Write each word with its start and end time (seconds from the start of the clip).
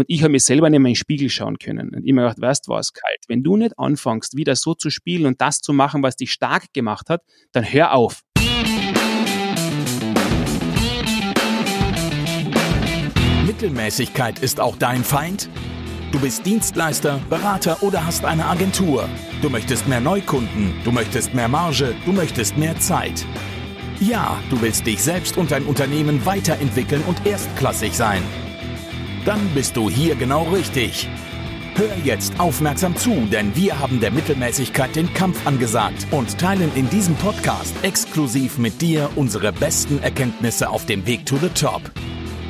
Und 0.00 0.06
ich 0.08 0.22
habe 0.22 0.32
mir 0.32 0.40
selber 0.40 0.70
nicht 0.70 0.80
mehr 0.80 0.88
in 0.88 0.94
den 0.94 0.96
Spiegel 0.96 1.28
schauen 1.28 1.58
können. 1.58 1.94
Und 1.94 2.06
immer 2.06 2.22
gedacht, 2.22 2.40
weißt 2.40 2.66
du 2.66 2.72
was, 2.72 2.94
kalt. 2.94 3.18
Wenn 3.28 3.42
du 3.42 3.58
nicht 3.58 3.78
anfängst, 3.78 4.34
wieder 4.34 4.56
so 4.56 4.72
zu 4.72 4.88
spielen 4.88 5.26
und 5.26 5.42
das 5.42 5.60
zu 5.60 5.74
machen, 5.74 6.02
was 6.02 6.16
dich 6.16 6.32
stark 6.32 6.72
gemacht 6.72 7.10
hat, 7.10 7.20
dann 7.52 7.70
hör 7.70 7.92
auf. 7.92 8.22
Mittelmäßigkeit 13.44 14.38
ist 14.38 14.58
auch 14.58 14.76
dein 14.78 15.04
Feind? 15.04 15.50
Du 16.12 16.18
bist 16.18 16.46
Dienstleister, 16.46 17.20
Berater 17.28 17.82
oder 17.82 18.06
hast 18.06 18.24
eine 18.24 18.46
Agentur. 18.46 19.06
Du 19.42 19.50
möchtest 19.50 19.86
mehr 19.86 20.00
Neukunden, 20.00 20.72
du 20.82 20.92
möchtest 20.92 21.34
mehr 21.34 21.48
Marge, 21.48 21.94
du 22.06 22.12
möchtest 22.12 22.56
mehr 22.56 22.74
Zeit. 22.78 23.26
Ja, 24.00 24.40
du 24.48 24.62
willst 24.62 24.86
dich 24.86 25.02
selbst 25.02 25.36
und 25.36 25.50
dein 25.50 25.64
Unternehmen 25.64 26.24
weiterentwickeln 26.24 27.02
und 27.06 27.26
erstklassig 27.26 27.92
sein. 27.92 28.22
Dann 29.24 29.40
bist 29.54 29.76
du 29.76 29.90
hier 29.90 30.14
genau 30.14 30.44
richtig. 30.44 31.08
Hör 31.74 31.94
jetzt 32.04 32.40
aufmerksam 32.40 32.96
zu, 32.96 33.28
denn 33.30 33.54
wir 33.54 33.78
haben 33.78 34.00
der 34.00 34.10
Mittelmäßigkeit 34.10 34.96
den 34.96 35.12
Kampf 35.12 35.46
angesagt 35.46 36.06
und 36.10 36.38
teilen 36.38 36.70
in 36.74 36.88
diesem 36.88 37.14
Podcast 37.16 37.74
exklusiv 37.82 38.58
mit 38.58 38.80
dir 38.80 39.10
unsere 39.16 39.52
besten 39.52 40.02
Erkenntnisse 40.02 40.70
auf 40.70 40.86
dem 40.86 41.06
Weg 41.06 41.26
to 41.26 41.36
the 41.36 41.48
Top. 41.50 41.82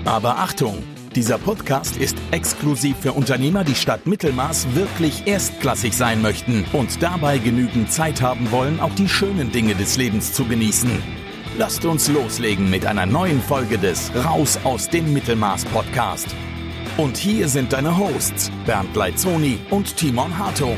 Aber 0.05 0.39
Achtung! 0.39 0.83
Dieser 1.17 1.39
Podcast 1.39 1.97
ist 1.97 2.17
exklusiv 2.31 2.97
für 3.01 3.13
Unternehmer, 3.13 3.65
die 3.65 3.75
statt 3.75 4.07
Mittelmaß 4.07 4.77
wirklich 4.77 5.27
erstklassig 5.27 5.97
sein 5.97 6.23
möchten 6.23 6.65
und 6.73 7.03
dabei 7.03 7.39
genügend 7.39 7.91
Zeit 7.91 8.23
haben 8.23 8.53
wollen, 8.53 8.79
auch 8.79 8.95
die 8.95 9.09
schönen 9.09 9.51
Dinge 9.51 9.75
des 9.75 9.97
Lebens 9.97 10.33
zu 10.33 10.45
genießen. 10.45 10.91
Lasst 11.59 11.85
uns 11.85 12.09
loslegen 12.09 12.71
mit 12.71 12.87
einer 12.87 13.07
neuen 13.07 13.43
Folge 13.43 13.77
des 13.77 14.13
Raus 14.25 14.61
aus 14.63 14.89
dem 14.89 15.13
Mittelmaß 15.13 15.65
Podcast. 15.65 16.29
Und 16.97 17.17
hier 17.17 17.49
sind 17.49 17.73
deine 17.73 17.97
Hosts 17.97 18.51
Bernd 18.67 18.95
Leitzoni 18.95 19.59
und 19.71 19.97
Timon 19.97 20.37
Hartung. 20.37 20.77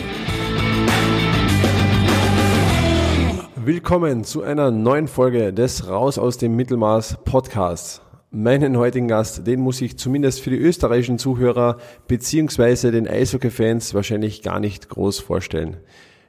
Willkommen 3.56 4.22
zu 4.22 4.42
einer 4.42 4.70
neuen 4.70 5.08
Folge 5.08 5.52
des 5.52 5.88
Raus 5.88 6.18
aus 6.18 6.38
dem 6.38 6.54
Mittelmaß 6.54 7.18
Podcasts. 7.24 8.02
Meinen 8.30 8.76
heutigen 8.76 9.08
Gast, 9.08 9.46
den 9.46 9.60
muss 9.60 9.80
ich 9.80 9.98
zumindest 9.98 10.40
für 10.40 10.50
die 10.50 10.58
österreichischen 10.58 11.18
Zuhörer 11.18 11.78
beziehungsweise 12.08 12.92
den 12.92 13.08
Eishockey-Fans 13.08 13.94
wahrscheinlich 13.94 14.42
gar 14.42 14.60
nicht 14.60 14.88
groß 14.88 15.20
vorstellen. 15.20 15.78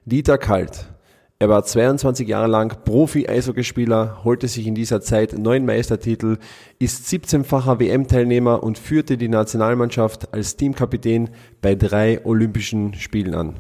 Dieter 0.06 0.38
Kalt. 0.38 0.93
Er 1.44 1.50
war 1.50 1.66
22 1.66 2.26
Jahre 2.26 2.48
lang 2.48 2.74
Profi-Eishockeyspieler, 2.86 4.24
holte 4.24 4.48
sich 4.48 4.66
in 4.66 4.76
dieser 4.76 5.02
Zeit 5.02 5.38
neun 5.38 5.66
Meistertitel, 5.66 6.38
ist 6.80 7.06
17-facher 7.08 7.82
WM-Teilnehmer 7.82 8.64
und 8.64 8.78
führte 8.78 9.18
die 9.18 9.28
Nationalmannschaft 9.28 10.34
als 10.34 10.56
Teamkapitän 10.56 11.32
bei 11.62 11.76
drei 11.76 12.26
Olympischen 12.26 12.94
Spielen 12.94 13.36
an. 13.36 13.56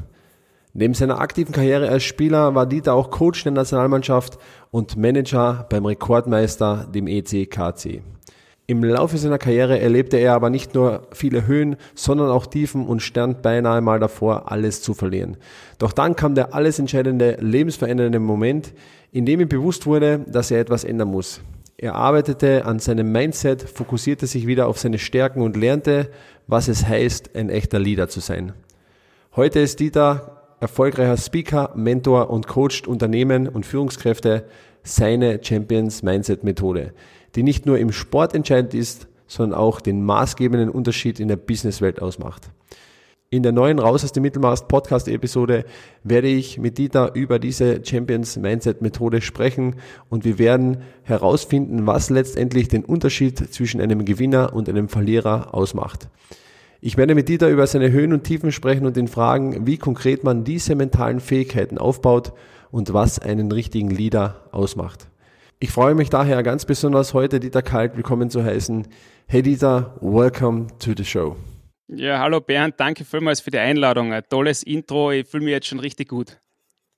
Neben 0.73 0.93
seiner 0.93 1.19
aktiven 1.19 1.51
Karriere 1.51 1.89
als 1.89 2.03
Spieler 2.03 2.55
war 2.55 2.67
Dieter 2.67 2.93
auch 2.93 3.11
Coach 3.11 3.43
der 3.43 3.51
Nationalmannschaft 3.51 4.37
und 4.71 4.95
Manager 4.95 5.67
beim 5.69 5.85
Rekordmeister, 5.85 6.87
dem 6.89 7.07
ECKC. 7.07 8.01
Im 8.65 8.81
Laufe 8.81 9.17
seiner 9.17 9.39
Karriere 9.39 9.77
erlebte 9.79 10.15
er 10.15 10.33
aber 10.35 10.49
nicht 10.49 10.73
nur 10.73 11.07
viele 11.11 11.47
Höhen, 11.47 11.75
sondern 11.95 12.29
auch 12.29 12.45
Tiefen 12.45 12.87
und 12.87 13.01
stand 13.01 13.41
beinahe 13.41 13.81
mal 13.81 13.99
davor, 13.99 14.49
alles 14.49 14.81
zu 14.81 14.93
verlieren. 14.93 15.35
Doch 15.79 15.91
dann 15.91 16.15
kam 16.15 16.33
der 16.33 16.53
alles 16.53 16.79
entscheidende, 16.79 17.37
lebensverändernde 17.41 18.19
Moment, 18.19 18.73
in 19.11 19.25
dem 19.25 19.41
ihm 19.41 19.49
bewusst 19.49 19.85
wurde, 19.85 20.19
dass 20.27 20.49
er 20.49 20.61
etwas 20.61 20.85
ändern 20.85 21.09
muss. 21.09 21.41
Er 21.75 21.95
arbeitete 21.95 22.65
an 22.65 22.79
seinem 22.79 23.11
Mindset, 23.11 23.63
fokussierte 23.63 24.27
sich 24.27 24.47
wieder 24.47 24.67
auf 24.67 24.79
seine 24.79 24.97
Stärken 24.97 25.41
und 25.41 25.57
lernte, 25.57 26.09
was 26.47 26.69
es 26.69 26.87
heißt, 26.87 27.35
ein 27.35 27.49
echter 27.49 27.79
Leader 27.79 28.07
zu 28.07 28.21
sein. 28.21 28.53
Heute 29.35 29.59
ist 29.59 29.81
Dieter 29.81 30.41
erfolgreicher 30.61 31.17
Speaker, 31.17 31.71
Mentor 31.75 32.29
und 32.29 32.47
coacht 32.47 32.87
Unternehmen 32.87 33.49
und 33.49 33.65
Führungskräfte 33.65 34.45
seine 34.83 35.43
Champions 35.43 36.01
Mindset 36.03 36.45
Methode 36.45 36.93
die 37.35 37.43
nicht 37.43 37.65
nur 37.65 37.77
im 37.77 37.91
Sport 37.91 38.33
entscheidend 38.33 38.73
ist, 38.73 39.07
sondern 39.27 39.59
auch 39.59 39.81
den 39.81 40.03
maßgebenden 40.03 40.69
Unterschied 40.69 41.19
in 41.19 41.27
der 41.27 41.37
Businesswelt 41.37 42.01
ausmacht. 42.01 42.49
In 43.33 43.41
der 43.41 43.51
neuen 43.51 43.79
Raus 43.79 44.03
aus 44.03 44.11
dem 44.11 44.21
Mittelmaß 44.21 44.67
Podcast 44.67 45.07
Episode 45.07 45.65
werde 46.03 46.27
ich 46.27 46.59
mit 46.59 46.77
Dieter 46.77 47.15
über 47.15 47.39
diese 47.39 47.83
Champions 47.83 48.37
Mindset 48.37 48.83
Methode 48.83 49.21
sprechen 49.21 49.77
und 50.07 50.23
wir 50.23 50.37
werden 50.37 50.83
herausfinden, 51.01 51.87
was 51.87 52.11
letztendlich 52.11 52.67
den 52.67 52.85
Unterschied 52.85 53.39
zwischen 53.51 53.81
einem 53.81 54.05
Gewinner 54.05 54.53
und 54.53 54.69
einem 54.69 54.87
Verlierer 54.87 55.55
ausmacht. 55.55 56.09
Ich 56.79 56.95
werde 56.95 57.15
mit 57.15 57.27
Dieter 57.27 57.49
über 57.49 57.65
seine 57.65 57.91
Höhen 57.91 58.13
und 58.13 58.23
Tiefen 58.23 58.51
sprechen 58.51 58.85
und 58.85 58.97
ihn 58.97 59.07
fragen, 59.07 59.65
wie 59.65 59.77
konkret 59.77 60.23
man 60.23 60.43
diese 60.43 60.75
mentalen 60.75 61.19
Fähigkeiten 61.19 61.79
aufbaut 61.79 62.33
und 62.69 62.93
was 62.93 63.17
einen 63.17 63.51
richtigen 63.51 63.89
Leader 63.89 64.47
ausmacht. 64.51 65.07
Ich 65.59 65.71
freue 65.71 65.95
mich 65.95 66.09
daher 66.09 66.43
ganz 66.43 66.65
besonders 66.65 67.13
heute 67.13 67.39
Dieter 67.39 67.61
Kalt 67.61 67.95
willkommen 67.95 68.29
zu 68.29 68.43
heißen. 68.43 68.87
Hey 69.27 69.41
Dieter, 69.41 69.95
welcome 70.01 70.67
to 70.79 70.91
the 70.95 71.05
show. 71.05 71.35
Ja, 71.87 72.19
hallo 72.19 72.41
Bernd, 72.41 72.75
danke 72.77 73.05
vielmals 73.05 73.41
für 73.41 73.51
die 73.51 73.59
Einladung. 73.59 74.13
Ein 74.13 74.23
tolles 74.29 74.63
Intro, 74.63 75.11
ich 75.11 75.27
fühle 75.27 75.45
mich 75.45 75.51
jetzt 75.51 75.67
schon 75.67 75.79
richtig 75.79 76.09
gut. 76.09 76.39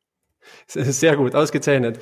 Sehr 0.67 1.15
gut, 1.15 1.35
ausgezeichnet. 1.35 1.99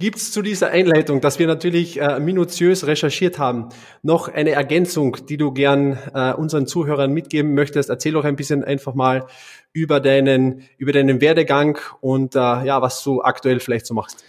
Gibt 0.00 0.16
es 0.16 0.32
zu 0.32 0.42
dieser 0.42 0.70
Einleitung, 0.70 1.20
dass 1.20 1.38
wir 1.38 1.46
natürlich 1.46 2.00
äh, 2.00 2.18
minutiös 2.18 2.86
recherchiert 2.86 3.38
haben, 3.38 3.68
noch 4.02 4.28
eine 4.28 4.50
Ergänzung, 4.50 5.16
die 5.28 5.36
du 5.36 5.52
gern 5.52 5.98
äh, 6.12 6.32
unseren 6.32 6.66
Zuhörern 6.66 7.12
mitgeben 7.12 7.54
möchtest? 7.54 7.90
Erzähl 7.90 8.12
doch 8.12 8.24
ein 8.24 8.34
bisschen 8.34 8.64
einfach 8.64 8.94
mal 8.94 9.26
über 9.72 10.00
deinen, 10.00 10.62
über 10.78 10.92
deinen 10.92 11.20
Werdegang 11.20 11.78
und 12.00 12.34
äh, 12.34 12.38
ja, 12.38 12.82
was 12.82 13.02
du 13.04 13.22
aktuell 13.22 13.60
vielleicht 13.60 13.86
so 13.86 13.94
machst. 13.94 14.24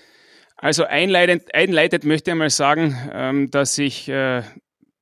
Also 0.57 0.85
einleitend, 0.85 1.53
einleitend 1.53 2.05
möchte 2.05 2.31
ich 2.31 2.37
mal 2.37 2.49
sagen, 2.49 2.97
ähm, 3.11 3.51
dass 3.51 3.77
ich 3.77 4.07
äh, 4.07 4.43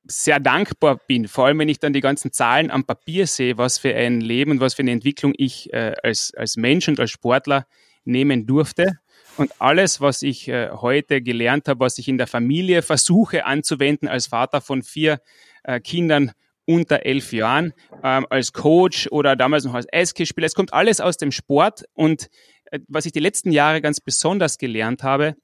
sehr 0.06 0.40
dankbar 0.40 1.00
bin, 1.06 1.28
vor 1.28 1.46
allem 1.46 1.60
wenn 1.60 1.68
ich 1.68 1.78
dann 1.78 1.92
die 1.92 2.00
ganzen 2.00 2.32
Zahlen 2.32 2.70
am 2.70 2.84
Papier 2.84 3.26
sehe, 3.26 3.56
was 3.56 3.78
für 3.78 3.94
ein 3.94 4.20
Leben 4.20 4.52
und 4.52 4.60
was 4.60 4.74
für 4.74 4.82
eine 4.82 4.90
Entwicklung 4.90 5.32
ich 5.36 5.72
äh, 5.72 5.94
als, 6.02 6.34
als 6.36 6.56
Mensch 6.56 6.88
und 6.88 7.00
als 7.00 7.10
Sportler 7.10 7.66
nehmen 8.04 8.46
durfte. 8.46 8.98
Und 9.36 9.60
alles, 9.60 10.00
was 10.00 10.22
ich 10.22 10.48
äh, 10.48 10.70
heute 10.70 11.22
gelernt 11.22 11.68
habe, 11.68 11.80
was 11.80 11.98
ich 11.98 12.08
in 12.08 12.18
der 12.18 12.26
Familie 12.26 12.82
versuche 12.82 13.46
anzuwenden, 13.46 14.08
als 14.08 14.26
Vater 14.26 14.60
von 14.60 14.82
vier 14.82 15.20
äh, 15.64 15.80
Kindern 15.80 16.32
unter 16.66 17.04
elf 17.04 17.32
Jahren, 17.32 17.72
ähm, 18.02 18.26
als 18.30 18.52
Coach 18.52 19.08
oder 19.10 19.36
damals 19.36 19.64
noch 19.64 19.74
als 19.74 19.86
Eishockeyspieler, 19.92 20.46
es 20.46 20.54
kommt 20.54 20.72
alles 20.72 21.00
aus 21.00 21.16
dem 21.16 21.32
Sport. 21.32 21.84
Und 21.94 22.28
äh, 22.70 22.80
was 22.88 23.06
ich 23.06 23.12
die 23.12 23.20
letzten 23.20 23.50
Jahre 23.50 23.80
ganz 23.80 24.00
besonders 24.00 24.58
gelernt 24.58 25.02
habe, 25.02 25.36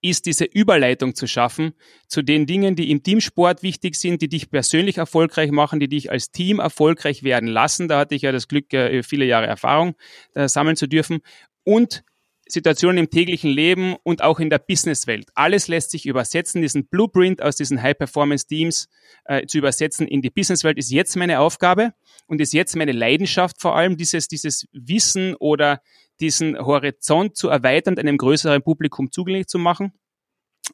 ist 0.00 0.26
diese 0.26 0.44
Überleitung 0.44 1.14
zu 1.14 1.26
schaffen 1.26 1.72
zu 2.06 2.22
den 2.22 2.46
Dingen, 2.46 2.76
die 2.76 2.90
im 2.90 3.02
Teamsport 3.02 3.62
wichtig 3.62 3.96
sind, 3.96 4.22
die 4.22 4.28
dich 4.28 4.50
persönlich 4.50 4.98
erfolgreich 4.98 5.50
machen, 5.50 5.80
die 5.80 5.88
dich 5.88 6.10
als 6.10 6.30
Team 6.30 6.60
erfolgreich 6.60 7.22
werden 7.22 7.48
lassen. 7.48 7.88
Da 7.88 7.98
hatte 7.98 8.14
ich 8.14 8.22
ja 8.22 8.32
das 8.32 8.48
Glück, 8.48 8.72
äh, 8.72 9.02
viele 9.02 9.24
Jahre 9.24 9.46
Erfahrung 9.46 9.94
äh, 10.34 10.48
sammeln 10.48 10.76
zu 10.76 10.86
dürfen. 10.86 11.20
Und 11.64 12.04
Situationen 12.48 12.98
im 12.98 13.10
täglichen 13.10 13.50
Leben 13.50 13.96
und 14.02 14.22
auch 14.22 14.40
in 14.40 14.50
der 14.50 14.58
Businesswelt. 14.58 15.28
Alles 15.34 15.68
lässt 15.68 15.90
sich 15.90 16.06
übersetzen. 16.06 16.62
Diesen 16.62 16.86
Blueprint 16.86 17.42
aus 17.42 17.56
diesen 17.56 17.82
High-Performance-Teams 17.82 18.88
äh, 19.24 19.46
zu 19.46 19.58
übersetzen 19.58 20.08
in 20.08 20.22
die 20.22 20.30
Businesswelt 20.30 20.78
ist 20.78 20.90
jetzt 20.90 21.16
meine 21.16 21.40
Aufgabe 21.40 21.92
und 22.26 22.40
ist 22.40 22.52
jetzt 22.52 22.74
meine 22.76 22.92
Leidenschaft 22.92 23.60
vor 23.60 23.76
allem, 23.76 23.96
dieses, 23.96 24.28
dieses 24.28 24.66
Wissen 24.72 25.34
oder 25.36 25.82
diesen 26.20 26.58
Horizont 26.58 27.36
zu 27.36 27.48
erweitern, 27.48 27.98
einem 27.98 28.16
größeren 28.16 28.62
Publikum 28.62 29.12
zugänglich 29.12 29.46
zu 29.46 29.58
machen. 29.58 29.92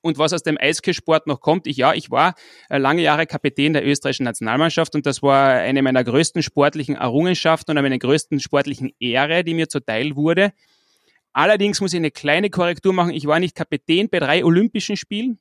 Und 0.02 0.18
was 0.18 0.32
aus 0.32 0.42
dem 0.42 0.58
Eishockeysport 0.58 1.26
noch 1.26 1.40
kommt, 1.40 1.66
ich 1.66 1.76
ja, 1.76 1.94
ich 1.94 2.10
war 2.10 2.34
äh, 2.68 2.78
lange 2.78 3.02
Jahre 3.02 3.26
Kapitän 3.26 3.72
der 3.72 3.86
österreichischen 3.86 4.24
Nationalmannschaft 4.24 4.94
und 4.94 5.06
das 5.06 5.22
war 5.22 5.50
eine 5.50 5.82
meiner 5.82 6.02
größten 6.02 6.42
sportlichen 6.42 6.96
Errungenschaften 6.96 7.72
und 7.72 7.78
eine 7.78 7.98
größten 7.98 8.40
sportlichen 8.40 8.92
Ehre, 8.98 9.44
die 9.44 9.54
mir 9.54 9.68
zuteil 9.68 10.16
wurde. 10.16 10.52
Allerdings 11.34 11.80
muss 11.80 11.92
ich 11.92 11.98
eine 11.98 12.12
kleine 12.12 12.48
Korrektur 12.48 12.92
machen. 12.92 13.10
Ich 13.10 13.26
war 13.26 13.40
nicht 13.40 13.56
Kapitän 13.56 14.08
bei 14.08 14.20
drei 14.20 14.44
Olympischen 14.44 14.96
Spielen, 14.96 15.40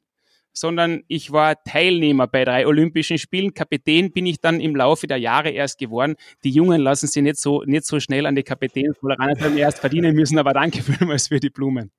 sondern 0.52 1.04
ich 1.08 1.32
war 1.32 1.64
Teilnehmer 1.64 2.26
bei 2.26 2.46
drei 2.46 2.66
Olympischen 2.66 3.20
Spielen. 3.20 3.54
Kapitän 3.54 4.12
bin 4.12 4.26
ich 4.26 4.42
dann 4.42 4.60
im 4.60 4.76
Laufe 4.76 5.06
der 5.06 5.18
Jahre 5.18 5.52
erst 5.52 5.78
geworden. 5.78 6.16
Die 6.44 6.50
Jungen 6.50 6.82
lassen 6.82 7.08
sich 7.08 7.22
nicht 7.22 7.38
so, 7.38 7.64
nicht 7.64 7.86
so 7.86 8.00
schnell 8.00 8.26
an 8.26 8.36
die 8.36 8.44
Kapitänsrolle 8.44 9.20
ran, 9.20 9.40
haben 9.40 9.56
erst 9.56 9.80
verdienen 9.80 10.16
müssen, 10.16 10.40
aber 10.40 10.54
danke 10.54 10.82
vielmals 10.82 11.28
für 11.28 11.40
die 11.40 11.52
Blumen. 11.52 11.92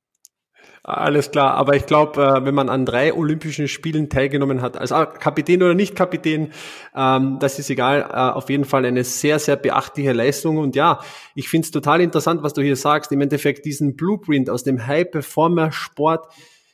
Alles 0.86 1.30
klar, 1.30 1.54
aber 1.54 1.76
ich 1.76 1.86
glaube, 1.86 2.22
äh, 2.22 2.44
wenn 2.44 2.54
man 2.54 2.68
an 2.68 2.84
drei 2.84 3.14
Olympischen 3.14 3.68
Spielen 3.68 4.10
teilgenommen 4.10 4.60
hat, 4.60 4.76
als 4.76 4.90
Kapitän 5.18 5.62
oder 5.62 5.72
nicht 5.72 5.96
Kapitän, 5.96 6.52
ähm, 6.94 7.38
das 7.40 7.58
ist 7.58 7.70
egal, 7.70 8.02
äh, 8.02 8.14
auf 8.14 8.50
jeden 8.50 8.66
Fall 8.66 8.84
eine 8.84 9.02
sehr, 9.02 9.38
sehr 9.38 9.56
beachtliche 9.56 10.12
Leistung. 10.12 10.58
Und 10.58 10.76
ja, 10.76 11.00
ich 11.34 11.48
finde 11.48 11.64
es 11.64 11.70
total 11.70 12.02
interessant, 12.02 12.42
was 12.42 12.52
du 12.52 12.60
hier 12.60 12.76
sagst. 12.76 13.12
Im 13.12 13.22
Endeffekt 13.22 13.64
diesen 13.64 13.96
Blueprint 13.96 14.50
aus 14.50 14.62
dem 14.62 14.86
High-Performer-Sport 14.86 16.26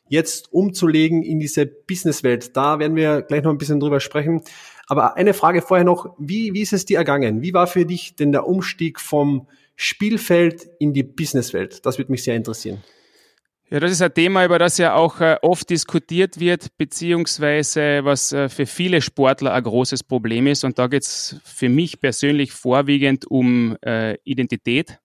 jetzt 0.08 0.52
umzulegen 0.52 1.22
in 1.22 1.38
diese 1.38 1.64
Businesswelt. 1.66 2.56
Da 2.56 2.80
werden 2.80 2.96
wir 2.96 3.22
gleich 3.22 3.44
noch 3.44 3.52
ein 3.52 3.58
bisschen 3.58 3.78
drüber 3.78 4.00
sprechen. 4.00 4.42
Aber 4.88 5.16
eine 5.16 5.34
Frage 5.34 5.62
vorher 5.62 5.84
noch, 5.84 6.16
wie, 6.18 6.52
wie 6.52 6.62
ist 6.62 6.72
es 6.72 6.84
dir 6.84 6.98
ergangen? 6.98 7.42
Wie 7.42 7.54
war 7.54 7.68
für 7.68 7.86
dich 7.86 8.16
denn 8.16 8.32
der 8.32 8.48
Umstieg 8.48 8.98
vom 8.98 9.46
Spielfeld 9.76 10.68
in 10.80 10.94
die 10.94 11.04
Businesswelt? 11.04 11.86
Das 11.86 11.96
würde 11.96 12.10
mich 12.10 12.24
sehr 12.24 12.34
interessieren. 12.34 12.82
Ja, 13.72 13.78
das 13.78 13.92
ist 13.92 14.02
ein 14.02 14.12
Thema, 14.12 14.44
über 14.44 14.58
das 14.58 14.78
ja 14.78 14.96
auch 14.96 15.20
äh, 15.20 15.36
oft 15.42 15.70
diskutiert 15.70 16.40
wird, 16.40 16.76
beziehungsweise 16.76 18.00
was 18.02 18.32
äh, 18.32 18.48
für 18.48 18.66
viele 18.66 19.00
Sportler 19.00 19.54
ein 19.54 19.62
großes 19.62 20.02
Problem 20.02 20.48
ist. 20.48 20.64
Und 20.64 20.80
da 20.80 20.88
geht 20.88 21.04
es 21.04 21.36
für 21.44 21.68
mich 21.68 22.00
persönlich 22.00 22.50
vorwiegend 22.50 23.30
um 23.30 23.76
äh, 23.86 24.16
Identität, 24.24 24.98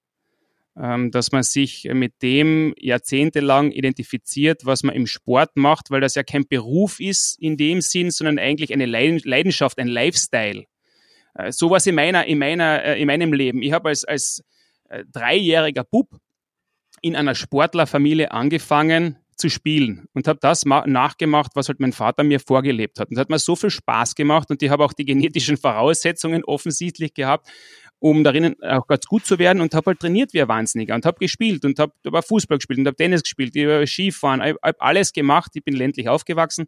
ähm, 0.75 1.11
dass 1.11 1.31
man 1.31 1.43
sich 1.43 1.87
mit 1.93 2.23
dem 2.23 2.73
jahrzehntelang 2.79 3.69
identifiziert, 3.69 4.65
was 4.65 4.81
man 4.81 4.95
im 4.95 5.05
Sport 5.05 5.51
macht, 5.57 5.91
weil 5.91 6.01
das 6.01 6.15
ja 6.15 6.23
kein 6.23 6.47
Beruf 6.47 6.99
ist 6.99 7.39
in 7.39 7.57
dem 7.57 7.81
Sinn, 7.81 8.09
sondern 8.09 8.39
eigentlich 8.39 8.73
eine 8.73 8.87
Leidenschaft, 8.87 9.77
ein 9.77 9.89
Lifestyle. 9.89 10.63
Äh, 11.35 11.51
sowas 11.51 11.85
in 11.85 11.93
meiner, 11.93 12.25
in 12.25 12.39
meiner, 12.39 12.83
äh, 12.83 12.99
in 12.99 13.05
meinem 13.05 13.31
Leben. 13.31 13.61
Ich 13.61 13.73
habe 13.73 13.89
als, 13.89 14.05
als 14.05 14.43
äh, 14.89 15.03
dreijähriger 15.11 15.83
Bub 15.83 16.09
in 17.05 17.15
einer 17.15 17.35
Sportlerfamilie 17.35 18.31
angefangen 18.31 19.17
zu 19.35 19.47
spielen 19.47 20.07
und 20.13 20.27
habe 20.27 20.39
das 20.41 20.65
nachgemacht, 20.65 21.51
was 21.53 21.67
halt 21.67 21.79
mein 21.79 21.93
Vater 21.93 22.23
mir 22.23 22.39
vorgelebt 22.39 22.99
hat. 22.99 23.09
Und 23.09 23.15
das 23.15 23.21
hat 23.21 23.29
mir 23.29 23.37
so 23.37 23.55
viel 23.55 23.69
Spaß 23.69 24.15
gemacht 24.15 24.49
und 24.49 24.63
ich 24.63 24.71
habe 24.71 24.83
auch 24.83 24.91
die 24.91 25.05
genetischen 25.05 25.55
Voraussetzungen 25.55 26.43
offensichtlich 26.43 27.13
gehabt, 27.13 27.47
um 27.99 28.23
darin 28.23 28.55
auch 28.63 28.87
ganz 28.87 29.05
gut 29.05 29.23
zu 29.23 29.37
werden 29.37 29.61
und 29.61 29.75
habe 29.75 29.91
halt 29.91 29.99
trainiert 29.99 30.33
wie 30.33 30.41
ein 30.41 30.47
Wahnsinniger 30.47 30.95
und 30.95 31.05
habe 31.05 31.19
gespielt 31.19 31.63
und 31.63 31.77
habe 31.77 31.93
hab 32.11 32.25
Fußball 32.25 32.57
gespielt 32.57 32.79
und 32.79 32.87
habe 32.87 32.95
Tennis 32.95 33.21
gespielt, 33.21 33.55
ich 33.55 33.65
habe 33.65 33.85
Skifahren, 33.85 34.41
ich 34.41 34.55
habe 34.63 34.81
alles 34.81 35.13
gemacht, 35.13 35.51
ich 35.53 35.63
bin 35.63 35.75
ländlich 35.75 36.09
aufgewachsen 36.09 36.65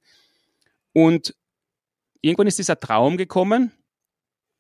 und 0.94 1.34
irgendwann 2.22 2.46
ist 2.46 2.60
dieser 2.60 2.80
Traum 2.80 3.18
gekommen, 3.18 3.72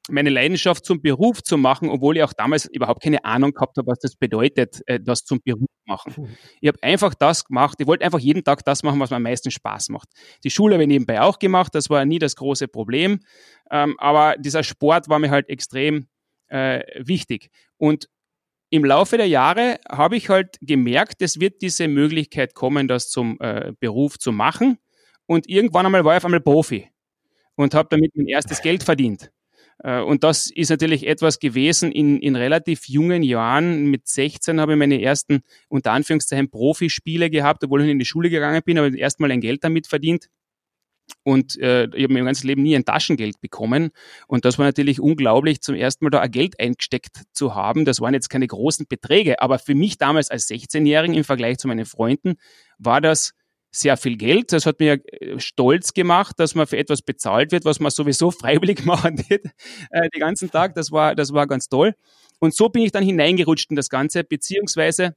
meine 0.09 0.29
Leidenschaft 0.29 0.85
zum 0.85 1.01
Beruf 1.01 1.43
zu 1.43 1.57
machen, 1.57 1.89
obwohl 1.89 2.17
ich 2.17 2.23
auch 2.23 2.33
damals 2.33 2.65
überhaupt 2.65 3.01
keine 3.01 3.23
Ahnung 3.25 3.53
gehabt 3.53 3.77
habe, 3.77 3.87
was 3.87 3.99
das 3.99 4.15
bedeutet, 4.15 4.81
äh, 4.87 4.99
das 4.99 5.23
zum 5.23 5.41
Beruf 5.41 5.67
machen. 5.85 6.37
Ich 6.61 6.67
habe 6.67 6.81
einfach 6.81 7.13
das 7.13 7.45
gemacht. 7.45 7.77
Ich 7.79 7.87
wollte 7.87 8.05
einfach 8.05 8.19
jeden 8.19 8.43
Tag 8.43 8.63
das 8.65 8.83
machen, 8.83 8.99
was 8.99 9.09
mir 9.09 9.17
am 9.17 9.23
meisten 9.23 9.51
Spaß 9.51 9.89
macht. 9.89 10.09
Die 10.43 10.49
Schule 10.49 10.75
habe 10.75 10.83
ich 10.83 10.87
nebenbei 10.87 11.21
auch 11.21 11.39
gemacht. 11.39 11.73
Das 11.75 11.89
war 11.89 12.05
nie 12.05 12.19
das 12.19 12.35
große 12.35 12.67
Problem. 12.67 13.19
Ähm, 13.71 13.95
aber 13.99 14.35
dieser 14.37 14.63
Sport 14.63 15.09
war 15.09 15.19
mir 15.19 15.31
halt 15.31 15.49
extrem 15.49 16.07
äh, 16.47 16.81
wichtig. 16.97 17.49
Und 17.77 18.07
im 18.69 18.83
Laufe 18.83 19.17
der 19.17 19.27
Jahre 19.27 19.79
habe 19.89 20.17
ich 20.17 20.29
halt 20.29 20.57
gemerkt, 20.61 21.21
es 21.21 21.39
wird 21.39 21.61
diese 21.61 21.87
Möglichkeit 21.87 22.53
kommen, 22.53 22.87
das 22.87 23.09
zum 23.09 23.37
äh, 23.39 23.73
Beruf 23.79 24.19
zu 24.19 24.31
machen. 24.31 24.77
Und 25.25 25.49
irgendwann 25.49 25.85
einmal 25.85 26.03
war 26.03 26.13
ich 26.13 26.17
auf 26.17 26.25
einmal 26.25 26.41
Profi 26.41 26.89
und 27.55 27.73
habe 27.73 27.89
damit 27.89 28.15
mein 28.15 28.27
erstes 28.27 28.61
Geld 28.61 28.83
verdient. 28.83 29.31
Äh, 29.79 30.01
und 30.01 30.23
das 30.23 30.49
ist 30.49 30.69
natürlich 30.69 31.07
etwas 31.07 31.39
gewesen 31.39 31.91
in, 31.91 32.19
in 32.19 32.35
relativ 32.35 32.87
jungen 32.87 33.23
Jahren. 33.23 33.85
Mit 33.85 34.07
16 34.07 34.59
habe 34.59 34.73
ich 34.73 34.77
meine 34.79 35.01
ersten, 35.01 35.41
unter 35.69 35.91
Anführungszeichen, 35.91 36.49
Profispiele 36.49 37.29
gehabt, 37.29 37.63
obwohl 37.63 37.83
ich 37.83 37.89
in 37.89 37.99
die 37.99 38.05
Schule 38.05 38.29
gegangen 38.29 38.61
bin, 38.65 38.77
aber 38.77 38.93
erstmal 38.93 39.31
ein 39.31 39.41
Geld 39.41 39.63
damit 39.63 39.87
verdient. 39.87 40.27
Und 41.23 41.57
äh, 41.59 41.85
ich 41.95 42.03
habe 42.03 42.13
mein 42.13 42.25
ganzes 42.25 42.43
Leben 42.43 42.63
nie 42.63 42.75
ein 42.75 42.85
Taschengeld 42.85 43.39
bekommen. 43.39 43.91
Und 44.27 44.45
das 44.45 44.57
war 44.57 44.65
natürlich 44.65 44.99
unglaublich, 44.99 45.61
zum 45.61 45.75
ersten 45.75 46.05
Mal 46.05 46.09
da 46.09 46.19
ein 46.19 46.31
Geld 46.31 46.59
eingesteckt 46.59 47.23
zu 47.31 47.55
haben. 47.55 47.85
Das 47.85 48.01
waren 48.01 48.13
jetzt 48.13 48.29
keine 48.29 48.47
großen 48.47 48.87
Beträge, 48.87 49.41
aber 49.41 49.59
für 49.59 49.75
mich 49.75 49.97
damals 49.97 50.29
als 50.29 50.49
16-Jährigen 50.49 51.15
im 51.15 51.23
Vergleich 51.23 51.57
zu 51.59 51.67
meinen 51.67 51.85
Freunden 51.85 52.35
war 52.77 53.01
das 53.01 53.33
sehr 53.79 53.97
viel 53.97 54.17
Geld. 54.17 54.51
Das 54.51 54.65
hat 54.65 54.79
mir 54.79 54.99
äh, 55.05 55.39
stolz 55.39 55.93
gemacht, 55.93 56.39
dass 56.39 56.55
man 56.55 56.67
für 56.67 56.77
etwas 56.77 57.01
bezahlt 57.01 57.51
wird, 57.51 57.65
was 57.65 57.79
man 57.79 57.91
sowieso 57.91 58.31
freiwillig 58.31 58.85
machen 58.85 59.23
wird, 59.29 59.45
äh, 59.91 60.09
den 60.09 60.19
ganzen 60.19 60.51
Tag. 60.51 60.75
Das 60.75 60.91
war, 60.91 61.15
das 61.15 61.33
war 61.33 61.47
ganz 61.47 61.69
toll. 61.69 61.93
Und 62.39 62.53
so 62.53 62.69
bin 62.69 62.83
ich 62.83 62.91
dann 62.91 63.03
hineingerutscht 63.03 63.69
in 63.69 63.75
das 63.75 63.89
Ganze, 63.89 64.23
beziehungsweise 64.23 65.15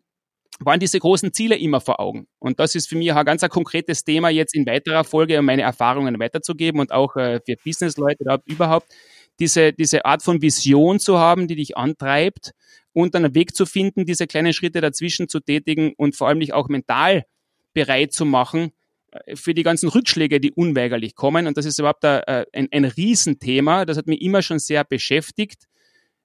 waren 0.58 0.80
diese 0.80 0.98
großen 0.98 1.32
Ziele 1.32 1.56
immer 1.56 1.80
vor 1.80 2.00
Augen. 2.00 2.26
Und 2.38 2.60
das 2.60 2.74
ist 2.74 2.88
für 2.88 2.96
mich 2.96 3.12
ein 3.12 3.24
ganz 3.24 3.42
ein 3.42 3.50
konkretes 3.50 4.04
Thema 4.04 4.28
jetzt 4.28 4.54
in 4.54 4.66
weiterer 4.66 5.04
Folge, 5.04 5.38
um 5.38 5.44
meine 5.44 5.62
Erfahrungen 5.62 6.18
weiterzugeben 6.18 6.80
und 6.80 6.92
auch 6.92 7.16
äh, 7.16 7.40
für 7.44 7.56
Businessleute 7.64 8.24
überhaupt 8.46 8.92
diese, 9.38 9.72
diese 9.72 10.04
Art 10.04 10.22
von 10.22 10.42
Vision 10.42 11.00
zu 11.00 11.18
haben, 11.18 11.48
die 11.48 11.56
dich 11.56 11.76
antreibt 11.76 12.52
und 12.92 13.14
dann 13.14 13.24
einen 13.24 13.34
Weg 13.34 13.54
zu 13.54 13.64
finden, 13.64 14.04
diese 14.04 14.26
kleinen 14.26 14.52
Schritte 14.52 14.80
dazwischen 14.80 15.28
zu 15.28 15.40
tätigen 15.40 15.94
und 15.96 16.14
vor 16.14 16.28
allem 16.28 16.40
dich 16.40 16.52
auch 16.52 16.68
mental 16.68 17.24
bereit 17.72 18.12
zu 18.12 18.24
machen 18.24 18.72
äh, 19.10 19.36
für 19.36 19.54
die 19.54 19.62
ganzen 19.62 19.88
Rückschläge, 19.88 20.40
die 20.40 20.52
unweigerlich 20.52 21.14
kommen. 21.14 21.46
Und 21.46 21.56
das 21.56 21.66
ist 21.66 21.78
überhaupt 21.78 22.04
ein, 22.04 22.22
äh, 22.22 22.46
ein, 22.52 22.68
ein 22.72 22.84
Riesenthema. 22.84 23.84
Das 23.84 23.96
hat 23.96 24.06
mich 24.06 24.22
immer 24.22 24.42
schon 24.42 24.58
sehr 24.58 24.84
beschäftigt, 24.84 25.64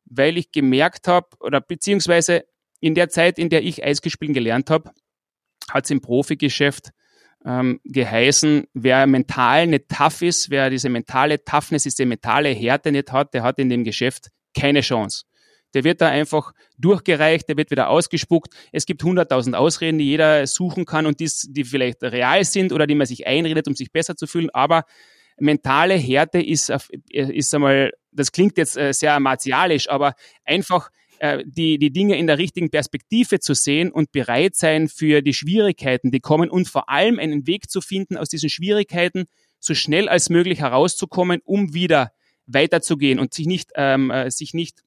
weil 0.05 0.37
ich 0.37 0.51
gemerkt 0.51 1.07
habe, 1.07 1.27
oder 1.39 1.61
beziehungsweise 1.61 2.45
in 2.79 2.95
der 2.95 3.09
Zeit, 3.09 3.39
in 3.39 3.49
der 3.49 3.63
ich 3.63 3.83
Eisgespielen 3.83 4.33
gelernt 4.33 4.69
habe, 4.69 4.91
hat 5.69 5.85
es 5.85 5.91
im 5.91 6.01
Profigeschäft 6.01 6.91
ähm, 7.45 7.79
geheißen, 7.83 8.65
wer 8.73 9.05
mental 9.07 9.67
nicht 9.67 9.89
tough 9.89 10.21
ist, 10.21 10.49
wer 10.49 10.69
diese 10.69 10.89
mentale 10.89 11.43
Toughness, 11.43 11.83
diese 11.83 12.05
mentale 12.05 12.49
Härte 12.49 12.91
nicht 12.91 13.11
hat, 13.11 13.33
der 13.33 13.43
hat 13.43 13.59
in 13.59 13.69
dem 13.69 13.83
Geschäft 13.83 14.29
keine 14.53 14.81
Chance 14.81 15.25
der 15.75 15.83
wird 15.83 16.01
da 16.01 16.07
einfach 16.07 16.53
durchgereicht, 16.77 17.47
der 17.47 17.57
wird 17.57 17.69
wieder 17.69 17.89
ausgespuckt. 17.89 18.53
Es 18.71 18.85
gibt 18.85 19.03
hunderttausend 19.03 19.55
Ausreden, 19.55 19.97
die 19.97 20.05
jeder 20.05 20.47
suchen 20.47 20.85
kann 20.85 21.05
und 21.05 21.19
dies, 21.19 21.47
die 21.49 21.65
vielleicht 21.65 22.01
real 22.01 22.43
sind 22.43 22.73
oder 22.73 22.87
die 22.87 22.95
man 22.95 23.05
sich 23.05 23.27
einredet, 23.27 23.67
um 23.67 23.75
sich 23.75 23.91
besser 23.91 24.15
zu 24.15 24.25
fühlen. 24.25 24.49
Aber 24.51 24.85
mentale 25.37 25.95
Härte 25.95 26.41
ist, 26.41 26.71
ist 27.09 27.53
einmal, 27.53 27.91
das 28.11 28.31
klingt 28.31 28.57
jetzt 28.57 28.77
äh, 28.77 28.93
sehr 28.93 29.19
martialisch, 29.19 29.89
aber 29.89 30.15
einfach 30.45 30.89
äh, 31.19 31.43
die, 31.45 31.77
die 31.77 31.91
Dinge 31.91 32.17
in 32.17 32.27
der 32.27 32.37
richtigen 32.37 32.69
Perspektive 32.69 33.39
zu 33.39 33.53
sehen 33.53 33.91
und 33.91 34.11
bereit 34.11 34.55
sein 34.55 34.87
für 34.87 35.21
die 35.21 35.33
Schwierigkeiten, 35.33 36.11
die 36.11 36.19
kommen 36.19 36.49
und 36.49 36.67
vor 36.67 36.89
allem 36.89 37.19
einen 37.19 37.47
Weg 37.47 37.69
zu 37.69 37.81
finden, 37.81 38.17
aus 38.17 38.29
diesen 38.29 38.49
Schwierigkeiten 38.49 39.25
so 39.59 39.73
schnell 39.73 40.07
als 40.07 40.29
möglich 40.29 40.59
herauszukommen, 40.59 41.41
um 41.43 41.73
wieder 41.73 42.11
weiterzugehen 42.47 43.19
und 43.19 43.33
sich 43.33 43.47
nicht, 43.47 43.71
ähm, 43.75 44.11
äh, 44.11 44.29
sich 44.29 44.53
nicht 44.53 44.84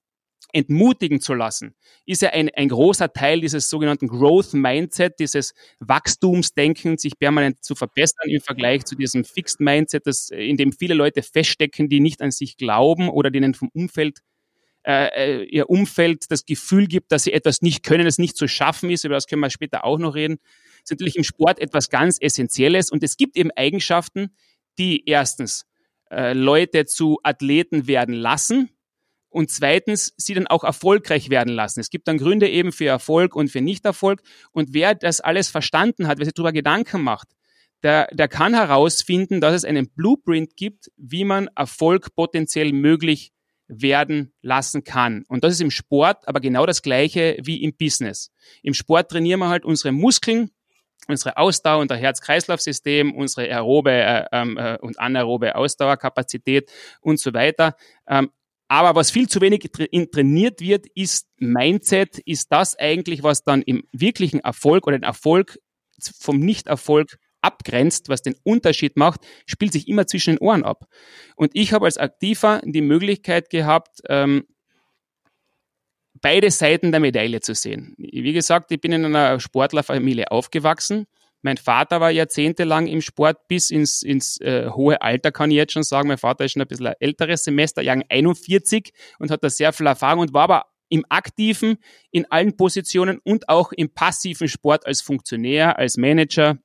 entmutigen 0.52 1.20
zu 1.20 1.34
lassen, 1.34 1.74
ist 2.06 2.22
ja 2.22 2.30
ein, 2.30 2.48
ein 2.54 2.68
großer 2.68 3.12
Teil 3.12 3.40
dieses 3.40 3.68
sogenannten 3.68 4.08
Growth 4.08 4.54
Mindset, 4.54 5.18
dieses 5.18 5.54
Wachstumsdenken, 5.80 6.96
sich 6.96 7.18
permanent 7.18 7.62
zu 7.62 7.74
verbessern 7.74 8.28
im 8.28 8.40
Vergleich 8.40 8.84
zu 8.84 8.96
diesem 8.96 9.24
Fixed 9.24 9.60
Mindset, 9.60 10.06
das, 10.06 10.30
in 10.30 10.56
dem 10.56 10.72
viele 10.72 10.94
Leute 10.94 11.22
feststecken, 11.22 11.88
die 11.88 12.00
nicht 12.00 12.22
an 12.22 12.30
sich 12.30 12.56
glauben 12.56 13.08
oder 13.08 13.30
denen 13.30 13.54
vom 13.54 13.68
Umfeld 13.74 14.20
äh, 14.86 15.42
äh, 15.42 15.44
ihr 15.44 15.68
Umfeld 15.68 16.30
das 16.30 16.46
Gefühl 16.46 16.86
gibt, 16.86 17.12
dass 17.12 17.24
sie 17.24 17.32
etwas 17.32 17.60
nicht 17.60 17.82
können, 17.82 18.04
das 18.04 18.16
nicht 18.16 18.36
zu 18.36 18.48
schaffen 18.48 18.90
ist, 18.90 19.04
über 19.04 19.16
das 19.16 19.26
können 19.26 19.42
wir 19.42 19.50
später 19.50 19.84
auch 19.84 19.98
noch 19.98 20.14
reden, 20.14 20.38
das 20.38 20.84
ist 20.84 20.90
natürlich 20.92 21.16
im 21.16 21.24
Sport 21.24 21.58
etwas 21.58 21.90
ganz 21.90 22.16
Essentielles 22.18 22.90
und 22.90 23.02
es 23.02 23.16
gibt 23.16 23.36
eben 23.36 23.50
Eigenschaften, 23.50 24.34
die 24.78 25.06
erstens 25.06 25.66
äh, 26.10 26.32
Leute 26.32 26.86
zu 26.86 27.18
Athleten 27.22 27.86
werden 27.86 28.14
lassen, 28.14 28.70
und 29.30 29.50
zweitens 29.50 30.14
sie 30.16 30.34
dann 30.34 30.46
auch 30.46 30.64
erfolgreich 30.64 31.30
werden 31.30 31.54
lassen. 31.54 31.80
Es 31.80 31.90
gibt 31.90 32.08
dann 32.08 32.18
Gründe 32.18 32.48
eben 32.48 32.72
für 32.72 32.86
Erfolg 32.86 33.36
und 33.36 33.50
für 33.50 33.60
Nichterfolg. 33.60 34.22
Und 34.52 34.72
wer 34.72 34.94
das 34.94 35.20
alles 35.20 35.48
verstanden 35.48 36.06
hat, 36.06 36.18
wer 36.18 36.24
sich 36.24 36.34
darüber 36.34 36.52
Gedanken 36.52 37.02
macht, 37.02 37.28
der, 37.82 38.08
der 38.12 38.28
kann 38.28 38.54
herausfinden, 38.54 39.40
dass 39.40 39.54
es 39.54 39.64
einen 39.64 39.90
Blueprint 39.90 40.56
gibt, 40.56 40.90
wie 40.96 41.24
man 41.24 41.48
Erfolg 41.54 42.14
potenziell 42.14 42.72
möglich 42.72 43.32
werden 43.68 44.32
lassen 44.40 44.82
kann. 44.82 45.24
Und 45.28 45.44
das 45.44 45.52
ist 45.52 45.60
im 45.60 45.70
Sport 45.70 46.26
aber 46.26 46.40
genau 46.40 46.66
das 46.66 46.82
Gleiche 46.82 47.36
wie 47.42 47.62
im 47.62 47.76
Business. 47.76 48.32
Im 48.62 48.74
Sport 48.74 49.10
trainieren 49.10 49.40
wir 49.40 49.48
halt 49.48 49.64
unsere 49.64 49.92
Muskeln, 49.92 50.50
unsere 51.06 51.36
Ausdauer, 51.36 51.80
unser 51.80 51.96
Herz-Kreislauf-System, 51.96 53.14
unsere 53.14 53.46
aerobe 53.46 53.92
äh, 53.92 54.24
ähm, 54.32 54.56
äh, 54.56 54.78
und 54.78 54.98
anaerobe 54.98 55.54
Ausdauerkapazität 55.54 56.70
und 57.00 57.20
so 57.20 57.34
weiter. 57.34 57.76
Ähm, 58.08 58.30
aber 58.68 58.94
was 58.94 59.10
viel 59.10 59.28
zu 59.28 59.40
wenig 59.40 59.70
trainiert 60.12 60.60
wird, 60.60 60.86
ist 60.94 61.26
Mindset. 61.38 62.18
Ist 62.18 62.52
das 62.52 62.78
eigentlich, 62.78 63.22
was 63.22 63.42
dann 63.42 63.62
im 63.62 63.82
wirklichen 63.92 64.40
Erfolg 64.40 64.86
oder 64.86 64.98
den 64.98 65.04
Erfolg 65.04 65.58
vom 66.20 66.38
Nicht-Erfolg 66.38 67.18
abgrenzt, 67.40 68.08
was 68.08 68.22
den 68.22 68.36
Unterschied 68.44 68.96
macht, 68.96 69.20
spielt 69.46 69.72
sich 69.72 69.88
immer 69.88 70.06
zwischen 70.06 70.36
den 70.36 70.38
Ohren 70.40 70.64
ab. 70.64 70.84
Und 71.36 71.52
ich 71.54 71.72
habe 71.72 71.86
als 71.86 71.96
Aktiver 71.96 72.60
die 72.64 72.82
Möglichkeit 72.82 73.48
gehabt, 73.50 74.00
ähm, 74.08 74.44
beide 76.20 76.50
Seiten 76.50 76.90
der 76.90 77.00
Medaille 77.00 77.40
zu 77.40 77.54
sehen. 77.54 77.94
Wie 77.96 78.32
gesagt, 78.32 78.72
ich 78.72 78.80
bin 78.80 78.92
in 78.92 79.04
einer 79.04 79.40
Sportlerfamilie 79.40 80.30
aufgewachsen. 80.30 81.06
Mein 81.42 81.56
Vater 81.56 82.00
war 82.00 82.10
jahrzehntelang 82.10 82.86
im 82.86 83.00
Sport 83.00 83.46
bis 83.48 83.70
ins, 83.70 84.02
ins 84.02 84.40
äh, 84.40 84.68
hohe 84.70 85.00
Alter, 85.00 85.30
kann 85.30 85.50
ich 85.50 85.56
jetzt 85.56 85.72
schon 85.72 85.84
sagen. 85.84 86.08
Mein 86.08 86.18
Vater 86.18 86.44
ist 86.44 86.52
schon 86.52 86.62
ein 86.62 86.68
bisschen 86.68 86.92
älteres 86.98 87.44
Semester, 87.44 87.82
Jahr 87.82 88.02
41 88.08 88.92
und 89.18 89.30
hat 89.30 89.44
da 89.44 89.50
sehr 89.50 89.72
viel 89.72 89.86
Erfahrung 89.86 90.20
und 90.20 90.32
war 90.32 90.44
aber 90.44 90.64
im 90.88 91.04
aktiven, 91.08 91.76
in 92.10 92.30
allen 92.30 92.56
Positionen 92.56 93.18
und 93.22 93.48
auch 93.48 93.72
im 93.72 93.92
passiven 93.92 94.48
Sport 94.48 94.86
als 94.86 95.02
Funktionär, 95.02 95.78
als 95.78 95.96
Manager, 95.96 96.58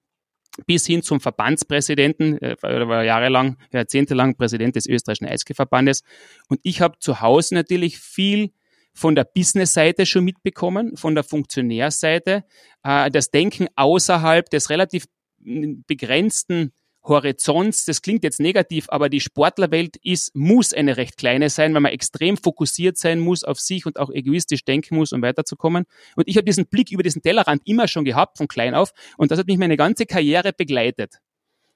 bis 0.66 0.86
hin 0.86 1.02
zum 1.02 1.20
Verbandspräsidenten, 1.20 2.38
äh, 2.40 2.56
er 2.62 2.88
war 2.88 3.04
jahrelang, 3.04 3.58
jahrzehntelang 3.72 4.36
Präsident 4.36 4.76
des 4.76 4.88
österreichischen 4.88 5.28
Eishockeyverbandes. 5.28 6.04
Und 6.48 6.60
ich 6.64 6.82
habe 6.82 7.00
zu 7.00 7.22
Hause 7.22 7.56
natürlich 7.56 7.98
viel 8.00 8.52
von 8.94 9.16
der 9.16 9.24
Business-Seite 9.26 10.06
schon 10.06 10.24
mitbekommen, 10.24 10.96
von 10.98 11.16
der 11.16 11.24
Funktionärseite, 11.24 12.44
äh, 12.84 13.12
das 13.12 13.32
Denken 13.32 13.68
außerhalb 13.76 14.50
des 14.50 14.70
relativ 14.70 15.06
begrenzten 15.40 16.72
Horizonts, 17.04 17.84
das 17.86 18.02
klingt 18.02 18.24
jetzt 18.24 18.40
negativ, 18.40 18.86
aber 18.88 19.10
die 19.10 19.20
Sportlerwelt 19.20 19.98
ist, 20.04 20.34
muss 20.36 20.74
eine 20.74 20.96
recht 20.96 21.18
kleine 21.18 21.50
sein, 21.50 21.74
weil 21.74 21.82
man 21.82 21.92
extrem 21.92 22.38
fokussiert 22.38 22.98
sein 22.98 23.20
muss 23.20 23.44
auf 23.44 23.60
sich 23.60 23.86
und 23.86 24.00
auch 24.00 24.10
egoistisch 24.10 24.64
denken 24.64 24.96
muss, 24.96 25.12
um 25.12 25.22
weiterzukommen. 25.22 25.84
Und 26.16 26.28
ich 26.28 26.38
habe 26.38 26.46
diesen 26.46 26.68
Blick 26.68 26.92
über 26.92 27.04
diesen 27.04 27.22
Tellerrand 27.22 27.62
immer 27.66 27.90
schon 27.90 28.06
gehabt, 28.06 28.38
von 28.38 28.48
klein 28.48 28.74
auf, 28.74 28.94
und 29.18 29.32
das 29.32 29.40
hat 29.40 29.48
mich 29.48 29.58
meine 29.58 29.76
ganze 29.76 30.06
Karriere 30.06 30.54
begleitet. 30.54 31.18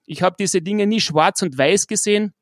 Ich 0.06 0.22
habe 0.22 0.38
diese 0.40 0.62
Dinge 0.62 0.88
nie 0.88 1.02
schwarz 1.02 1.42
und 1.42 1.58
weiß 1.58 1.88
gesehen. 1.88 2.34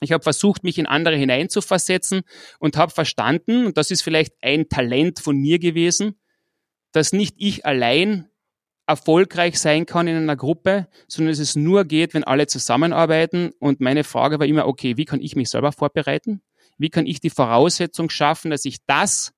Ich 0.00 0.12
habe 0.12 0.22
versucht, 0.22 0.62
mich 0.64 0.78
in 0.78 0.86
andere 0.86 1.16
hineinzuversetzen 1.16 2.22
und 2.58 2.76
habe 2.76 2.92
verstanden, 2.92 3.66
und 3.66 3.76
das 3.76 3.90
ist 3.90 4.02
vielleicht 4.02 4.34
ein 4.42 4.68
Talent 4.68 5.18
von 5.18 5.36
mir 5.36 5.58
gewesen, 5.58 6.18
dass 6.92 7.12
nicht 7.12 7.34
ich 7.38 7.66
allein 7.66 8.28
erfolgreich 8.86 9.58
sein 9.60 9.84
kann 9.84 10.08
in 10.08 10.16
einer 10.16 10.36
Gruppe, 10.36 10.88
sondern 11.08 11.32
dass 11.32 11.40
es 11.40 11.56
nur 11.56 11.84
geht, 11.84 12.14
wenn 12.14 12.24
alle 12.24 12.46
zusammenarbeiten. 12.46 13.50
Und 13.58 13.80
meine 13.80 14.02
Frage 14.02 14.38
war 14.38 14.46
immer, 14.46 14.66
okay, 14.66 14.96
wie 14.96 15.04
kann 15.04 15.20
ich 15.20 15.36
mich 15.36 15.50
selber 15.50 15.72
vorbereiten? 15.72 16.40
Wie 16.78 16.88
kann 16.88 17.06
ich 17.06 17.20
die 17.20 17.30
Voraussetzung 17.30 18.08
schaffen, 18.08 18.50
dass 18.50 18.64
ich 18.64 18.78
das 18.86 19.34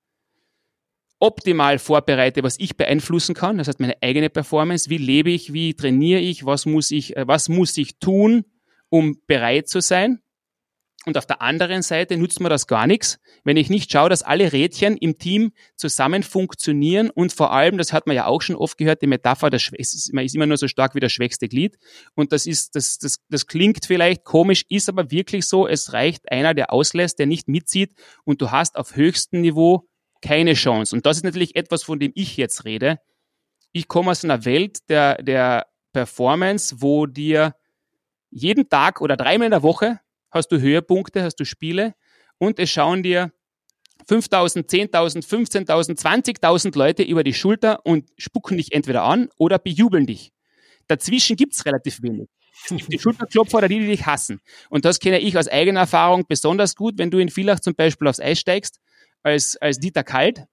optimal 1.19 1.79
vorbereite, 1.79 2.43
was 2.43 2.57
ich 2.59 2.77
beeinflussen 2.77 3.35
kann? 3.35 3.57
Das 3.57 3.67
heißt, 3.67 3.81
meine 3.81 4.01
eigene 4.01 4.29
Performance. 4.29 4.89
Wie 4.89 4.97
lebe 4.97 5.31
ich? 5.31 5.51
Wie 5.51 5.73
trainiere 5.73 6.21
ich? 6.21 6.45
Was 6.45 6.65
muss 6.65 6.89
ich, 6.91 7.17
äh, 7.17 7.27
was 7.27 7.49
muss 7.49 7.75
ich 7.77 7.99
tun, 7.99 8.45
um 8.89 9.19
bereit 9.27 9.67
zu 9.67 9.81
sein? 9.81 10.21
Und 11.05 11.17
auf 11.17 11.25
der 11.25 11.41
anderen 11.41 11.81
Seite 11.81 12.15
nutzt 12.15 12.39
mir 12.41 12.49
das 12.49 12.67
gar 12.67 12.85
nichts, 12.85 13.17
wenn 13.43 13.57
ich 13.57 13.71
nicht 13.71 13.91
schaue, 13.91 14.09
dass 14.09 14.21
alle 14.21 14.53
Rädchen 14.53 14.97
im 14.97 15.17
Team 15.17 15.51
zusammen 15.75 16.21
funktionieren 16.21 17.09
und 17.09 17.33
vor 17.33 17.51
allem, 17.51 17.79
das 17.79 17.91
hat 17.91 18.05
man 18.05 18.15
ja 18.15 18.27
auch 18.27 18.43
schon 18.43 18.55
oft 18.55 18.77
gehört, 18.77 19.01
die 19.01 19.07
Metapher, 19.07 19.49
das 19.49 19.71
man 20.11 20.25
ist 20.25 20.35
immer 20.35 20.45
nur 20.45 20.57
so 20.57 20.67
stark 20.67 20.93
wie 20.93 20.99
das 20.99 21.11
schwächste 21.11 21.47
Glied. 21.47 21.77
Und 22.13 22.31
das 22.31 22.45
ist, 22.45 22.75
das, 22.75 22.99
das, 22.99 23.17
das 23.29 23.47
klingt 23.47 23.85
vielleicht 23.87 24.25
komisch, 24.25 24.63
ist 24.69 24.89
aber 24.89 25.09
wirklich 25.09 25.47
so. 25.47 25.67
Es 25.67 25.91
reicht 25.91 26.31
einer, 26.31 26.53
der 26.53 26.71
auslässt, 26.71 27.17
der 27.17 27.25
nicht 27.25 27.47
mitzieht 27.47 27.93
und 28.23 28.39
du 28.39 28.51
hast 28.51 28.75
auf 28.75 28.95
höchstem 28.95 29.41
Niveau 29.41 29.87
keine 30.21 30.53
Chance. 30.53 30.95
Und 30.95 31.07
das 31.07 31.17
ist 31.17 31.23
natürlich 31.23 31.55
etwas, 31.55 31.81
von 31.81 31.99
dem 31.99 32.11
ich 32.13 32.37
jetzt 32.37 32.63
rede. 32.63 32.99
Ich 33.71 33.87
komme 33.87 34.11
aus 34.11 34.23
einer 34.23 34.45
Welt 34.45 34.87
der, 34.87 35.15
der 35.23 35.65
Performance, 35.93 36.75
wo 36.79 37.07
dir 37.07 37.55
jeden 38.29 38.69
Tag 38.69 39.01
oder 39.01 39.17
dreimal 39.17 39.45
in 39.45 39.51
der 39.51 39.63
Woche 39.63 39.99
hast 40.31 40.51
du 40.51 40.59
Höhepunkte, 40.59 41.23
hast 41.23 41.35
du 41.35 41.45
Spiele 41.45 41.93
und 42.37 42.59
es 42.59 42.69
schauen 42.69 43.03
dir 43.03 43.31
5000, 44.07 44.67
10.000, 44.67 45.27
15.000, 45.27 45.99
20.000 46.41 46.77
Leute 46.77 47.03
über 47.03 47.23
die 47.23 47.33
Schulter 47.33 47.85
und 47.85 48.09
spucken 48.17 48.57
dich 48.57 48.73
entweder 48.73 49.03
an 49.03 49.29
oder 49.37 49.59
bejubeln 49.59 50.07
dich. 50.07 50.31
Dazwischen 50.87 51.35
gibt's 51.35 51.65
relativ 51.65 52.01
wenig. 52.01 52.27
die 52.69 52.99
Schulterklopfer 52.99 53.59
oder 53.59 53.67
die, 53.67 53.79
die 53.79 53.87
dich 53.87 54.05
hassen. 54.05 54.39
Und 54.69 54.85
das 54.85 54.99
kenne 54.99 55.19
ich 55.19 55.37
aus 55.37 55.47
eigener 55.47 55.81
Erfahrung 55.81 56.25
besonders 56.27 56.75
gut, 56.75 56.97
wenn 56.97 57.11
du 57.11 57.19
in 57.19 57.29
Villach 57.29 57.59
zum 57.59 57.75
Beispiel 57.75 58.07
aufs 58.07 58.19
Eis 58.19 58.39
steigst, 58.39 58.79
als, 59.23 59.55
als 59.57 59.77
Dieter 59.77 60.03
Kalt, 60.03 60.45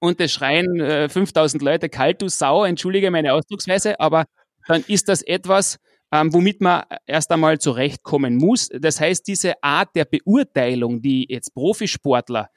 und 0.00 0.20
es 0.20 0.32
schreien 0.32 0.80
äh, 0.80 1.08
5000 1.08 1.62
Leute 1.62 1.88
kalt, 1.88 2.22
du 2.22 2.28
Sau, 2.28 2.64
entschuldige 2.64 3.10
meine 3.10 3.32
Ausdrucksweise, 3.32 3.98
aber 4.00 4.26
dann 4.66 4.84
ist 4.86 5.08
das 5.08 5.22
etwas, 5.22 5.78
ähm, 6.12 6.32
womit 6.32 6.60
man 6.60 6.84
erst 7.06 7.30
einmal 7.30 7.58
zurechtkommen 7.58 8.36
muss. 8.36 8.68
Das 8.68 9.00
heißt, 9.00 9.26
diese 9.26 9.62
Art 9.62 9.94
der 9.94 10.04
Beurteilung, 10.04 11.02
die 11.02 11.26
jetzt 11.28 11.54
Profisportler 11.54 12.50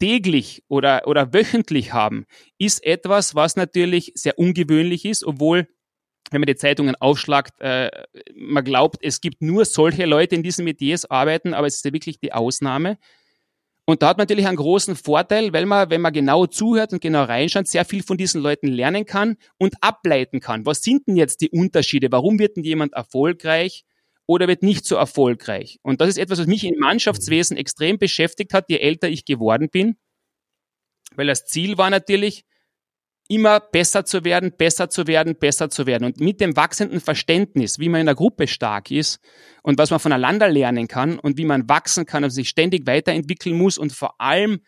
täglich 0.00 0.64
oder, 0.68 1.06
oder 1.06 1.32
wöchentlich 1.32 1.92
haben, 1.92 2.26
ist 2.58 2.84
etwas, 2.84 3.34
was 3.34 3.56
natürlich 3.56 4.12
sehr 4.14 4.38
ungewöhnlich 4.38 5.04
ist, 5.04 5.24
obwohl 5.24 5.68
wenn 6.30 6.40
man 6.42 6.46
die 6.46 6.56
Zeitungen 6.56 6.94
aufschlagt, 6.96 7.60
äh, 7.60 7.90
man 8.36 8.64
glaubt, 8.64 8.98
es 9.00 9.20
gibt 9.20 9.40
nur 9.40 9.64
solche 9.64 10.04
Leute 10.04 10.34
in 10.34 10.42
diesen 10.42 10.64
Metiers 10.64 11.10
arbeiten, 11.10 11.54
aber 11.54 11.66
es 11.66 11.76
ist 11.76 11.84
ja 11.84 11.92
wirklich 11.92 12.20
die 12.20 12.32
Ausnahme. 12.32 12.98
Und 13.88 14.02
da 14.02 14.08
hat 14.08 14.18
man 14.18 14.24
natürlich 14.24 14.46
einen 14.46 14.58
großen 14.58 14.96
Vorteil, 14.96 15.54
weil 15.54 15.64
man, 15.64 15.88
wenn 15.88 16.02
man 16.02 16.12
genau 16.12 16.44
zuhört 16.44 16.92
und 16.92 17.00
genau 17.00 17.24
reinschaut, 17.24 17.66
sehr 17.66 17.86
viel 17.86 18.02
von 18.02 18.18
diesen 18.18 18.42
Leuten 18.42 18.66
lernen 18.66 19.06
kann 19.06 19.38
und 19.56 19.76
ableiten 19.80 20.40
kann. 20.40 20.66
Was 20.66 20.82
sind 20.82 21.08
denn 21.08 21.16
jetzt 21.16 21.40
die 21.40 21.48
Unterschiede? 21.48 22.12
Warum 22.12 22.38
wird 22.38 22.58
denn 22.58 22.64
jemand 22.64 22.92
erfolgreich 22.92 23.86
oder 24.26 24.46
wird 24.46 24.62
nicht 24.62 24.84
so 24.84 24.96
erfolgreich? 24.96 25.78
Und 25.80 26.02
das 26.02 26.10
ist 26.10 26.18
etwas, 26.18 26.38
was 26.38 26.46
mich 26.46 26.64
im 26.64 26.78
Mannschaftswesen 26.78 27.56
extrem 27.56 27.98
beschäftigt 27.98 28.52
hat, 28.52 28.66
je 28.68 28.76
älter 28.76 29.08
ich 29.08 29.24
geworden 29.24 29.70
bin. 29.70 29.96
Weil 31.16 31.28
das 31.28 31.46
Ziel 31.46 31.78
war 31.78 31.88
natürlich, 31.88 32.44
immer 33.28 33.60
besser 33.60 34.04
zu 34.04 34.24
werden, 34.24 34.52
besser 34.56 34.88
zu 34.88 35.06
werden, 35.06 35.36
besser 35.36 35.68
zu 35.68 35.86
werden. 35.86 36.04
Und 36.04 36.18
mit 36.18 36.40
dem 36.40 36.56
wachsenden 36.56 37.00
Verständnis, 37.00 37.78
wie 37.78 37.90
man 37.90 38.00
in 38.00 38.06
der 38.06 38.14
Gruppe 38.14 38.48
stark 38.48 38.90
ist 38.90 39.20
und 39.62 39.78
was 39.78 39.90
man 39.90 40.00
voneinander 40.00 40.48
lernen 40.48 40.88
kann 40.88 41.18
und 41.18 41.36
wie 41.36 41.44
man 41.44 41.68
wachsen 41.68 42.06
kann 42.06 42.24
und 42.24 42.30
sich 42.30 42.48
ständig 42.48 42.86
weiterentwickeln 42.86 43.56
muss 43.56 43.76
und 43.76 43.92
vor 43.92 44.18
allem 44.20 44.60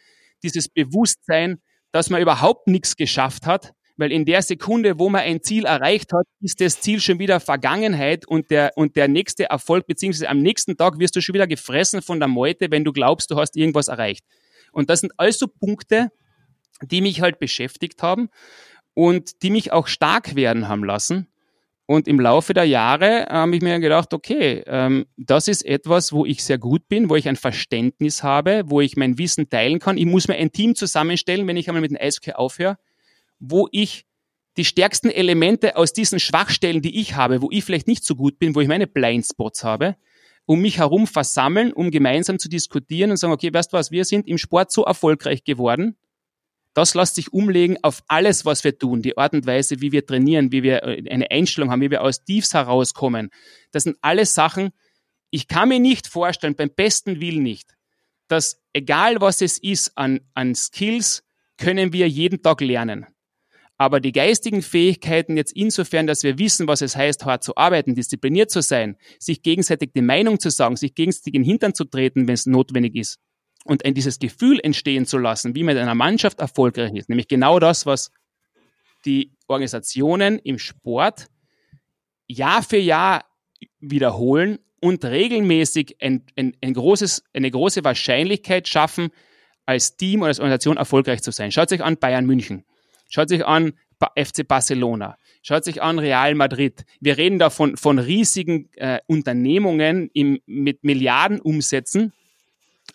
dieses 0.42 0.68
Bewusstsein, 0.68 1.60
dass 1.90 2.10
man 2.10 2.20
überhaupt 2.20 2.68
nichts 2.68 2.96
geschafft 2.96 3.46
hat, 3.46 3.72
weil 3.96 4.12
in 4.12 4.24
der 4.24 4.42
Sekunde, 4.42 4.98
wo 4.98 5.08
man 5.10 5.22
ein 5.22 5.42
Ziel 5.42 5.64
erreicht 5.64 6.12
hat, 6.12 6.26
ist 6.40 6.60
das 6.60 6.80
Ziel 6.80 7.00
schon 7.00 7.18
wieder 7.18 7.40
Vergangenheit 7.40 8.26
und 8.26 8.50
der, 8.50 8.72
und 8.76 8.96
der 8.96 9.08
nächste 9.08 9.44
Erfolg, 9.44 9.86
beziehungsweise 9.86 10.28
am 10.28 10.38
nächsten 10.38 10.76
Tag 10.76 10.98
wirst 10.98 11.16
du 11.16 11.20
schon 11.20 11.34
wieder 11.34 11.46
gefressen 11.46 12.00
von 12.00 12.18
der 12.18 12.28
Meute, 12.28 12.70
wenn 12.70 12.84
du 12.84 12.92
glaubst, 12.92 13.30
du 13.30 13.36
hast 13.36 13.56
irgendwas 13.56 13.88
erreicht. 13.88 14.24
Und 14.72 14.88
das 14.88 15.00
sind 15.00 15.12
also 15.16 15.48
Punkte, 15.48 16.10
die 16.82 17.00
mich 17.00 17.20
halt 17.20 17.38
beschäftigt 17.38 18.02
haben 18.02 18.28
und 18.94 19.42
die 19.42 19.50
mich 19.50 19.72
auch 19.72 19.86
stark 19.86 20.34
werden 20.34 20.68
haben 20.68 20.84
lassen. 20.84 21.26
Und 21.86 22.06
im 22.06 22.20
Laufe 22.20 22.54
der 22.54 22.64
Jahre 22.64 23.26
habe 23.28 23.56
ich 23.56 23.62
mir 23.62 23.80
gedacht, 23.80 24.14
okay, 24.14 24.62
ähm, 24.68 25.06
das 25.16 25.48
ist 25.48 25.66
etwas, 25.66 26.12
wo 26.12 26.24
ich 26.24 26.44
sehr 26.44 26.58
gut 26.58 26.86
bin, 26.88 27.10
wo 27.10 27.16
ich 27.16 27.28
ein 27.28 27.34
Verständnis 27.34 28.22
habe, 28.22 28.62
wo 28.66 28.80
ich 28.80 28.96
mein 28.96 29.18
Wissen 29.18 29.50
teilen 29.50 29.80
kann. 29.80 29.98
Ich 29.98 30.06
muss 30.06 30.28
mir 30.28 30.36
ein 30.36 30.52
Team 30.52 30.76
zusammenstellen, 30.76 31.48
wenn 31.48 31.56
ich 31.56 31.68
einmal 31.68 31.80
mit 31.80 31.90
dem 31.90 31.98
Eishockey 32.00 32.34
aufhöre, 32.34 32.78
wo 33.40 33.68
ich 33.72 34.06
die 34.56 34.64
stärksten 34.64 35.10
Elemente 35.10 35.76
aus 35.76 35.92
diesen 35.92 36.20
Schwachstellen, 36.20 36.80
die 36.80 37.00
ich 37.00 37.16
habe, 37.16 37.42
wo 37.42 37.48
ich 37.50 37.64
vielleicht 37.64 37.88
nicht 37.88 38.04
so 38.04 38.14
gut 38.14 38.38
bin, 38.38 38.54
wo 38.54 38.60
ich 38.60 38.68
meine 38.68 38.86
Blindspots 38.86 39.64
habe, 39.64 39.96
um 40.46 40.60
mich 40.60 40.78
herum 40.78 41.06
versammeln, 41.06 41.72
um 41.72 41.90
gemeinsam 41.90 42.38
zu 42.38 42.48
diskutieren 42.48 43.10
und 43.10 43.16
sagen, 43.16 43.32
okay, 43.32 43.52
weißt 43.52 43.72
du 43.72 43.76
was, 43.76 43.90
wir 43.90 44.04
sind 44.04 44.28
im 44.28 44.38
Sport 44.38 44.70
so 44.70 44.84
erfolgreich 44.84 45.42
geworden, 45.42 45.96
das 46.74 46.94
lässt 46.94 47.16
sich 47.16 47.32
umlegen 47.32 47.78
auf 47.82 48.02
alles, 48.06 48.44
was 48.44 48.62
wir 48.64 48.78
tun, 48.78 49.02
die 49.02 49.18
Art 49.18 49.32
und 49.32 49.46
Weise, 49.46 49.80
wie 49.80 49.92
wir 49.92 50.06
trainieren, 50.06 50.52
wie 50.52 50.62
wir 50.62 50.82
äh, 50.84 51.10
eine 51.10 51.30
Einstellung 51.30 51.70
haben, 51.70 51.80
wie 51.80 51.90
wir 51.90 52.02
aus 52.02 52.24
Tiefs 52.24 52.54
herauskommen. 52.54 53.30
Das 53.72 53.84
sind 53.84 53.96
alles 54.00 54.34
Sachen, 54.34 54.70
ich 55.30 55.46
kann 55.46 55.68
mir 55.68 55.80
nicht 55.80 56.08
vorstellen, 56.08 56.56
beim 56.56 56.70
besten 56.70 57.20
Willen 57.20 57.42
nicht, 57.42 57.76
dass 58.28 58.60
egal 58.72 59.20
was 59.20 59.40
es 59.42 59.58
ist 59.58 59.96
an, 59.96 60.20
an 60.34 60.54
Skills, 60.54 61.22
können 61.56 61.92
wir 61.92 62.08
jeden 62.08 62.42
Tag 62.42 62.60
lernen. 62.60 63.06
Aber 63.76 64.00
die 64.00 64.12
geistigen 64.12 64.60
Fähigkeiten 64.60 65.36
jetzt 65.36 65.52
insofern, 65.52 66.06
dass 66.06 66.22
wir 66.22 66.38
wissen, 66.38 66.68
was 66.68 66.82
es 66.82 66.96
heißt, 66.96 67.24
hart 67.24 67.42
zu 67.42 67.56
arbeiten, 67.56 67.94
diszipliniert 67.94 68.50
zu 68.50 68.60
sein, 68.60 68.96
sich 69.18 69.42
gegenseitig 69.42 69.92
die 69.94 70.02
Meinung 70.02 70.38
zu 70.38 70.50
sagen, 70.50 70.76
sich 70.76 70.94
gegenseitig 70.94 71.34
in 71.34 71.42
den 71.42 71.48
Hintern 71.48 71.74
zu 71.74 71.84
treten, 71.84 72.28
wenn 72.28 72.34
es 72.34 72.44
notwendig 72.44 72.94
ist, 72.96 73.18
und 73.64 73.82
dieses 73.96 74.18
Gefühl 74.18 74.60
entstehen 74.62 75.06
zu 75.06 75.18
lassen, 75.18 75.54
wie 75.54 75.62
man 75.62 75.76
in 75.76 75.82
einer 75.82 75.94
Mannschaft 75.94 76.40
erfolgreich 76.40 76.92
ist, 76.94 77.08
nämlich 77.08 77.28
genau 77.28 77.58
das, 77.58 77.86
was 77.86 78.10
die 79.04 79.32
Organisationen 79.48 80.38
im 80.38 80.58
Sport 80.58 81.26
Jahr 82.26 82.62
für 82.62 82.78
Jahr 82.78 83.24
wiederholen 83.80 84.58
und 84.80 85.04
regelmäßig 85.04 85.96
ein, 86.00 86.24
ein, 86.36 86.56
ein 86.62 86.74
großes, 86.74 87.24
eine 87.34 87.50
große 87.50 87.84
Wahrscheinlichkeit 87.84 88.68
schaffen, 88.68 89.10
als 89.66 89.96
Team 89.96 90.20
oder 90.20 90.28
als 90.28 90.40
Organisation 90.40 90.76
erfolgreich 90.76 91.22
zu 91.22 91.30
sein. 91.30 91.52
Schaut 91.52 91.68
sich 91.68 91.82
an 91.82 91.96
Bayern 91.96 92.26
München. 92.26 92.64
Schaut 93.08 93.28
sich 93.28 93.46
an 93.46 93.72
FC 94.16 94.46
Barcelona. 94.46 95.16
Schaut 95.42 95.64
sich 95.64 95.82
an 95.82 95.98
Real 95.98 96.34
Madrid. 96.34 96.84
Wir 97.00 97.18
reden 97.18 97.38
da 97.38 97.50
von, 97.50 97.76
von 97.76 97.98
riesigen 97.98 98.68
äh, 98.74 98.98
Unternehmungen 99.06 100.10
im, 100.12 100.40
mit 100.46 100.84
Milliardenumsätzen, 100.84 102.12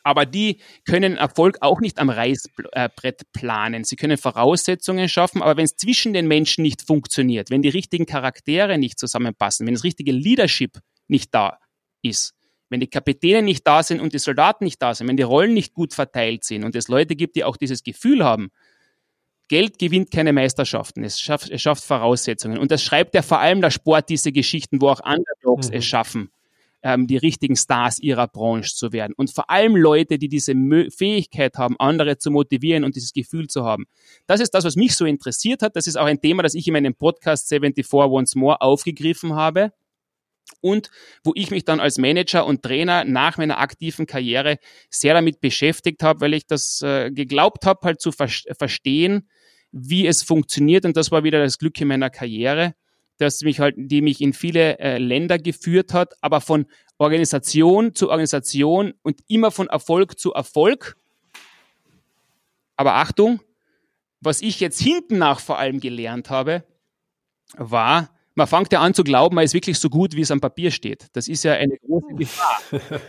aber 0.05 0.27
die 0.27 0.61
können 0.85 1.17
Erfolg 1.17 1.57
auch 1.61 1.81
nicht 1.81 1.97
am 1.97 2.11
Reißbrett 2.11 3.23
planen. 3.33 3.83
Sie 3.83 3.95
können 3.95 4.17
Voraussetzungen 4.17 5.09
schaffen, 5.09 5.41
aber 5.41 5.57
wenn 5.57 5.65
es 5.65 5.75
zwischen 5.75 6.13
den 6.13 6.27
Menschen 6.27 6.61
nicht 6.61 6.83
funktioniert, 6.83 7.49
wenn 7.49 7.63
die 7.63 7.69
richtigen 7.69 8.05
Charaktere 8.05 8.77
nicht 8.77 8.99
zusammenpassen, 8.99 9.65
wenn 9.65 9.73
das 9.73 9.83
richtige 9.83 10.11
Leadership 10.11 10.77
nicht 11.07 11.33
da 11.33 11.57
ist, 12.03 12.35
wenn 12.69 12.79
die 12.79 12.89
Kapitäne 12.89 13.41
nicht 13.41 13.65
da 13.65 13.81
sind 13.81 13.99
und 13.99 14.13
die 14.13 14.19
Soldaten 14.19 14.63
nicht 14.63 14.79
da 14.79 14.93
sind, 14.93 15.07
wenn 15.07 15.17
die 15.17 15.23
Rollen 15.23 15.55
nicht 15.55 15.73
gut 15.73 15.95
verteilt 15.95 16.43
sind 16.43 16.63
und 16.63 16.75
es 16.75 16.87
Leute 16.87 17.15
gibt, 17.15 17.35
die 17.35 17.43
auch 17.43 17.57
dieses 17.57 17.81
Gefühl 17.81 18.23
haben, 18.23 18.51
Geld 19.47 19.79
gewinnt 19.79 20.11
keine 20.11 20.33
Meisterschaften, 20.33 21.03
es 21.03 21.19
schafft, 21.19 21.49
es 21.49 21.61
schafft 21.63 21.83
Voraussetzungen. 21.83 22.59
Und 22.59 22.69
das 22.69 22.83
schreibt 22.83 23.15
ja 23.15 23.23
vor 23.23 23.39
allem 23.39 23.61
der 23.61 23.71
Sport, 23.71 24.09
diese 24.09 24.31
Geschichten, 24.31 24.81
wo 24.81 24.89
auch 24.89 25.01
Underdogs 25.03 25.69
mhm. 25.69 25.77
es 25.77 25.85
schaffen, 25.85 26.29
ähm, 26.85 27.07
die 27.07 27.17
richtigen 27.17 27.55
Stars 27.55 27.97
ihrer 27.97 28.27
Branche 28.27 28.75
zu 28.75 28.93
werden. 28.93 29.13
Und 29.17 29.31
vor 29.33 29.49
allem 29.49 29.75
Leute, 29.75 30.19
die 30.19 30.29
diese 30.29 30.53
Fähigkeit 30.95 31.55
haben, 31.57 31.75
andere 31.79 32.19
zu 32.19 32.29
motivieren 32.29 32.83
und 32.83 32.95
dieses 32.95 33.11
Gefühl 33.11 33.47
zu 33.47 33.65
haben. 33.65 33.85
Das 34.27 34.39
ist 34.39 34.51
das, 34.51 34.65
was 34.65 34.75
mich 34.75 34.95
so 34.95 35.05
interessiert 35.05 35.63
hat. 35.63 35.75
Das 35.75 35.87
ist 35.87 35.97
auch 35.97 36.05
ein 36.05 36.21
Thema, 36.21 36.43
das 36.43 36.53
ich 36.53 36.67
in 36.67 36.73
meinem 36.73 36.93
Podcast 36.93 37.49
74 37.49 37.91
Once 37.91 38.35
More 38.35 38.61
aufgegriffen 38.61 39.33
habe 39.33 39.71
und 40.61 40.91
wo 41.23 41.31
ich 41.33 41.49
mich 41.49 41.65
dann 41.65 41.79
als 41.79 41.97
Manager 41.97 42.45
und 42.45 42.61
Trainer 42.61 43.03
nach 43.03 43.39
meiner 43.39 43.57
aktiven 43.57 44.05
Karriere 44.05 44.59
sehr 44.91 45.15
damit 45.15 45.41
beschäftigt 45.41 46.03
habe, 46.03 46.21
weil 46.21 46.35
ich 46.35 46.45
das 46.45 46.83
äh, 46.83 47.09
geglaubt 47.09 47.65
habe, 47.65 47.79
halt 47.81 47.99
zu 47.99 48.11
ver 48.11 48.29
verstehen, 48.59 49.27
wie 49.71 50.05
es 50.05 50.21
funktioniert. 50.21 50.85
Und 50.85 50.97
das 50.97 51.09
war 51.09 51.23
wieder 51.23 51.39
das 51.39 51.57
Glück 51.57 51.81
in 51.81 51.87
meiner 51.87 52.11
Karriere, 52.11 52.75
dass 53.17 53.41
mich 53.41 53.59
halt, 53.59 53.75
die 53.77 54.01
mich 54.01 54.21
in 54.21 54.33
viele 54.33 54.79
äh, 54.79 54.97
Länder 54.97 55.37
geführt 55.37 55.93
hat, 55.93 56.13
aber 56.21 56.41
von 56.41 56.65
Organisation 56.97 57.95
zu 57.95 58.09
Organisation 58.09 58.93
und 59.03 59.19
immer 59.27 59.51
von 59.51 59.67
Erfolg 59.67 60.19
zu 60.19 60.33
Erfolg. 60.33 60.95
Aber 62.77 62.95
Achtung, 62.95 63.41
was 64.21 64.41
ich 64.41 64.59
jetzt 64.59 64.81
hinten 64.81 65.17
nach 65.17 65.39
vor 65.39 65.59
allem 65.59 65.79
gelernt 65.79 66.29
habe, 66.29 66.63
war, 67.57 68.09
man 68.35 68.47
fängt 68.47 68.71
ja 68.73 68.81
an 68.81 68.93
zu 68.93 69.03
glauben, 69.03 69.35
man 69.35 69.45
ist 69.45 69.53
wirklich 69.53 69.79
so 69.79 69.89
gut, 69.89 70.15
wie 70.15 70.21
es 70.21 70.31
am 70.31 70.41
Papier 70.41 70.69
steht. 70.69 71.07
Das 71.13 71.29
ist 71.29 71.43
ja 71.45 71.53
eine 71.53 71.77
große 71.77 72.15
Gefahr. 72.15 72.61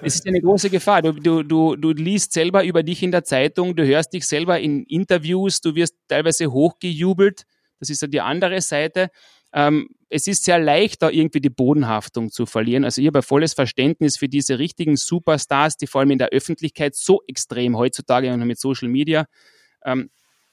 Es 0.02 0.14
ist 0.14 0.26
eine 0.26 0.40
große 0.40 0.70
Gefahr. 0.70 1.02
Du, 1.02 1.12
du, 1.12 1.42
du, 1.42 1.74
du 1.74 1.90
liest 1.90 2.32
selber 2.32 2.64
über 2.64 2.84
dich 2.84 3.02
in 3.02 3.10
der 3.10 3.24
Zeitung, 3.24 3.74
du 3.74 3.84
hörst 3.84 4.12
dich 4.12 4.26
selber 4.26 4.60
in 4.60 4.84
Interviews, 4.84 5.60
du 5.60 5.74
wirst 5.74 5.96
teilweise 6.06 6.52
hochgejubelt. 6.52 7.44
Das 7.80 7.90
ist 7.90 8.02
ja 8.02 8.08
die 8.08 8.20
andere 8.20 8.60
Seite. 8.60 9.10
Ähm, 9.52 9.88
es 10.08 10.26
ist 10.26 10.44
sehr 10.44 10.58
leicht, 10.58 11.02
da 11.02 11.10
irgendwie 11.10 11.40
die 11.40 11.50
Bodenhaftung 11.50 12.30
zu 12.30 12.46
verlieren. 12.46 12.84
Also 12.84 13.00
ich 13.00 13.06
habe 13.08 13.22
volles 13.22 13.54
Verständnis 13.54 14.16
für 14.16 14.28
diese 14.28 14.58
richtigen 14.58 14.96
Superstars, 14.96 15.76
die 15.76 15.86
vor 15.86 16.00
allem 16.00 16.12
in 16.12 16.18
der 16.18 16.28
Öffentlichkeit 16.28 16.94
so 16.94 17.22
extrem 17.26 17.76
heutzutage 17.76 18.32
und 18.32 18.46
mit 18.46 18.58
Social 18.58 18.88
Media, 18.88 19.26
ähm, 19.84 20.10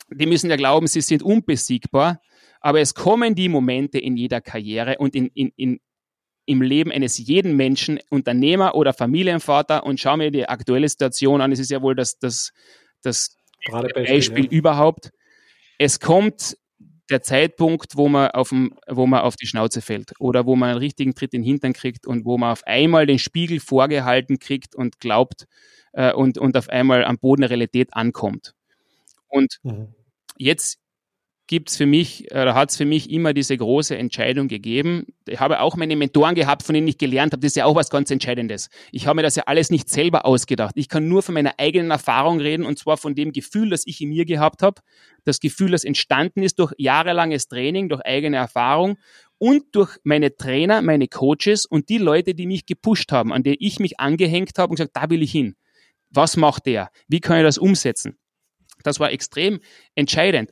die 0.10 0.26
müssen 0.26 0.50
ja 0.50 0.56
glauben, 0.56 0.88
sie 0.88 1.02
sind 1.02 1.24
unbesiegbar. 1.24 2.20
Aber 2.62 2.80
es 2.80 2.94
kommen 2.94 3.36
die 3.36 3.50
Momente 3.50 4.00
in 4.00 4.16
jeder 4.16 4.42
Karriere 4.42 4.98
und 4.98 5.16
in, 5.16 5.28
in, 5.34 5.52
in, 5.58 5.80
im 6.46 6.62
Leben 6.62 6.92
eines 6.92 7.18
jeden 7.18 7.56
Menschen, 7.56 8.00
Unternehmer 8.10 8.76
oder 8.76 8.94
Familienvater, 8.94 9.86
und 9.86 10.00
schau 10.00 10.18
mir 10.18 10.32
die 10.32 10.48
aktuelle 10.48 10.88
Situation 10.88 11.42
an. 11.42 11.52
Es 11.52 11.60
ist 11.60 11.72
ja 11.72 11.82
wohl 11.82 11.96
das, 11.96 12.20
das, 12.20 12.54
das 13.02 13.36
Beispiel, 13.72 14.46
ja. 14.46 14.52
überhaupt. 14.52 15.12
Es 15.78 16.00
kommt 16.00 16.58
der 17.10 17.22
Zeitpunkt, 17.22 17.98
wo 17.98 18.08
man, 18.08 18.32
auf 18.32 18.50
dem, 18.50 18.76
wo 18.88 19.06
man 19.06 19.22
auf 19.22 19.36
die 19.36 19.48
Schnauze 19.48 19.82
fällt 19.82 20.14
oder 20.20 20.46
wo 20.46 20.56
man 20.56 20.70
einen 20.70 20.80
richtigen 20.80 21.16
Tritt 21.16 21.34
in 21.34 21.42
den 21.42 21.48
Hintern 21.48 21.74
kriegt 21.74 22.08
und 22.08 22.26
wo 22.26 22.38
man 22.38 22.52
auf 22.52 22.66
einmal 22.66 23.06
den 23.06 23.20
Spiegel 23.20 23.60
vorgehalten 23.60 24.40
kriegt 24.40 24.76
und 24.76 25.00
glaubt 25.00 25.48
äh, 25.94 26.14
und, 26.14 26.38
und 26.38 26.56
auf 26.58 26.70
einmal 26.70 27.04
am 27.04 27.18
Boden 27.18 27.42
der 27.42 27.50
Realität 27.50 27.94
ankommt. 27.94 28.54
Und 29.28 29.60
mhm. 29.64 29.94
jetzt 30.38 30.80
gibt 31.48 31.70
es 31.70 31.78
für 31.78 31.86
mich, 31.86 32.32
oder 32.32 32.56
hat 32.56 32.72
es 32.72 32.78
für 32.78 32.86
mich 32.86 33.10
immer 33.10 33.34
diese 33.34 33.58
große 33.58 33.98
Entscheidung 33.98 34.48
gegeben. 34.48 35.08
Ich 35.28 35.40
habe 35.40 35.60
auch 35.60 35.76
meine 35.76 35.96
Mentoren 35.96 36.36
gehabt, 36.36 36.64
von 36.64 36.74
denen 36.74 36.88
ich 36.88 36.98
gelernt 36.98 37.34
habe. 37.34 37.42
Das 37.42 37.52
ist 37.52 37.56
ja 37.58 37.66
auch 37.66 37.76
was 37.76 37.90
ganz 37.90 38.10
Entscheidendes. 38.12 38.70
Ich 38.92 39.08
habe 39.08 39.18
mir 39.18 39.24
das 39.24 39.36
ja 39.36 39.44
alles 39.46 39.70
nicht 39.70 39.90
selber 39.90 40.26
ausgedacht. 40.26 40.74
Ich 40.78 40.88
kann 40.88 41.08
nur 41.08 41.22
von 41.22 41.34
meiner 41.34 41.54
eigenen 41.58 41.92
Erfahrung 41.92 42.40
reden 42.40 42.66
und 42.66 42.80
zwar 42.80 42.98
von 42.98 43.14
dem 43.14 43.34
Gefühl, 43.34 43.70
das 43.70 43.86
ich 43.86 44.00
in 44.02 44.10
mir 44.10 44.26
gehabt 44.26 44.62
habe. 44.62 44.82
Das 45.26 45.40
Gefühl, 45.40 45.72
das 45.72 45.84
entstanden 45.84 46.44
ist 46.44 46.60
durch 46.60 46.74
jahrelanges 46.78 47.48
Training, 47.48 47.90
durch 47.90 48.02
eigene 48.06 48.38
Erfahrung 48.38 48.98
und 49.38 49.64
durch 49.74 49.98
meine 50.04 50.36
Trainer, 50.36 50.82
meine 50.82 51.08
Coaches 51.10 51.66
und 51.66 51.90
die 51.90 51.98
Leute, 51.98 52.34
die 52.34 52.48
mich 52.48 52.66
gepusht 52.66 53.12
haben, 53.12 53.34
an 53.34 53.44
die 53.44 53.58
ich 53.60 53.80
mich 53.80 54.00
angehängt 54.00 54.58
habe 54.58 54.70
und 54.70 54.78
gesagt, 54.78 54.96
da 54.96 55.10
will 55.10 55.22
ich 55.22 55.32
hin. 55.32 55.56
Was 56.10 56.38
macht 56.38 56.68
der? 56.68 56.90
Wie 57.08 57.20
kann 57.20 57.38
ich 57.38 57.44
das 57.44 57.58
umsetzen? 57.58 58.18
Das 58.84 59.00
war 59.00 59.12
extrem 59.12 59.60
entscheidend. 59.96 60.52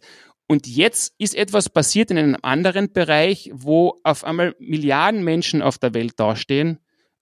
Und 0.52 0.68
jetzt 0.68 1.14
ist 1.18 1.34
etwas 1.34 1.70
passiert 1.70 2.12
in 2.12 2.18
einem 2.18 2.38
anderen 2.42 2.92
Bereich, 2.92 3.50
wo 3.54 4.02
auf 4.04 4.26
einmal 4.26 4.54
Milliarden 4.60 5.24
Menschen 5.24 5.62
auf 5.62 5.78
der 5.78 5.94
Welt 5.94 6.20
dastehen 6.20 6.80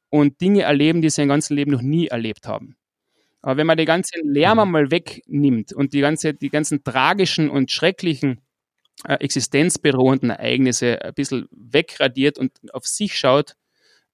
und 0.10 0.42
Dinge 0.42 0.64
erleben, 0.64 1.04
die 1.04 1.12
sie 1.12 1.22
im 1.22 1.30
ganzen 1.30 1.56
Leben 1.56 1.70
noch 1.70 1.84
nie 1.84 2.08
erlebt 2.08 2.48
haben. 2.48 2.76
Aber 3.44 3.58
wenn 3.58 3.68
man 3.68 3.78
den 3.78 3.86
ganzen 3.86 4.28
Lärm 4.28 4.56
mhm. 4.56 4.62
einmal 4.62 4.90
wegnimmt 4.90 5.74
und 5.74 5.94
die, 5.94 6.00
ganze, 6.00 6.34
die 6.34 6.50
ganzen 6.50 6.84
tragischen 6.84 7.52
und 7.52 7.70
schrecklichen 7.70 8.42
äh, 9.08 9.14
existenzbedrohenden 9.14 10.32
Ereignisse 10.32 11.00
ein 11.00 11.14
bisschen 11.14 11.48
wegradiert 11.52 12.40
und 12.40 12.52
auf 12.74 12.88
sich 12.88 13.16
schaut, 13.16 13.54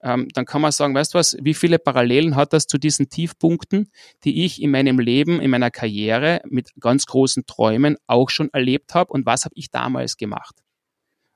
ähm, 0.01 0.27
dann 0.33 0.45
kann 0.45 0.61
man 0.61 0.71
sagen, 0.71 0.93
weißt 0.93 1.13
du 1.13 1.17
was, 1.17 1.37
wie 1.41 1.53
viele 1.53 1.79
Parallelen 1.79 2.35
hat 2.35 2.53
das 2.53 2.67
zu 2.67 2.77
diesen 2.77 3.09
Tiefpunkten, 3.09 3.89
die 4.23 4.45
ich 4.45 4.61
in 4.61 4.71
meinem 4.71 4.99
Leben, 4.99 5.41
in 5.41 5.49
meiner 5.49 5.71
Karriere 5.71 6.41
mit 6.45 6.71
ganz 6.79 7.05
großen 7.05 7.45
Träumen 7.45 7.97
auch 8.07 8.29
schon 8.29 8.49
erlebt 8.53 8.93
habe 8.93 9.11
und 9.13 9.25
was 9.25 9.45
habe 9.45 9.55
ich 9.55 9.71
damals 9.71 10.17
gemacht? 10.17 10.55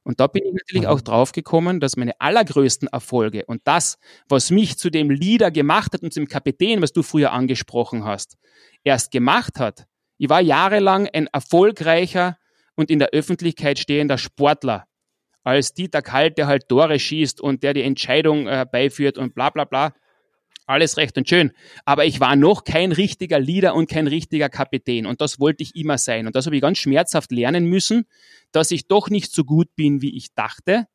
Und 0.04 0.20
da 0.20 0.28
bin 0.28 0.44
ich 0.46 0.54
natürlich 0.54 0.88
auch 0.88 1.00
mhm. 1.00 1.04
drauf 1.04 1.32
gekommen, 1.32 1.80
dass 1.80 1.98
meine 1.98 2.20
allergrößten 2.20 2.88
Erfolge 2.88 3.46
und 3.46 3.62
das, 3.66 3.98
was 4.28 4.50
mich 4.50 4.78
zu 4.78 4.90
dem 4.90 5.10
Leader 5.10 5.52
gemacht 5.52 5.94
hat 5.94 6.02
und 6.02 6.14
zum 6.14 6.28
Kapitän, 6.28 6.82
was 6.82 6.94
du 6.94 7.04
früher 7.04 7.32
angesprochen 7.32 8.06
hast, 8.06 8.38
erst 8.84 9.12
gemacht 9.12 9.60
hat. 9.60 9.86
Ich 10.18 10.30
war 10.30 10.42
jahrelang 10.42 11.08
ein 11.08 11.28
erfolgreicher 11.28 12.38
und 12.76 12.90
in 12.90 13.00
der 13.00 13.10
Öffentlichkeit 13.10 13.78
stehender 13.78 14.18
Sportler 14.18 14.86
als 15.50 15.74
Dieter 15.74 16.02
Kalt, 16.02 16.38
der 16.38 16.48
halt 16.48 16.70
Tore 16.70 17.00
schießt 17.00 17.42
und 17.42 17.64
der 17.64 17.74
die 17.74 17.84
Entscheidung 17.84 18.48
äh, 18.48 18.66
beiführt 18.72 19.18
und 19.18 19.36
bla 19.36 19.50
bla 19.50 19.66
bla. 19.66 19.94
Alles 20.66 20.98
recht 20.98 21.18
und 21.18 21.28
schön. 21.28 21.52
Aber 21.84 22.06
ich 22.06 22.20
war 22.20 22.36
noch 22.36 22.64
kein 22.64 22.92
richtiger 22.92 23.40
Leader 23.40 23.74
und 23.74 23.90
kein 23.90 24.06
richtiger 24.06 24.50
Kapitän. 24.50 25.08
Und 25.08 25.20
das 25.20 25.40
wollte 25.40 25.64
ich 25.64 25.76
immer 25.76 25.98
sein. 25.98 26.28
Und 26.28 26.36
das 26.36 26.46
habe 26.46 26.56
ich 26.56 26.62
ganz 26.62 26.78
schmerzhaft 26.78 27.32
lernen 27.32 27.66
müssen, 27.66 28.06
dass 28.52 28.70
ich 28.70 28.88
doch 28.88 29.10
nicht 29.10 29.34
so 29.34 29.44
gut 29.44 29.76
bin, 29.76 30.04
wie 30.04 30.16
ich 30.16 30.36
dachte. 30.36 30.86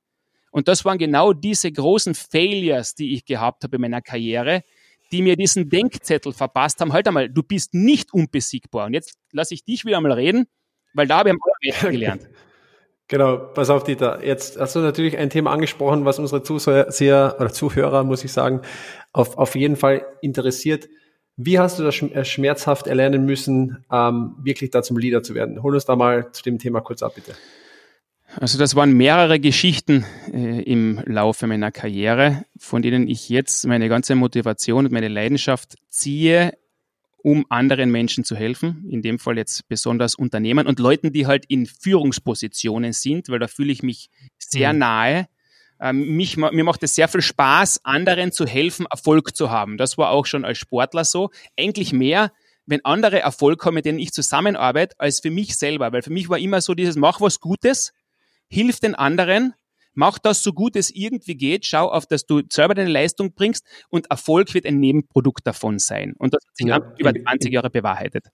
Und 0.52 0.68
das 0.68 0.84
waren 0.84 0.98
genau 0.98 1.32
diese 1.32 1.72
großen 1.72 2.14
Failures, 2.14 2.94
die 2.94 3.14
ich 3.14 3.24
gehabt 3.24 3.64
habe 3.64 3.74
in 3.74 3.82
meiner 3.82 4.00
Karriere, 4.00 4.62
die 5.10 5.22
mir 5.22 5.34
diesen 5.34 5.68
Denkzettel 5.68 6.32
verpasst 6.32 6.80
haben. 6.80 6.92
Halt 6.92 7.08
einmal, 7.08 7.28
du 7.28 7.42
bist 7.42 7.74
nicht 7.74 8.14
unbesiegbar. 8.14 8.86
Und 8.86 8.94
jetzt 8.94 9.18
lasse 9.32 9.54
ich 9.54 9.64
dich 9.64 9.84
wieder 9.84 10.00
mal 10.00 10.12
reden, 10.12 10.46
weil 10.92 11.08
da 11.08 11.18
habe 11.18 11.30
ich 11.30 11.34
am 11.34 11.40
allerbesten 11.42 11.90
gelernt. 11.98 12.28
Genau, 13.08 13.36
pass 13.36 13.68
auf, 13.68 13.84
Dieter. 13.84 14.24
Jetzt 14.24 14.58
hast 14.58 14.76
du 14.76 14.80
natürlich 14.80 15.18
ein 15.18 15.28
Thema 15.28 15.52
angesprochen, 15.52 16.04
was 16.04 16.18
unsere 16.18 16.42
Zuseher 16.42 17.36
oder 17.38 17.52
Zuhörer, 17.52 18.02
muss 18.02 18.24
ich 18.24 18.32
sagen, 18.32 18.62
auf, 19.12 19.36
auf 19.36 19.54
jeden 19.56 19.76
Fall 19.76 20.06
interessiert. 20.22 20.88
Wie 21.36 21.58
hast 21.58 21.78
du 21.78 21.82
das 21.82 22.00
äh, 22.00 22.24
schmerzhaft 22.24 22.86
erlernen 22.86 23.26
müssen, 23.26 23.84
ähm, 23.92 24.36
wirklich 24.42 24.70
da 24.70 24.82
zum 24.82 24.96
Leader 24.96 25.22
zu 25.22 25.34
werden? 25.34 25.62
Hol 25.62 25.74
uns 25.74 25.84
da 25.84 25.96
mal 25.96 26.32
zu 26.32 26.42
dem 26.42 26.58
Thema 26.58 26.80
kurz 26.80 27.02
ab, 27.02 27.14
bitte. 27.14 27.34
Also 28.40 28.58
das 28.58 28.74
waren 28.74 28.92
mehrere 28.92 29.38
Geschichten 29.38 30.04
äh, 30.32 30.62
im 30.62 31.00
Laufe 31.04 31.46
meiner 31.46 31.70
Karriere, 31.70 32.44
von 32.58 32.82
denen 32.82 33.06
ich 33.08 33.28
jetzt 33.28 33.66
meine 33.66 33.88
ganze 33.88 34.14
Motivation 34.14 34.86
und 34.86 34.92
meine 34.92 35.08
Leidenschaft 35.08 35.76
ziehe, 35.88 36.54
um 37.24 37.46
anderen 37.48 37.90
Menschen 37.90 38.22
zu 38.22 38.37
helfen, 38.37 38.84
in 38.90 39.00
dem 39.00 39.18
Fall 39.18 39.38
jetzt 39.38 39.66
besonders 39.66 40.14
Unternehmen 40.14 40.66
und 40.66 40.78
Leuten, 40.78 41.10
die 41.10 41.26
halt 41.26 41.46
in 41.48 41.64
Führungspositionen 41.64 42.92
sind, 42.92 43.30
weil 43.30 43.38
da 43.38 43.48
fühle 43.48 43.72
ich 43.72 43.82
mich 43.82 44.10
sehr 44.38 44.74
mhm. 44.74 44.78
nahe. 44.80 45.28
Ähm, 45.80 46.16
mich, 46.16 46.37
mir 46.37 46.64
macht 46.64 46.82
es 46.82 46.94
sehr 46.94 47.08
viel 47.08 47.22
Spaß, 47.22 47.80
anderen 47.82 48.30
zu 48.30 48.44
helfen, 48.44 48.84
Erfolg 48.90 49.34
zu 49.34 49.50
haben. 49.50 49.78
Das 49.78 49.96
war 49.96 50.10
auch 50.10 50.26
schon 50.26 50.44
als 50.44 50.58
Sportler 50.58 51.06
so. 51.06 51.30
Eigentlich 51.58 51.94
mehr, 51.94 52.30
wenn 52.66 52.84
andere 52.84 53.20
Erfolg 53.20 53.64
haben, 53.64 53.74
mit 53.74 53.87
denen 53.87 53.98
ich 53.98 54.12
zusammenarbeite, 54.12 54.94
als 54.98 55.20
für 55.20 55.30
mich 55.30 55.56
selber. 55.56 55.92
Weil 55.94 56.02
für 56.02 56.12
mich 56.12 56.28
war 56.28 56.38
immer 56.38 56.60
so 56.60 56.74
dieses, 56.74 56.96
mach 56.96 57.22
was 57.22 57.40
Gutes, 57.40 57.94
hilf 58.48 58.80
den 58.80 58.94
anderen 58.94 59.54
Mach 59.94 60.18
das 60.18 60.42
so 60.42 60.52
gut 60.52 60.76
es 60.76 60.90
irgendwie 60.90 61.37
geht. 61.37 61.66
Schau 61.66 61.90
auf, 61.90 62.07
dass 62.07 62.26
du 62.26 62.42
selber 62.50 62.74
deine 62.74 62.90
Leistung 62.90 63.33
bringst 63.35 63.66
und 63.88 64.11
Erfolg 64.11 64.52
wird 64.54 64.66
ein 64.66 64.78
Nebenprodukt 64.78 65.46
davon 65.46 65.78
sein. 65.78 66.14
Und 66.18 66.35
das 66.35 66.44
hat 66.46 66.57
sich 66.57 66.66
ja, 66.66 66.94
über 66.98 67.12
20 67.14 67.52
Jahre 67.52 67.70
bewahrheitet. 67.70 68.28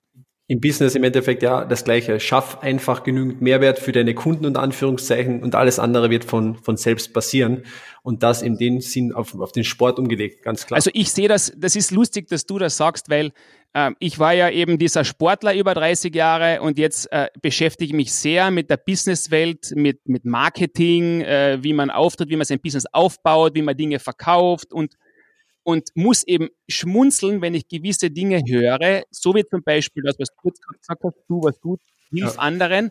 Im 0.50 0.60
Business 0.60 0.96
im 0.96 1.04
Endeffekt 1.04 1.44
ja 1.44 1.64
das 1.64 1.84
Gleiche. 1.84 2.18
Schaff 2.18 2.58
einfach 2.60 3.04
genügend 3.04 3.40
Mehrwert 3.40 3.78
für 3.78 3.92
deine 3.92 4.14
Kunden 4.14 4.46
und 4.46 4.56
Anführungszeichen 4.56 5.44
und 5.44 5.54
alles 5.54 5.78
andere 5.78 6.10
wird 6.10 6.24
von, 6.24 6.56
von 6.56 6.76
selbst 6.76 7.14
passieren. 7.14 7.62
Und 8.02 8.24
das 8.24 8.42
in 8.42 8.58
dem 8.58 8.80
Sinn 8.80 9.12
auf, 9.12 9.38
auf 9.38 9.52
den 9.52 9.62
Sport 9.62 10.00
umgelegt, 10.00 10.42
ganz 10.42 10.66
klar. 10.66 10.74
Also 10.74 10.90
ich 10.92 11.12
sehe 11.12 11.28
das, 11.28 11.52
das 11.56 11.76
ist 11.76 11.92
lustig, 11.92 12.26
dass 12.26 12.46
du 12.46 12.58
das 12.58 12.76
sagst, 12.76 13.08
weil 13.10 13.30
ähm, 13.74 13.94
ich 14.00 14.18
war 14.18 14.32
ja 14.32 14.50
eben 14.50 14.76
dieser 14.76 15.04
Sportler 15.04 15.54
über 15.54 15.72
30 15.72 16.12
Jahre 16.12 16.62
und 16.62 16.78
jetzt 16.78 17.12
äh, 17.12 17.28
beschäftige 17.40 17.90
ich 17.90 17.94
mich 17.94 18.12
sehr 18.12 18.50
mit 18.50 18.70
der 18.70 18.78
Businesswelt, 18.78 19.70
mit, 19.76 20.08
mit 20.08 20.24
Marketing, 20.24 21.20
äh, 21.20 21.58
wie 21.60 21.74
man 21.74 21.90
auftritt, 21.90 22.28
wie 22.28 22.34
man 22.34 22.44
sein 22.44 22.58
Business 22.58 22.86
aufbaut, 22.90 23.54
wie 23.54 23.62
man 23.62 23.76
Dinge 23.76 24.00
verkauft 24.00 24.72
und, 24.72 24.96
und 25.70 25.88
muss 25.94 26.22
eben 26.24 26.48
schmunzeln, 26.68 27.40
wenn 27.40 27.54
ich 27.54 27.68
gewisse 27.68 28.10
Dinge 28.10 28.42
höre, 28.46 29.04
so 29.10 29.34
wie 29.34 29.44
zum 29.44 29.62
Beispiel 29.62 30.02
das, 30.04 30.18
was 30.18 30.28
du 30.28 30.48
jetzt 30.48 30.60
gesagt 30.62 31.04
hast, 31.04 31.16
du 31.28 31.40
was 31.42 31.60
gut, 31.60 31.80
hilf 32.10 32.34
ja. 32.34 32.40
anderen. 32.40 32.90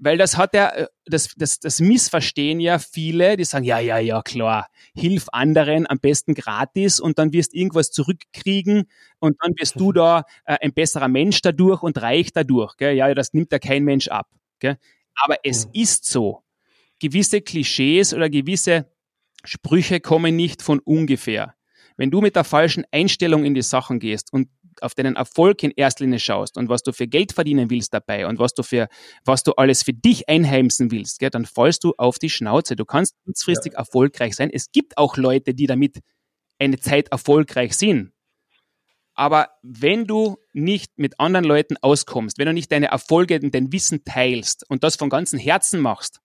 Weil 0.00 0.16
das 0.16 0.36
hat 0.36 0.54
ja, 0.54 0.68
äh, 0.70 0.86
das, 1.06 1.34
das, 1.36 1.58
das 1.58 1.80
missverstehen 1.80 2.60
ja 2.60 2.78
viele, 2.78 3.36
die 3.36 3.44
sagen, 3.44 3.64
ja, 3.64 3.80
ja, 3.80 3.98
ja, 3.98 4.22
klar, 4.22 4.68
hilf 4.94 5.26
anderen 5.32 5.90
am 5.90 5.98
besten 5.98 6.34
gratis 6.34 7.00
und 7.00 7.18
dann 7.18 7.32
wirst 7.32 7.52
irgendwas 7.52 7.90
zurückkriegen 7.90 8.88
und 9.18 9.36
dann 9.42 9.54
wirst 9.58 9.80
du 9.80 9.92
da 9.92 10.22
äh, 10.44 10.56
ein 10.60 10.72
besserer 10.72 11.08
Mensch 11.08 11.40
dadurch 11.42 11.82
und 11.82 12.00
reich 12.00 12.32
dadurch. 12.32 12.76
Gell? 12.76 12.94
Ja, 12.94 13.12
das 13.12 13.32
nimmt 13.32 13.50
ja 13.50 13.58
kein 13.58 13.82
Mensch 13.82 14.06
ab. 14.06 14.28
Gell? 14.60 14.78
Aber 15.16 15.36
es 15.42 15.66
mhm. 15.66 15.72
ist 15.74 16.04
so. 16.04 16.44
Gewisse 17.00 17.40
Klischees 17.40 18.14
oder 18.14 18.30
gewisse 18.30 18.86
Sprüche 19.44 20.00
kommen 20.00 20.36
nicht 20.36 20.62
von 20.62 20.78
ungefähr. 20.78 21.54
Wenn 21.98 22.10
du 22.12 22.20
mit 22.20 22.36
der 22.36 22.44
falschen 22.44 22.84
Einstellung 22.92 23.44
in 23.44 23.54
die 23.54 23.62
Sachen 23.62 23.98
gehst 23.98 24.32
und 24.32 24.48
auf 24.80 24.94
deinen 24.94 25.16
Erfolg 25.16 25.62
in 25.64 25.72
erster 25.72 26.04
Linie 26.04 26.20
schaust 26.20 26.56
und 26.56 26.68
was 26.68 26.84
du 26.84 26.92
für 26.92 27.08
Geld 27.08 27.32
verdienen 27.32 27.70
willst 27.70 27.92
dabei 27.92 28.26
und 28.26 28.38
was 28.38 28.54
du 28.54 28.62
für, 28.62 28.88
was 29.24 29.42
du 29.42 29.52
alles 29.54 29.82
für 29.82 29.92
dich 29.92 30.28
einheimsen 30.28 30.92
willst, 30.92 31.18
gell, 31.18 31.30
dann 31.30 31.44
fallst 31.44 31.82
du 31.82 31.94
auf 31.98 32.20
die 32.20 32.30
Schnauze. 32.30 32.76
Du 32.76 32.84
kannst 32.84 33.16
kurzfristig 33.24 33.72
ja. 33.72 33.80
erfolgreich 33.80 34.36
sein. 34.36 34.48
Es 34.52 34.70
gibt 34.70 34.96
auch 34.96 35.16
Leute, 35.16 35.54
die 35.54 35.66
damit 35.66 35.98
eine 36.60 36.78
Zeit 36.78 37.08
erfolgreich 37.08 37.76
sind. 37.76 38.12
Aber 39.14 39.48
wenn 39.62 40.06
du 40.06 40.36
nicht 40.52 40.96
mit 40.96 41.18
anderen 41.18 41.44
Leuten 41.44 41.76
auskommst, 41.78 42.38
wenn 42.38 42.46
du 42.46 42.52
nicht 42.52 42.70
deine 42.70 42.86
Erfolge 42.86 43.40
und 43.42 43.52
dein 43.52 43.72
Wissen 43.72 44.04
teilst 44.04 44.64
und 44.70 44.84
das 44.84 44.94
von 44.94 45.10
ganzem 45.10 45.40
Herzen 45.40 45.80
machst, 45.80 46.20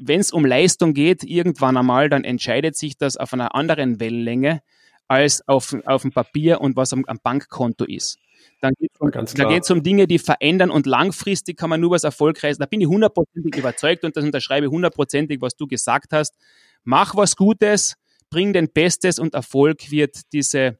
wenn 0.00 0.20
es 0.20 0.32
um 0.32 0.46
Leistung 0.46 0.94
geht, 0.94 1.24
irgendwann 1.24 1.76
einmal, 1.76 2.08
dann 2.08 2.24
entscheidet 2.24 2.76
sich 2.76 2.96
das 2.96 3.18
auf 3.18 3.34
einer 3.34 3.54
anderen 3.54 4.00
Wellenlänge 4.00 4.62
als 5.08 5.46
auf, 5.48 5.74
auf 5.86 6.02
dem 6.02 6.12
Papier 6.12 6.60
und 6.60 6.76
was 6.76 6.92
am, 6.92 7.04
am 7.06 7.18
Bankkonto 7.22 7.84
ist. 7.84 8.18
Dann 8.60 8.74
geht 8.78 8.90
es 8.92 9.70
um, 9.70 9.78
um 9.78 9.82
Dinge, 9.82 10.06
die 10.06 10.18
verändern 10.18 10.70
und 10.70 10.86
langfristig 10.86 11.56
kann 11.56 11.70
man 11.70 11.80
nur 11.80 11.92
was 11.92 12.04
Erfolgreiches. 12.04 12.58
Da 12.58 12.66
bin 12.66 12.80
ich 12.80 12.88
hundertprozentig 12.88 13.56
überzeugt 13.56 14.04
und 14.04 14.16
das 14.16 14.24
unterschreibe 14.24 14.66
ich 14.66 14.72
hundertprozentig, 14.72 15.40
was 15.40 15.56
du 15.56 15.66
gesagt 15.66 16.12
hast. 16.12 16.36
Mach 16.84 17.16
was 17.16 17.36
Gutes, 17.36 17.94
bring 18.30 18.52
dein 18.52 18.68
Bestes 18.68 19.18
und 19.18 19.34
Erfolg 19.34 19.90
wird 19.90 20.32
diese, 20.32 20.78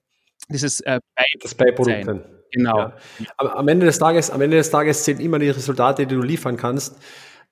dieses 0.49 0.81
äh, 0.81 1.01
das 1.41 1.55
Beiprodukt 1.55 2.05
sein. 2.05 2.25
Genau. 2.51 2.79
Ja. 2.79 2.97
Am, 3.37 3.69
Ende 3.69 3.87
des 3.87 3.99
Tages, 3.99 4.31
am 4.31 4.41
Ende 4.41 4.57
des 4.57 4.71
Tages 4.71 5.05
zählen 5.05 5.21
immer 5.21 5.39
die 5.39 5.51
Resultate, 5.51 6.07
die 6.07 6.15
du 6.15 6.23
liefern 6.23 6.57
kannst. 6.57 6.97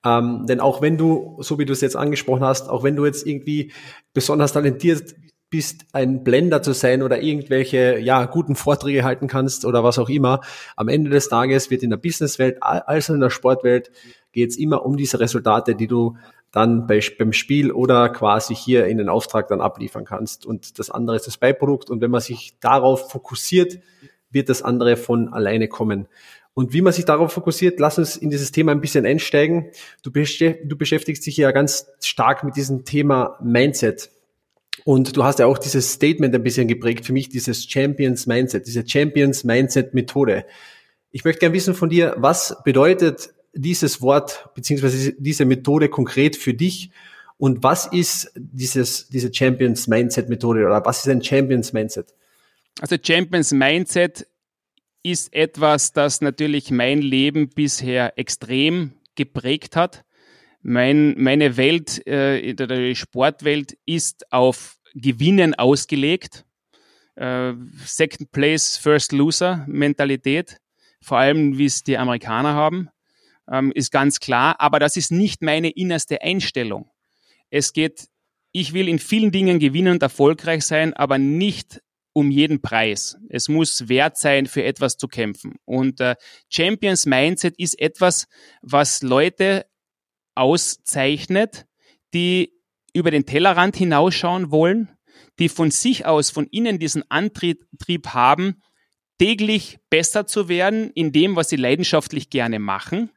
Ähm, 0.03 0.45
denn 0.47 0.59
auch 0.59 0.81
wenn 0.81 0.97
du, 0.97 1.37
so 1.39 1.59
wie 1.59 1.65
du 1.65 1.73
es 1.73 1.81
jetzt 1.81 1.95
angesprochen 1.95 2.43
hast, 2.43 2.69
auch 2.69 2.83
wenn 2.83 2.95
du 2.95 3.05
jetzt 3.05 3.25
irgendwie 3.25 3.71
besonders 4.13 4.53
talentiert 4.53 5.15
bist, 5.49 5.85
ein 5.93 6.23
Blender 6.23 6.61
zu 6.61 6.73
sein 6.73 7.01
oder 7.01 7.21
irgendwelche 7.21 7.99
ja, 7.99 8.25
guten 8.25 8.55
Vorträge 8.55 9.03
halten 9.03 9.27
kannst 9.27 9.65
oder 9.65 9.83
was 9.83 9.97
auch 9.97 10.09
immer. 10.09 10.41
Am 10.75 10.89
Ende 10.89 11.09
des 11.09 11.29
Tages 11.29 11.71
wird 11.71 11.83
in 11.83 11.89
der 11.89 11.97
Businesswelt 11.97 12.61
als 12.61 13.09
in 13.09 13.21
der 13.21 13.29
Sportwelt 13.29 13.91
geht 14.33 14.49
es 14.49 14.57
immer 14.57 14.85
um 14.85 14.97
diese 14.97 15.19
Resultate, 15.19 15.75
die 15.75 15.87
du 15.87 16.17
dann 16.51 16.87
bei, 16.87 17.01
beim 17.17 17.33
Spiel 17.33 17.71
oder 17.71 18.09
quasi 18.09 18.55
hier 18.55 18.87
in 18.87 18.97
den 18.97 19.09
Auftrag 19.09 19.47
dann 19.47 19.61
abliefern 19.61 20.05
kannst. 20.05 20.45
Und 20.45 20.79
das 20.79 20.89
andere 20.89 21.15
ist 21.15 21.27
das 21.27 21.37
Beiprodukt. 21.37 21.89
Und 21.89 22.01
wenn 22.01 22.11
man 22.11 22.21
sich 22.21 22.57
darauf 22.59 23.09
fokussiert, 23.11 23.79
wird 24.29 24.49
das 24.49 24.61
andere 24.61 24.97
von 24.97 25.33
alleine 25.33 25.67
kommen. 25.67 26.07
Und 26.53 26.73
wie 26.73 26.81
man 26.81 26.91
sich 26.91 27.05
darauf 27.05 27.31
fokussiert, 27.31 27.79
lass 27.79 27.99
uns 27.99 28.17
in 28.17 28.31
dieses 28.31 28.51
Thema 28.51 28.71
ein 28.71 28.81
bisschen 28.81 29.05
einsteigen. 29.05 29.69
Du, 30.01 30.11
beschäftigst 30.11 31.25
dich 31.25 31.37
ja 31.37 31.51
ganz 31.51 31.87
stark 32.01 32.43
mit 32.43 32.55
diesem 32.55 32.83
Thema 32.83 33.37
Mindset. 33.43 34.09
Und 34.85 35.15
du 35.17 35.23
hast 35.23 35.39
ja 35.39 35.45
auch 35.45 35.57
dieses 35.57 35.93
Statement 35.93 36.33
ein 36.33 36.43
bisschen 36.43 36.67
geprägt 36.67 37.05
für 37.05 37.13
mich, 37.13 37.29
dieses 37.29 37.69
Champions 37.69 38.27
Mindset, 38.27 38.67
diese 38.67 38.87
Champions 38.87 39.43
Mindset 39.43 39.93
Methode. 39.93 40.45
Ich 41.11 41.23
möchte 41.23 41.39
gerne 41.39 41.55
wissen 41.55 41.73
von 41.73 41.89
dir, 41.89 42.15
was 42.17 42.55
bedeutet 42.63 43.33
dieses 43.53 44.01
Wort 44.01 44.49
beziehungsweise 44.53 45.13
diese 45.13 45.45
Methode 45.45 45.89
konkret 45.89 46.35
für 46.35 46.53
dich 46.53 46.91
und 47.37 47.63
was 47.63 47.85
ist 47.87 48.31
dieses, 48.35 49.09
diese 49.09 49.33
Champions 49.33 49.87
Mindset 49.87 50.29
Methode 50.29 50.65
oder 50.65 50.83
was 50.85 50.99
ist 50.99 51.09
ein 51.09 51.23
Champions 51.23 51.73
Mindset? 51.73 52.13
Also 52.79 52.95
Champions 53.01 53.51
Mindset 53.51 54.27
ist 55.03 55.33
etwas, 55.33 55.93
das 55.93 56.21
natürlich 56.21 56.71
mein 56.71 57.01
Leben 57.01 57.49
bisher 57.49 58.17
extrem 58.17 58.93
geprägt 59.15 59.75
hat. 59.75 60.03
Mein, 60.69 61.15
meine 61.17 61.55
Welt, 61.55 62.05
äh, 62.05 62.53
die 62.53 62.95
Sportwelt 62.97 63.77
ist 63.85 64.29
auf 64.33 64.75
Gewinnen 64.93 65.55
ausgelegt. 65.55 66.43
Äh, 67.15 67.53
Second 67.85 68.33
Place, 68.33 68.75
First 68.75 69.13
Loser 69.13 69.63
Mentalität, 69.69 70.57
vor 71.01 71.19
allem 71.19 71.57
wie 71.57 71.67
es 71.67 71.83
die 71.83 71.97
Amerikaner 71.97 72.53
haben, 72.53 72.89
ähm, 73.49 73.71
ist 73.75 73.93
ganz 73.93 74.19
klar. 74.19 74.59
Aber 74.59 74.79
das 74.79 74.97
ist 74.97 75.09
nicht 75.09 75.41
meine 75.41 75.69
innerste 75.69 76.21
Einstellung. 76.21 76.91
Es 77.49 77.71
geht, 77.71 78.09
ich 78.51 78.73
will 78.73 78.89
in 78.89 78.99
vielen 78.99 79.31
Dingen 79.31 79.59
gewinnen 79.59 79.93
und 79.93 80.03
erfolgreich 80.03 80.65
sein, 80.65 80.93
aber 80.93 81.17
nicht 81.17 81.81
um 82.11 82.29
jeden 82.29 82.61
Preis. 82.61 83.17
Es 83.29 83.47
muss 83.47 83.87
wert 83.87 84.17
sein, 84.17 84.47
für 84.47 84.65
etwas 84.65 84.97
zu 84.97 85.07
kämpfen. 85.07 85.55
Und 85.63 86.01
äh, 86.01 86.15
Champions 86.49 87.05
Mindset 87.05 87.55
ist 87.57 87.79
etwas, 87.79 88.27
was 88.61 89.01
Leute 89.01 89.65
auszeichnet, 90.37 91.65
die 92.13 92.53
über 92.93 93.11
den 93.11 93.25
Tellerrand 93.25 93.75
hinausschauen 93.75 94.51
wollen, 94.51 94.89
die 95.39 95.49
von 95.49 95.71
sich 95.71 96.05
aus, 96.05 96.29
von 96.29 96.47
innen 96.47 96.79
diesen 96.79 97.03
Antrieb 97.09 97.65
haben, 98.07 98.61
täglich 99.19 99.79
besser 99.89 100.27
zu 100.27 100.47
werden 100.49 100.91
in 100.91 101.11
dem, 101.11 101.35
was 101.35 101.49
sie 101.49 101.55
leidenschaftlich 101.55 102.29
gerne 102.29 102.59
machen. 102.59 103.11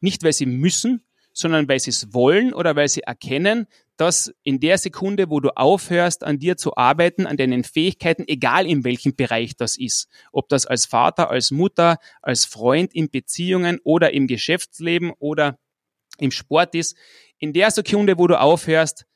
Nicht, 0.00 0.22
weil 0.22 0.32
sie 0.32 0.46
müssen, 0.46 1.02
sondern 1.32 1.68
weil 1.68 1.80
sie 1.80 1.90
es 1.90 2.14
wollen 2.14 2.52
oder 2.52 2.76
weil 2.76 2.88
sie 2.88 3.02
erkennen, 3.02 3.66
dass 3.96 4.32
in 4.42 4.60
der 4.60 4.78
Sekunde, 4.78 5.30
wo 5.30 5.40
du 5.40 5.56
aufhörst, 5.56 6.24
an 6.24 6.38
dir 6.38 6.56
zu 6.56 6.76
arbeiten, 6.76 7.26
an 7.26 7.36
deinen 7.36 7.64
Fähigkeiten, 7.64 8.24
egal 8.26 8.66
in 8.66 8.84
welchem 8.84 9.14
Bereich 9.14 9.56
das 9.56 9.76
ist, 9.76 10.08
ob 10.32 10.48
das 10.48 10.66
als 10.66 10.86
Vater, 10.86 11.30
als 11.30 11.50
Mutter, 11.50 11.98
als 12.22 12.44
Freund 12.44 12.94
in 12.94 13.10
Beziehungen 13.10 13.78
oder 13.84 14.12
im 14.12 14.26
Geschäftsleben 14.26 15.12
oder 15.18 15.58
im 16.18 16.30
Sport 16.30 16.74
ist, 16.74 16.96
in 17.38 17.52
der 17.52 17.70
Sekunde, 17.70 18.18
wo 18.18 18.26
du 18.26 18.38
aufhörst, 18.40 19.06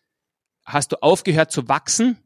hast 0.65 0.93
du 0.93 1.03
aufgehört 1.03 1.51
zu 1.51 1.69
wachsen 1.69 2.19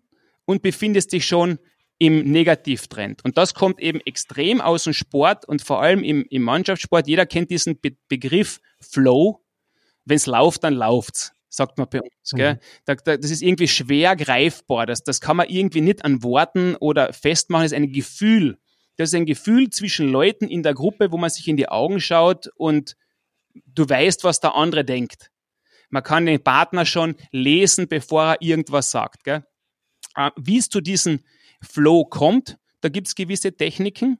und 0.44 0.62
befindest 0.62 1.12
dich 1.12 1.26
schon 1.26 1.58
im 1.98 2.32
Negativtrend. 2.32 3.24
Und 3.24 3.38
das 3.38 3.54
kommt 3.54 3.80
eben 3.80 4.00
extrem 4.00 4.60
aus 4.60 4.84
dem 4.84 4.92
Sport 4.92 5.44
und 5.44 5.62
vor 5.62 5.80
allem 5.80 6.02
im, 6.02 6.26
im 6.30 6.42
Mannschaftssport. 6.42 7.06
Jeder 7.06 7.26
kennt 7.26 7.50
diesen 7.50 7.80
Be 7.80 7.92
Begriff 8.08 8.60
Flow. 8.80 9.44
Wenn 10.04 10.16
es 10.16 10.26
läuft, 10.26 10.64
dann 10.64 10.74
läuft's, 10.74 11.32
sagt 11.48 11.78
man 11.78 11.88
bei 11.88 12.00
uns. 12.00 12.32
Mhm. 12.32 12.36
Gell? 12.36 12.60
Da, 12.86 12.96
da, 12.96 13.16
das 13.16 13.30
ist 13.30 13.40
irgendwie 13.40 13.68
schwer 13.68 14.16
greifbar. 14.16 14.86
Das, 14.86 15.04
das 15.04 15.20
kann 15.20 15.36
man 15.36 15.48
irgendwie 15.48 15.80
nicht 15.80 16.04
an 16.04 16.24
Worten 16.24 16.74
oder 16.74 17.12
festmachen. 17.12 17.66
Das 17.66 17.72
ist 17.72 17.78
ein 17.78 17.92
Gefühl. 17.92 18.58
Das 18.96 19.10
ist 19.10 19.14
ein 19.14 19.26
Gefühl 19.26 19.70
zwischen 19.70 20.08
Leuten 20.08 20.48
in 20.48 20.64
der 20.64 20.74
Gruppe, 20.74 21.12
wo 21.12 21.18
man 21.18 21.30
sich 21.30 21.46
in 21.46 21.56
die 21.56 21.68
Augen 21.68 22.00
schaut 22.00 22.48
und 22.56 22.96
du 23.66 23.88
weißt, 23.88 24.24
was 24.24 24.40
der 24.40 24.54
andere 24.54 24.84
denkt. 24.84 25.30
Man 25.90 26.02
kann 26.02 26.26
den 26.26 26.42
Partner 26.42 26.86
schon 26.86 27.16
lesen, 27.30 27.88
bevor 27.88 28.24
er 28.24 28.42
irgendwas 28.42 28.90
sagt. 28.90 29.24
Gell? 29.24 29.44
Äh, 30.16 30.30
wie 30.36 30.58
es 30.58 30.68
zu 30.68 30.80
diesem 30.80 31.20
Flow 31.62 32.04
kommt, 32.04 32.58
da 32.80 32.88
gibt 32.88 33.08
es 33.08 33.14
gewisse 33.14 33.56
Techniken, 33.56 34.18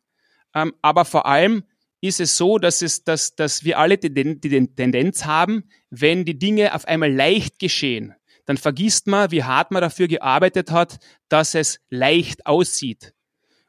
ähm, 0.55 0.75
aber 0.83 1.05
vor 1.05 1.27
allem 1.27 1.65
ist 2.01 2.21
es 2.21 2.37
so, 2.37 2.59
dass, 2.59 2.83
es, 2.83 3.05
dass, 3.05 3.35
dass 3.37 3.65
wir 3.65 3.79
alle 3.79 3.97
die, 3.97 4.13
die 4.13 4.75
Tendenz 4.75 5.25
haben, 5.25 5.69
wenn 5.89 6.25
die 6.25 6.39
Dinge 6.39 6.75
auf 6.75 6.85
einmal 6.85 7.13
leicht 7.13 7.59
geschehen, 7.59 8.15
dann 8.45 8.57
vergisst 8.57 9.07
man, 9.07 9.31
wie 9.31 9.45
hart 9.45 9.71
man 9.71 9.83
dafür 9.83 10.09
gearbeitet 10.09 10.71
hat, 10.73 10.99
dass 11.29 11.55
es 11.55 11.81
leicht 11.91 12.47
aussieht. 12.47 13.15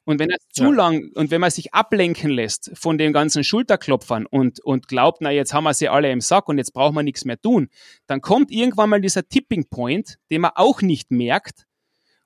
Und 0.05 0.19
wenn 0.19 0.29
es 0.31 0.45
zu 0.49 0.65
ja. 0.65 0.69
lang 0.71 1.11
und 1.15 1.31
wenn 1.31 1.39
man 1.39 1.51
sich 1.51 1.73
ablenken 1.73 2.29
lässt 2.29 2.71
von 2.73 2.97
den 2.97 3.13
ganzen 3.13 3.43
Schulterklopfern 3.43 4.25
und, 4.25 4.59
und 4.59 4.87
glaubt, 4.87 5.21
na, 5.21 5.31
jetzt 5.31 5.53
haben 5.53 5.63
wir 5.63 5.73
sie 5.73 5.87
alle 5.87 6.11
im 6.11 6.19
Sack 6.19 6.49
und 6.49 6.57
jetzt 6.57 6.73
brauchen 6.73 6.95
wir 6.95 7.03
nichts 7.03 7.23
mehr 7.23 7.39
tun, 7.39 7.69
dann 8.07 8.19
kommt 8.21 8.51
irgendwann 8.51 8.89
mal 8.89 9.01
dieser 9.01 9.27
Tipping 9.27 9.69
Point, 9.69 10.17
den 10.29 10.41
man 10.41 10.51
auch 10.55 10.81
nicht 10.81 11.09
merkt, 11.11 11.65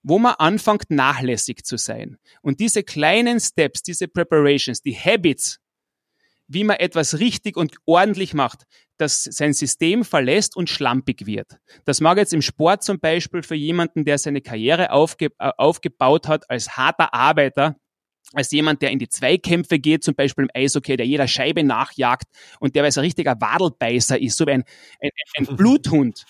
wo 0.01 0.17
man 0.17 0.35
anfängt, 0.35 0.89
nachlässig 0.89 1.63
zu 1.65 1.77
sein. 1.77 2.17
Und 2.41 2.59
diese 2.59 2.83
kleinen 2.83 3.39
Steps, 3.39 3.83
diese 3.83 4.07
Preparations, 4.07 4.81
die 4.81 4.95
Habits, 4.95 5.59
wie 6.47 6.63
man 6.63 6.77
etwas 6.77 7.19
richtig 7.19 7.57
und 7.57 7.75
ordentlich 7.85 8.33
macht, 8.33 8.63
dass 8.97 9.23
sein 9.23 9.53
System 9.53 10.03
verlässt 10.03 10.55
und 10.55 10.69
schlampig 10.69 11.25
wird. 11.25 11.57
Das 11.85 12.01
mag 12.01 12.17
jetzt 12.17 12.33
im 12.33 12.41
Sport 12.41 12.83
zum 12.83 12.99
Beispiel 12.99 13.43
für 13.43 13.55
jemanden, 13.55 14.05
der 14.05 14.17
seine 14.17 14.41
Karriere 14.41 14.91
aufge 14.91 15.27
äh, 15.39 15.51
aufgebaut 15.57 16.27
hat 16.27 16.49
als 16.49 16.77
harter 16.77 17.13
Arbeiter, 17.13 17.75
als 18.33 18.51
jemand, 18.51 18.81
der 18.81 18.91
in 18.91 18.99
die 18.99 19.09
Zweikämpfe 19.09 19.79
geht, 19.79 20.03
zum 20.03 20.15
Beispiel 20.15 20.45
im 20.45 20.51
Eishockey, 20.53 20.97
der 20.97 21.05
jeder 21.05 21.27
Scheibe 21.27 21.63
nachjagt 21.63 22.25
und 22.59 22.75
der 22.75 22.83
weiß 22.83 22.97
ein 22.97 23.03
richtiger 23.03 23.35
Wadelbeißer 23.39 24.19
ist, 24.19 24.37
so 24.37 24.45
wie 24.47 24.51
ein, 24.51 24.63
ein, 25.01 25.09
ein 25.37 25.45
Bluthund. 25.57 26.25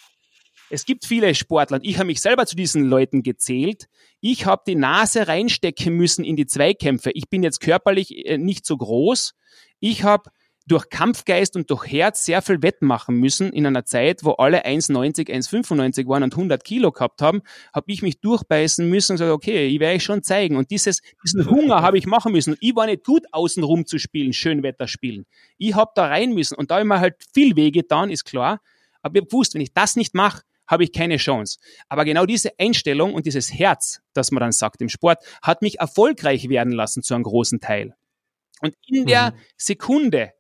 Es 0.69 0.86
gibt 0.86 1.06
viele 1.06 1.34
Sportler, 1.34 1.80
ich 1.82 1.97
habe 1.97 2.08
mich 2.08 2.21
selber 2.21 2.45
zu 2.45 2.56
diesen 2.56 2.86
Leuten 2.86 3.23
gezählt. 3.23 3.88
Ich 4.19 4.45
habe 4.45 4.63
die 4.67 4.75
Nase 4.75 5.27
reinstecken 5.27 5.95
müssen 5.95 6.25
in 6.25 6.36
die 6.36 6.45
Zweikämpfe. 6.45 7.12
Ich 7.12 7.30
bin 7.30 7.43
jetzt 7.43 7.60
körperlich 7.60 8.25
äh, 8.25 8.38
nicht 8.38 8.65
so 8.65 8.77
groß. 8.77 9.34
Ich 9.80 10.03
habe 10.03 10.30
durch 10.67 10.89
Kampfgeist 10.89 11.56
und 11.56 11.69
durch 11.71 11.88
Herz 11.88 12.25
sehr 12.25 12.41
viel 12.41 12.62
wettmachen 12.62 13.15
müssen 13.15 13.53
in 13.53 13.65
einer 13.65 13.86
Zeit, 13.86 14.23
wo 14.23 14.32
alle 14.32 14.65
1,90, 14.65 15.30
1,95 15.30 16.08
waren 16.08 16.23
und 16.23 16.34
100 16.34 16.63
Kilo 16.63 16.91
gehabt 16.91 17.21
haben, 17.21 17.41
habe 17.73 17.89
ich 17.91 18.01
mich 18.01 18.19
durchbeißen 18.19 18.88
müssen 18.88 19.13
und 19.13 19.17
gesagt, 19.17 19.32
okay, 19.32 19.67
ich 19.67 19.80
werde 19.80 19.95
euch 19.95 20.03
schon 20.03 20.23
zeigen. 20.23 20.58
Und 20.58 20.69
dieses, 20.69 21.01
diesen 21.23 21.49
Hunger 21.49 21.82
habe 21.82 21.97
ich 21.97 22.06
machen 22.06 22.34
müssen. 22.34 22.58
Ich 22.60 22.75
war 22.75 22.86
nicht 22.86 23.06
gut, 23.06 23.23
außenrum 23.32 23.86
zu 23.86 23.97
spielen, 23.97 24.34
Schönwetter 24.34 24.89
spielen. 24.89 25.25
Ich 25.58 25.73
habe 25.73 25.91
da 25.95 26.08
rein 26.08 26.34
müssen. 26.34 26.56
Und 26.56 26.69
da 26.69 26.84
mir 26.84 26.99
halt 26.99 27.15
viel 27.34 27.56
weh 27.56 27.71
getan, 27.71 28.10
ist 28.10 28.25
klar. 28.25 28.60
Aber 29.01 29.15
ich 29.15 29.21
habe 29.21 29.27
gewusst, 29.27 29.53
wenn 29.53 29.62
ich 29.62 29.73
das 29.73 29.95
nicht 29.95 30.13
mache, 30.15 30.41
habe 30.67 30.84
ich 30.84 30.91
keine 30.91 31.17
Chance. 31.17 31.60
Aber 31.89 32.06
genau 32.06 32.25
diese 32.25 32.51
Einstellung 32.60 33.13
und 33.13 33.25
dieses 33.25 33.53
Herz, 33.53 34.01
das 34.13 34.32
man 34.32 34.41
dann 34.41 34.51
sagt 34.51 34.82
im 34.82 34.89
Sport, 34.89 35.23
hat 35.41 35.62
mich 35.62 35.80
erfolgreich 35.80 36.49
werden 36.49 36.73
lassen 36.73 37.03
zu 37.03 37.13
einem 37.13 37.23
großen 37.23 37.60
Teil. 37.60 37.95
Und 38.62 38.75
in 38.86 39.06
der 39.06 39.32
mhm. 39.32 39.36
Sekunde, 39.58 40.32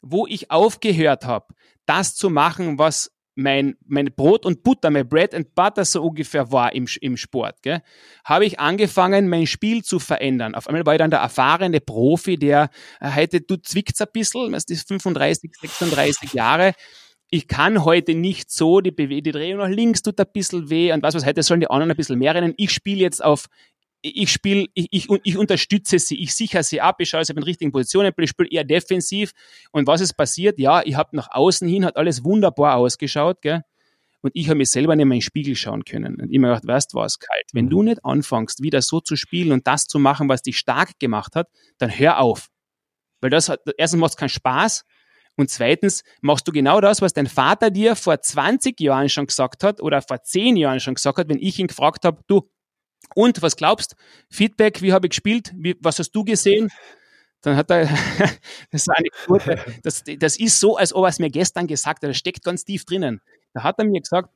wo 0.00 0.26
ich 0.26 0.50
aufgehört 0.50 1.24
habe, 1.24 1.54
das 1.86 2.14
zu 2.14 2.30
machen, 2.30 2.78
was 2.78 3.10
mein, 3.34 3.76
mein 3.86 4.06
Brot 4.14 4.44
und 4.44 4.62
Butter, 4.62 4.90
mein 4.90 5.08
Bread 5.08 5.34
and 5.34 5.54
Butter 5.54 5.84
so 5.84 6.02
ungefähr 6.02 6.52
war 6.52 6.74
im, 6.74 6.86
im 7.00 7.16
Sport, 7.16 7.56
habe 8.24 8.44
ich 8.44 8.60
angefangen, 8.60 9.28
mein 9.28 9.46
Spiel 9.46 9.82
zu 9.82 9.98
verändern. 9.98 10.54
Auf 10.54 10.68
einmal 10.68 10.84
war 10.84 10.94
ich 10.94 10.98
dann 10.98 11.10
der 11.10 11.20
erfahrene 11.20 11.80
Profi, 11.80 12.36
der 12.36 12.68
äh, 13.00 13.10
heute, 13.14 13.40
du 13.40 13.56
zwickt's 13.56 14.00
ein 14.00 14.08
bisschen, 14.12 14.52
das 14.52 14.64
ist 14.64 14.86
35, 14.88 15.50
36 15.60 16.34
Jahre. 16.34 16.74
Ich 17.34 17.48
kann 17.48 17.82
heute 17.86 18.14
nicht 18.14 18.50
so, 18.50 18.82
die, 18.82 18.90
Bewe 18.90 19.22
die 19.22 19.32
Drehung 19.32 19.60
nach 19.60 19.68
links 19.68 20.02
tut 20.02 20.20
ein 20.20 20.26
bisschen 20.34 20.68
weh 20.68 20.92
und 20.92 21.02
was 21.02 21.14
was, 21.14 21.24
heute 21.24 21.42
sollen 21.42 21.60
die 21.60 21.70
anderen 21.70 21.90
ein 21.90 21.96
bisschen 21.96 22.18
mehr 22.18 22.34
rennen. 22.34 22.52
Ich 22.58 22.72
spiele 22.72 23.00
jetzt 23.00 23.24
auf 23.24 23.46
ich 24.02 24.30
spiele, 24.30 24.66
ich, 24.74 24.88
ich, 24.90 25.08
ich 25.22 25.38
unterstütze 25.38 25.98
sie, 25.98 26.20
ich 26.20 26.34
sichere 26.34 26.62
sie 26.62 26.82
ab, 26.82 26.96
ich 26.98 27.08
schaue 27.08 27.24
sie 27.24 27.32
in 27.32 27.36
den 27.36 27.44
richtigen 27.44 27.72
Positionen, 27.72 28.12
ich 28.18 28.30
spiele 28.30 28.50
eher 28.50 28.64
defensiv. 28.64 29.30
Und 29.70 29.86
was 29.86 30.02
ist 30.02 30.12
passiert? 30.14 30.58
Ja, 30.58 30.82
ich 30.84 30.96
habe 30.96 31.16
nach 31.16 31.28
außen 31.30 31.66
hin, 31.66 31.86
hat 31.86 31.96
alles 31.96 32.22
wunderbar 32.22 32.76
ausgeschaut, 32.76 33.40
gell? 33.40 33.62
Und 34.20 34.32
ich 34.34 34.48
habe 34.48 34.58
mir 34.58 34.66
selber 34.66 34.94
nicht 34.94 35.06
mehr 35.06 35.14
in 35.14 35.20
den 35.20 35.22
Spiegel 35.22 35.56
schauen 35.56 35.84
können. 35.84 36.20
Und 36.20 36.30
immer 36.30 36.48
gedacht, 36.48 36.66
weißt 36.66 36.92
du 36.92 36.98
was, 36.98 37.18
kalt. 37.18 37.46
Wenn 37.52 37.70
du 37.70 37.82
nicht 37.82 38.04
anfängst, 38.04 38.62
wieder 38.62 38.82
so 38.82 39.00
zu 39.00 39.16
spielen 39.16 39.52
und 39.52 39.66
das 39.66 39.86
zu 39.86 39.98
machen, 39.98 40.28
was 40.28 40.42
dich 40.42 40.58
stark 40.58 40.98
gemacht 40.98 41.34
hat, 41.34 41.48
dann 41.78 41.88
hör 41.88 42.20
auf. 42.20 42.48
Weil 43.20 43.30
das 43.30 43.48
hat, 43.48 43.60
erstens 43.78 44.00
macht 44.00 44.10
es 44.10 44.16
keinen 44.16 44.28
Spaß 44.28 44.84
und 45.36 45.50
zweitens 45.50 46.02
machst 46.20 46.46
du 46.46 46.52
genau 46.52 46.80
das, 46.80 47.00
was 47.00 47.12
dein 47.12 47.26
Vater 47.26 47.70
dir 47.70 47.96
vor 47.96 48.20
20 48.20 48.78
Jahren 48.80 49.08
schon 49.08 49.26
gesagt 49.26 49.64
hat 49.64 49.80
oder 49.80 50.02
vor 50.02 50.22
10 50.22 50.56
Jahren 50.56 50.80
schon 50.80 50.94
gesagt 50.94 51.18
hat, 51.18 51.28
wenn 51.28 51.38
ich 51.38 51.58
ihn 51.58 51.66
gefragt 51.66 52.04
habe, 52.04 52.22
du, 52.26 52.50
und 53.14 53.42
was 53.42 53.56
glaubst? 53.56 53.96
Feedback, 54.30 54.82
wie 54.82 54.92
habe 54.92 55.06
ich 55.06 55.10
gespielt? 55.10 55.52
Wie, 55.56 55.76
was 55.80 55.98
hast 55.98 56.12
du 56.12 56.24
gesehen? 56.24 56.70
Dann 57.40 57.56
hat 57.56 57.70
er, 57.70 57.88
das, 58.70 58.88
eine 58.88 59.08
Quote, 59.08 59.58
das, 59.82 60.04
das 60.04 60.38
ist 60.38 60.60
so, 60.60 60.76
als 60.76 60.94
ob 60.94 61.04
er 61.04 61.08
es 61.08 61.18
mir 61.18 61.30
gestern 61.30 61.66
gesagt 61.66 62.02
hat, 62.02 62.10
das 62.10 62.16
steckt 62.16 62.44
ganz 62.44 62.64
tief 62.64 62.84
drinnen. 62.84 63.20
Da 63.52 63.62
hat 63.62 63.78
er 63.78 63.84
mir 63.84 64.00
gesagt, 64.00 64.30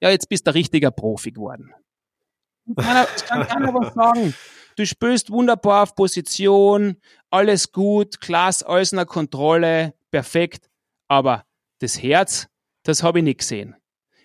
ja, 0.00 0.10
jetzt 0.10 0.28
bist 0.28 0.46
du 0.46 0.50
ein 0.50 0.54
richtiger 0.54 0.90
Profi 0.90 1.30
geworden. 1.30 1.72
Das 2.66 3.24
kann 3.26 3.46
keiner 3.46 3.72
was 3.72 3.94
sagen. 3.94 4.34
Du 4.76 4.86
spielst 4.86 5.30
wunderbar 5.30 5.82
auf 5.82 5.94
Position, 5.94 6.96
alles 7.30 7.72
gut, 7.72 8.20
klasse, 8.20 8.66
alles 8.66 8.92
in 8.92 8.96
der 8.96 9.06
Kontrolle, 9.06 9.94
perfekt. 10.10 10.70
Aber 11.08 11.44
das 11.80 12.02
Herz, 12.02 12.48
das 12.82 13.02
habe 13.02 13.18
ich 13.18 13.24
nicht 13.24 13.40
gesehen. 13.40 13.76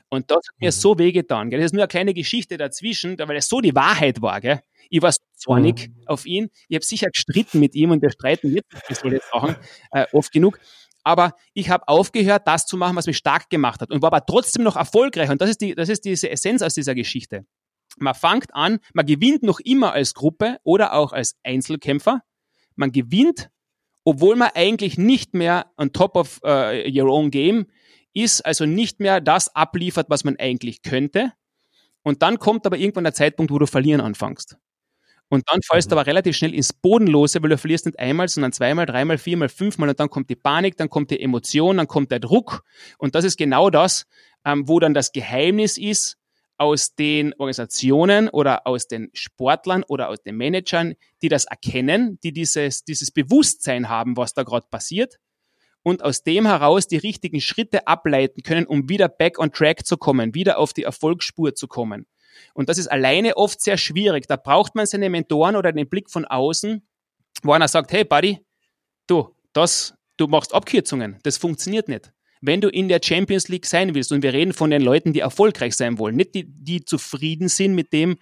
Und 0.09 0.31
das 0.31 0.37
hat 0.37 0.55
mir 0.59 0.69
mhm. 0.69 0.71
so 0.71 0.97
wehgetan. 0.97 1.49
Gell? 1.49 1.59
Das 1.59 1.67
ist 1.67 1.73
nur 1.73 1.83
eine 1.83 1.89
kleine 1.89 2.13
Geschichte 2.13 2.57
dazwischen, 2.57 3.17
weil 3.19 3.35
es 3.35 3.49
so 3.49 3.59
die 3.59 3.75
Wahrheit 3.75 4.21
war. 4.21 4.39
Gell? 4.39 4.61
Ich 4.89 5.01
war 5.01 5.11
so 5.11 5.19
zornig 5.35 5.89
mhm. 5.89 6.07
auf 6.07 6.25
ihn. 6.25 6.49
Ich 6.69 6.75
habe 6.75 6.85
sicher 6.85 7.07
gestritten 7.09 7.59
mit 7.59 7.75
ihm 7.75 7.91
und 7.91 8.01
wir 8.01 8.09
streiten 8.11 8.53
jetzt, 8.53 8.69
jetzt 8.89 9.29
sagen, 9.31 9.55
äh, 9.91 10.05
oft 10.13 10.31
genug. 10.31 10.59
Aber 11.03 11.35
ich 11.53 11.69
habe 11.69 11.87
aufgehört, 11.87 12.47
das 12.47 12.65
zu 12.65 12.77
machen, 12.77 12.95
was 12.95 13.05
mich 13.05 13.17
stark 13.17 13.49
gemacht 13.49 13.81
hat 13.81 13.91
und 13.91 14.01
war 14.01 14.07
aber 14.07 14.25
trotzdem 14.25 14.63
noch 14.63 14.75
erfolgreich. 14.75 15.29
Und 15.29 15.41
das 15.41 15.49
ist, 15.49 15.61
die, 15.61 15.73
das 15.73 15.89
ist 15.89 16.05
diese 16.05 16.29
Essenz 16.29 16.61
aus 16.61 16.73
dieser 16.73 16.95
Geschichte. 16.95 17.45
Man 17.99 18.13
fängt 18.13 18.53
an, 18.53 18.79
man 18.93 19.05
gewinnt 19.05 19.43
noch 19.43 19.59
immer 19.59 19.93
als 19.93 20.13
Gruppe 20.13 20.57
oder 20.63 20.93
auch 20.93 21.13
als 21.13 21.35
Einzelkämpfer. 21.43 22.21
Man 22.75 22.91
gewinnt, 22.91 23.49
obwohl 24.03 24.35
man 24.35 24.49
eigentlich 24.53 24.97
nicht 24.97 25.33
mehr 25.33 25.71
on 25.77 25.91
top 25.93 26.15
of 26.15 26.39
uh, 26.43 26.71
your 26.87 27.11
own 27.11 27.31
game 27.31 27.67
ist, 28.13 28.45
also 28.45 28.65
nicht 28.65 28.99
mehr 28.99 29.21
das 29.21 29.55
abliefert, 29.55 30.09
was 30.09 30.23
man 30.23 30.37
eigentlich 30.37 30.81
könnte. 30.81 31.33
Und 32.03 32.21
dann 32.21 32.39
kommt 32.39 32.65
aber 32.65 32.77
irgendwann 32.77 33.03
der 33.03 33.13
Zeitpunkt, 33.13 33.51
wo 33.51 33.59
du 33.59 33.65
verlieren 33.65 34.01
anfängst. 34.01 34.57
Und 35.29 35.43
dann 35.49 35.61
fallst 35.61 35.89
mhm. 35.89 35.91
du 35.91 35.95
aber 35.97 36.07
relativ 36.07 36.37
schnell 36.37 36.53
ins 36.53 36.73
Bodenlose, 36.73 37.41
weil 37.41 37.49
du 37.49 37.57
verlierst 37.57 37.85
nicht 37.85 37.99
einmal, 37.99 38.27
sondern 38.29 38.53
zweimal, 38.53 38.85
dreimal, 38.85 39.17
viermal, 39.17 39.49
fünfmal 39.49 39.89
und 39.89 39.99
dann 39.99 40.09
kommt 40.09 40.29
die 40.29 40.35
Panik, 40.35 40.77
dann 40.77 40.89
kommt 40.89 41.11
die 41.11 41.19
Emotion, 41.19 41.77
dann 41.77 41.87
kommt 41.87 42.11
der 42.11 42.19
Druck. 42.19 42.63
Und 42.97 43.15
das 43.15 43.25
ist 43.25 43.37
genau 43.37 43.69
das, 43.69 44.05
ähm, 44.45 44.67
wo 44.67 44.79
dann 44.79 44.93
das 44.93 45.11
Geheimnis 45.11 45.77
ist, 45.77 46.17
aus 46.57 46.95
den 46.95 47.33
Organisationen 47.33 48.29
oder 48.29 48.65
aus 48.65 48.87
den 48.87 49.09
Sportlern 49.13 49.83
oder 49.87 50.09
aus 50.09 50.21
den 50.23 50.37
Managern, 50.37 50.95
die 51.21 51.29
das 51.29 51.45
erkennen, 51.45 52.19
die 52.23 52.33
dieses, 52.33 52.83
dieses 52.83 53.11
Bewusstsein 53.11 53.89
haben, 53.89 54.17
was 54.17 54.33
da 54.33 54.43
gerade 54.43 54.67
passiert 54.69 55.19
und 55.87 56.03
aus 56.03 56.23
dem 56.23 56.45
heraus 56.45 56.87
die 56.87 56.97
richtigen 56.97 57.39
Schritte 57.39 57.87
ableiten 57.87 58.43
können, 58.43 58.65
um 58.65 58.89
wieder 58.89 59.07
back 59.07 59.39
on 59.39 59.53
track 59.53 59.85
zu 59.85 59.95
kommen, 59.95 60.33
wieder 60.35 60.57
auf 60.57 60.73
die 60.73 60.83
Erfolgsspur 60.83 61.55
zu 61.55 61.67
kommen. 61.69 62.07
Und 62.53 62.67
das 62.67 62.77
ist 62.77 62.87
alleine 62.87 63.37
oft 63.37 63.61
sehr 63.61 63.77
schwierig. 63.77 64.27
Da 64.27 64.35
braucht 64.35 64.75
man 64.75 64.85
seine 64.85 65.09
Mentoren 65.09 65.55
oder 65.55 65.71
den 65.71 65.87
Blick 65.87 66.09
von 66.09 66.25
außen, 66.25 66.85
wo 67.41 67.53
einer 67.53 67.69
sagt, 67.69 67.93
hey 67.93 68.03
Buddy, 68.03 68.39
du, 69.07 69.33
das, 69.53 69.93
du 70.17 70.27
machst 70.27 70.53
Abkürzungen, 70.53 71.19
das 71.23 71.37
funktioniert 71.37 71.87
nicht. 71.87 72.11
Wenn 72.41 72.61
du 72.61 72.69
in 72.69 72.87
der 72.87 72.99
Champions 73.03 73.47
League 73.47 73.65
sein 73.65 73.95
willst, 73.95 74.11
und 74.11 74.21
wir 74.21 74.33
reden 74.33 74.53
von 74.53 74.69
den 74.69 74.81
Leuten, 74.81 75.13
die 75.13 75.19
erfolgreich 75.19 75.75
sein 75.75 75.97
wollen, 75.97 76.15
nicht 76.15 76.35
die, 76.35 76.45
die 76.47 76.85
zufrieden 76.85 77.49
sind 77.49 77.75
mit 77.75 77.93
dem, 77.93 78.17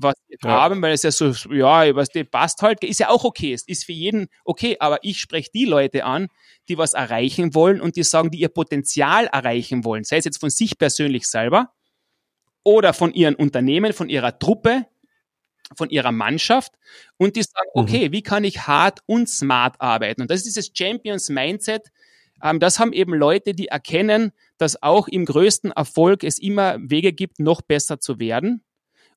was 0.00 0.14
wir 0.28 0.38
ja. 0.44 0.50
haben, 0.50 0.80
weil 0.80 0.92
es 0.92 1.02
ja 1.02 1.10
so, 1.10 1.32
ja, 1.52 1.94
was 1.94 2.08
die 2.08 2.22
passt 2.22 2.62
halt, 2.62 2.84
ist 2.84 3.00
ja 3.00 3.08
auch 3.08 3.24
okay, 3.24 3.52
es 3.52 3.66
ist 3.66 3.84
für 3.84 3.92
jeden 3.92 4.28
okay, 4.44 4.76
aber 4.78 5.00
ich 5.02 5.18
spreche 5.18 5.50
die 5.52 5.64
Leute 5.64 6.04
an, 6.04 6.28
die 6.68 6.78
was 6.78 6.94
erreichen 6.94 7.54
wollen 7.54 7.80
und 7.80 7.96
die 7.96 8.04
sagen, 8.04 8.30
die 8.30 8.38
ihr 8.38 8.48
Potenzial 8.48 9.26
erreichen 9.26 9.84
wollen, 9.84 10.04
sei 10.04 10.18
es 10.18 10.24
jetzt 10.24 10.38
von 10.38 10.50
sich 10.50 10.78
persönlich 10.78 11.26
selber 11.26 11.72
oder 12.62 12.92
von 12.92 13.12
ihren 13.12 13.34
Unternehmen, 13.34 13.92
von 13.92 14.08
ihrer 14.08 14.38
Truppe, 14.38 14.86
von 15.76 15.90
ihrer 15.90 16.12
Mannschaft 16.12 16.72
und 17.16 17.34
die 17.34 17.42
sagen, 17.42 17.68
mhm. 17.74 17.82
okay, 17.82 18.12
wie 18.12 18.22
kann 18.22 18.44
ich 18.44 18.66
hart 18.66 19.00
und 19.06 19.28
smart 19.28 19.80
arbeiten? 19.80 20.22
Und 20.22 20.30
das 20.30 20.38
ist 20.38 20.46
dieses 20.46 20.70
Champions 20.72 21.28
Mindset. 21.28 21.88
Ähm, 22.42 22.60
das 22.60 22.78
haben 22.78 22.92
eben 22.92 23.14
Leute, 23.14 23.54
die 23.54 23.68
erkennen, 23.68 24.32
dass 24.58 24.82
auch 24.82 25.08
im 25.08 25.24
größten 25.24 25.72
Erfolg 25.72 26.24
es 26.24 26.38
immer 26.38 26.76
Wege 26.80 27.12
gibt, 27.12 27.38
noch 27.38 27.62
besser 27.62 28.00
zu 28.00 28.18
werden 28.18 28.62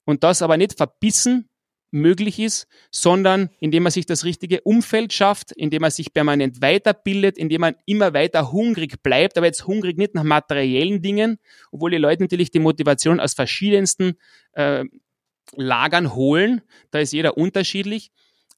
und 0.06 0.24
das 0.24 0.42
aber 0.42 0.58
nicht 0.58 0.78
verbissen 0.78 1.50
möglich 1.92 2.40
ist, 2.40 2.68
sondern 2.90 3.50
indem 3.60 3.84
man 3.84 3.92
sich 3.92 4.06
das 4.06 4.24
richtige 4.24 4.62
Umfeld 4.62 5.12
schafft, 5.12 5.52
indem 5.52 5.82
man 5.82 5.92
sich 5.92 6.14
permanent 6.14 6.62
weiterbildet, 6.62 7.38
indem 7.38 7.62
man 7.62 7.76
immer 7.86 8.14
weiter 8.14 8.52
hungrig 8.52 9.04
bleibt, 9.04 9.38
aber 9.38 9.48
jetzt 9.48 9.68
hungrig 9.68 9.98
nicht 9.98 10.16
nach 10.16 10.24
materiellen 10.24 11.02
Dingen, 11.02 11.38
obwohl 11.72 11.92
die 11.92 11.98
Leute 11.98 12.24
natürlich 12.24 12.50
die 12.50 12.60
Motivation 12.60 13.20
aus 13.20 13.34
verschiedensten 13.34 14.14
äh, 14.54 14.86
Lagern 15.56 16.16
holen, 16.16 16.62
da 16.92 17.00
ist 17.00 17.12
jeder 17.12 17.38
unterschiedlich, 17.38 18.12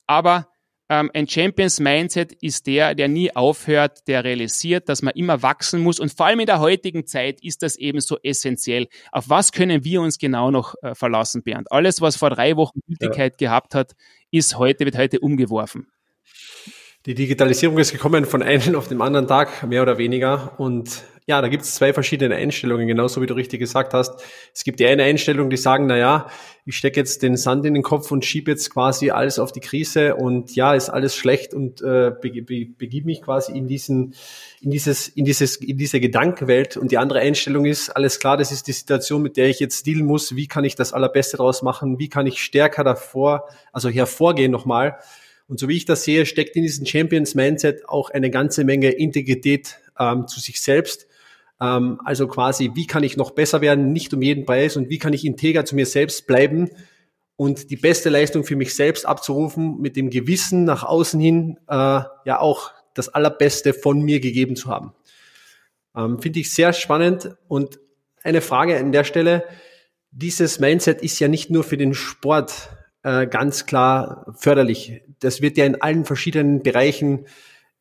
aber 0.05 0.52
ähm, 0.89 1.09
ein 1.13 1.27
Champions 1.27 1.79
Mindset 1.79 2.33
ist 2.41 2.67
der, 2.67 2.93
der 2.95 3.07
nie 3.07 3.35
aufhört, 3.35 4.07
der 4.07 4.23
realisiert, 4.23 4.89
dass 4.89 5.01
man 5.01 5.13
immer 5.15 5.41
wachsen 5.41 5.81
muss. 5.81 5.99
Und 5.99 6.13
vor 6.13 6.25
allem 6.25 6.41
in 6.41 6.45
der 6.45 6.59
heutigen 6.59 7.05
Zeit 7.05 7.41
ist 7.41 7.63
das 7.63 7.77
eben 7.77 8.01
so 8.01 8.17
essentiell. 8.21 8.87
Auf 9.11 9.29
was 9.29 9.51
können 9.51 9.83
wir 9.83 10.01
uns 10.01 10.17
genau 10.17 10.51
noch 10.51 10.75
äh, 10.81 10.93
verlassen, 10.93 11.43
Bernd? 11.43 11.71
Alles, 11.71 12.01
was 12.01 12.17
vor 12.17 12.29
drei 12.29 12.57
Wochen 12.57 12.79
Gültigkeit 12.87 13.39
ja. 13.39 13.49
gehabt 13.49 13.75
hat, 13.75 13.93
ist 14.31 14.57
heute, 14.57 14.85
wird 14.85 14.97
heute 14.97 15.19
umgeworfen. 15.19 15.87
Die 17.05 17.15
Digitalisierung 17.15 17.77
ist 17.79 17.91
gekommen 17.91 18.25
von 18.25 18.41
einem 18.41 18.75
auf 18.75 18.87
den 18.87 19.01
anderen 19.01 19.27
Tag, 19.27 19.67
mehr 19.67 19.81
oder 19.81 19.97
weniger. 19.97 20.57
Und 20.57 21.03
ja, 21.25 21.41
da 21.41 21.47
gibt 21.47 21.63
es 21.63 21.75
zwei 21.75 21.93
verschiedene 21.93 22.35
Einstellungen, 22.35 22.87
genauso 22.87 23.21
wie 23.21 23.25
du 23.25 23.33
richtig 23.33 23.59
gesagt 23.59 23.93
hast. 23.93 24.21
Es 24.53 24.63
gibt 24.63 24.79
die 24.79 24.85
eine 24.85 25.03
Einstellung, 25.03 25.49
die 25.49 25.57
sagen, 25.57 25.85
na 25.87 25.97
ja, 25.97 26.27
ich 26.65 26.77
stecke 26.77 26.99
jetzt 26.99 27.23
den 27.23 27.37
Sand 27.37 27.65
in 27.65 27.73
den 27.73 27.83
Kopf 27.83 28.11
und 28.11 28.25
schiebe 28.25 28.51
jetzt 28.51 28.69
quasi 28.69 29.09
alles 29.09 29.39
auf 29.39 29.51
die 29.51 29.59
Krise 29.59 30.15
und 30.15 30.55
ja, 30.55 30.73
ist 30.73 30.89
alles 30.89 31.15
schlecht 31.15 31.53
und 31.53 31.81
äh, 31.81 32.11
be 32.21 32.41
be 32.41 32.67
begib 32.77 33.05
mich 33.05 33.21
quasi 33.21 33.51
in 33.51 33.67
diesen, 33.67 34.15
in 34.61 34.71
dieses, 34.71 35.07
in 35.07 35.25
dieses, 35.25 35.57
in 35.57 35.77
diese 35.77 35.99
Gedankenwelt. 35.99 36.75
Und 36.75 36.91
die 36.91 36.97
andere 36.97 37.19
Einstellung 37.19 37.65
ist, 37.65 37.89
alles 37.89 38.19
klar, 38.19 38.37
das 38.37 38.51
ist 38.51 38.67
die 38.67 38.73
Situation, 38.73 39.21
mit 39.21 39.37
der 39.37 39.47
ich 39.47 39.59
jetzt 39.59 39.85
dealen 39.87 40.05
muss. 40.05 40.35
Wie 40.35 40.47
kann 40.47 40.65
ich 40.65 40.75
das 40.75 40.93
Allerbeste 40.93 41.37
daraus 41.37 41.61
machen? 41.61 41.99
Wie 41.99 42.09
kann 42.09 42.27
ich 42.27 42.41
stärker 42.41 42.83
davor, 42.83 43.47
also 43.71 43.89
hervorgehen 43.89 44.51
nochmal? 44.51 44.97
Und 45.47 45.59
so 45.59 45.67
wie 45.67 45.77
ich 45.77 45.85
das 45.85 46.03
sehe, 46.03 46.25
steckt 46.25 46.55
in 46.55 46.63
diesem 46.63 46.85
Champions 46.85 47.35
Mindset 47.35 47.87
auch 47.87 48.09
eine 48.09 48.29
ganze 48.29 48.63
Menge 48.63 48.89
Integrität 48.89 49.79
ähm, 49.99 50.27
zu 50.27 50.39
sich 50.39 50.61
selbst. 50.61 51.07
Ähm, 51.63 52.01
also 52.03 52.27
quasi, 52.27 52.71
wie 52.73 52.87
kann 52.87 53.03
ich 53.03 53.15
noch 53.15 53.31
besser 53.31 53.61
werden, 53.61 53.93
nicht 53.93 54.13
um 54.13 54.21
jeden 54.21 54.45
Preis 54.45 54.75
und 54.75 54.89
wie 54.89 54.97
kann 54.97 55.13
ich 55.13 55.25
integer 55.25 55.63
zu 55.63 55.75
mir 55.75 55.85
selbst 55.85 56.27
bleiben 56.27 56.69
und 57.37 57.71
die 57.71 57.77
beste 57.77 58.09
Leistung 58.09 58.43
für 58.43 58.57
mich 58.57 58.75
selbst 58.75 59.05
abzurufen, 59.05 59.79
mit 59.79 59.95
dem 59.95 60.09
Gewissen 60.09 60.65
nach 60.65 60.83
außen 60.83 61.19
hin, 61.19 61.57
äh, 61.69 61.73
ja 62.25 62.39
auch 62.39 62.71
das 62.93 63.09
Allerbeste 63.09 63.73
von 63.73 64.01
mir 64.01 64.19
gegeben 64.19 64.55
zu 64.55 64.69
haben. 64.69 64.93
Ähm, 65.95 66.19
Finde 66.19 66.41
ich 66.41 66.53
sehr 66.53 66.73
spannend 66.73 67.35
und 67.47 67.79
eine 68.23 68.41
Frage 68.41 68.77
an 68.77 68.91
der 68.91 69.03
Stelle. 69.05 69.45
Dieses 70.11 70.59
Mindset 70.59 71.01
ist 71.01 71.19
ja 71.19 71.27
nicht 71.27 71.49
nur 71.49 71.63
für 71.63 71.77
den 71.77 71.93
Sport 71.93 72.69
äh, 73.03 73.25
ganz 73.25 73.65
klar 73.65 74.33
förderlich. 74.37 75.01
Das 75.19 75.41
wird 75.41 75.57
ja 75.57 75.65
in 75.65 75.81
allen 75.81 76.05
verschiedenen 76.05 76.61
Bereichen 76.61 77.25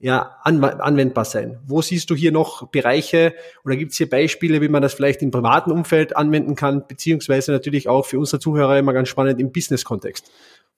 ja, 0.03 0.37
an, 0.43 0.63
anwendbar 0.65 1.25
sein. 1.25 1.61
Wo 1.65 1.81
siehst 1.81 2.11
du 2.11 2.17
hier 2.17 2.33
noch 2.33 2.69
Bereiche 2.71 3.35
oder 3.65 3.77
gibt 3.77 3.93
es 3.93 3.99
hier 3.99 4.11
Beispiele, 4.11 4.61
wie 4.61 4.69
man 4.69 4.83
das 4.83 4.95
vielleicht 4.95 5.23
im 5.23 5.31
privaten 5.31 5.71
Umfeld 5.71 6.17
anwenden 6.17 6.57
kann, 6.57 6.89
beziehungsweise 6.89 7.53
natürlich 7.53 7.89
auch 7.89 8.05
für 8.05 8.19
unsere 8.19 8.41
Zuhörer 8.41 8.77
immer 8.79 8.93
ganz 8.93 9.09
spannend 9.09 9.41
im 9.41 9.53
Business-Kontext? 9.53 10.29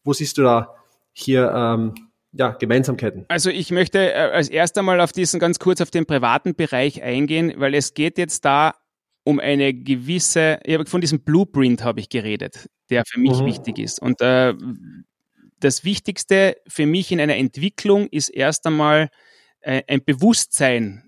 Wo 0.05 0.13
siehst 0.13 0.37
du 0.37 0.43
da 0.43 0.75
hier 1.15 1.51
ähm, 1.57 1.95
ja, 2.33 2.51
Gemeinsamkeiten? 2.51 3.25
Also 3.29 3.49
ich 3.49 3.71
möchte 3.71 4.13
äh, 4.13 4.31
als 4.33 4.51
erst 4.51 4.77
einmal 4.77 5.01
auf 5.01 5.13
diesen 5.13 5.41
ganz 5.41 5.59
kurz 5.59 5.81
auf 5.81 5.91
den 5.91 6.05
privaten 6.05 6.55
Bereich 6.55 7.03
eingehen, 7.03 7.55
weil 7.57 7.75
es 7.75 7.95
geht 7.95 8.19
jetzt 8.19 8.45
da 8.45 8.75
um 9.25 9.41
eine 9.41 9.73
gewisse, 9.73 10.61
ich 10.65 10.75
habe 10.75 10.85
von 10.85 11.01
diesem 11.01 11.21
Blueprint 11.21 11.83
habe 11.83 11.99
ich 11.99 12.11
geredet, 12.11 12.69
der 12.91 13.05
für 13.07 13.21
mich 13.21 13.41
mhm. 13.41 13.47
wichtig 13.47 13.79
ist. 13.79 14.03
Und 14.03 14.21
äh, 14.21 14.53
das 15.61 15.85
Wichtigste 15.85 16.57
für 16.67 16.87
mich 16.87 17.13
in 17.13 17.21
einer 17.21 17.37
Entwicklung 17.37 18.09
ist 18.09 18.29
erst 18.29 18.67
einmal 18.67 19.11
äh, 19.61 19.83
ein 19.89 20.05
Bewusstsein 20.05 21.05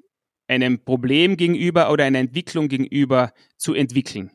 einem 0.49 0.85
Problem 0.85 1.37
gegenüber 1.37 1.91
oder 1.91 2.05
einer 2.05 2.19
Entwicklung 2.19 2.69
gegenüber 2.69 3.33
zu 3.57 3.75
entwickeln. 3.75 4.31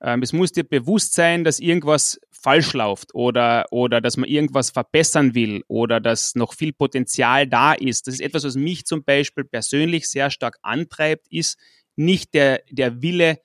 Ähm, 0.00 0.22
es 0.22 0.32
muss 0.32 0.52
dir 0.52 0.64
bewusst 0.64 1.14
sein, 1.14 1.44
dass 1.44 1.60
irgendwas 1.60 2.20
falsch 2.30 2.72
läuft 2.72 3.14
oder, 3.14 3.66
oder 3.70 4.00
dass 4.00 4.16
man 4.16 4.28
irgendwas 4.28 4.70
verbessern 4.70 5.34
will 5.34 5.62
oder 5.68 6.00
dass 6.00 6.34
noch 6.34 6.54
viel 6.54 6.72
Potenzial 6.72 7.46
da 7.46 7.72
ist. 7.72 8.06
Das 8.06 8.14
ist 8.14 8.20
etwas, 8.20 8.44
was 8.44 8.56
mich 8.56 8.84
zum 8.84 9.04
Beispiel 9.04 9.44
persönlich 9.44 10.08
sehr 10.08 10.30
stark 10.30 10.58
antreibt, 10.62 11.28
ist 11.30 11.56
nicht 11.94 12.34
der, 12.34 12.62
der 12.70 13.02
Wille, 13.02 13.38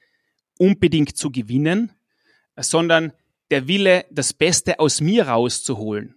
unbedingt 0.57 1.15
zu 1.15 1.31
gewinnen, 1.31 1.91
sondern 2.55 3.13
der 3.51 3.67
Wille, 3.67 4.05
das 4.11 4.33
Beste 4.33 4.79
aus 4.79 5.01
mir 5.01 5.27
rauszuholen. 5.27 6.15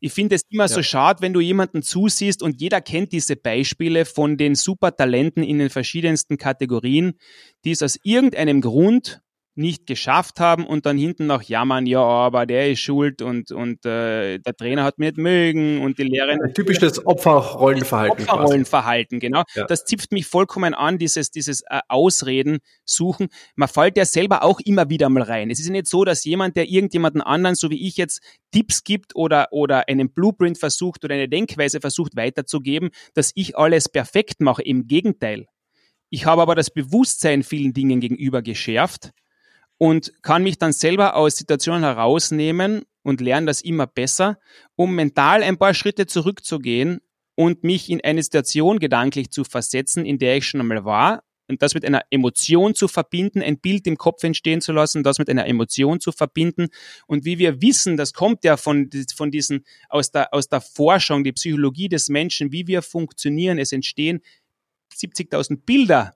Ich 0.00 0.12
finde 0.12 0.34
es 0.36 0.42
immer 0.48 0.64
ja. 0.64 0.68
so 0.68 0.82
schade, 0.82 1.20
wenn 1.20 1.34
du 1.34 1.40
jemanden 1.40 1.82
zusiehst 1.82 2.42
und 2.42 2.60
jeder 2.60 2.80
kennt 2.80 3.12
diese 3.12 3.36
Beispiele 3.36 4.06
von 4.06 4.38
den 4.38 4.54
Supertalenten 4.54 5.42
in 5.42 5.58
den 5.58 5.68
verschiedensten 5.68 6.38
Kategorien, 6.38 7.18
die 7.64 7.72
es 7.72 7.82
aus 7.82 7.98
irgendeinem 8.02 8.62
Grund 8.62 9.20
nicht 9.56 9.86
geschafft 9.86 10.40
haben 10.40 10.66
und 10.66 10.86
dann 10.86 10.96
hinten 10.96 11.26
noch 11.26 11.42
jammern, 11.42 11.86
ja, 11.86 12.00
aber 12.00 12.46
der 12.46 12.70
ist 12.70 12.80
schuld 12.80 13.20
und, 13.20 13.50
und 13.50 13.84
äh, 13.84 14.38
der 14.38 14.56
Trainer 14.56 14.84
hat 14.84 14.98
mir 14.98 15.06
nicht 15.06 15.18
mögen 15.18 15.82
und 15.82 15.98
die 15.98 16.04
Lehrerin. 16.04 16.40
Ein 16.42 16.54
typisches 16.54 17.04
Opferrollenverhalten. 17.04 18.28
Opferrollenverhalten, 18.28 19.18
genau. 19.18 19.42
Ja. 19.54 19.66
Das 19.66 19.84
zipft 19.84 20.12
mich 20.12 20.26
vollkommen 20.26 20.72
an, 20.72 20.98
dieses, 20.98 21.30
dieses 21.30 21.62
äh, 21.62 21.80
Ausreden 21.88 22.58
suchen. 22.84 23.28
Man 23.56 23.68
fällt 23.68 23.96
ja 23.96 24.04
selber 24.04 24.44
auch 24.44 24.60
immer 24.60 24.88
wieder 24.88 25.08
mal 25.08 25.22
rein. 25.22 25.50
Es 25.50 25.58
ist 25.58 25.66
ja 25.66 25.72
nicht 25.72 25.88
so, 25.88 26.04
dass 26.04 26.24
jemand, 26.24 26.56
der 26.56 26.68
irgendjemanden 26.68 27.20
anderen, 27.20 27.56
so 27.56 27.70
wie 27.70 27.86
ich 27.86 27.96
jetzt, 27.96 28.20
Tipps 28.52 28.84
gibt 28.84 29.16
oder, 29.16 29.48
oder 29.50 29.88
einen 29.88 30.12
Blueprint 30.12 30.58
versucht 30.58 31.04
oder 31.04 31.14
eine 31.14 31.28
Denkweise 31.28 31.80
versucht 31.80 32.16
weiterzugeben, 32.16 32.90
dass 33.14 33.32
ich 33.34 33.56
alles 33.56 33.88
perfekt 33.88 34.40
mache. 34.40 34.62
Im 34.62 34.86
Gegenteil. 34.86 35.46
Ich 36.08 36.26
habe 36.26 36.42
aber 36.42 36.54
das 36.54 36.70
Bewusstsein 36.70 37.42
vielen 37.42 37.72
Dingen 37.72 38.00
gegenüber 38.00 38.42
geschärft 38.42 39.10
und 39.80 40.12
kann 40.22 40.42
mich 40.42 40.58
dann 40.58 40.74
selber 40.74 41.16
aus 41.16 41.38
Situationen 41.38 41.82
herausnehmen 41.82 42.82
und 43.02 43.22
lerne 43.22 43.46
das 43.46 43.62
immer 43.62 43.86
besser, 43.86 44.38
um 44.76 44.94
mental 44.94 45.42
ein 45.42 45.56
paar 45.56 45.72
Schritte 45.72 46.06
zurückzugehen 46.06 47.00
und 47.34 47.64
mich 47.64 47.88
in 47.88 48.04
eine 48.04 48.22
Situation 48.22 48.78
gedanklich 48.78 49.30
zu 49.30 49.42
versetzen, 49.42 50.04
in 50.04 50.18
der 50.18 50.36
ich 50.36 50.46
schon 50.46 50.60
einmal 50.60 50.84
war 50.84 51.22
und 51.48 51.62
das 51.62 51.72
mit 51.72 51.86
einer 51.86 52.02
Emotion 52.10 52.74
zu 52.74 52.88
verbinden, 52.88 53.40
ein 53.40 53.58
Bild 53.58 53.86
im 53.86 53.96
Kopf 53.96 54.22
entstehen 54.22 54.60
zu 54.60 54.72
lassen, 54.72 55.02
das 55.02 55.18
mit 55.18 55.30
einer 55.30 55.46
Emotion 55.46 55.98
zu 55.98 56.12
verbinden. 56.12 56.68
Und 57.06 57.24
wie 57.24 57.38
wir 57.38 57.62
wissen, 57.62 57.96
das 57.96 58.12
kommt 58.12 58.44
ja 58.44 58.58
von, 58.58 58.90
von 59.16 59.30
diesen, 59.30 59.64
aus 59.88 60.10
der, 60.10 60.34
aus 60.34 60.48
der 60.50 60.60
Forschung, 60.60 61.24
die 61.24 61.32
Psychologie 61.32 61.88
des 61.88 62.10
Menschen, 62.10 62.52
wie 62.52 62.66
wir 62.66 62.82
funktionieren. 62.82 63.58
Es 63.58 63.72
entstehen 63.72 64.20
70.000 64.94 65.64
Bilder 65.64 66.14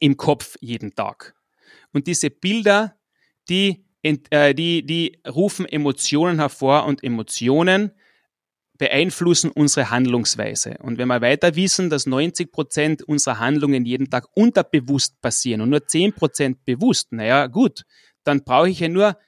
im 0.00 0.18
Kopf 0.18 0.56
jeden 0.60 0.94
Tag. 0.94 1.34
Und 1.92 2.06
diese 2.06 2.30
Bilder, 2.30 2.96
die, 3.48 3.84
äh, 4.02 4.54
die, 4.54 4.84
die 4.84 5.20
rufen 5.28 5.66
Emotionen 5.66 6.38
hervor 6.38 6.86
und 6.86 7.02
Emotionen 7.02 7.92
beeinflussen 8.80 9.50
unsere 9.50 9.90
Handlungsweise. 9.90 10.78
Und 10.80 10.96
wenn 10.96 11.08
wir 11.08 11.20
weiter 11.20 11.54
wissen, 11.54 11.90
dass 11.90 12.06
90 12.06 12.50
Prozent 12.50 13.02
unserer 13.02 13.38
Handlungen 13.38 13.84
jeden 13.84 14.08
Tag 14.08 14.26
unterbewusst 14.34 15.20
passieren 15.20 15.60
und 15.60 15.68
nur 15.68 15.86
10 15.86 16.14
Prozent 16.14 16.64
bewusst, 16.64 17.12
naja, 17.12 17.46
gut, 17.46 17.82
dann 18.24 18.42
brauche 18.42 18.70
ich 18.70 18.80
ja 18.80 18.88
nur 18.88 19.18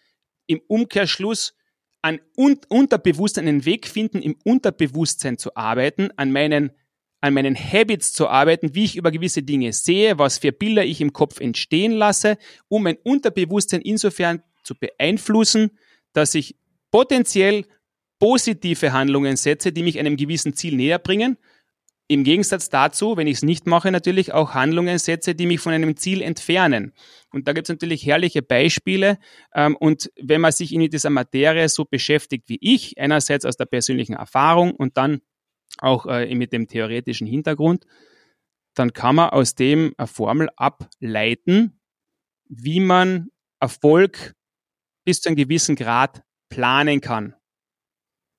im 0.46 0.62
Umkehrschluss 0.68 1.54
an 2.00 2.18
un 2.36 2.60
Unterbewusstsein 2.68 3.46
einen 3.46 3.64
Weg 3.66 3.86
finden, 3.86 4.22
im 4.22 4.36
Unterbewusstsein 4.42 5.36
zu 5.36 5.54
arbeiten, 5.54 6.08
an 6.16 6.32
meinen 6.32 6.72
an 7.22 7.34
meinen 7.34 7.56
Habits 7.56 8.12
zu 8.12 8.28
arbeiten, 8.28 8.74
wie 8.74 8.84
ich 8.84 8.96
über 8.96 9.12
gewisse 9.12 9.42
Dinge 9.42 9.72
sehe, 9.72 10.18
was 10.18 10.38
für 10.38 10.50
Bilder 10.50 10.84
ich 10.84 11.00
im 11.00 11.12
Kopf 11.12 11.40
entstehen 11.40 11.92
lasse, 11.92 12.36
um 12.68 12.82
mein 12.82 12.96
Unterbewusstsein 12.96 13.80
insofern 13.80 14.42
zu 14.64 14.74
beeinflussen, 14.74 15.70
dass 16.12 16.34
ich 16.34 16.56
potenziell 16.90 17.64
positive 18.18 18.92
Handlungen 18.92 19.36
setze, 19.36 19.72
die 19.72 19.84
mich 19.84 19.98
einem 20.00 20.16
gewissen 20.16 20.54
Ziel 20.54 20.74
näher 20.76 20.98
bringen. 20.98 21.38
Im 22.08 22.24
Gegensatz 22.24 22.68
dazu, 22.68 23.16
wenn 23.16 23.28
ich 23.28 23.36
es 23.36 23.42
nicht 23.42 23.66
mache, 23.66 23.92
natürlich 23.92 24.32
auch 24.32 24.54
Handlungen 24.54 24.98
setze, 24.98 25.36
die 25.36 25.46
mich 25.46 25.60
von 25.60 25.72
einem 25.72 25.96
Ziel 25.96 26.22
entfernen. 26.22 26.92
Und 27.30 27.46
da 27.46 27.52
gibt 27.52 27.68
es 27.68 27.72
natürlich 27.72 28.04
herrliche 28.04 28.42
Beispiele. 28.42 29.18
Ähm, 29.54 29.76
und 29.76 30.10
wenn 30.20 30.40
man 30.40 30.50
sich 30.50 30.74
in 30.74 30.80
dieser 30.90 31.10
Materie 31.10 31.68
so 31.68 31.84
beschäftigt 31.84 32.48
wie 32.48 32.58
ich, 32.60 32.98
einerseits 32.98 33.44
aus 33.44 33.56
der 33.56 33.66
persönlichen 33.66 34.14
Erfahrung 34.14 34.72
und 34.72 34.96
dann 34.96 35.20
auch 35.78 36.06
äh, 36.06 36.34
mit 36.34 36.52
dem 36.52 36.68
theoretischen 36.68 37.26
Hintergrund, 37.26 37.86
dann 38.74 38.92
kann 38.92 39.16
man 39.16 39.30
aus 39.30 39.54
dem 39.54 39.94
eine 39.98 40.06
Formel 40.06 40.48
ableiten, 40.56 41.80
wie 42.48 42.80
man 42.80 43.28
Erfolg 43.60 44.34
bis 45.04 45.20
zu 45.20 45.28
einem 45.28 45.36
gewissen 45.36 45.76
Grad 45.76 46.22
planen 46.48 47.00
kann. 47.00 47.34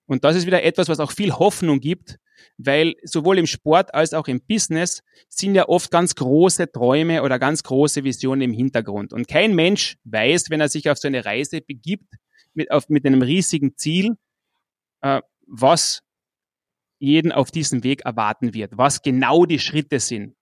Und 0.05 0.23
das 0.23 0.35
ist 0.35 0.45
wieder 0.45 0.63
etwas, 0.63 0.89
was 0.89 0.99
auch 0.99 1.11
viel 1.11 1.31
Hoffnung 1.31 1.79
gibt, 1.79 2.19
weil 2.57 2.95
sowohl 3.03 3.37
im 3.39 3.47
Sport 3.47 3.93
als 3.93 4.13
auch 4.13 4.27
im 4.27 4.41
Business 4.45 5.01
sind 5.29 5.55
ja 5.55 5.67
oft 5.67 5.91
ganz 5.91 6.15
große 6.15 6.71
Träume 6.71 7.23
oder 7.23 7.39
ganz 7.39 7.63
große 7.63 8.03
Visionen 8.03 8.41
im 8.41 8.53
Hintergrund. 8.53 9.13
Und 9.13 9.27
kein 9.27 9.55
Mensch 9.55 9.97
weiß, 10.03 10.49
wenn 10.49 10.61
er 10.61 10.69
sich 10.69 10.89
auf 10.89 10.97
so 10.97 11.07
eine 11.07 11.25
Reise 11.25 11.61
begibt, 11.61 12.15
mit, 12.53 12.69
auf, 12.71 12.89
mit 12.89 13.05
einem 13.05 13.21
riesigen 13.21 13.75
Ziel, 13.77 14.15
äh, 15.01 15.21
was 15.47 16.01
jeden 17.03 17.31
auf 17.31 17.51
diesem 17.51 17.83
Weg 17.83 18.05
erwarten 18.05 18.53
wird, 18.53 18.77
was 18.77 19.01
genau 19.01 19.45
die 19.45 19.59
Schritte 19.59 19.99
sind. 19.99 20.35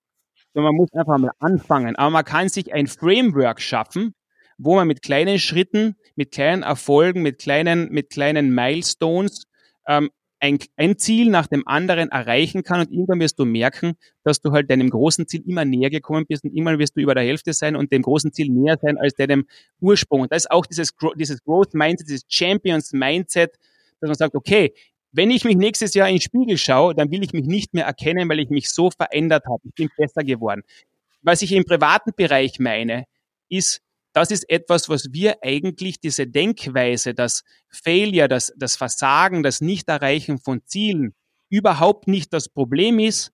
So, 0.53 0.61
man 0.61 0.75
muss 0.75 0.89
einfach 0.93 1.17
mal 1.17 1.31
anfangen. 1.39 1.95
Aber 1.95 2.11
man 2.11 2.25
kann 2.25 2.49
sich 2.49 2.73
ein 2.73 2.87
Framework 2.87 3.59
schaffen, 3.61 4.13
wo 4.57 4.75
man 4.75 4.87
mit 4.87 5.01
kleinen 5.01 5.39
Schritten, 5.39 5.95
mit 6.15 6.31
kleinen 6.31 6.61
Erfolgen, 6.61 7.23
mit 7.23 7.39
kleinen, 7.39 7.89
mit 7.89 8.11
kleinen 8.11 8.53
Milestones 8.53 9.45
ähm, 9.87 10.11
ein, 10.39 10.59
ein 10.75 10.97
Ziel 10.97 11.29
nach 11.29 11.47
dem 11.47 11.67
anderen 11.67 12.09
erreichen 12.09 12.63
kann 12.63 12.81
und 12.81 12.91
irgendwann 12.91 13.19
wirst 13.19 13.39
du 13.39 13.45
merken, 13.45 13.93
dass 14.23 14.41
du 14.41 14.51
halt 14.51 14.69
deinem 14.69 14.89
großen 14.89 15.27
Ziel 15.27 15.43
immer 15.47 15.65
näher 15.65 15.89
gekommen 15.89 16.25
bist 16.27 16.43
und 16.43 16.51
irgendwann 16.51 16.79
wirst 16.79 16.95
du 16.95 17.01
über 17.01 17.15
der 17.15 17.23
Hälfte 17.23 17.53
sein 17.53 17.75
und 17.75 17.91
dem 17.91 18.01
großen 18.01 18.33
Ziel 18.33 18.49
näher 18.49 18.77
sein 18.81 18.97
als 18.97 19.13
deinem 19.13 19.45
Ursprung. 19.79 20.21
Und 20.21 20.31
da 20.31 20.35
ist 20.35 20.49
auch 20.49 20.65
dieses, 20.65 20.93
dieses 21.15 21.43
Growth 21.43 21.73
Mindset, 21.73 22.07
dieses 22.07 22.25
Champions 22.27 22.91
Mindset, 22.91 23.55
dass 23.99 24.07
man 24.07 24.15
sagt, 24.15 24.35
okay, 24.35 24.73
wenn 25.11 25.31
ich 25.31 25.43
mich 25.43 25.55
nächstes 25.55 25.93
Jahr 25.93 26.07
in 26.07 26.15
den 26.15 26.21
Spiegel 26.21 26.57
schaue, 26.57 26.95
dann 26.95 27.11
will 27.11 27.23
ich 27.23 27.33
mich 27.33 27.45
nicht 27.45 27.73
mehr 27.73 27.85
erkennen, 27.85 28.29
weil 28.29 28.39
ich 28.39 28.49
mich 28.49 28.69
so 28.69 28.89
verändert 28.91 29.45
habe. 29.45 29.61
Ich 29.65 29.73
bin 29.73 29.89
besser 29.97 30.23
geworden. 30.23 30.63
Was 31.21 31.41
ich 31.41 31.51
im 31.51 31.65
privaten 31.65 32.11
Bereich 32.15 32.59
meine, 32.59 33.05
ist, 33.49 33.81
das 34.13 34.31
ist 34.31 34.49
etwas, 34.49 34.89
was 34.89 35.09
wir 35.11 35.37
eigentlich 35.43 35.99
diese 35.99 36.27
Denkweise, 36.27 37.13
das 37.13 37.43
Failure, 37.69 38.27
das, 38.27 38.53
das 38.57 38.75
Versagen, 38.75 39.43
das 39.43 39.61
Nicht-Erreichen 39.61 40.39
von 40.39 40.61
Zielen 40.65 41.13
überhaupt 41.49 42.07
nicht 42.07 42.33
das 42.33 42.49
Problem 42.49 42.99
ist, 42.99 43.31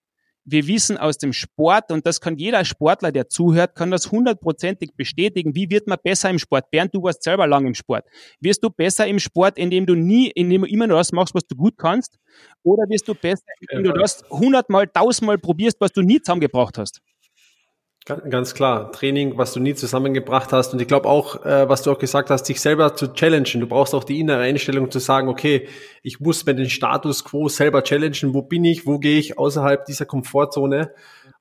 wir 0.50 0.66
wissen 0.66 0.98
aus 0.98 1.18
dem 1.18 1.34
Sport, 1.34 1.92
und 1.92 2.08
das 2.08 2.22
kann 2.22 2.38
jeder 2.38 2.64
Sportler, 2.64 3.12
der 3.12 3.28
zuhört, 3.28 3.76
kann 3.76 3.92
das 3.92 4.12
hundertprozentig 4.12 4.92
bestätigen. 4.96 5.56
Wie 5.56 5.70
wird 5.70 5.88
man 5.88 5.98
besser 6.02 6.30
im 6.30 6.40
Sport? 6.40 6.72
Bernd, 6.72 6.96
du 6.96 7.04
warst 7.04 7.22
selber 7.24 7.48
lang 7.48 7.68
im 7.68 7.74
Sport. 7.74 8.06
Wirst 8.40 8.64
du 8.64 8.70
besser 8.70 9.06
im 9.08 9.20
Sport, 9.20 9.58
indem 9.58 9.86
du 9.86 9.94
nie, 9.94 10.32
indem 10.32 10.62
du 10.62 10.68
immer 10.68 10.88
nur 10.88 10.98
das 10.98 11.12
machst, 11.12 11.36
was 11.36 11.46
du 11.46 11.56
gut 11.56 11.78
kannst? 11.78 12.18
Oder 12.64 12.84
wirst 12.90 13.08
du 13.10 13.14
besser, 13.14 13.44
indem 13.60 13.92
du 13.92 14.00
das 14.00 14.24
hundertmal, 14.30 14.88
tausendmal 14.88 15.38
probierst, 15.38 15.82
was 15.82 15.92
du 15.92 16.02
nie 16.02 16.22
zusammengebracht 16.22 16.78
hast? 16.78 17.02
Ganz 18.08 18.54
klar, 18.54 18.94
Training, 18.94 19.38
was 19.38 19.52
du 19.52 19.60
nie 19.60 19.76
zusammengebracht 19.76 20.54
hast. 20.54 20.72
Und 20.72 20.82
ich 20.82 20.88
glaube 20.88 21.10
auch, 21.10 21.44
äh, 21.44 21.68
was 21.68 21.82
du 21.82 21.92
auch 21.92 22.00
gesagt 22.00 22.30
hast, 22.30 22.44
dich 22.44 22.62
selber 22.62 22.96
zu 22.96 23.12
challengen. 23.12 23.60
Du 23.60 23.68
brauchst 23.68 23.94
auch 23.94 24.06
die 24.06 24.22
innere 24.22 24.44
Einstellung 24.44 24.90
zu 24.90 25.00
sagen, 25.00 25.28
okay, 25.28 25.68
ich 26.04 26.22
muss 26.22 26.46
mir 26.46 26.56
den 26.56 26.70
Status 26.70 27.26
quo 27.26 27.50
selber 27.50 27.84
challengen. 27.84 28.34
Wo 28.34 28.44
bin 28.44 28.64
ich? 28.64 28.86
Wo 28.86 28.98
gehe 28.98 29.20
ich 29.20 29.38
außerhalb 29.38 29.84
dieser 29.84 30.06
Komfortzone? 30.06 30.94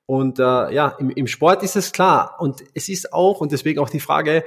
Und 0.05 0.39
äh, 0.39 0.43
ja, 0.43 0.97
im, 0.99 1.09
im 1.09 1.27
Sport 1.27 1.63
ist 1.63 1.77
es 1.77 1.93
klar. 1.93 2.35
Und 2.39 2.61
es 2.73 2.89
ist 2.89 3.13
auch, 3.13 3.39
und 3.39 3.53
deswegen 3.53 3.79
auch 3.79 3.89
die 3.89 4.01
Frage, 4.01 4.43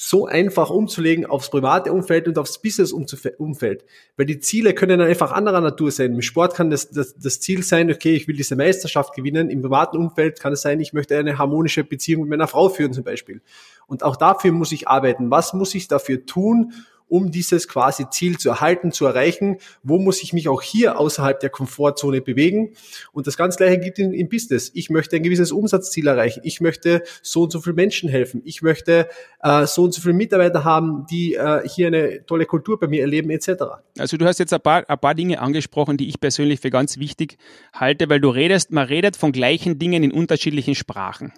so 0.00 0.26
einfach 0.26 0.70
umzulegen 0.70 1.26
aufs 1.26 1.50
private 1.50 1.92
Umfeld 1.92 2.28
und 2.28 2.38
aufs 2.38 2.62
Business-Umfeld. 2.62 3.84
Weil 4.16 4.26
die 4.26 4.38
Ziele 4.38 4.72
können 4.72 5.00
einfach 5.00 5.32
anderer 5.32 5.60
Natur 5.60 5.90
sein. 5.90 6.12
Im 6.12 6.22
Sport 6.22 6.54
kann 6.54 6.70
das, 6.70 6.90
das, 6.90 7.16
das 7.16 7.40
Ziel 7.40 7.64
sein, 7.64 7.90
okay, 7.90 8.14
ich 8.14 8.28
will 8.28 8.36
diese 8.36 8.54
Meisterschaft 8.54 9.12
gewinnen. 9.12 9.50
Im 9.50 9.60
privaten 9.60 9.96
Umfeld 9.96 10.38
kann 10.38 10.52
es 10.52 10.62
sein, 10.62 10.78
ich 10.78 10.92
möchte 10.92 11.18
eine 11.18 11.36
harmonische 11.36 11.82
Beziehung 11.82 12.22
mit 12.22 12.30
meiner 12.30 12.46
Frau 12.46 12.68
führen 12.68 12.92
zum 12.92 13.02
Beispiel. 13.02 13.40
Und 13.88 14.04
auch 14.04 14.14
dafür 14.14 14.52
muss 14.52 14.70
ich 14.70 14.86
arbeiten. 14.86 15.32
Was 15.32 15.52
muss 15.52 15.74
ich 15.74 15.88
dafür 15.88 16.24
tun, 16.24 16.74
um 17.08 17.30
dieses 17.30 17.68
quasi 17.68 18.08
Ziel 18.10 18.38
zu 18.38 18.50
erhalten, 18.50 18.92
zu 18.92 19.06
erreichen. 19.06 19.58
Wo 19.82 19.98
muss 19.98 20.22
ich 20.22 20.32
mich 20.32 20.48
auch 20.48 20.62
hier 20.62 20.98
außerhalb 20.98 21.40
der 21.40 21.50
Komfortzone 21.50 22.20
bewegen? 22.20 22.74
Und 23.12 23.26
das 23.26 23.36
ganz 23.36 23.56
gleiche 23.56 23.78
gilt 23.78 23.98
in, 23.98 24.12
im 24.12 24.28
Business. 24.28 24.70
Ich 24.74 24.90
möchte 24.90 25.16
ein 25.16 25.22
gewisses 25.22 25.52
Umsatzziel 25.52 26.06
erreichen. 26.06 26.40
Ich 26.44 26.60
möchte 26.60 27.02
so 27.22 27.42
und 27.42 27.52
so 27.52 27.60
viel 27.60 27.72
Menschen 27.72 28.08
helfen. 28.08 28.42
Ich 28.44 28.62
möchte 28.62 29.08
äh, 29.42 29.66
so 29.66 29.84
und 29.84 29.94
so 29.94 30.00
viele 30.00 30.14
Mitarbeiter 30.14 30.64
haben, 30.64 31.06
die 31.10 31.34
äh, 31.34 31.66
hier 31.68 31.88
eine 31.88 32.24
tolle 32.26 32.46
Kultur 32.46 32.78
bei 32.78 32.86
mir 32.86 33.02
erleben, 33.02 33.30
etc. 33.30 33.50
Also 33.98 34.16
du 34.16 34.24
hast 34.26 34.38
jetzt 34.38 34.52
ein 34.52 34.60
paar, 34.60 34.88
ein 34.88 34.98
paar 34.98 35.14
Dinge 35.14 35.40
angesprochen, 35.40 35.96
die 35.96 36.08
ich 36.08 36.20
persönlich 36.20 36.60
für 36.60 36.70
ganz 36.70 36.98
wichtig 36.98 37.38
halte, 37.72 38.08
weil 38.08 38.20
du 38.20 38.28
redest, 38.28 38.70
man 38.70 38.86
redet 38.86 39.16
von 39.16 39.32
gleichen 39.32 39.78
Dingen 39.78 40.02
in 40.02 40.12
unterschiedlichen 40.12 40.74
Sprachen 40.74 41.32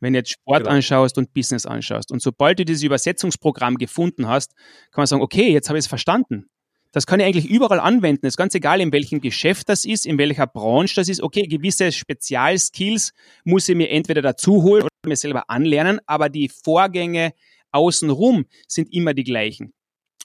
wenn 0.00 0.12
du 0.12 0.20
jetzt 0.20 0.32
Sport 0.32 0.64
genau. 0.64 0.76
anschaust 0.76 1.18
und 1.18 1.32
Business 1.34 1.66
anschaust. 1.66 2.12
Und 2.12 2.22
sobald 2.22 2.58
du 2.58 2.64
dieses 2.64 2.82
Übersetzungsprogramm 2.82 3.76
gefunden 3.76 4.28
hast, 4.28 4.54
kann 4.92 5.02
man 5.02 5.06
sagen, 5.06 5.22
okay, 5.22 5.50
jetzt 5.52 5.68
habe 5.68 5.78
ich 5.78 5.84
es 5.84 5.88
verstanden. 5.88 6.48
Das 6.92 7.06
kann 7.06 7.20
ich 7.20 7.26
eigentlich 7.26 7.46
überall 7.46 7.80
anwenden. 7.80 8.26
Es 8.26 8.32
ist 8.32 8.38
ganz 8.38 8.54
egal, 8.54 8.80
in 8.80 8.92
welchem 8.92 9.20
Geschäft 9.20 9.68
das 9.68 9.84
ist, 9.84 10.06
in 10.06 10.16
welcher 10.16 10.46
Branche 10.46 10.94
das 10.94 11.08
ist. 11.08 11.22
Okay, 11.22 11.42
gewisse 11.42 11.92
Spezialskills 11.92 13.12
muss 13.44 13.68
ich 13.68 13.76
mir 13.76 13.90
entweder 13.90 14.22
dazu 14.22 14.62
holen 14.62 14.82
oder 14.82 14.90
mir 15.06 15.16
selber 15.16 15.50
anlernen, 15.50 16.00
aber 16.06 16.28
die 16.28 16.48
Vorgänge 16.48 17.34
außenrum 17.72 18.46
sind 18.66 18.92
immer 18.92 19.12
die 19.12 19.24
gleichen. 19.24 19.74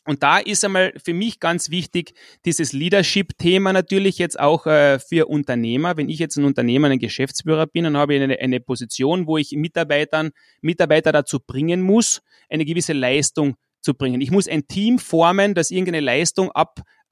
Und 0.06 0.22
da 0.22 0.38
ist 0.38 0.66
einmal 0.66 0.94
für 1.04 1.14
mich 1.14 1.40
ganz 1.40 1.70
wichtig, 1.70 2.14
dieses 2.46 2.74
Leadership-Thema 2.74 3.72
natürlich 3.72 4.18
jetzt 4.18 4.40
auch 4.40 4.66
äh, 4.66 5.00
für 5.00 5.28
Unternehmer. 5.28 5.96
Wenn 5.96 6.10
ich 6.10 6.20
jetzt 6.20 6.38
ein 6.38 6.44
Unternehmer, 6.44 6.90
ein 6.90 7.00
Geschäftsführer 7.00 7.68
bin, 7.68 7.86
dann 7.86 7.98
habe 7.98 8.16
ich 8.16 8.22
eine, 8.22 8.38
eine 8.40 8.60
Position, 8.60 9.28
wo 9.28 9.38
ich 9.38 9.52
Mitarbeitern, 9.52 10.32
Mitarbeiter 10.62 11.12
dazu 11.12 11.40
bringen 11.40 11.82
muss, 11.82 12.22
eine 12.50 12.66
gewisse 12.66 12.94
Leistung 12.94 13.56
zu 13.84 13.94
bringen. 13.94 14.22
Ich 14.22 14.32
muss 14.32 14.48
ein 14.48 14.68
Team 14.68 15.00
formen, 15.00 15.54
das 15.54 15.72
irgendeine 15.72 16.02
Leistung 16.02 16.52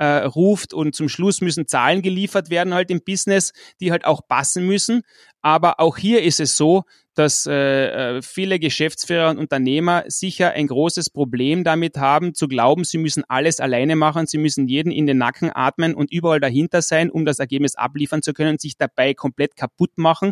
abruft 0.01 0.73
und 0.73 0.95
zum 0.95 1.09
Schluss 1.09 1.41
müssen 1.41 1.67
Zahlen 1.67 2.01
geliefert 2.01 2.49
werden 2.49 2.73
halt 2.73 2.89
im 2.91 3.01
Business, 3.03 3.53
die 3.79 3.91
halt 3.91 4.05
auch 4.05 4.21
passen 4.27 4.65
müssen. 4.65 5.03
Aber 5.41 5.79
auch 5.79 5.97
hier 5.97 6.23
ist 6.23 6.39
es 6.39 6.57
so, 6.57 6.83
dass 7.13 7.45
äh, 7.45 8.17
äh, 8.17 8.21
viele 8.21 8.57
Geschäftsführer 8.57 9.29
und 9.29 9.37
Unternehmer 9.37 10.05
sicher 10.07 10.51
ein 10.51 10.67
großes 10.67 11.09
Problem 11.09 11.63
damit 11.63 11.97
haben, 11.97 12.33
zu 12.33 12.47
glauben, 12.47 12.83
sie 12.83 12.97
müssen 12.97 13.23
alles 13.27 13.59
alleine 13.59 13.95
machen, 13.95 14.27
sie 14.27 14.37
müssen 14.37 14.67
jeden 14.67 14.91
in 14.91 15.07
den 15.07 15.17
Nacken 15.17 15.51
atmen 15.53 15.93
und 15.93 16.11
überall 16.11 16.39
dahinter 16.39 16.81
sein, 16.81 17.11
um 17.11 17.25
das 17.25 17.39
Ergebnis 17.39 17.75
abliefern 17.75 18.21
zu 18.21 18.33
können 18.33 18.59
sich 18.59 18.77
dabei 18.77 19.13
komplett 19.13 19.55
kaputt 19.55 19.97
machen, 19.97 20.31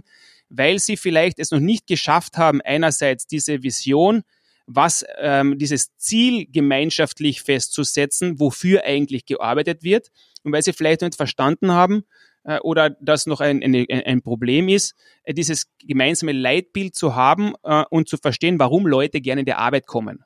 weil 0.50 0.80
sie 0.80 0.96
vielleicht 0.96 1.40
es 1.40 1.52
noch 1.52 1.60
nicht 1.60 1.86
geschafft 1.86 2.38
haben, 2.38 2.62
einerseits 2.62 3.28
diese 3.28 3.62
Vision, 3.62 4.24
was 4.72 5.04
ähm, 5.18 5.58
dieses 5.58 5.96
Ziel 5.98 6.46
gemeinschaftlich 6.46 7.42
festzusetzen, 7.42 8.40
wofür 8.40 8.84
eigentlich 8.84 9.26
gearbeitet 9.26 9.84
wird 9.84 10.12
und 10.44 10.54
weil 10.54 10.62
sie 10.62 10.74
vielleicht 10.74 11.02
noch 11.02 11.08
nicht 11.08 11.18
verstanden 11.18 11.72
haben, 11.72 12.04
äh, 12.44 12.60
oder 12.60 12.92
das 13.02 13.26
noch 13.26 13.42
ein, 13.42 13.64
ein, 13.64 13.88
ein 13.90 14.22
Problem 14.22 14.70
ist, 14.70 14.96
äh, 15.24 15.34
dieses 15.34 15.72
gemeinsame 15.80 16.34
Leitbild 16.34 16.96
zu 16.96 17.16
haben 17.16 17.54
äh, 17.64 17.84
und 17.90 18.08
zu 18.08 18.18
verstehen, 18.18 18.60
warum 18.60 18.86
Leute 18.86 19.22
gerne 19.22 19.42
in 19.42 19.46
die 19.46 19.54
Arbeit 19.54 19.88
kommen. 19.88 20.24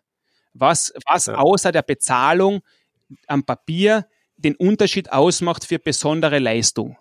Was, 0.54 0.94
was 1.06 1.28
ja. 1.28 1.36
außer 1.36 1.72
der 1.72 1.82
Bezahlung 1.82 2.62
am 3.28 3.46
Papier 3.46 4.08
den 4.36 4.56
Unterschied 4.56 5.12
ausmacht 5.12 5.64
für 5.66 5.80
besondere 5.80 6.39
Leistung. 6.39 6.98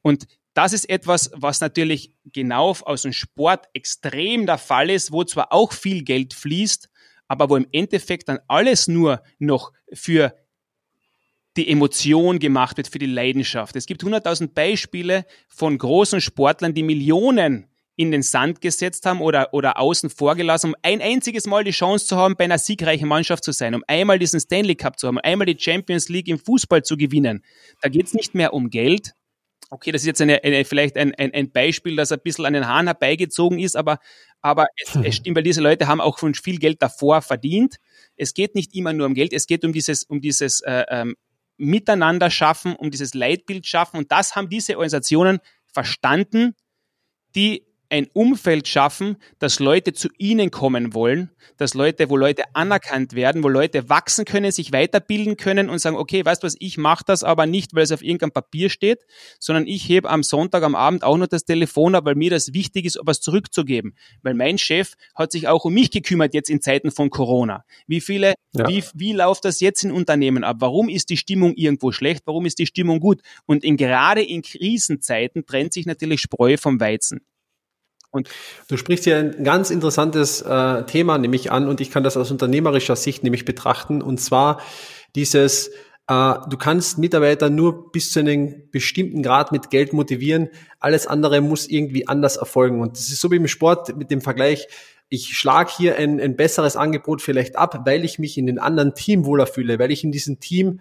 Und 0.00 0.26
das 0.58 0.72
ist 0.72 0.90
etwas, 0.90 1.30
was 1.34 1.60
natürlich 1.60 2.12
genau 2.24 2.74
aus 2.82 3.02
dem 3.02 3.12
Sport 3.12 3.66
extrem 3.74 4.44
der 4.44 4.58
Fall 4.58 4.90
ist, 4.90 5.12
wo 5.12 5.22
zwar 5.22 5.52
auch 5.52 5.72
viel 5.72 6.02
Geld 6.02 6.34
fließt, 6.34 6.90
aber 7.28 7.48
wo 7.48 7.54
im 7.54 7.68
Endeffekt 7.70 8.28
dann 8.28 8.40
alles 8.48 8.88
nur 8.88 9.22
noch 9.38 9.72
für 9.92 10.34
die 11.56 11.70
Emotion 11.70 12.40
gemacht 12.40 12.76
wird, 12.76 12.88
für 12.88 12.98
die 12.98 13.06
Leidenschaft. 13.06 13.76
Es 13.76 13.86
gibt 13.86 14.02
100.000 14.02 14.52
Beispiele 14.52 15.26
von 15.46 15.78
großen 15.78 16.20
Sportlern, 16.20 16.74
die 16.74 16.82
Millionen 16.82 17.68
in 17.94 18.10
den 18.10 18.22
Sand 18.22 18.60
gesetzt 18.60 19.06
haben 19.06 19.20
oder, 19.20 19.54
oder 19.54 19.78
außen 19.78 20.10
vorgelassen, 20.10 20.70
um 20.70 20.76
ein 20.82 21.00
einziges 21.00 21.46
Mal 21.46 21.62
die 21.62 21.70
Chance 21.70 22.06
zu 22.06 22.16
haben, 22.16 22.34
bei 22.34 22.44
einer 22.44 22.58
siegreichen 22.58 23.06
Mannschaft 23.06 23.44
zu 23.44 23.52
sein, 23.52 23.76
um 23.76 23.84
einmal 23.86 24.18
diesen 24.18 24.40
Stanley 24.40 24.74
Cup 24.74 24.98
zu 24.98 25.06
haben, 25.06 25.18
um 25.18 25.22
einmal 25.22 25.46
die 25.46 25.56
Champions 25.56 26.08
League 26.08 26.26
im 26.26 26.40
Fußball 26.40 26.82
zu 26.82 26.96
gewinnen. 26.96 27.44
Da 27.80 27.88
geht 27.88 28.06
es 28.06 28.14
nicht 28.14 28.34
mehr 28.34 28.52
um 28.54 28.70
Geld. 28.70 29.14
Okay, 29.70 29.92
das 29.92 30.02
ist 30.02 30.06
jetzt 30.06 30.22
eine, 30.22 30.42
eine, 30.42 30.64
vielleicht 30.64 30.96
ein, 30.96 31.14
ein, 31.14 31.32
ein 31.34 31.50
Beispiel, 31.50 31.94
das 31.96 32.10
ein 32.10 32.20
bisschen 32.22 32.46
an 32.46 32.54
den 32.54 32.66
Haaren 32.66 32.86
herbeigezogen 32.86 33.58
ist, 33.58 33.76
aber, 33.76 33.98
aber 34.40 34.66
es, 34.82 34.96
es 34.96 35.16
stimmt, 35.16 35.36
weil 35.36 35.42
diese 35.42 35.60
Leute 35.60 35.86
haben 35.86 36.00
auch 36.00 36.18
schon 36.18 36.34
viel 36.34 36.58
Geld 36.58 36.80
davor 36.80 37.20
verdient. 37.20 37.76
Es 38.16 38.32
geht 38.32 38.54
nicht 38.54 38.74
immer 38.74 38.94
nur 38.94 39.06
um 39.06 39.14
Geld, 39.14 39.32
es 39.34 39.46
geht 39.46 39.64
um 39.64 39.72
dieses, 39.72 40.04
um 40.04 40.20
dieses 40.20 40.62
äh, 40.62 40.84
ähm, 40.88 41.16
Miteinander 41.58 42.30
schaffen, 42.30 42.76
um 42.76 42.90
dieses 42.90 43.14
Leitbild 43.14 43.66
schaffen. 43.66 43.98
Und 43.98 44.10
das 44.10 44.36
haben 44.36 44.48
diese 44.48 44.76
Organisationen 44.76 45.40
verstanden, 45.66 46.54
die 47.34 47.67
ein 47.90 48.08
Umfeld 48.12 48.68
schaffen, 48.68 49.16
dass 49.38 49.60
Leute 49.60 49.92
zu 49.92 50.08
ihnen 50.18 50.50
kommen 50.50 50.94
wollen, 50.94 51.30
dass 51.56 51.74
Leute, 51.74 52.10
wo 52.10 52.16
Leute 52.16 52.44
anerkannt 52.54 53.14
werden, 53.14 53.42
wo 53.42 53.48
Leute 53.48 53.88
wachsen 53.88 54.24
können, 54.24 54.52
sich 54.52 54.72
weiterbilden 54.72 55.36
können 55.36 55.70
und 55.70 55.78
sagen, 55.78 55.96
okay, 55.96 56.24
weißt 56.24 56.42
du 56.42 56.46
was, 56.46 56.56
ich 56.58 56.76
mache 56.76 57.04
das 57.06 57.24
aber 57.24 57.46
nicht, 57.46 57.74
weil 57.74 57.84
es 57.84 57.92
auf 57.92 58.02
irgendeinem 58.02 58.32
Papier 58.32 58.68
steht, 58.68 59.04
sondern 59.38 59.66
ich 59.66 59.88
hebe 59.88 60.08
am 60.10 60.22
Sonntag 60.22 60.62
am 60.62 60.74
Abend 60.74 61.02
auch 61.02 61.16
noch 61.16 61.26
das 61.26 61.44
Telefon 61.44 61.94
ab, 61.94 62.04
weil 62.04 62.14
mir 62.14 62.30
das 62.30 62.52
wichtig 62.52 62.84
ist, 62.84 62.98
was 63.02 63.20
zurückzugeben. 63.20 63.96
Weil 64.22 64.34
mein 64.34 64.58
Chef 64.58 64.94
hat 65.14 65.32
sich 65.32 65.48
auch 65.48 65.64
um 65.64 65.74
mich 65.74 65.90
gekümmert 65.90 66.34
jetzt 66.34 66.50
in 66.50 66.60
Zeiten 66.60 66.90
von 66.90 67.10
Corona. 67.10 67.64
Wie 67.86 68.00
viele, 68.00 68.34
ja. 68.52 68.68
wie, 68.68 68.84
wie 68.94 69.12
läuft 69.12 69.44
das 69.44 69.60
jetzt 69.60 69.82
in 69.84 69.92
Unternehmen 69.92 70.44
ab? 70.44 70.56
Warum 70.60 70.88
ist 70.88 71.10
die 71.10 71.16
Stimmung 71.16 71.54
irgendwo 71.54 71.92
schlecht? 71.92 72.22
Warum 72.26 72.46
ist 72.46 72.58
die 72.58 72.66
Stimmung 72.66 73.00
gut? 73.00 73.22
Und 73.46 73.64
in, 73.64 73.76
gerade 73.76 74.22
in 74.22 74.42
Krisenzeiten 74.42 75.46
trennt 75.46 75.72
sich 75.72 75.86
natürlich 75.86 76.20
Spreu 76.20 76.56
vom 76.56 76.80
Weizen. 76.80 77.20
Und 78.10 78.28
du 78.68 78.76
sprichst 78.76 79.04
hier 79.04 79.18
ein 79.18 79.44
ganz 79.44 79.70
interessantes 79.70 80.42
äh, 80.42 80.84
Thema 80.84 81.18
nämlich 81.18 81.52
an 81.52 81.68
und 81.68 81.80
ich 81.80 81.90
kann 81.90 82.04
das 82.04 82.16
aus 82.16 82.30
unternehmerischer 82.30 82.96
Sicht 82.96 83.22
nämlich 83.22 83.44
betrachten. 83.44 84.00
Und 84.00 84.18
zwar 84.18 84.60
dieses 85.14 85.70
äh, 86.08 86.34
du 86.48 86.56
kannst 86.56 86.98
Mitarbeiter 86.98 87.50
nur 87.50 87.92
bis 87.92 88.10
zu 88.10 88.20
einem 88.20 88.62
bestimmten 88.70 89.22
Grad 89.22 89.52
mit 89.52 89.70
Geld 89.70 89.92
motivieren, 89.92 90.48
alles 90.80 91.06
andere 91.06 91.40
muss 91.40 91.68
irgendwie 91.68 92.08
anders 92.08 92.36
erfolgen. 92.36 92.80
Und 92.80 92.96
das 92.96 93.10
ist 93.10 93.20
so 93.20 93.30
wie 93.30 93.36
im 93.36 93.46
Sport 93.46 93.96
mit 93.96 94.10
dem 94.10 94.22
Vergleich, 94.22 94.66
ich 95.10 95.38
schlage 95.38 95.70
hier 95.74 95.96
ein, 95.96 96.20
ein 96.20 96.36
besseres 96.36 96.76
Angebot 96.76 97.22
vielleicht 97.22 97.56
ab, 97.56 97.82
weil 97.86 98.04
ich 98.04 98.18
mich 98.18 98.36
in 98.36 98.46
den 98.46 98.58
anderen 98.58 98.94
Team 98.94 99.24
wohler 99.24 99.46
fühle, 99.46 99.78
weil 99.78 99.90
ich 99.90 100.04
in 100.04 100.12
diesem 100.12 100.40
Team 100.40 100.80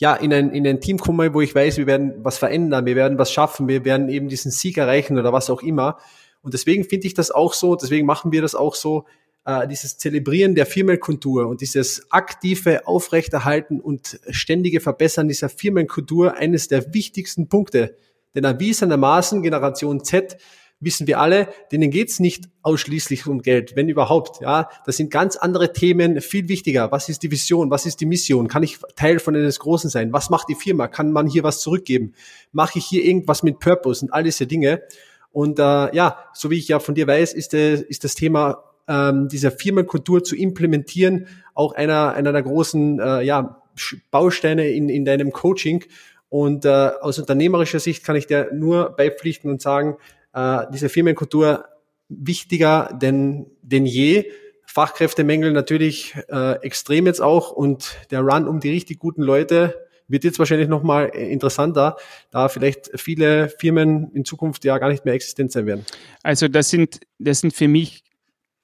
ja, 0.00 0.14
in 0.14 0.32
ein, 0.32 0.50
in 0.50 0.66
ein 0.66 0.80
Team 0.80 0.98
komme, 0.98 1.34
wo 1.34 1.40
ich 1.40 1.54
weiß, 1.54 1.76
wir 1.76 1.86
werden 1.86 2.14
was 2.18 2.38
verändern, 2.38 2.86
wir 2.86 2.94
werden 2.94 3.18
was 3.18 3.32
schaffen, 3.32 3.66
wir 3.66 3.84
werden 3.84 4.08
eben 4.08 4.28
diesen 4.28 4.52
Sieg 4.52 4.78
erreichen 4.78 5.18
oder 5.18 5.32
was 5.32 5.50
auch 5.50 5.60
immer. 5.60 5.98
Und 6.42 6.54
deswegen 6.54 6.84
finde 6.84 7.06
ich 7.06 7.14
das 7.14 7.30
auch 7.30 7.52
so, 7.52 7.74
deswegen 7.76 8.06
machen 8.06 8.32
wir 8.32 8.42
das 8.42 8.54
auch 8.54 8.74
so, 8.74 9.06
äh, 9.44 9.66
dieses 9.66 9.98
Zelebrieren 9.98 10.54
der 10.54 10.66
Firmenkultur 10.66 11.48
und 11.48 11.60
dieses 11.60 12.10
aktive 12.10 12.86
Aufrechterhalten 12.86 13.80
und 13.80 14.20
ständige 14.28 14.80
Verbessern 14.80 15.28
dieser 15.28 15.48
Firmenkultur 15.48 16.34
eines 16.34 16.68
der 16.68 16.92
wichtigsten 16.92 17.48
Punkte. 17.48 17.96
Denn 18.34 18.44
erwiesenermaßen 18.44 19.42
Generation 19.42 20.04
Z 20.04 20.36
wissen 20.80 21.06
wir 21.06 21.18
alle, 21.18 21.48
denen 21.72 21.90
geht's 21.90 22.20
nicht 22.20 22.48
ausschließlich 22.62 23.26
um 23.26 23.42
Geld, 23.42 23.74
wenn 23.74 23.88
überhaupt. 23.88 24.40
Ja, 24.40 24.68
das 24.86 24.96
sind 24.96 25.10
ganz 25.10 25.36
andere 25.36 25.72
Themen 25.72 26.20
viel 26.20 26.48
wichtiger. 26.48 26.92
Was 26.92 27.08
ist 27.08 27.22
die 27.22 27.30
Vision? 27.30 27.70
Was 27.70 27.86
ist 27.86 28.00
die 28.00 28.06
Mission? 28.06 28.48
Kann 28.48 28.62
ich 28.62 28.78
Teil 28.94 29.18
von 29.18 29.34
eines 29.34 29.58
Großen 29.58 29.90
sein? 29.90 30.12
Was 30.12 30.30
macht 30.30 30.48
die 30.48 30.54
Firma? 30.54 30.88
Kann 30.88 31.10
man 31.10 31.26
hier 31.26 31.42
was 31.42 31.60
zurückgeben? 31.60 32.14
Mache 32.52 32.78
ich 32.78 32.84
hier 32.84 33.04
irgendwas 33.04 33.42
mit 33.42 33.58
Purpose 33.58 34.04
und 34.04 34.12
all 34.12 34.22
diese 34.22 34.46
Dinge? 34.46 34.82
Und 35.30 35.58
äh, 35.58 35.94
ja, 35.94 36.24
so 36.32 36.50
wie 36.50 36.58
ich 36.58 36.68
ja 36.68 36.78
von 36.78 36.94
dir 36.94 37.06
weiß, 37.06 37.32
ist, 37.34 37.54
äh, 37.54 37.74
ist 37.74 38.04
das 38.04 38.14
Thema 38.14 38.64
ähm, 38.88 39.28
dieser 39.28 39.50
Firmenkultur 39.50 40.24
zu 40.24 40.34
implementieren 40.34 41.26
auch 41.54 41.74
einer, 41.74 42.14
einer 42.14 42.32
der 42.32 42.42
großen 42.42 43.00
äh, 43.00 43.22
ja, 43.22 43.62
Bausteine 44.10 44.70
in, 44.70 44.88
in 44.88 45.04
deinem 45.04 45.32
Coaching. 45.32 45.84
Und 46.28 46.64
äh, 46.64 46.90
aus 47.00 47.18
unternehmerischer 47.18 47.80
Sicht 47.80 48.04
kann 48.04 48.16
ich 48.16 48.26
dir 48.26 48.50
nur 48.52 48.94
beipflichten 48.96 49.50
und 49.50 49.62
sagen, 49.62 49.96
äh, 50.34 50.64
diese 50.72 50.88
Firmenkultur 50.88 51.64
wichtiger 52.08 52.96
denn, 53.00 53.46
denn 53.62 53.86
je. 53.86 54.30
Fachkräftemängel 54.66 55.52
natürlich 55.52 56.14
äh, 56.28 56.60
extrem 56.62 57.06
jetzt 57.06 57.22
auch 57.22 57.50
und 57.50 57.96
der 58.10 58.20
Run 58.20 58.46
um 58.46 58.60
die 58.60 58.70
richtig 58.70 58.98
guten 58.98 59.22
Leute 59.22 59.87
wird 60.08 60.24
jetzt 60.24 60.38
wahrscheinlich 60.38 60.68
nochmal 60.68 61.08
interessanter, 61.08 61.96
da 62.30 62.48
vielleicht 62.48 62.90
viele 62.98 63.48
Firmen 63.48 64.10
in 64.12 64.24
Zukunft 64.24 64.64
ja 64.64 64.78
gar 64.78 64.88
nicht 64.88 65.04
mehr 65.04 65.14
existent 65.14 65.52
sein 65.52 65.66
werden. 65.66 65.84
Also 66.22 66.48
das 66.48 66.70
sind, 66.70 67.00
das 67.18 67.40
sind 67.40 67.54
für 67.54 67.68
mich 67.68 68.02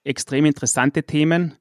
extrem 0.05 0.45
interessante 0.45 1.05
Themen 1.05 1.55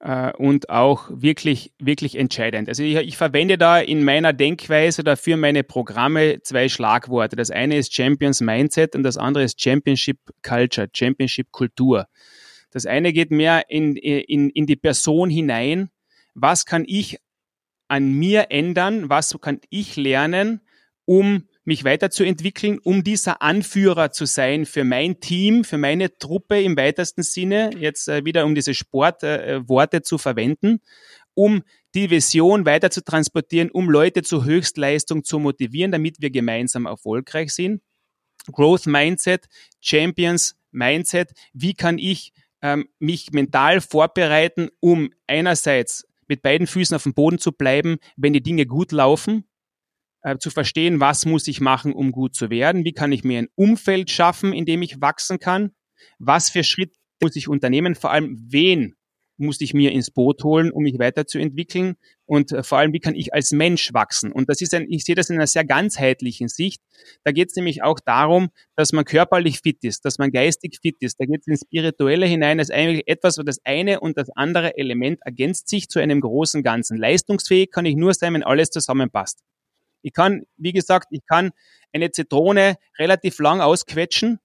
äh, 0.00 0.32
und 0.32 0.70
auch 0.70 1.10
wirklich, 1.10 1.72
wirklich 1.78 2.16
entscheidend. 2.16 2.68
Also 2.68 2.82
ich, 2.82 2.96
ich, 2.96 3.16
verwende 3.16 3.58
da 3.58 3.78
in 3.78 4.04
meiner 4.04 4.32
Denkweise 4.32 5.02
oder 5.02 5.16
für 5.16 5.36
meine 5.36 5.64
Programme 5.64 6.40
zwei 6.42 6.68
Schlagworte. 6.68 7.36
Das 7.36 7.50
eine 7.50 7.76
ist 7.76 7.94
Champions 7.94 8.40
Mindset 8.40 8.94
und 8.94 9.02
das 9.02 9.16
andere 9.16 9.44
ist 9.44 9.60
Championship 9.60 10.18
Culture, 10.42 10.88
Championship 10.92 11.50
Kultur. 11.52 12.06
Das 12.70 12.84
eine 12.84 13.12
geht 13.12 13.30
mehr 13.30 13.70
in, 13.70 13.96
in, 13.96 14.50
in 14.50 14.66
die 14.66 14.76
Person 14.76 15.30
hinein. 15.30 15.90
Was 16.34 16.66
kann 16.66 16.84
ich 16.86 17.18
an 17.88 18.12
mir 18.12 18.46
ändern? 18.50 19.08
Was 19.08 19.36
kann 19.40 19.60
ich 19.70 19.96
lernen, 19.96 20.60
um 21.04 21.44
mich 21.64 21.84
weiterzuentwickeln, 21.84 22.78
um 22.78 23.02
dieser 23.02 23.42
Anführer 23.42 24.12
zu 24.12 24.24
sein 24.24 24.66
für 24.66 24.84
mein 24.84 25.20
Team, 25.20 25.64
für 25.64 25.78
meine 25.78 26.16
Truppe 26.16 26.62
im 26.62 26.76
weitesten 26.76 27.22
Sinne, 27.22 27.70
jetzt 27.76 28.08
äh, 28.08 28.24
wieder 28.24 28.44
um 28.44 28.54
diese 28.54 28.72
Sportworte 28.72 29.96
äh, 29.98 30.02
zu 30.02 30.18
verwenden, 30.18 30.80
um 31.34 31.62
die 31.94 32.10
Vision 32.10 32.66
weiter 32.66 32.90
zu 32.90 33.02
transportieren, 33.02 33.70
um 33.70 33.90
Leute 33.90 34.22
zur 34.22 34.44
Höchstleistung 34.44 35.24
zu 35.24 35.38
motivieren, 35.38 35.92
damit 35.92 36.20
wir 36.20 36.30
gemeinsam 36.30 36.86
erfolgreich 36.86 37.52
sind. 37.52 37.82
Growth 38.52 38.86
Mindset, 38.86 39.46
Champions 39.80 40.56
Mindset, 40.70 41.32
wie 41.52 41.74
kann 41.74 41.98
ich 41.98 42.32
ähm, 42.62 42.88
mich 42.98 43.32
mental 43.32 43.80
vorbereiten, 43.80 44.68
um 44.80 45.10
einerseits 45.26 46.05
mit 46.28 46.42
beiden 46.42 46.66
Füßen 46.66 46.94
auf 46.94 47.02
dem 47.02 47.14
Boden 47.14 47.38
zu 47.38 47.52
bleiben, 47.52 47.96
wenn 48.16 48.32
die 48.32 48.42
Dinge 48.42 48.66
gut 48.66 48.92
laufen, 48.92 49.44
äh, 50.22 50.38
zu 50.38 50.50
verstehen, 50.50 51.00
was 51.00 51.26
muss 51.26 51.46
ich 51.48 51.60
machen, 51.60 51.92
um 51.92 52.12
gut 52.12 52.34
zu 52.34 52.50
werden, 52.50 52.84
wie 52.84 52.92
kann 52.92 53.12
ich 53.12 53.24
mir 53.24 53.38
ein 53.38 53.48
Umfeld 53.54 54.10
schaffen, 54.10 54.52
in 54.52 54.64
dem 54.64 54.82
ich 54.82 55.00
wachsen 55.00 55.38
kann, 55.38 55.72
was 56.18 56.50
für 56.50 56.64
Schritte 56.64 56.96
muss 57.22 57.36
ich 57.36 57.48
unternehmen, 57.48 57.94
vor 57.94 58.10
allem 58.10 58.36
wen 58.50 58.94
muss 59.38 59.60
ich 59.60 59.74
mir 59.74 59.92
ins 59.92 60.10
Boot 60.10 60.42
holen, 60.44 60.70
um 60.70 60.82
mich 60.82 60.98
weiterzuentwickeln 60.98 61.96
und 62.26 62.52
äh, 62.52 62.62
vor 62.62 62.78
allem, 62.78 62.92
wie 62.92 63.00
kann 63.00 63.14
ich 63.14 63.32
als 63.32 63.52
Mensch 63.52 63.94
wachsen? 63.94 64.32
Und 64.32 64.48
das 64.50 64.60
ist 64.60 64.74
ein, 64.74 64.86
ich 64.90 65.04
sehe 65.04 65.14
das 65.14 65.30
in 65.30 65.36
einer 65.36 65.46
sehr 65.46 65.64
ganzheitlichen 65.64 66.48
Sicht. 66.48 66.82
Da 67.24 67.32
geht 67.32 67.50
es 67.50 67.56
nämlich 67.56 67.82
auch 67.82 68.00
darum, 68.00 68.50
dass 68.74 68.92
man 68.92 69.04
körperlich 69.04 69.60
fit 69.60 69.82
ist, 69.82 70.04
dass 70.04 70.18
man 70.18 70.32
geistig 70.32 70.78
fit 70.82 70.96
ist. 71.00 71.20
Da 71.20 71.24
geht 71.24 71.42
es 71.42 71.46
ins 71.46 71.60
Spirituelle 71.60 72.26
hinein, 72.26 72.58
das 72.58 72.68
ist 72.68 72.74
eigentlich 72.74 73.06
etwas, 73.06 73.38
wo 73.38 73.42
das 73.42 73.60
eine 73.64 74.00
und 74.00 74.18
das 74.18 74.28
andere 74.30 74.76
Element 74.76 75.20
ergänzt 75.22 75.68
sich 75.68 75.88
zu 75.88 76.00
einem 76.00 76.20
großen 76.20 76.62
Ganzen. 76.62 76.98
Leistungsfähig 76.98 77.70
kann 77.70 77.86
ich 77.86 77.96
nur 77.96 78.12
sein, 78.12 78.34
wenn 78.34 78.42
alles 78.42 78.70
zusammenpasst. 78.70 79.40
Ich 80.02 80.12
kann, 80.12 80.42
wie 80.56 80.72
gesagt, 80.72 81.08
ich 81.10 81.24
kann 81.26 81.50
eine 81.92 82.10
Zitrone 82.10 82.76
relativ 82.98 83.38
lang 83.38 83.60
ausquetschen, 83.60 84.40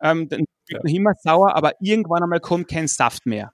ähm, 0.00 0.28
dann 0.28 0.40
wird 0.40 0.48
ja. 0.68 0.78
noch 0.82 0.92
immer 0.92 1.14
sauer, 1.14 1.54
aber 1.54 1.72
irgendwann 1.80 2.22
einmal 2.22 2.40
kommt 2.40 2.68
kein 2.68 2.88
Saft 2.88 3.26
mehr. 3.26 3.52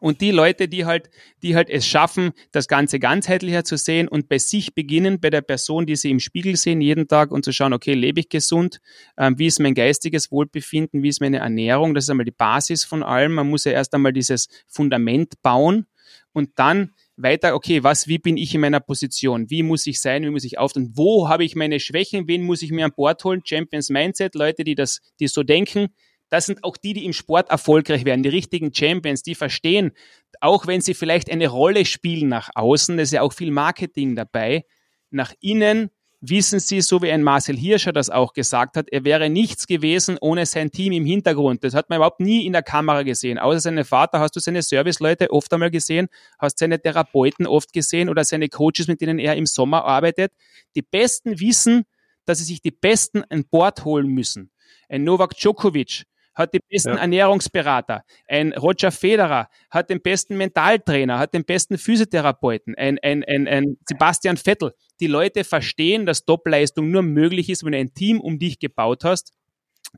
Und 0.00 0.20
die 0.20 0.30
Leute, 0.30 0.68
die 0.68 0.84
halt, 0.84 1.10
die 1.42 1.54
halt 1.54 1.70
es 1.70 1.86
schaffen, 1.86 2.32
das 2.52 2.68
Ganze 2.68 2.98
ganzheitlicher 2.98 3.64
zu 3.64 3.76
sehen 3.76 4.08
und 4.08 4.28
bei 4.28 4.38
sich 4.38 4.74
beginnen, 4.74 5.20
bei 5.20 5.30
der 5.30 5.42
Person, 5.42 5.86
die 5.86 5.96
sie 5.96 6.10
im 6.10 6.20
Spiegel 6.20 6.56
sehen 6.56 6.80
jeden 6.80 7.08
Tag 7.08 7.30
und 7.30 7.44
zu 7.44 7.52
schauen, 7.52 7.72
okay, 7.72 7.94
lebe 7.94 8.20
ich 8.20 8.28
gesund? 8.28 8.80
Ähm, 9.16 9.38
wie 9.38 9.46
ist 9.46 9.60
mein 9.60 9.74
geistiges 9.74 10.30
Wohlbefinden? 10.30 11.02
Wie 11.02 11.08
ist 11.08 11.20
meine 11.20 11.38
Ernährung? 11.38 11.94
Das 11.94 12.04
ist 12.04 12.10
einmal 12.10 12.24
die 12.24 12.32
Basis 12.32 12.84
von 12.84 13.02
allem. 13.02 13.34
Man 13.34 13.48
muss 13.48 13.64
ja 13.64 13.72
erst 13.72 13.94
einmal 13.94 14.12
dieses 14.12 14.48
Fundament 14.66 15.40
bauen 15.42 15.86
und 16.32 16.50
dann 16.56 16.92
weiter, 17.16 17.54
okay, 17.54 17.84
was, 17.84 18.08
wie 18.08 18.18
bin 18.18 18.36
ich 18.36 18.54
in 18.54 18.60
meiner 18.60 18.80
Position? 18.80 19.48
Wie 19.48 19.62
muss 19.62 19.86
ich 19.86 20.00
sein? 20.00 20.24
Wie 20.24 20.30
muss 20.30 20.44
ich 20.44 20.58
auftreten? 20.58 20.92
Wo 20.94 21.28
habe 21.28 21.44
ich 21.44 21.54
meine 21.54 21.78
Schwächen? 21.78 22.26
Wen 22.26 22.42
muss 22.42 22.62
ich 22.62 22.72
mir 22.72 22.84
an 22.84 22.92
Bord 22.94 23.22
holen? 23.24 23.42
Champions 23.44 23.88
Mindset, 23.88 24.34
Leute, 24.34 24.64
die 24.64 24.74
das, 24.74 25.00
die 25.20 25.28
so 25.28 25.44
denken 25.44 25.90
das 26.34 26.46
sind 26.46 26.64
auch 26.64 26.76
die, 26.76 26.94
die 26.94 27.04
im 27.04 27.12
Sport 27.12 27.50
erfolgreich 27.50 28.04
werden, 28.04 28.24
die 28.24 28.28
richtigen 28.28 28.74
Champions, 28.74 29.22
die 29.22 29.36
verstehen, 29.36 29.92
auch 30.40 30.66
wenn 30.66 30.80
sie 30.80 30.94
vielleicht 30.94 31.30
eine 31.30 31.46
Rolle 31.46 31.84
spielen 31.84 32.28
nach 32.28 32.50
außen, 32.56 32.96
da 32.96 33.04
ist 33.04 33.12
ja 33.12 33.22
auch 33.22 33.32
viel 33.32 33.52
Marketing 33.52 34.16
dabei, 34.16 34.64
nach 35.10 35.32
innen 35.40 35.90
wissen 36.20 36.58
sie, 36.58 36.80
so 36.80 37.02
wie 37.02 37.12
ein 37.12 37.22
Marcel 37.22 37.56
Hirscher 37.56 37.92
das 37.92 38.10
auch 38.10 38.32
gesagt 38.32 38.76
hat, 38.76 38.88
er 38.90 39.04
wäre 39.04 39.30
nichts 39.30 39.68
gewesen 39.68 40.18
ohne 40.20 40.44
sein 40.44 40.72
Team 40.72 40.92
im 40.92 41.04
Hintergrund. 41.04 41.62
Das 41.62 41.72
hat 41.72 41.88
man 41.88 41.98
überhaupt 41.98 42.18
nie 42.18 42.46
in 42.46 42.52
der 42.52 42.64
Kamera 42.64 43.04
gesehen. 43.04 43.38
Außer 43.38 43.60
seinen 43.60 43.84
Vater 43.84 44.18
hast 44.18 44.34
du 44.34 44.40
seine 44.40 44.62
Serviceleute 44.62 45.30
oft 45.30 45.52
einmal 45.52 45.70
gesehen, 45.70 46.08
hast 46.40 46.58
seine 46.58 46.80
Therapeuten 46.80 47.46
oft 47.46 47.72
gesehen 47.72 48.08
oder 48.08 48.24
seine 48.24 48.48
Coaches, 48.48 48.88
mit 48.88 49.02
denen 49.02 49.20
er 49.20 49.36
im 49.36 49.46
Sommer 49.46 49.84
arbeitet. 49.84 50.32
Die 50.74 50.82
Besten 50.82 51.38
wissen, 51.38 51.84
dass 52.24 52.38
sie 52.38 52.44
sich 52.44 52.60
die 52.60 52.72
Besten 52.72 53.22
an 53.28 53.44
Bord 53.44 53.84
holen 53.84 54.08
müssen. 54.08 54.50
Ein 54.88 55.04
Novak 55.04 55.36
Djokovic, 55.36 56.04
hat 56.34 56.54
den 56.54 56.60
besten 56.68 56.90
ja. 56.90 56.96
Ernährungsberater. 56.96 58.02
Ein 58.28 58.52
Roger 58.52 58.90
Federer 58.90 59.48
hat 59.70 59.90
den 59.90 60.02
besten 60.02 60.36
Mentaltrainer, 60.36 61.18
hat 61.18 61.34
den 61.34 61.44
besten 61.44 61.78
Physiotherapeuten. 61.78 62.74
Ein, 62.76 62.98
ein, 63.02 63.24
ein, 63.24 63.46
ein 63.46 63.76
Sebastian 63.88 64.36
Vettel. 64.36 64.72
Die 65.00 65.06
Leute 65.06 65.44
verstehen, 65.44 66.06
dass 66.06 66.24
Topleistung 66.24 66.90
nur 66.90 67.02
möglich 67.02 67.48
ist, 67.48 67.64
wenn 67.64 67.72
du 67.72 67.78
ein 67.78 67.94
Team 67.94 68.20
um 68.20 68.38
dich 68.38 68.58
gebaut 68.58 69.04
hast, 69.04 69.32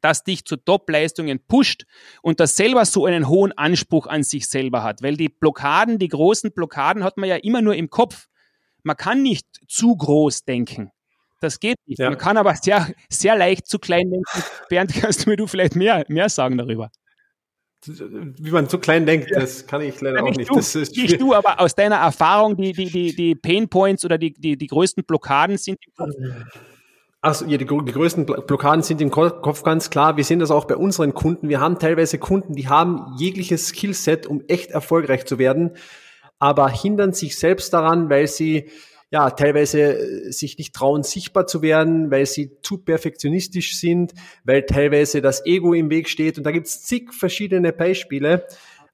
das 0.03 0.25
dich 0.25 0.45
zu 0.45 0.57
Top-Leistungen 0.57 1.41
pusht 1.47 1.85
und 2.23 2.41
das 2.41 2.57
selber 2.57 2.85
so 2.85 3.07
einen 3.07 3.29
hohen 3.29 3.53
Anspruch 3.53 4.07
an 4.07 4.23
sich 4.23 4.49
selber 4.49 4.83
hat. 4.83 5.03
Weil 5.03 5.17
die 5.17 5.29
Blockaden, 5.29 5.99
die 5.99 6.09
großen 6.09 6.53
Blockaden 6.53 7.05
hat 7.05 7.17
man 7.17 7.29
ja 7.29 7.37
immer 7.37 7.63
nur 7.63 7.75
im 7.75 7.91
Kopf. 7.91 8.27
Man 8.83 8.97
kann 8.97 9.23
nicht 9.23 9.47
zu 9.69 9.97
groß 9.97 10.45
denken. 10.45 10.91
Das 11.41 11.61
geht 11.61 11.77
nicht. 11.87 11.99
Ja. 11.99 12.11
Man 12.11 12.19
kann 12.19 12.37
aber 12.37 12.55
sehr, 12.55 12.89
sehr 13.11 13.37
leicht 13.37 13.67
zu 13.67 13.79
klein 13.79 14.11
denken. 14.11 14.45
Bernd, 14.69 14.95
kannst 15.01 15.27
du 15.27 15.31
mir 15.31 15.37
du 15.37 15.47
vielleicht 15.47 15.77
mehr, 15.77 16.05
mehr 16.09 16.29
sagen 16.29 16.57
darüber? 16.59 16.91
Wie 17.85 18.51
man 18.51 18.69
zu 18.69 18.79
klein 18.79 19.07
denkt, 19.07 19.31
ja. 19.31 19.39
das 19.39 19.67
kann 19.67 19.81
ich 19.81 20.01
leider 20.01 20.19
ja, 20.19 20.25
auch 20.25 20.35
nicht. 20.35 20.51
Du, 20.51 20.57
das 20.57 20.75
ist 20.75 20.97
nicht 20.97 21.21
du, 21.21 21.35
aber 21.35 21.61
aus 21.61 21.75
deiner 21.75 21.97
Erfahrung, 21.97 22.57
die, 22.57 22.73
die, 22.73 22.91
die, 22.91 23.15
die 23.15 23.35
Pain 23.35 23.69
Points 23.69 24.05
oder 24.05 24.19
die, 24.19 24.33
die, 24.33 24.57
die 24.57 24.67
größten 24.67 25.05
Blockaden 25.05 25.57
sind. 25.57 25.79
Also 27.21 27.45
ja, 27.45 27.59
die, 27.59 27.67
die 27.67 27.93
größten 27.93 28.27
Blockaden 28.27 28.83
sind 28.83 29.01
im 29.01 29.11
Kopf 29.11 29.63
ganz 29.63 29.91
klar. 29.91 30.17
Wir 30.17 30.25
sehen 30.25 30.39
das 30.39 30.51
auch 30.51 30.65
bei 30.65 30.77
unseren 30.77 31.15
Kunden. 31.15 31.49
Wir 31.49 31.61
haben 31.61 31.79
teilweise 31.79 32.19
Kunden, 32.19 32.55
die 32.55 32.69
haben 32.69 33.15
jegliches 33.19 33.69
Skillset, 33.69 34.27
um 34.27 34.43
echt 34.49 34.71
erfolgreich 34.71 35.27
zu 35.27 35.39
werden, 35.39 35.73
aber 36.39 36.69
hindern 36.69 37.13
sich 37.13 37.39
selbst 37.39 37.73
daran, 37.73 38.11
weil 38.11 38.27
sie 38.27 38.71
ja, 39.11 39.31
teilweise 39.31 39.81
äh, 39.81 40.33
sich 40.33 40.59
nicht 40.59 40.75
trauen, 40.75 41.03
sichtbar 41.03 41.47
zu 41.47 41.63
werden, 41.63 42.11
weil 42.11 42.27
sie 42.27 42.51
zu 42.63 42.79
perfektionistisch 42.79 43.79
sind, 43.79 44.15
weil 44.45 44.65
teilweise 44.65 45.23
das 45.23 45.45
Ego 45.47 45.75
im 45.75 45.91
Weg 45.91 46.09
steht. 46.09 46.39
Und 46.39 46.45
da 46.45 46.51
gibt's 46.51 46.83
zig 46.83 47.13
verschiedene 47.15 47.73
Beispiele. 47.73 48.47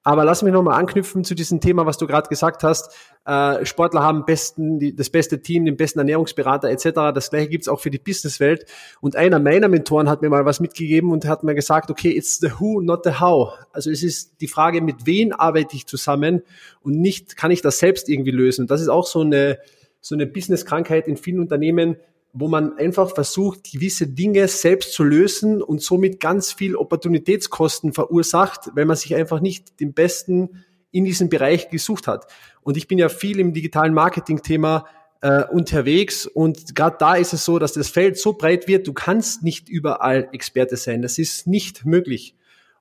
Aber 0.05 0.25
lass 0.25 0.43
mich 0.43 0.51
nochmal 0.51 0.77
anknüpfen 0.77 1.23
zu 1.23 1.33
diesem 1.33 1.61
Thema, 1.61 1.85
was 1.85 1.97
du 1.97 2.07
gerade 2.07 2.27
gesagt 2.27 2.61
hast. 2.63 2.93
Äh, 3.25 3.65
Sportler 3.65 4.03
haben 4.03 4.25
besten, 4.25 4.95
das 4.97 5.09
beste 5.09 5.41
Team, 5.41 5.63
den 5.63 5.77
besten 5.77 5.99
Ernährungsberater 5.99 6.69
etc. 6.69 7.13
Das 7.15 7.29
gleiche 7.29 7.47
gibt's 7.47 7.69
auch 7.69 7.79
für 7.79 7.89
die 7.89 7.99
Businesswelt. 7.99 8.65
Und 8.99 9.15
einer 9.15 9.39
meiner 9.39 9.69
Mentoren 9.69 10.09
hat 10.09 10.21
mir 10.21 10.29
mal 10.29 10.43
was 10.43 10.59
mitgegeben 10.59 11.09
und 11.11 11.25
hat 11.25 11.43
mir 11.43 11.55
gesagt, 11.55 11.89
okay, 11.89 12.11
it's 12.11 12.37
the 12.39 12.51
who, 12.59 12.81
not 12.81 13.05
the 13.05 13.21
how. 13.21 13.53
Also 13.71 13.89
es 13.89 14.03
ist 14.03 14.41
die 14.41 14.49
Frage, 14.49 14.81
mit 14.81 15.05
wem 15.05 15.31
arbeite 15.31 15.77
ich 15.77 15.87
zusammen 15.87 16.41
und 16.81 16.99
nicht, 16.99 17.37
kann 17.37 17.51
ich 17.51 17.61
das 17.61 17.79
selbst 17.79 18.09
irgendwie 18.09 18.31
lösen. 18.31 18.67
Das 18.67 18.81
ist 18.81 18.89
auch 18.89 19.07
so 19.07 19.21
eine, 19.21 19.57
so 20.03 20.15
eine 20.15 20.27
Business-Krankheit 20.27 21.07
in 21.07 21.15
vielen 21.15 21.39
Unternehmen, 21.39 21.95
wo 22.33 22.49
man 22.49 22.77
einfach 22.77 23.15
versucht, 23.15 23.71
gewisse 23.71 24.07
Dinge 24.07 24.47
selbst 24.49 24.93
zu 24.93 25.03
lösen 25.03 25.61
und 25.61 25.81
somit 25.81 26.19
ganz 26.19 26.51
viel 26.51 26.75
Opportunitätskosten 26.75 27.93
verursacht, 27.93 28.71
weil 28.75 28.85
man 28.85 28.97
sich 28.97 29.15
einfach 29.15 29.39
nicht 29.39 29.79
den 29.79 29.93
Besten 29.93 30.65
in 30.91 31.05
diesem 31.05 31.29
Bereich 31.29 31.69
gesucht 31.69 32.07
hat. 32.07 32.27
Und 32.61 32.75
ich 32.75 32.87
bin 32.87 32.97
ja 32.97 33.07
viel 33.07 33.39
im 33.39 33.53
digitalen 33.53 33.93
Marketing-Thema 33.93 34.85
äh, 35.21 35.45
unterwegs 35.45 36.25
und 36.25 36.75
gerade 36.75 36.97
da 36.99 37.15
ist 37.15 37.31
es 37.31 37.45
so, 37.45 37.57
dass 37.57 37.71
das 37.71 37.87
Feld 37.87 38.17
so 38.17 38.33
breit 38.33 38.67
wird, 38.67 38.85
du 38.87 38.93
kannst 38.93 39.41
nicht 39.41 39.69
überall 39.69 40.27
Experte 40.33 40.75
sein. 40.75 41.01
Das 41.01 41.17
ist 41.17 41.47
nicht 41.47 41.85
möglich. 41.85 42.35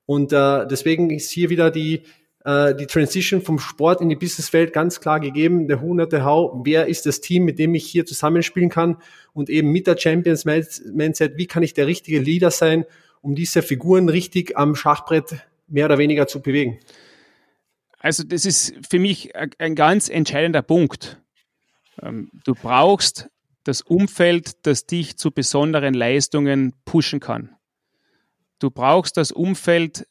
Und 0.06 0.32
äh, 0.32 0.66
deswegen 0.66 1.10
ist 1.10 1.30
hier 1.30 1.50
wieder 1.50 1.70
die, 1.70 2.02
äh, 2.44 2.74
die 2.74 2.86
Transition 2.86 3.42
vom 3.42 3.58
Sport 3.58 4.00
in 4.00 4.08
die 4.08 4.16
Businesswelt 4.16 4.72
ganz 4.72 5.00
klar 5.00 5.20
gegeben. 5.20 5.68
Der 5.68 5.80
Who, 5.80 5.96
How. 5.98 6.62
Wer 6.64 6.86
ist 6.86 7.06
das 7.06 7.20
Team, 7.20 7.44
mit 7.44 7.58
dem 7.58 7.74
ich 7.74 7.86
hier 7.86 8.04
zusammenspielen 8.04 8.68
kann? 8.68 8.96
Und 9.32 9.48
eben 9.48 9.70
mit 9.70 9.86
der 9.86 9.96
Champions 9.96 10.44
Mindset, 10.44 11.36
wie 11.36 11.46
kann 11.46 11.62
ich 11.62 11.74
der 11.74 11.86
richtige 11.86 12.18
Leader 12.18 12.50
sein, 12.50 12.84
um 13.20 13.34
diese 13.34 13.62
Figuren 13.62 14.08
richtig 14.08 14.56
am 14.56 14.74
Schachbrett 14.74 15.46
mehr 15.68 15.86
oder 15.86 15.98
weniger 15.98 16.26
zu 16.26 16.42
bewegen? 16.42 16.78
Also 17.98 18.24
das 18.24 18.44
ist 18.44 18.74
für 18.88 18.98
mich 18.98 19.32
ein 19.36 19.76
ganz 19.76 20.08
entscheidender 20.08 20.62
Punkt. 20.62 21.20
Ähm, 22.02 22.30
du 22.44 22.54
brauchst 22.54 23.28
das 23.62 23.80
Umfeld, 23.80 24.66
das 24.66 24.86
dich 24.86 25.16
zu 25.16 25.30
besonderen 25.30 25.94
Leistungen 25.94 26.74
pushen 26.84 27.20
kann. 27.20 27.54
Du 28.58 28.70
brauchst 28.70 29.16
das 29.16 29.30
Umfeld, 29.30 30.06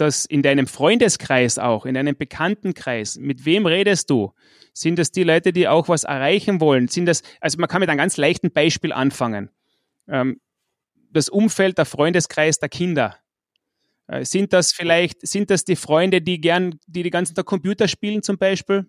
dass 0.00 0.24
in 0.24 0.42
deinem 0.42 0.66
Freundeskreis 0.66 1.58
auch, 1.58 1.84
in 1.84 1.94
deinem 1.94 2.16
Bekanntenkreis, 2.16 3.16
mit 3.16 3.44
wem 3.44 3.66
redest 3.66 4.10
du? 4.10 4.32
Sind 4.72 4.98
das 4.98 5.10
die 5.10 5.24
Leute, 5.24 5.52
die 5.52 5.68
auch 5.68 5.88
was 5.88 6.04
erreichen 6.04 6.60
wollen? 6.60 6.88
Sind 6.88 7.06
das, 7.06 7.22
also 7.40 7.58
man 7.58 7.68
kann 7.68 7.80
mit 7.80 7.88
einem 7.88 7.98
ganz 7.98 8.16
leichten 8.16 8.52
Beispiel 8.52 8.92
anfangen. 8.92 9.50
Ähm, 10.08 10.40
das 11.10 11.28
Umfeld, 11.28 11.78
der 11.78 11.84
Freundeskreis 11.84 12.58
der 12.58 12.68
Kinder. 12.68 13.16
Äh, 14.06 14.24
sind 14.24 14.52
das 14.52 14.72
vielleicht, 14.72 15.26
sind 15.26 15.50
das 15.50 15.64
die 15.64 15.76
Freunde, 15.76 16.22
die 16.22 16.40
gern, 16.40 16.78
die 16.86 17.02
die 17.02 17.10
ganzen 17.10 17.34
Tag 17.34 17.46
Computer 17.46 17.88
spielen 17.88 18.22
zum 18.22 18.38
Beispiel? 18.38 18.86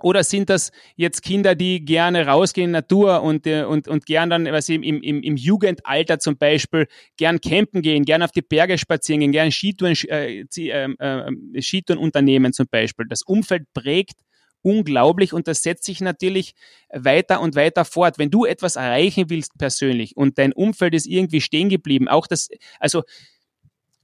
Oder 0.00 0.22
sind 0.22 0.48
das 0.48 0.70
jetzt 0.94 1.22
Kinder, 1.22 1.56
die 1.56 1.84
gerne 1.84 2.26
rausgehen 2.26 2.66
in 2.66 2.70
Natur 2.72 3.22
und, 3.22 3.46
äh, 3.46 3.64
und, 3.64 3.88
und 3.88 4.06
gern 4.06 4.30
dann, 4.30 4.46
was 4.46 4.68
im, 4.68 4.82
im, 4.84 5.02
im 5.02 5.36
Jugendalter 5.36 6.20
zum 6.20 6.36
Beispiel, 6.38 6.86
gern 7.16 7.40
campen 7.40 7.82
gehen, 7.82 8.04
gern 8.04 8.22
auf 8.22 8.30
die 8.30 8.42
Berge 8.42 8.78
spazieren 8.78 9.20
gehen, 9.20 9.32
gern 9.32 9.50
Skitouren, 9.50 9.96
äh, 10.08 10.40
äh, 10.40 11.62
Skitouren 11.62 11.98
unternehmen 11.98 12.52
zum 12.52 12.66
Beispiel. 12.70 13.06
Das 13.08 13.22
Umfeld 13.22 13.64
prägt 13.74 14.20
unglaublich 14.62 15.32
und 15.32 15.48
das 15.48 15.62
setzt 15.62 15.84
sich 15.84 16.00
natürlich 16.00 16.54
weiter 16.90 17.40
und 17.40 17.56
weiter 17.56 17.84
fort. 17.84 18.18
Wenn 18.18 18.30
du 18.30 18.44
etwas 18.44 18.76
erreichen 18.76 19.30
willst 19.30 19.58
persönlich 19.58 20.16
und 20.16 20.38
dein 20.38 20.52
Umfeld 20.52 20.94
ist 20.94 21.06
irgendwie 21.06 21.40
stehen 21.40 21.68
geblieben, 21.68 22.08
auch 22.08 22.26
das, 22.26 22.48
also 22.78 23.02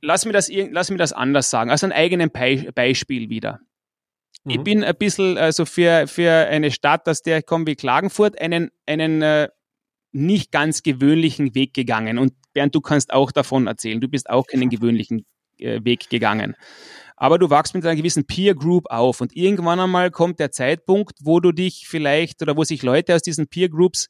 lass 0.01 0.25
mir 0.25 0.33
das, 0.33 0.51
lass 0.51 0.91
mir 0.91 0.97
das 0.97 1.13
anders 1.13 1.51
sagen, 1.51 1.71
also 1.71 1.87
ein 1.87 1.93
eigenes 1.93 2.31
Beispiel 2.75 3.29
wieder. 3.31 3.61
Mhm. 4.45 4.51
Ich 4.51 4.61
bin 4.61 4.85
ein 4.85 4.97
bisschen, 4.97 5.39
also 5.39 5.65
für, 5.65 6.07
für 6.07 6.31
eine 6.31 6.71
Stadt, 6.71 7.09
aus 7.09 7.23
der 7.23 7.39
ich 7.39 7.47
komme 7.47 7.67
wie 7.67 7.77
Klagenfurt, 7.77 8.41
einen, 8.41 8.71
einen 8.87 9.23
äh, 9.23 9.49
nicht 10.13 10.53
ganz 10.53 10.83
gewöhnlichen 10.83 11.55
Weg 11.55 11.75
gegangen. 11.75 12.19
Und 12.19 12.35
Bernd, 12.53 12.75
du 12.75 12.81
kannst 12.81 13.13
auch 13.13 13.33
davon 13.33 13.67
erzählen. 13.67 14.01
Du 14.01 14.09
bist 14.09 14.31
auch 14.31 14.47
keinen 14.47 14.71
gewöhnlichen 14.71 15.27
äh, 15.59 15.81
Weg 15.83 16.09
gegangen. 16.09 16.57
Aber 17.17 17.39
du 17.39 17.51
wachst 17.51 17.75
mit 17.75 17.85
einer 17.85 17.97
gewissen 17.97 18.27
Peer 18.27 18.55
Group 18.55 18.91
auf 18.91 19.21
und 19.21 19.37
irgendwann 19.37 19.81
einmal 19.81 20.11
kommt 20.11 20.41
der 20.41 20.51
Zeitpunkt, 20.51 21.19
wo 21.23 21.41
du 21.41 21.53
dich 21.53 21.87
vielleicht 21.87 22.43
oder 22.43 22.57
wo 22.57 22.65
sich 22.65 22.83
Leute 22.83 23.15
aus 23.15 23.23
diesen 23.23 23.49
Peer 23.49 23.69
Groups 23.69 24.09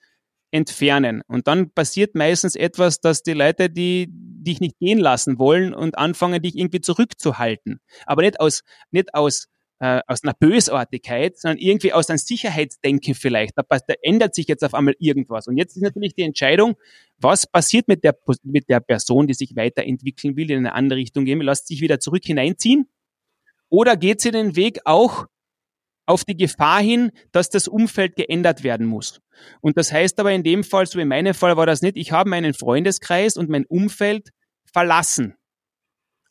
entfernen. 0.51 1.23
Und 1.27 1.47
dann 1.49 1.71
passiert 1.71 2.15
meistens 2.15 2.55
etwas, 2.55 3.01
dass 3.01 3.23
die 3.23 3.33
Leute, 3.33 3.69
die 3.69 4.09
dich 4.11 4.61
nicht 4.61 4.79
gehen 4.79 4.99
lassen 4.99 5.39
wollen 5.39 5.75
und 5.75 5.99
anfangen, 5.99 6.43
dich 6.43 6.57
irgendwie 6.57 6.81
zurückzuhalten. 6.81 7.81
Aber 8.07 8.23
nicht 8.23 8.41
aus, 8.41 8.63
nicht 8.91 9.15
aus 9.15 9.49
äh, 9.81 10.01
aus 10.07 10.23
einer 10.23 10.35
Bösartigkeit, 10.35 11.39
sondern 11.39 11.59
irgendwie 11.59 11.93
aus 11.93 12.09
einem 12.09 12.19
Sicherheitsdenken 12.19 13.15
vielleicht. 13.15 13.57
Da, 13.57 13.63
da, 13.63 13.95
ändert 14.03 14.35
sich 14.35 14.47
jetzt 14.47 14.65
auf 14.65 14.75
einmal 14.75 14.95
irgendwas. 14.99 15.49
Und 15.49 15.57
jetzt 15.57 15.77
ist 15.77 15.83
natürlich 15.83 16.15
die 16.15 16.23
Entscheidung, 16.23 16.77
was 17.19 17.47
passiert 17.47 17.89
mit 17.89 18.05
der, 18.05 18.17
mit 18.43 18.69
der 18.69 18.81
Person, 18.81 19.27
die 19.27 19.35
sich 19.35 19.57
weiterentwickeln 19.57 20.37
will, 20.37 20.51
in 20.51 20.59
eine 20.59 20.75
andere 20.75 20.99
Richtung 20.99 21.25
gehen 21.25 21.39
will, 21.39 21.47
lässt 21.47 21.67
sich 21.67 21.81
wieder 21.81 22.01
zurück 22.01 22.25
hineinziehen? 22.25 22.89
Oder 23.69 23.97
geht 23.97 24.21
sie 24.21 24.31
den 24.31 24.57
Weg 24.57 24.81
auch 24.85 25.27
auf 26.07 26.25
die 26.25 26.37
Gefahr 26.37 26.81
hin, 26.81 27.11
dass 27.33 27.49
das 27.49 27.67
Umfeld 27.67 28.17
geändert 28.17 28.63
werden 28.63 28.87
muss. 28.87 29.21
Und 29.61 29.79
das 29.79 29.91
heißt 29.91 30.21
aber 30.21 30.33
in 30.33 30.43
dem 30.43 30.63
Fall, 30.63 30.87
so 30.87 30.99
in 31.01 31.09
meinem 31.09 31.35
Fall 31.35 31.57
war 31.57 31.67
das 31.67 31.83
nicht, 31.83 31.97
ich 31.97 32.13
habe 32.13 32.29
meinen 32.29 32.55
Freundeskreis 32.55 33.37
und 33.37 33.49
mein 33.49 33.65
Umfeld 33.65 34.31
verlassen 34.71 35.35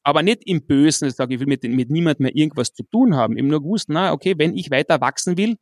aber 0.03 0.21
nicht 0.23 0.43
im 0.45 0.65
Bösen, 0.65 1.07
ich 1.07 1.15
sage, 1.15 1.33
ich 1.33 1.39
will 1.39 1.47
mit, 1.47 1.63
mit 1.63 1.89
niemandem 1.89 2.23
mehr 2.23 2.35
irgendwas 2.35 2.73
zu 2.73 2.83
tun 2.83 3.15
haben. 3.15 3.37
Eben 3.37 3.47
nur 3.47 3.61
gewusst, 3.61 3.87
na, 3.89 4.11
okay, 4.11 4.35
wenn 4.37 4.55
ich 4.55 4.69
weiter 4.69 5.01
wachsen 5.01 5.37
will, 5.37 5.57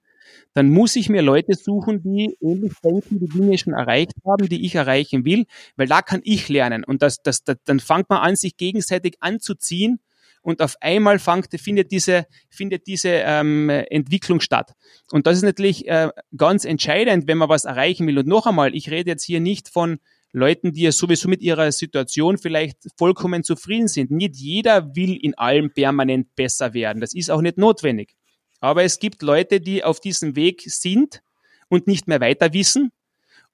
dann 0.53 0.69
muss 0.69 0.95
ich 0.95 1.09
mir 1.09 1.21
Leute 1.21 1.53
suchen, 1.55 2.01
die 2.03 2.37
ähnlich 2.41 2.73
denken, 2.83 3.19
die 3.19 3.27
Dinge 3.27 3.57
schon 3.57 3.73
erreicht 3.73 4.13
haben, 4.25 4.47
die 4.47 4.65
ich 4.65 4.75
erreichen 4.75 5.25
will, 5.25 5.45
weil 5.75 5.87
da 5.87 6.01
kann 6.01 6.21
ich 6.23 6.49
lernen. 6.49 6.83
Und 6.83 7.01
das, 7.01 7.21
das, 7.23 7.43
das, 7.43 7.57
dann 7.65 7.79
fängt 7.79 8.09
man 8.09 8.19
an, 8.19 8.35
sich 8.35 8.57
gegenseitig 8.57 9.15
anzuziehen 9.19 9.99
und 10.41 10.61
auf 10.61 10.75
einmal 10.81 11.19
fängt, 11.19 11.47
findet 11.59 11.91
diese, 11.91 12.25
findet 12.49 12.87
diese 12.87 13.09
ähm, 13.09 13.69
Entwicklung 13.69 14.39
statt. 14.39 14.73
Und 15.11 15.27
das 15.27 15.37
ist 15.37 15.43
natürlich 15.43 15.87
äh, 15.87 16.09
ganz 16.35 16.65
entscheidend, 16.65 17.27
wenn 17.27 17.37
man 17.37 17.49
was 17.49 17.65
erreichen 17.65 18.07
will. 18.07 18.17
Und 18.17 18.27
noch 18.27 18.47
einmal, 18.47 18.75
ich 18.75 18.89
rede 18.89 19.11
jetzt 19.11 19.23
hier 19.23 19.39
nicht 19.39 19.69
von 19.69 19.99
Leuten, 20.33 20.71
die 20.73 20.83
ja 20.83 20.91
sowieso 20.91 21.27
mit 21.27 21.41
ihrer 21.41 21.71
Situation 21.71 22.37
vielleicht 22.37 22.77
vollkommen 22.97 23.43
zufrieden 23.43 23.87
sind. 23.87 24.11
Nicht 24.11 24.37
jeder 24.37 24.95
will 24.95 25.17
in 25.17 25.37
allem 25.37 25.73
permanent 25.73 26.35
besser 26.35 26.73
werden. 26.73 27.01
Das 27.01 27.13
ist 27.13 27.29
auch 27.29 27.41
nicht 27.41 27.57
notwendig. 27.57 28.15
Aber 28.61 28.83
es 28.83 28.99
gibt 28.99 29.21
Leute, 29.23 29.59
die 29.59 29.83
auf 29.83 29.99
diesem 29.99 30.35
Weg 30.35 30.61
sind 30.65 31.21
und 31.67 31.87
nicht 31.87 32.07
mehr 32.07 32.21
weiter 32.21 32.53
wissen 32.53 32.91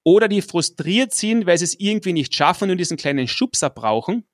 oder 0.04 0.28
die 0.28 0.42
frustriert 0.42 1.14
sind, 1.14 1.46
weil 1.46 1.58
sie 1.58 1.66
es 1.66 1.80
irgendwie 1.80 2.14
nicht 2.14 2.36
schaffen 2.36 2.70
und 2.70 2.78
diesen 2.78 2.98
kleinen 2.98 3.28
Schubser 3.28 3.70
brauchen, 3.70 4.26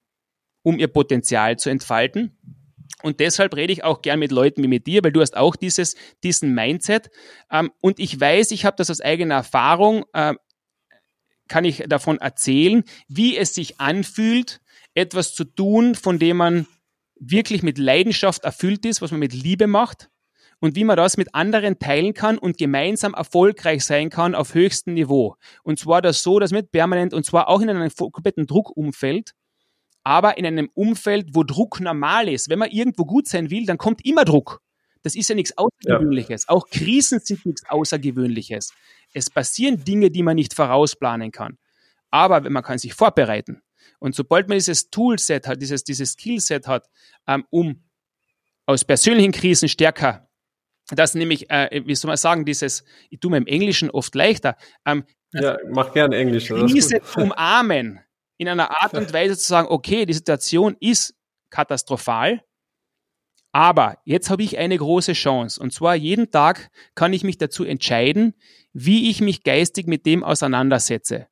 um 0.63 0.79
ihr 0.79 0.87
Potenzial 0.87 1.57
zu 1.57 1.69
entfalten. 1.69 2.37
Und 3.03 3.19
deshalb 3.19 3.55
rede 3.55 3.73
ich 3.73 3.83
auch 3.83 4.01
gern 4.01 4.19
mit 4.19 4.31
Leuten 4.31 4.63
wie 4.63 4.67
mit 4.67 4.87
dir, 4.87 5.03
weil 5.03 5.11
du 5.11 5.21
hast 5.21 5.35
auch 5.35 5.55
dieses, 5.55 5.95
diesen 6.23 6.53
Mindset. 6.53 7.09
Ähm, 7.51 7.71
und 7.81 7.99
ich 7.99 8.19
weiß, 8.19 8.51
ich 8.51 8.65
habe 8.65 8.77
das 8.77 8.89
aus 8.89 9.01
eigener 9.01 9.35
Erfahrung 9.35 10.05
äh, 10.13 10.33
kann 11.47 11.65
ich 11.65 11.83
davon 11.87 12.17
erzählen, 12.19 12.83
wie 13.07 13.37
es 13.37 13.53
sich 13.53 13.79
anfühlt, 13.79 14.61
etwas 14.93 15.33
zu 15.33 15.43
tun, 15.43 15.95
von 15.95 16.19
dem 16.19 16.37
man 16.37 16.67
wirklich 17.19 17.63
mit 17.63 17.77
Leidenschaft 17.77 18.43
erfüllt 18.43 18.85
ist, 18.85 19.01
was 19.01 19.11
man 19.11 19.19
mit 19.19 19.33
Liebe 19.33 19.67
macht 19.67 20.09
und 20.59 20.75
wie 20.75 20.83
man 20.83 20.97
das 20.97 21.17
mit 21.17 21.33
anderen 21.35 21.79
teilen 21.79 22.13
kann 22.13 22.37
und 22.37 22.57
gemeinsam 22.57 23.13
erfolgreich 23.13 23.83
sein 23.83 24.09
kann 24.09 24.35
auf 24.35 24.53
höchstem 24.53 24.93
Niveau. 24.93 25.35
Und 25.63 25.79
zwar 25.79 26.01
das 26.01 26.23
so, 26.23 26.39
dass 26.39 26.51
mit 26.51 26.71
permanent 26.71 27.13
und 27.13 27.25
zwar 27.25 27.49
auch 27.49 27.61
in 27.61 27.69
einem 27.69 27.91
kompletten 27.91 28.47
Druckumfeld, 28.47 29.31
aber 30.03 30.37
in 30.37 30.45
einem 30.45 30.69
Umfeld, 30.73 31.29
wo 31.33 31.43
Druck 31.43 31.79
normal 31.79 32.27
ist. 32.27 32.49
Wenn 32.49 32.59
man 32.59 32.71
irgendwo 32.71 33.05
gut 33.05 33.27
sein 33.27 33.49
will, 33.49 33.65
dann 33.65 33.77
kommt 33.77 34.05
immer 34.05 34.25
Druck. 34.25 34.61
Das 35.01 35.15
ist 35.15 35.29
ja 35.29 35.35
nichts 35.35 35.57
Außergewöhnliches. 35.57 36.45
Ja. 36.47 36.55
Auch 36.55 36.67
Krisen 36.67 37.19
sind 37.19 37.45
nichts 37.45 37.63
Außergewöhnliches. 37.69 38.73
Es 39.13 39.29
passieren 39.29 39.83
Dinge, 39.83 40.11
die 40.11 40.23
man 40.23 40.35
nicht 40.35 40.53
vorausplanen 40.53 41.31
kann. 41.31 41.57
Aber 42.11 42.47
man 42.49 42.63
kann 42.63 42.77
sich 42.77 42.93
vorbereiten. 42.93 43.61
Und 43.99 44.15
sobald 44.15 44.49
man 44.49 44.57
dieses 44.57 44.89
Toolset 44.89 45.47
hat, 45.47 45.61
dieses, 45.61 45.83
dieses 45.83 46.13
Skillset 46.13 46.67
hat, 46.67 46.89
ähm, 47.27 47.45
um 47.49 47.83
aus 48.65 48.83
persönlichen 48.83 49.31
Krisen 49.31 49.69
stärker, 49.69 50.29
das 50.89 51.15
nämlich, 51.15 51.49
äh, 51.49 51.81
wie 51.85 51.95
soll 51.95 52.09
man 52.09 52.17
sagen, 52.17 52.45
dieses, 52.45 52.83
ich 53.09 53.19
tue 53.19 53.31
mir 53.31 53.37
im 53.37 53.47
Englischen 53.47 53.89
oft 53.89 54.13
leichter, 54.15 54.57
ähm, 54.85 55.05
ja, 55.31 55.57
mach 55.69 55.93
gerne 55.93 56.17
Englisch. 56.17 56.47
Krise 56.47 57.01
umarmen, 57.15 57.99
in 58.37 58.47
einer 58.47 58.69
Art 58.81 58.93
und 58.93 59.11
Weise 59.13 59.37
zu 59.37 59.47
sagen, 59.47 59.67
okay, 59.69 60.05
die 60.05 60.13
Situation 60.13 60.75
ist 60.79 61.15
katastrophal, 61.49 62.43
aber 63.53 63.99
jetzt 64.03 64.31
habe 64.31 64.43
ich 64.43 64.57
eine 64.57 64.77
große 64.77 65.13
Chance. 65.13 65.61
Und 65.61 65.71
zwar 65.71 65.95
jeden 65.95 66.31
Tag 66.31 66.71
kann 66.95 67.13
ich 67.13 67.23
mich 67.23 67.37
dazu 67.37 67.63
entscheiden, 67.63 68.33
wie 68.73 69.09
ich 69.11 69.21
mich 69.21 69.43
geistig 69.43 69.85
mit 69.87 70.07
dem 70.07 70.23
auseinandersetze. 70.23 71.27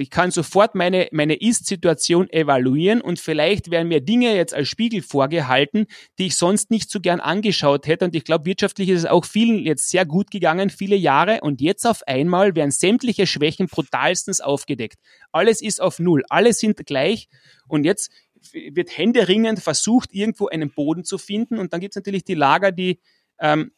Ich 0.00 0.10
kann 0.10 0.30
sofort 0.30 0.76
meine, 0.76 1.08
meine 1.10 1.34
Ist-Situation 1.34 2.30
evaluieren 2.30 3.00
und 3.00 3.18
vielleicht 3.18 3.70
werden 3.70 3.88
mir 3.88 4.00
Dinge 4.00 4.36
jetzt 4.36 4.54
als 4.54 4.68
Spiegel 4.68 5.02
vorgehalten, 5.02 5.86
die 6.18 6.26
ich 6.26 6.36
sonst 6.36 6.70
nicht 6.70 6.88
so 6.88 7.00
gern 7.00 7.18
angeschaut 7.18 7.86
hätte. 7.88 8.04
Und 8.04 8.14
ich 8.14 8.24
glaube, 8.24 8.44
wirtschaftlich 8.44 8.90
ist 8.90 9.00
es 9.00 9.06
auch 9.06 9.24
vielen 9.24 9.58
jetzt 9.58 9.88
sehr 9.88 10.06
gut 10.06 10.30
gegangen, 10.30 10.70
viele 10.70 10.94
Jahre. 10.94 11.40
Und 11.40 11.60
jetzt 11.60 11.84
auf 11.84 12.06
einmal 12.06 12.54
werden 12.54 12.70
sämtliche 12.70 13.26
Schwächen 13.26 13.66
brutalstens 13.66 14.40
aufgedeckt. 14.40 14.98
Alles 15.32 15.60
ist 15.60 15.80
auf 15.80 15.98
Null. 15.98 16.22
Alle 16.28 16.52
sind 16.52 16.86
gleich. 16.86 17.26
Und 17.66 17.84
jetzt 17.84 18.12
wird 18.52 18.96
händeringend 18.96 19.60
versucht, 19.60 20.12
irgendwo 20.12 20.48
einen 20.48 20.70
Boden 20.70 21.04
zu 21.04 21.18
finden. 21.18 21.58
Und 21.58 21.72
dann 21.72 21.80
gibt 21.80 21.92
es 21.92 21.96
natürlich 21.96 22.24
die 22.24 22.34
Lager, 22.34 22.72
die 22.72 23.00
ähm, 23.40 23.72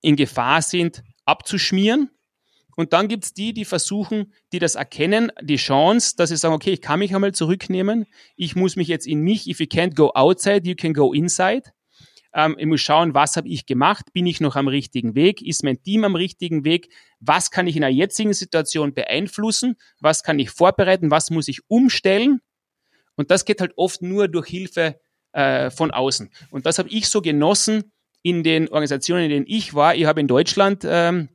in 0.00 0.16
Gefahr 0.16 0.62
sind, 0.62 1.02
abzuschmieren. 1.24 2.10
Und 2.76 2.92
dann 2.92 3.08
gibt 3.08 3.24
es 3.24 3.34
die, 3.34 3.52
die 3.52 3.64
versuchen, 3.64 4.32
die 4.52 4.60
das 4.60 4.76
erkennen, 4.76 5.32
die 5.42 5.56
Chance, 5.56 6.14
dass 6.16 6.30
sie 6.30 6.36
sagen, 6.36 6.54
okay, 6.54 6.74
ich 6.74 6.80
kann 6.80 7.00
mich 7.00 7.12
einmal 7.12 7.34
zurücknehmen, 7.34 8.06
ich 8.36 8.54
muss 8.54 8.76
mich 8.76 8.86
jetzt 8.86 9.06
in 9.06 9.20
mich, 9.20 9.48
if 9.48 9.58
you 9.58 9.66
can't 9.66 9.96
go 9.96 10.12
outside, 10.14 10.68
you 10.68 10.76
can 10.76 10.94
go 10.94 11.12
inside. 11.12 11.64
Ähm, 12.32 12.54
ich 12.56 12.66
muss 12.66 12.80
schauen, 12.80 13.14
was 13.14 13.36
habe 13.36 13.48
ich 13.48 13.66
gemacht, 13.66 14.12
bin 14.12 14.26
ich 14.26 14.40
noch 14.40 14.54
am 14.54 14.68
richtigen 14.68 15.16
Weg, 15.16 15.42
ist 15.42 15.64
mein 15.64 15.82
Team 15.82 16.04
am 16.04 16.14
richtigen 16.14 16.64
Weg, 16.64 16.88
was 17.18 17.50
kann 17.50 17.66
ich 17.66 17.74
in 17.74 17.82
der 17.82 17.90
jetzigen 17.90 18.32
Situation 18.32 18.94
beeinflussen, 18.94 19.74
was 19.98 20.22
kann 20.22 20.38
ich 20.38 20.50
vorbereiten, 20.50 21.10
was 21.10 21.30
muss 21.30 21.48
ich 21.48 21.62
umstellen 21.68 22.40
und 23.18 23.32
das 23.32 23.44
geht 23.44 23.60
halt 23.60 23.72
oft 23.76 24.00
nur 24.00 24.28
durch 24.28 24.46
Hilfe 24.46 24.98
äh, 25.32 25.70
von 25.70 25.90
außen. 25.90 26.30
Und 26.50 26.66
das 26.66 26.78
habe 26.78 26.88
ich 26.88 27.08
so 27.08 27.20
genossen 27.20 27.92
in 28.22 28.44
den 28.44 28.68
Organisationen, 28.68 29.24
in 29.24 29.30
denen 29.30 29.46
ich 29.48 29.74
war. 29.74 29.96
Ich 29.96 30.04
habe 30.04 30.20
in 30.20 30.28
Deutschland 30.28 30.84
ähm, 30.88 31.28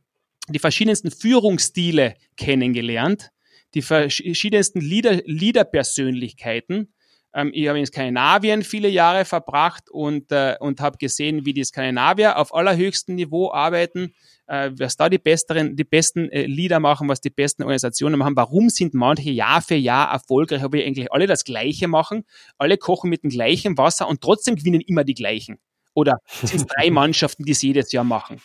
die 0.47 0.59
verschiedensten 0.59 1.11
Führungsstile 1.11 2.15
kennengelernt, 2.37 3.31
die 3.73 3.81
verschiedensten 3.81 4.79
Leader, 4.79 5.21
Leader-Persönlichkeiten. 5.25 6.93
Ähm, 7.33 7.51
ich 7.53 7.67
habe 7.67 7.79
in 7.79 7.85
Skandinavien 7.85 8.63
viele 8.63 8.87
Jahre 8.87 9.25
verbracht 9.25 9.89
und, 9.89 10.31
äh, 10.31 10.55
und 10.61 10.79
habe 10.79 10.97
gesehen, 10.97 11.45
wie 11.45 11.53
die 11.53 11.65
Skandinavier 11.65 12.37
auf 12.37 12.55
allerhöchstem 12.55 13.15
Niveau 13.15 13.51
arbeiten, 13.51 14.13
äh, 14.47 14.71
was 14.77 14.97
da 14.97 15.09
die 15.09 15.17
besseren, 15.17 15.75
die 15.75 15.83
besten 15.83 16.29
äh, 16.29 16.45
Lieder 16.45 16.79
machen, 16.79 17.07
was 17.07 17.21
die 17.21 17.29
besten 17.29 17.63
Organisationen 17.63 18.17
machen. 18.19 18.35
Warum 18.35 18.69
sind 18.69 18.93
manche 18.93 19.29
Jahr 19.29 19.61
für 19.61 19.75
Jahr 19.75 20.11
erfolgreich, 20.11 20.63
aber 20.63 20.77
eigentlich 20.77 21.11
alle 21.11 21.27
das 21.27 21.43
Gleiche 21.43 21.87
machen, 21.87 22.23
alle 22.57 22.77
kochen 22.77 23.09
mit 23.09 23.23
dem 23.23 23.29
gleichen 23.29 23.77
Wasser 23.77 24.07
und 24.07 24.21
trotzdem 24.21 24.55
gewinnen 24.55 24.81
immer 24.81 25.03
die 25.03 25.13
gleichen. 25.13 25.59
Oder 25.93 26.19
sind 26.41 26.61
es 26.61 26.65
drei 26.65 26.89
Mannschaften, 26.91 27.43
die 27.43 27.51
es 27.51 27.61
jedes 27.61 27.91
Jahr 27.91 28.03
machen. 28.03 28.41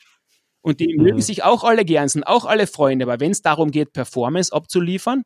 Und 0.60 0.80
die 0.80 0.94
mhm. 0.96 1.04
mögen 1.04 1.22
sich 1.22 1.44
auch 1.44 1.64
alle 1.64 1.84
gern, 1.84 2.08
sind 2.08 2.24
auch 2.24 2.44
alle 2.44 2.66
Freunde, 2.66 3.04
aber 3.04 3.20
wenn 3.20 3.30
es 3.30 3.42
darum 3.42 3.70
geht, 3.70 3.92
Performance 3.92 4.52
abzuliefern, 4.52 5.22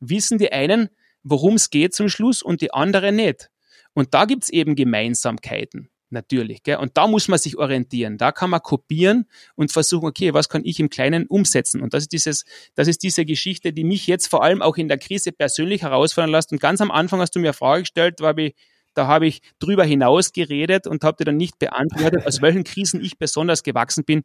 wissen 0.00 0.38
die 0.38 0.52
einen, 0.52 0.90
worum 1.22 1.54
es 1.54 1.70
geht 1.70 1.94
zum 1.94 2.08
Schluss 2.08 2.42
und 2.42 2.60
die 2.60 2.72
anderen 2.72 3.16
nicht. 3.16 3.48
Und 3.94 4.12
da 4.12 4.26
gibt's 4.26 4.50
eben 4.50 4.74
Gemeinsamkeiten, 4.74 5.88
natürlich. 6.10 6.62
Gell? 6.62 6.76
Und 6.76 6.96
da 6.96 7.06
muss 7.06 7.28
man 7.28 7.38
sich 7.38 7.56
orientieren. 7.56 8.18
Da 8.18 8.32
kann 8.32 8.50
man 8.50 8.60
kopieren 8.62 9.26
und 9.54 9.72
versuchen, 9.72 10.06
okay, 10.06 10.34
was 10.34 10.48
kann 10.48 10.64
ich 10.64 10.80
im 10.80 10.90
Kleinen 10.90 11.26
umsetzen? 11.26 11.82
Und 11.82 11.94
das 11.94 12.04
ist 12.04 12.12
dieses, 12.12 12.44
das 12.74 12.88
ist 12.88 13.02
diese 13.02 13.24
Geschichte, 13.24 13.72
die 13.72 13.84
mich 13.84 14.06
jetzt 14.06 14.28
vor 14.28 14.42
allem 14.42 14.62
auch 14.62 14.76
in 14.76 14.88
der 14.88 14.98
Krise 14.98 15.32
persönlich 15.32 15.82
herausfordern 15.82 16.30
lässt. 16.30 16.52
Und 16.52 16.60
ganz 16.60 16.80
am 16.80 16.90
Anfang 16.90 17.20
hast 17.20 17.34
du 17.34 17.40
mir 17.40 17.48
eine 17.48 17.54
Frage 17.54 17.82
gestellt, 17.82 18.20
war 18.20 18.36
ich, 18.38 18.54
da 18.94 19.06
habe 19.06 19.26
ich 19.26 19.42
drüber 19.58 19.84
hinaus 19.84 20.32
geredet 20.32 20.86
und 20.86 21.04
habe 21.04 21.18
dir 21.18 21.24
dann 21.24 21.36
nicht 21.36 21.58
beantwortet, 21.58 22.26
aus 22.26 22.40
welchen 22.40 22.64
Krisen 22.64 23.02
ich 23.02 23.18
besonders 23.18 23.62
gewachsen 23.62 24.04
bin. 24.04 24.24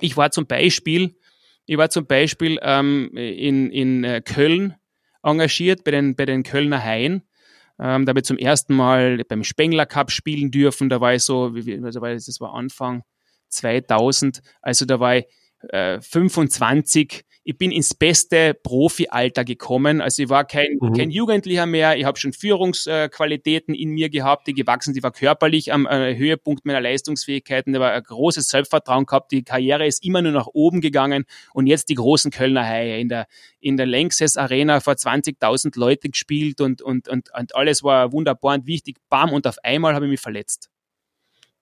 Ich 0.00 0.16
war 0.16 0.30
zum 0.30 0.46
Beispiel, 0.46 1.16
ich 1.66 1.76
war 1.76 1.90
zum 1.90 2.06
Beispiel 2.06 2.58
ähm, 2.62 3.10
in, 3.14 3.70
in 3.70 4.04
äh, 4.04 4.20
Köln 4.22 4.74
engagiert 5.22 5.84
bei 5.84 5.90
den, 5.90 6.16
bei 6.16 6.26
den 6.26 6.42
Kölner 6.42 6.82
Haien. 6.82 7.22
Ähm, 7.80 8.06
da 8.06 8.12
ich 8.16 8.24
zum 8.24 8.38
ersten 8.38 8.74
Mal 8.74 9.24
beim 9.28 9.44
Spengler 9.44 9.86
Cup 9.86 10.10
spielen 10.10 10.50
dürfen. 10.50 10.88
Da 10.88 11.00
war 11.00 11.14
ich 11.14 11.22
so, 11.22 11.54
also 11.54 12.00
das 12.00 12.40
war 12.40 12.54
Anfang 12.54 13.02
2000, 13.48 14.40
also 14.62 14.84
da 14.84 15.00
war 15.00 15.16
ich 15.16 15.26
äh, 15.70 16.00
25 16.00 17.24
ich 17.46 17.58
bin 17.58 17.70
ins 17.70 17.92
beste 17.92 18.54
Profi-Alter 18.54 19.44
gekommen. 19.44 20.00
Also 20.00 20.22
ich 20.22 20.28
war 20.30 20.46
kein, 20.46 20.78
mhm. 20.80 20.94
kein 20.94 21.10
Jugendlicher 21.10 21.66
mehr. 21.66 21.96
Ich 21.98 22.06
habe 22.06 22.18
schon 22.18 22.32
Führungsqualitäten 22.32 23.74
in 23.74 23.90
mir 23.90 24.08
gehabt, 24.08 24.46
die 24.46 24.54
gewachsen, 24.54 24.94
die 24.94 25.02
war 25.02 25.12
körperlich 25.12 25.70
am 25.70 25.86
äh, 25.86 26.16
Höhepunkt 26.16 26.64
meiner 26.64 26.80
Leistungsfähigkeiten. 26.80 27.74
Da 27.74 27.80
war 27.80 27.92
ein 27.92 28.02
großes 28.02 28.48
Selbstvertrauen 28.48 29.04
gehabt. 29.04 29.30
Die 29.30 29.44
Karriere 29.44 29.86
ist 29.86 30.02
immer 30.02 30.22
nur 30.22 30.32
nach 30.32 30.48
oben 30.54 30.80
gegangen. 30.80 31.26
Und 31.52 31.66
jetzt 31.66 31.90
die 31.90 31.94
großen 31.94 32.30
Kölner 32.30 32.64
Haie 32.64 32.98
in 32.98 33.10
der, 33.10 33.26
in 33.60 33.76
der 33.76 33.86
Lanxess 33.86 34.38
Arena 34.38 34.80
vor 34.80 34.94
20.000 34.94 35.78
Leute 35.78 36.08
gespielt 36.08 36.62
und, 36.62 36.80
und, 36.80 37.08
und, 37.08 37.28
und 37.38 37.54
alles 37.54 37.82
war 37.82 38.12
wunderbar 38.12 38.54
und 38.54 38.66
wichtig. 38.66 38.96
Bam, 39.10 39.30
und 39.30 39.46
auf 39.46 39.58
einmal 39.62 39.94
habe 39.94 40.06
ich 40.06 40.10
mich 40.10 40.20
verletzt. 40.20 40.70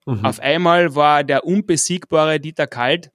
Mhm. 0.05 0.23
Auf 0.23 0.39
einmal 0.39 0.95
war 0.95 1.25
der 1.25 1.45
unbesiegbare 1.45 2.39
Dieter 2.39 2.67
Kalt 2.67 3.11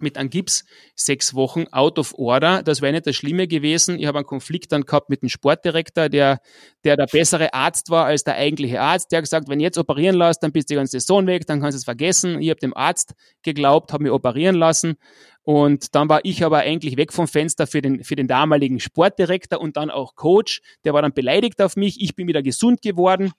mit 0.00 0.16
einem 0.16 0.30
Gips 0.30 0.64
sechs 0.94 1.34
Wochen 1.34 1.66
out 1.70 1.98
of 1.98 2.14
order. 2.14 2.62
Das 2.62 2.80
wäre 2.80 2.92
nicht 2.92 3.06
das 3.06 3.16
Schlimme 3.16 3.48
gewesen. 3.48 3.98
Ich 3.98 4.06
habe 4.06 4.18
einen 4.18 4.26
Konflikt 4.26 4.72
dann 4.72 4.82
gehabt 4.82 5.10
mit 5.10 5.22
dem 5.22 5.28
Sportdirektor, 5.28 6.08
der, 6.08 6.40
der 6.84 6.96
der 6.96 7.06
bessere 7.06 7.54
Arzt 7.54 7.90
war 7.90 8.06
als 8.06 8.24
der 8.24 8.36
eigentliche 8.36 8.80
Arzt. 8.80 9.12
Der 9.12 9.18
hat 9.18 9.24
gesagt, 9.24 9.48
wenn 9.48 9.60
ich 9.60 9.64
jetzt 9.64 9.78
operieren 9.78 10.16
lässt, 10.16 10.42
dann 10.42 10.52
bist 10.52 10.70
du 10.70 10.74
die 10.74 10.76
ganze 10.76 11.00
Saison 11.00 11.26
weg, 11.26 11.46
dann 11.46 11.60
kannst 11.60 11.76
du 11.76 11.78
es 11.78 11.84
vergessen. 11.84 12.40
Ich 12.40 12.50
habe 12.50 12.60
dem 12.60 12.76
Arzt 12.76 13.14
geglaubt, 13.42 13.92
habe 13.92 14.04
mich 14.04 14.12
operieren 14.12 14.56
lassen. 14.56 14.96
Und 15.42 15.94
dann 15.94 16.08
war 16.08 16.20
ich 16.24 16.44
aber 16.44 16.58
eigentlich 16.58 16.96
weg 16.96 17.12
vom 17.12 17.26
Fenster 17.26 17.66
für 17.66 17.80
den, 17.80 18.04
für 18.04 18.16
den 18.16 18.28
damaligen 18.28 18.80
Sportdirektor 18.80 19.60
und 19.60 19.76
dann 19.76 19.90
auch 19.90 20.14
Coach. 20.14 20.60
Der 20.84 20.92
war 20.92 21.02
dann 21.02 21.14
beleidigt 21.14 21.62
auf 21.62 21.76
mich. 21.76 22.02
Ich 22.02 22.14
bin 22.14 22.28
wieder 22.28 22.42
gesund 22.42 22.82
geworden 22.82 23.32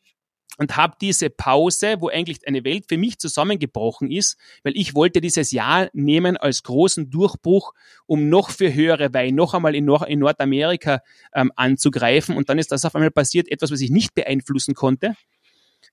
und 0.58 0.76
habe 0.76 0.95
diese 1.00 1.30
Pause, 1.30 1.97
wo 2.00 2.10
eigentlich 2.10 2.47
eine 2.47 2.64
Welt 2.64 2.86
für 2.89 2.97
mich 2.97 3.18
zusammengebrochen 3.20 4.12
ist, 4.12 4.38
weil 4.64 4.76
ich 4.76 4.95
wollte 4.95 5.22
dieses 5.22 5.52
Jahr 5.52 5.89
nehmen 5.93 6.38
als 6.38 6.64
großen 6.64 7.10
Durchbruch, 7.10 7.74
um 8.08 8.30
noch 8.30 8.50
für 8.50 8.74
höhere 8.74 9.14
Wein 9.14 9.36
noch 9.36 9.54
einmal 9.54 9.76
in, 9.76 9.86
Nord 9.86 10.10
in 10.10 10.20
Nordamerika 10.20 11.02
ähm, 11.34 11.52
anzugreifen. 11.56 12.36
Und 12.36 12.50
dann 12.50 12.60
ist 12.60 12.72
das 12.72 12.84
auf 12.84 12.95
einmal 12.95 13.12
passiert, 13.12 13.50
etwas, 13.50 13.72
was 13.72 13.82
ich 13.82 13.89
nicht 13.89 14.16
beeinflussen 14.16 14.74
konnte. 14.74 15.16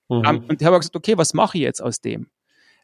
Mhm. 0.09 0.17
Um, 0.17 0.45
und 0.49 0.61
ich 0.61 0.65
habe 0.65 0.77
gesagt, 0.77 0.95
okay, 0.95 1.17
was 1.17 1.33
mache 1.33 1.57
ich 1.57 1.63
jetzt 1.63 1.81
aus 1.81 2.01
dem? 2.01 2.29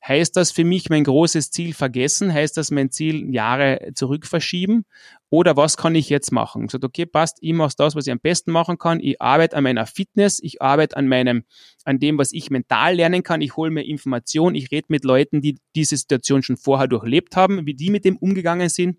Heißt 0.06 0.36
das 0.36 0.52
für 0.52 0.66
mich 0.66 0.90
mein 0.90 1.06
großes 1.06 1.50
Ziel 1.52 1.74
vergessen? 1.74 2.34
Heißt 2.34 2.58
das 2.58 2.72
mein 2.72 2.92
Ziel 2.92 3.34
Jahre 3.34 3.92
zurück 3.96 4.26
verschieben? 4.26 4.84
Oder 5.30 5.56
was 5.56 5.78
kann 5.78 5.96
ich 5.96 6.10
jetzt 6.10 6.34
machen? 6.34 6.64
Ich 6.64 6.68
gesagt, 6.68 6.84
okay, 6.84 7.06
passt, 7.06 7.38
ich 7.40 7.54
mache 7.54 7.74
das, 7.78 7.96
was 7.96 8.06
ich 8.06 8.12
am 8.12 8.20
besten 8.20 8.52
machen 8.52 8.78
kann. 8.78 9.00
Ich 9.00 9.22
arbeite 9.22 9.56
an 9.56 9.64
meiner 9.64 9.86
Fitness, 9.86 10.42
ich 10.44 10.62
arbeite 10.62 10.98
an 10.98 11.08
meinem, 11.08 11.46
an 11.86 12.00
dem, 12.00 12.18
was 12.18 12.34
ich 12.34 12.50
mental 12.50 12.96
lernen 12.96 13.24
kann. 13.24 13.42
Ich 13.42 13.56
hole 13.56 13.72
mir 13.72 13.84
Informationen, 13.84 14.56
ich 14.56 14.72
rede 14.72 14.88
mit 14.90 15.06
Leuten, 15.06 15.42
die 15.42 15.58
diese 15.74 15.96
Situation 15.96 16.44
schon 16.44 16.58
vorher 16.58 16.88
durchlebt 16.88 17.38
haben, 17.38 17.66
wie 17.66 17.74
die 17.74 17.90
mit 17.90 18.04
dem 18.04 18.18
umgegangen 18.18 18.68
sind. 18.68 18.98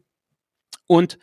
Und 0.86 1.18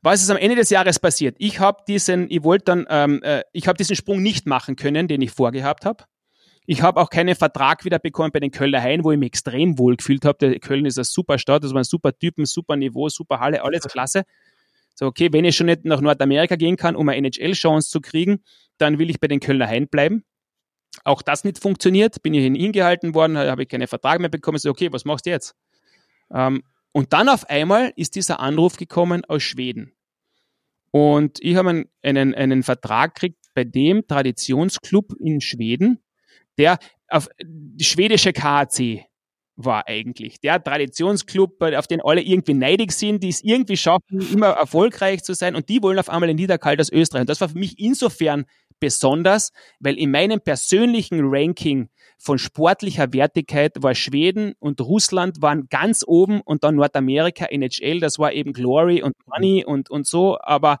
was 0.00 0.22
ist 0.22 0.30
am 0.30 0.38
Ende 0.38 0.56
des 0.56 0.70
Jahres 0.70 0.98
passiert? 0.98 1.36
Ich 1.38 1.60
habe 1.60 1.82
diesen, 1.86 2.30
ich 2.30 2.44
wollte 2.44 2.64
dann, 2.64 2.86
ähm, 2.88 3.22
äh, 3.22 3.42
ich 3.52 3.68
habe 3.68 3.76
diesen 3.76 3.96
Sprung 3.96 4.22
nicht 4.22 4.46
machen 4.46 4.76
können, 4.76 5.06
den 5.06 5.20
ich 5.20 5.32
vorgehabt 5.32 5.84
habe. 5.84 6.04
Ich 6.70 6.82
habe 6.82 7.00
auch 7.00 7.08
keinen 7.08 7.34
Vertrag 7.34 7.86
wieder 7.86 7.98
bekommen 7.98 8.30
bei 8.30 8.40
den 8.40 8.50
Kölner 8.50 8.82
Haien, 8.82 9.02
wo 9.02 9.10
ich 9.10 9.16
mich 9.16 9.28
extrem 9.28 9.78
wohl 9.78 9.96
gefühlt 9.96 10.26
habe. 10.26 10.60
Köln 10.60 10.84
ist 10.84 10.98
ein 10.98 11.04
super 11.04 11.38
Stadt, 11.38 11.64
das 11.64 11.72
waren 11.72 11.82
super 11.82 12.12
Typen, 12.12 12.44
super 12.44 12.76
Niveau, 12.76 13.08
super 13.08 13.40
Halle, 13.40 13.64
alles 13.64 13.84
klasse. 13.84 14.24
So, 14.94 15.06
okay, 15.06 15.30
wenn 15.32 15.46
ich 15.46 15.56
schon 15.56 15.64
nicht 15.64 15.86
nach 15.86 16.02
Nordamerika 16.02 16.56
gehen 16.56 16.76
kann, 16.76 16.94
um 16.94 17.08
eine 17.08 17.26
NHL-Chance 17.26 17.88
zu 17.88 18.02
kriegen, 18.02 18.44
dann 18.76 18.98
will 18.98 19.08
ich 19.08 19.18
bei 19.18 19.28
den 19.28 19.40
Kölner 19.40 19.66
Haien 19.66 19.88
bleiben. 19.88 20.26
Auch 21.04 21.22
das 21.22 21.42
nicht 21.42 21.58
funktioniert, 21.58 22.20
bin 22.22 22.34
ich 22.34 22.44
hingehalten 22.44 23.14
worden, 23.14 23.38
habe 23.38 23.62
ich 23.62 23.68
keinen 23.70 23.88
Vertrag 23.88 24.20
mehr 24.20 24.28
bekommen. 24.28 24.58
So, 24.58 24.68
okay, 24.68 24.92
was 24.92 25.06
machst 25.06 25.24
du 25.24 25.30
jetzt? 25.30 25.54
Ähm, 26.30 26.64
und 26.92 27.14
dann 27.14 27.30
auf 27.30 27.48
einmal 27.48 27.94
ist 27.96 28.14
dieser 28.14 28.40
Anruf 28.40 28.76
gekommen 28.76 29.24
aus 29.24 29.42
Schweden. 29.42 29.94
Und 30.90 31.38
ich 31.40 31.56
habe 31.56 31.70
einen, 31.70 31.86
einen, 32.02 32.34
einen 32.34 32.62
Vertrag 32.62 33.14
gekriegt 33.14 33.46
bei 33.54 33.64
dem 33.64 34.06
Traditionsclub 34.06 35.14
in 35.18 35.40
Schweden, 35.40 36.02
der 36.58 36.78
auf 37.08 37.28
schwedische 37.80 38.32
KAC 38.32 39.06
war 39.56 39.88
eigentlich. 39.88 40.40
Der 40.40 40.62
Traditionsclub, 40.62 41.60
auf 41.60 41.86
den 41.88 42.00
alle 42.00 42.22
irgendwie 42.22 42.54
neidig 42.54 42.92
sind, 42.92 43.22
die 43.22 43.28
es 43.28 43.42
irgendwie 43.42 43.76
schaffen, 43.76 44.20
immer 44.32 44.50
erfolgreich 44.50 45.24
zu 45.24 45.34
sein 45.34 45.56
und 45.56 45.68
die 45.68 45.82
wollen 45.82 45.98
auf 45.98 46.08
einmal 46.08 46.30
in 46.30 46.36
Niederkalt 46.36 46.80
aus 46.80 46.92
Österreich. 46.92 47.22
Und 47.22 47.30
das 47.30 47.40
war 47.40 47.48
für 47.48 47.58
mich 47.58 47.78
insofern 47.78 48.44
besonders, 48.78 49.50
weil 49.80 49.98
in 49.98 50.12
meinem 50.12 50.40
persönlichen 50.40 51.20
Ranking 51.22 51.88
von 52.18 52.38
sportlicher 52.38 53.12
Wertigkeit 53.12 53.72
war 53.82 53.96
Schweden 53.96 54.54
und 54.60 54.80
Russland 54.80 55.42
waren 55.42 55.68
ganz 55.68 56.04
oben 56.06 56.40
und 56.40 56.62
dann 56.62 56.76
Nordamerika, 56.76 57.46
NHL, 57.46 57.98
das 57.98 58.20
war 58.20 58.32
eben 58.32 58.52
Glory 58.52 59.02
und 59.02 59.14
Money 59.26 59.64
und, 59.64 59.90
und 59.90 60.06
so, 60.06 60.38
aber 60.40 60.78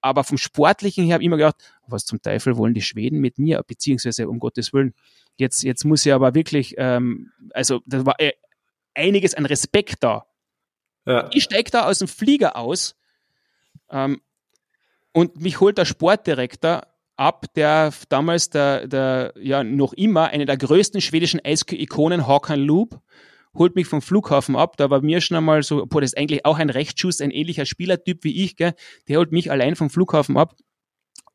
aber 0.00 0.24
vom 0.24 0.38
Sportlichen 0.38 1.04
her 1.04 1.14
habe 1.14 1.22
ich 1.22 1.26
immer 1.26 1.36
gedacht, 1.36 1.56
was 1.86 2.04
zum 2.04 2.22
Teufel 2.22 2.56
wollen 2.56 2.74
die 2.74 2.82
Schweden 2.82 3.20
mit 3.20 3.38
mir, 3.38 3.62
beziehungsweise 3.66 4.28
um 4.28 4.38
Gottes 4.38 4.72
Willen, 4.72 4.94
Jetzt, 5.38 5.62
jetzt 5.62 5.84
muss 5.84 6.04
ich 6.04 6.12
aber 6.12 6.34
wirklich, 6.34 6.74
ähm, 6.78 7.30
also 7.54 7.80
da 7.86 8.04
war 8.04 8.16
äh, 8.18 8.32
einiges 8.94 9.34
an 9.34 9.46
Respekt 9.46 10.02
da. 10.02 10.26
Ja. 11.06 11.30
Ich 11.32 11.44
steige 11.44 11.70
da 11.70 11.86
aus 11.86 12.00
dem 12.00 12.08
Flieger 12.08 12.56
aus 12.56 12.96
ähm, 13.88 14.20
und 15.12 15.40
mich 15.40 15.60
holt 15.60 15.78
der 15.78 15.84
Sportdirektor 15.84 16.88
ab, 17.16 17.46
der 17.54 17.92
damals 18.08 18.50
der, 18.50 18.88
der 18.88 19.32
ja 19.40 19.62
noch 19.62 19.92
immer 19.92 20.26
eine 20.26 20.44
der 20.44 20.56
größten 20.56 21.00
schwedischen 21.00 21.40
Eishockey-Ikonen, 21.42 22.26
Håkan 22.26 22.60
Loop, 22.60 23.00
holt 23.54 23.74
mich 23.74 23.86
vom 23.86 24.02
Flughafen 24.02 24.56
ab. 24.56 24.76
Da 24.76 24.90
war 24.90 25.00
mir 25.00 25.20
schon 25.20 25.36
einmal 25.36 25.62
so, 25.62 25.86
boah, 25.86 26.00
das 26.00 26.12
ist 26.12 26.18
eigentlich 26.18 26.44
auch 26.44 26.58
ein 26.58 26.70
Rechtsschuss, 26.70 27.20
ein 27.20 27.30
ähnlicher 27.30 27.66
Spielertyp 27.66 28.24
wie 28.24 28.44
ich, 28.44 28.56
gell? 28.56 28.74
der 29.08 29.18
holt 29.18 29.32
mich 29.32 29.50
allein 29.50 29.76
vom 29.76 29.90
Flughafen 29.90 30.36
ab 30.36 30.54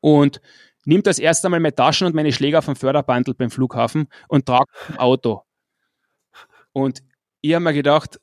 und 0.00 0.40
nimmt 0.84 1.06
das 1.06 1.18
erste 1.18 1.48
Mal 1.48 1.60
meine 1.60 1.74
Taschen 1.74 2.06
und 2.06 2.14
meine 2.14 2.32
Schläger 2.32 2.62
vom 2.62 2.76
Förderbandel 2.76 3.34
beim 3.34 3.50
Flughafen 3.50 4.08
und 4.28 4.46
tragt 4.46 4.70
im 4.88 4.98
Auto. 4.98 5.42
Und 6.72 7.02
ich 7.40 7.54
habe 7.54 7.64
mir 7.64 7.72
gedacht, 7.72 8.20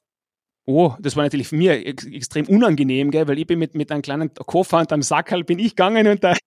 oh, 0.66 0.96
das 1.00 1.16
war 1.16 1.24
natürlich 1.24 1.48
für 1.48 1.56
mich 1.56 1.70
ex 1.70 2.06
extrem 2.06 2.46
unangenehm, 2.48 3.12
gell, 3.12 3.28
weil 3.28 3.40
ich 3.40 3.48
bin 3.48 3.60
mit, 3.60 3.76
mit 3.76 3.92
einem 3.92 4.02
kleinen 4.02 4.34
Koffer 4.34 4.80
und 4.80 4.92
einem 4.92 5.02
Sackerl 5.02 5.44
bin 5.44 5.60
ich 5.60 5.76
gegangen 5.76 6.08
und 6.08 6.24
der 6.24 6.38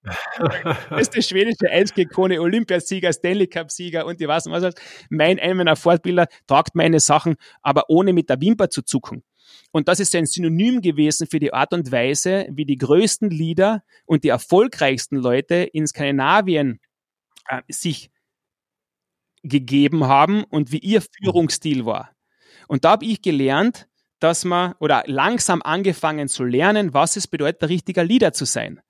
beste 0.91 1.23
schwedische 1.23 1.71
Eisgekone, 1.71 2.41
Olympiasieger, 2.41 3.13
Stanley 3.13 3.47
Cup-Sieger 3.47 4.07
und 4.07 4.21
ich 4.21 4.29
weiß 4.29 4.47
nicht 4.47 4.63
was, 4.63 4.75
mein 5.11 5.39
einer 5.39 5.55
meiner 5.55 5.77
Fortbilder 5.77 6.27
tragt 6.47 6.75
meine 6.75 7.01
Sachen, 7.01 7.37
aber 7.63 7.85
ohne 7.89 8.13
mit 8.13 8.31
der 8.31 8.41
Wimper 8.41 8.71
zu 8.71 8.83
zucken. 8.83 9.25
Und 9.73 9.89
das 9.89 10.01
ist 10.01 10.15
ein 10.15 10.27
Synonym 10.27 10.81
gewesen 10.81 11.27
für 11.27 11.41
die 11.41 11.53
Art 11.53 11.73
und 11.73 11.91
Weise, 11.91 12.47
wie 12.51 12.65
die 12.65 12.79
größten 12.79 13.31
Leader 13.31 13.83
und 14.07 14.25
die 14.25 14.29
erfolgreichsten 14.29 15.17
Leute 15.17 15.57
in 15.73 15.87
Skandinavien 15.87 16.81
äh, 17.49 17.61
sich 17.69 18.11
gegeben 19.43 20.05
haben 20.05 20.45
und 20.45 20.73
wie 20.73 20.79
ihr 20.79 21.03
Führungsstil 21.03 21.85
war. 21.85 22.11
Und 22.69 22.85
da 22.85 22.93
habe 22.93 23.05
ich 23.05 23.21
gelernt, 23.21 23.89
dass 24.25 24.47
man 24.47 24.75
oder 24.81 25.05
langsam 25.07 25.61
angefangen 25.61 26.29
zu 26.29 26.45
lernen, 26.45 26.95
was 26.95 27.17
es 27.17 27.29
bedeutet, 27.29 27.63
ein 27.63 27.69
richtiger 27.69 28.03
Leader 28.03 28.33
zu 28.33 28.47
sein. 28.47 28.81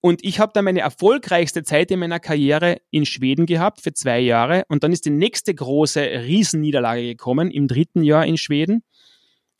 Und 0.00 0.24
ich 0.24 0.40
habe 0.40 0.50
da 0.52 0.62
meine 0.62 0.80
erfolgreichste 0.80 1.62
Zeit 1.62 1.92
in 1.92 2.00
meiner 2.00 2.18
Karriere 2.18 2.78
in 2.90 3.06
Schweden 3.06 3.46
gehabt 3.46 3.80
für 3.80 3.92
zwei 3.92 4.18
Jahre. 4.18 4.64
Und 4.68 4.82
dann 4.82 4.92
ist 4.92 5.04
die 5.04 5.10
nächste 5.10 5.54
große 5.54 6.00
Riesenniederlage 6.00 7.02
gekommen 7.02 7.52
im 7.52 7.68
dritten 7.68 8.02
Jahr 8.02 8.26
in 8.26 8.36
Schweden. 8.36 8.82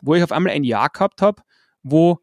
wo 0.03 0.14
ich 0.14 0.22
auf 0.24 0.33
einmal 0.33 0.53
ein 0.53 0.64
Jahr 0.64 0.89
gehabt 0.89 1.20
habe, 1.22 1.43
wo 1.83 2.18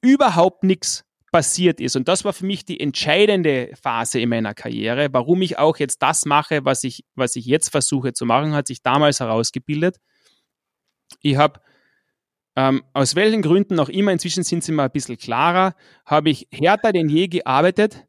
überhaupt 0.00 0.64
nichts 0.64 1.04
passiert 1.30 1.78
ist. 1.78 1.94
Und 1.94 2.08
das 2.08 2.24
war 2.24 2.32
für 2.32 2.46
mich 2.46 2.64
die 2.64 2.80
entscheidende 2.80 3.70
Phase 3.80 4.18
in 4.20 4.30
meiner 4.30 4.54
Karriere, 4.54 5.08
warum 5.12 5.42
ich 5.42 5.58
auch 5.58 5.76
jetzt 5.76 6.02
das 6.02 6.24
mache, 6.24 6.64
was 6.64 6.82
ich, 6.82 7.04
was 7.14 7.36
ich 7.36 7.44
jetzt 7.44 7.68
versuche 7.68 8.14
zu 8.14 8.24
machen, 8.24 8.54
hat 8.54 8.66
sich 8.66 8.82
damals 8.82 9.20
herausgebildet. 9.20 9.98
Ich 11.20 11.36
habe 11.36 11.60
ähm, 12.56 12.82
aus 12.92 13.14
welchen 13.14 13.42
Gründen 13.42 13.78
auch 13.78 13.88
immer, 13.88 14.12
inzwischen 14.12 14.42
sind 14.42 14.64
sie 14.64 14.72
mal 14.72 14.84
ein 14.84 14.90
bisschen 14.90 15.16
klarer, 15.16 15.74
habe 16.04 16.30
ich 16.30 16.48
härter 16.50 16.92
denn 16.92 17.08
je 17.08 17.28
gearbeitet, 17.28 18.06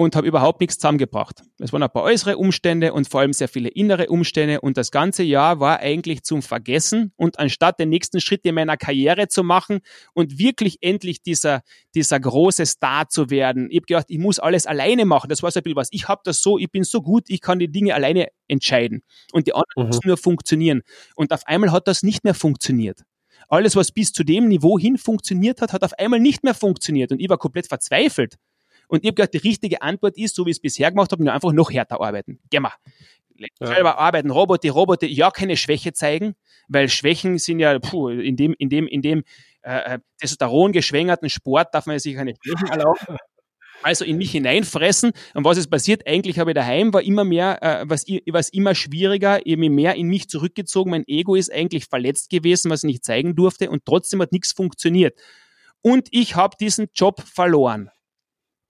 und 0.00 0.16
habe 0.16 0.26
überhaupt 0.26 0.62
nichts 0.62 0.78
zusammengebracht. 0.78 1.42
Es 1.58 1.74
waren 1.74 1.82
ein 1.82 1.90
paar 1.90 2.04
äußere 2.04 2.38
Umstände 2.38 2.94
und 2.94 3.06
vor 3.06 3.20
allem 3.20 3.34
sehr 3.34 3.48
viele 3.48 3.68
innere 3.68 4.06
Umstände 4.06 4.62
und 4.62 4.78
das 4.78 4.90
ganze 4.90 5.22
Jahr 5.22 5.60
war 5.60 5.80
eigentlich 5.80 6.22
zum 6.22 6.40
Vergessen 6.40 7.12
und 7.16 7.38
anstatt 7.38 7.78
den 7.78 7.90
nächsten 7.90 8.18
Schritt 8.18 8.46
in 8.46 8.54
meiner 8.54 8.78
Karriere 8.78 9.28
zu 9.28 9.44
machen 9.44 9.80
und 10.14 10.38
wirklich 10.38 10.78
endlich 10.80 11.20
dieser, 11.20 11.60
dieser 11.94 12.18
große 12.18 12.64
Star 12.64 13.10
zu 13.10 13.28
werden, 13.28 13.68
ich 13.70 13.76
habe 13.76 13.86
gedacht, 13.86 14.06
ich 14.08 14.18
muss 14.18 14.38
alles 14.38 14.64
alleine 14.64 15.04
machen. 15.04 15.28
Das 15.28 15.42
war 15.42 15.50
so 15.50 15.60
ein 15.60 15.64
bisschen 15.64 15.76
was. 15.76 15.88
Ich 15.90 16.08
habe 16.08 16.22
das 16.24 16.40
so, 16.40 16.56
ich 16.56 16.72
bin 16.72 16.82
so 16.82 17.02
gut, 17.02 17.24
ich 17.28 17.42
kann 17.42 17.58
die 17.58 17.70
Dinge 17.70 17.94
alleine 17.94 18.28
entscheiden 18.48 19.02
und 19.32 19.48
die 19.48 19.52
anderen 19.52 19.82
mhm. 19.82 19.86
müssen 19.88 20.06
nur 20.06 20.16
funktionieren. 20.16 20.80
Und 21.14 21.30
auf 21.30 21.46
einmal 21.46 21.72
hat 21.72 21.86
das 21.88 22.02
nicht 22.02 22.24
mehr 22.24 22.34
funktioniert. 22.34 23.02
Alles, 23.50 23.76
was 23.76 23.92
bis 23.92 24.12
zu 24.12 24.24
dem 24.24 24.48
Niveau 24.48 24.78
hin 24.78 24.96
funktioniert 24.96 25.60
hat, 25.60 25.72
hat 25.72 25.82
auf 25.82 25.92
einmal 25.98 26.20
nicht 26.20 26.44
mehr 26.44 26.54
funktioniert 26.54 27.12
und 27.12 27.20
ich 27.20 27.28
war 27.28 27.36
komplett 27.36 27.66
verzweifelt 27.66 28.38
und 28.90 29.04
ich 29.04 29.08
habe 29.08 29.14
gedacht, 29.14 29.34
die 29.34 29.48
richtige 29.48 29.82
Antwort 29.82 30.16
ist, 30.16 30.34
so 30.34 30.46
wie 30.46 30.50
ich 30.50 30.56
es 30.56 30.62
bisher 30.62 30.90
gemacht 30.90 31.12
habe, 31.12 31.22
nur 31.22 31.32
einfach 31.32 31.52
noch 31.52 31.70
härter 31.70 32.00
arbeiten. 32.00 32.40
Geh 32.50 32.60
mal. 32.60 32.72
Ja. 33.36 33.66
Selber 33.66 33.98
arbeiten, 33.98 34.30
Roboter, 34.30 34.70
Roboter, 34.70 35.06
ja, 35.06 35.30
keine 35.30 35.56
Schwäche 35.56 35.92
zeigen, 35.92 36.34
weil 36.68 36.88
Schwächen 36.88 37.38
sind 37.38 37.58
ja, 37.58 37.78
puh, 37.78 38.08
in 38.10 38.36
dem, 38.36 38.54
in 38.58 38.68
dem, 38.68 38.86
in 38.86 39.00
dem 39.00 39.24
äh, 39.62 39.94
äh 39.94 39.98
Testosteron 40.18 40.72
geschwängerten 40.72 41.30
Sport 41.30 41.74
darf 41.74 41.86
man 41.86 41.98
sich 41.98 42.14
keine 42.14 42.34
Schwächen 42.42 42.68
erlauben. 42.68 42.98
Also 43.82 44.04
in 44.04 44.18
mich 44.18 44.30
hineinfressen. 44.30 45.12
Und 45.34 45.44
was 45.44 45.56
ist 45.56 45.68
passiert? 45.68 46.06
Eigentlich 46.06 46.38
habe 46.38 46.50
ich 46.50 46.54
daheim 46.54 46.92
war 46.92 47.02
immer 47.02 47.24
mehr, 47.24 47.62
äh, 47.62 47.84
was, 47.88 48.04
was 48.30 48.50
immer 48.50 48.74
schwieriger, 48.74 49.46
eben 49.46 49.74
mehr 49.74 49.94
in 49.94 50.08
mich 50.08 50.28
zurückgezogen. 50.28 50.90
Mein 50.90 51.04
Ego 51.06 51.34
ist 51.34 51.52
eigentlich 51.52 51.86
verletzt 51.86 52.30
gewesen, 52.30 52.70
was 52.70 52.82
ich 52.84 52.88
nicht 52.88 53.04
zeigen 53.04 53.34
durfte. 53.34 53.70
Und 53.70 53.84
trotzdem 53.84 54.20
hat 54.20 54.32
nichts 54.32 54.52
funktioniert. 54.52 55.18
Und 55.82 56.08
ich 56.10 56.36
habe 56.36 56.56
diesen 56.60 56.88
Job 56.94 57.22
verloren. 57.22 57.90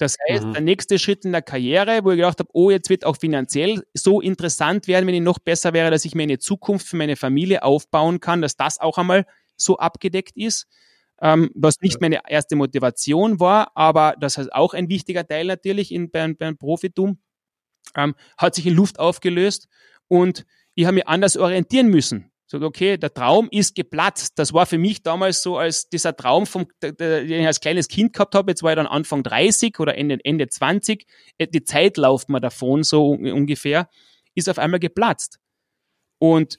Das 0.01 0.17
heißt, 0.31 0.47
mhm. 0.47 0.53
der 0.55 0.63
nächste 0.63 0.99
Schritt 0.99 1.27
in 1.27 1.33
der 1.33 1.43
Karriere, 1.43 2.03
wo 2.05 2.11
ich 2.11 2.17
gedacht 2.17 2.39
habe, 2.39 2.49
oh, 2.55 2.71
jetzt 2.71 2.89
wird 2.89 3.05
auch 3.05 3.19
finanziell 3.19 3.83
so 3.93 4.23
interessant 4.23 4.89
werden, 4.89 5.07
wenn 5.07 5.15
ich 5.15 5.21
noch 5.21 5.39
besser 5.39 5.75
wäre, 5.75 5.91
dass 5.91 6.07
ich 6.07 6.15
mir 6.15 6.23
eine 6.23 6.39
Zukunft 6.39 6.87
für 6.87 6.97
meine 6.97 7.17
Familie 7.17 7.63
aufbauen 7.63 8.19
kann, 8.19 8.41
dass 8.41 8.57
das 8.57 8.81
auch 8.81 8.97
einmal 8.97 9.27
so 9.57 9.77
abgedeckt 9.77 10.39
ist, 10.39 10.67
ähm, 11.21 11.51
was 11.55 11.81
nicht 11.81 12.01
meine 12.01 12.21
erste 12.29 12.57
Motivation 12.57 13.41
war, 13.41 13.73
aber 13.75 14.15
das 14.21 14.39
ist 14.39 14.53
auch 14.53 14.75
ein 14.75 14.89
wichtiger 14.89 15.27
Teil 15.27 15.47
natürlich 15.47 15.93
in, 15.93 16.11
beim, 16.11 16.37
beim 16.37 16.57
Profitum, 16.57 17.19
ähm, 17.97 18.15
hat 18.39 18.55
sich 18.55 18.67
in 18.67 18.75
Luft 18.75 18.99
aufgelöst 18.99 19.69
und 20.09 20.47
ich 20.75 20.87
habe 20.87 20.95
mich 20.95 21.09
anders 21.09 21.37
orientieren 21.37 21.89
müssen. 21.89 22.31
Sagt, 22.47 22.65
okay, 22.65 22.97
der 22.97 23.15
Traum 23.15 23.49
ist 23.53 23.77
geplatzt. 23.77 24.33
Das 24.37 24.53
war 24.53 24.67
für 24.67 24.79
mich 24.79 25.05
damals 25.05 25.41
so 25.41 25.57
als 25.57 25.89
dieser 25.89 26.17
Traum, 26.17 26.47
vom, 26.47 26.67
den 26.83 27.31
ich 27.31 27.47
als 27.47 27.61
kleines 27.61 27.87
Kind 27.87 28.13
gehabt 28.13 28.35
habe. 28.35 28.51
Jetzt 28.51 28.65
war 28.65 28.73
ich 28.73 28.77
dann 28.77 28.89
Anfang 28.89 29.23
30 29.23 29.79
oder 29.79 29.97
Ende, 29.97 30.19
Ende 30.25 30.49
20. 30.49 31.07
Äh, 31.39 31.47
die 31.47 31.63
Zeit 31.63 31.97
läuft 31.97 32.29
mir 32.29 32.41
davon, 32.41 32.83
so 32.83 33.11
ungefähr, 33.11 33.89
ist 34.35 34.49
auf 34.49 34.59
einmal 34.59 34.81
geplatzt. 34.81 35.39
Und 36.19 36.59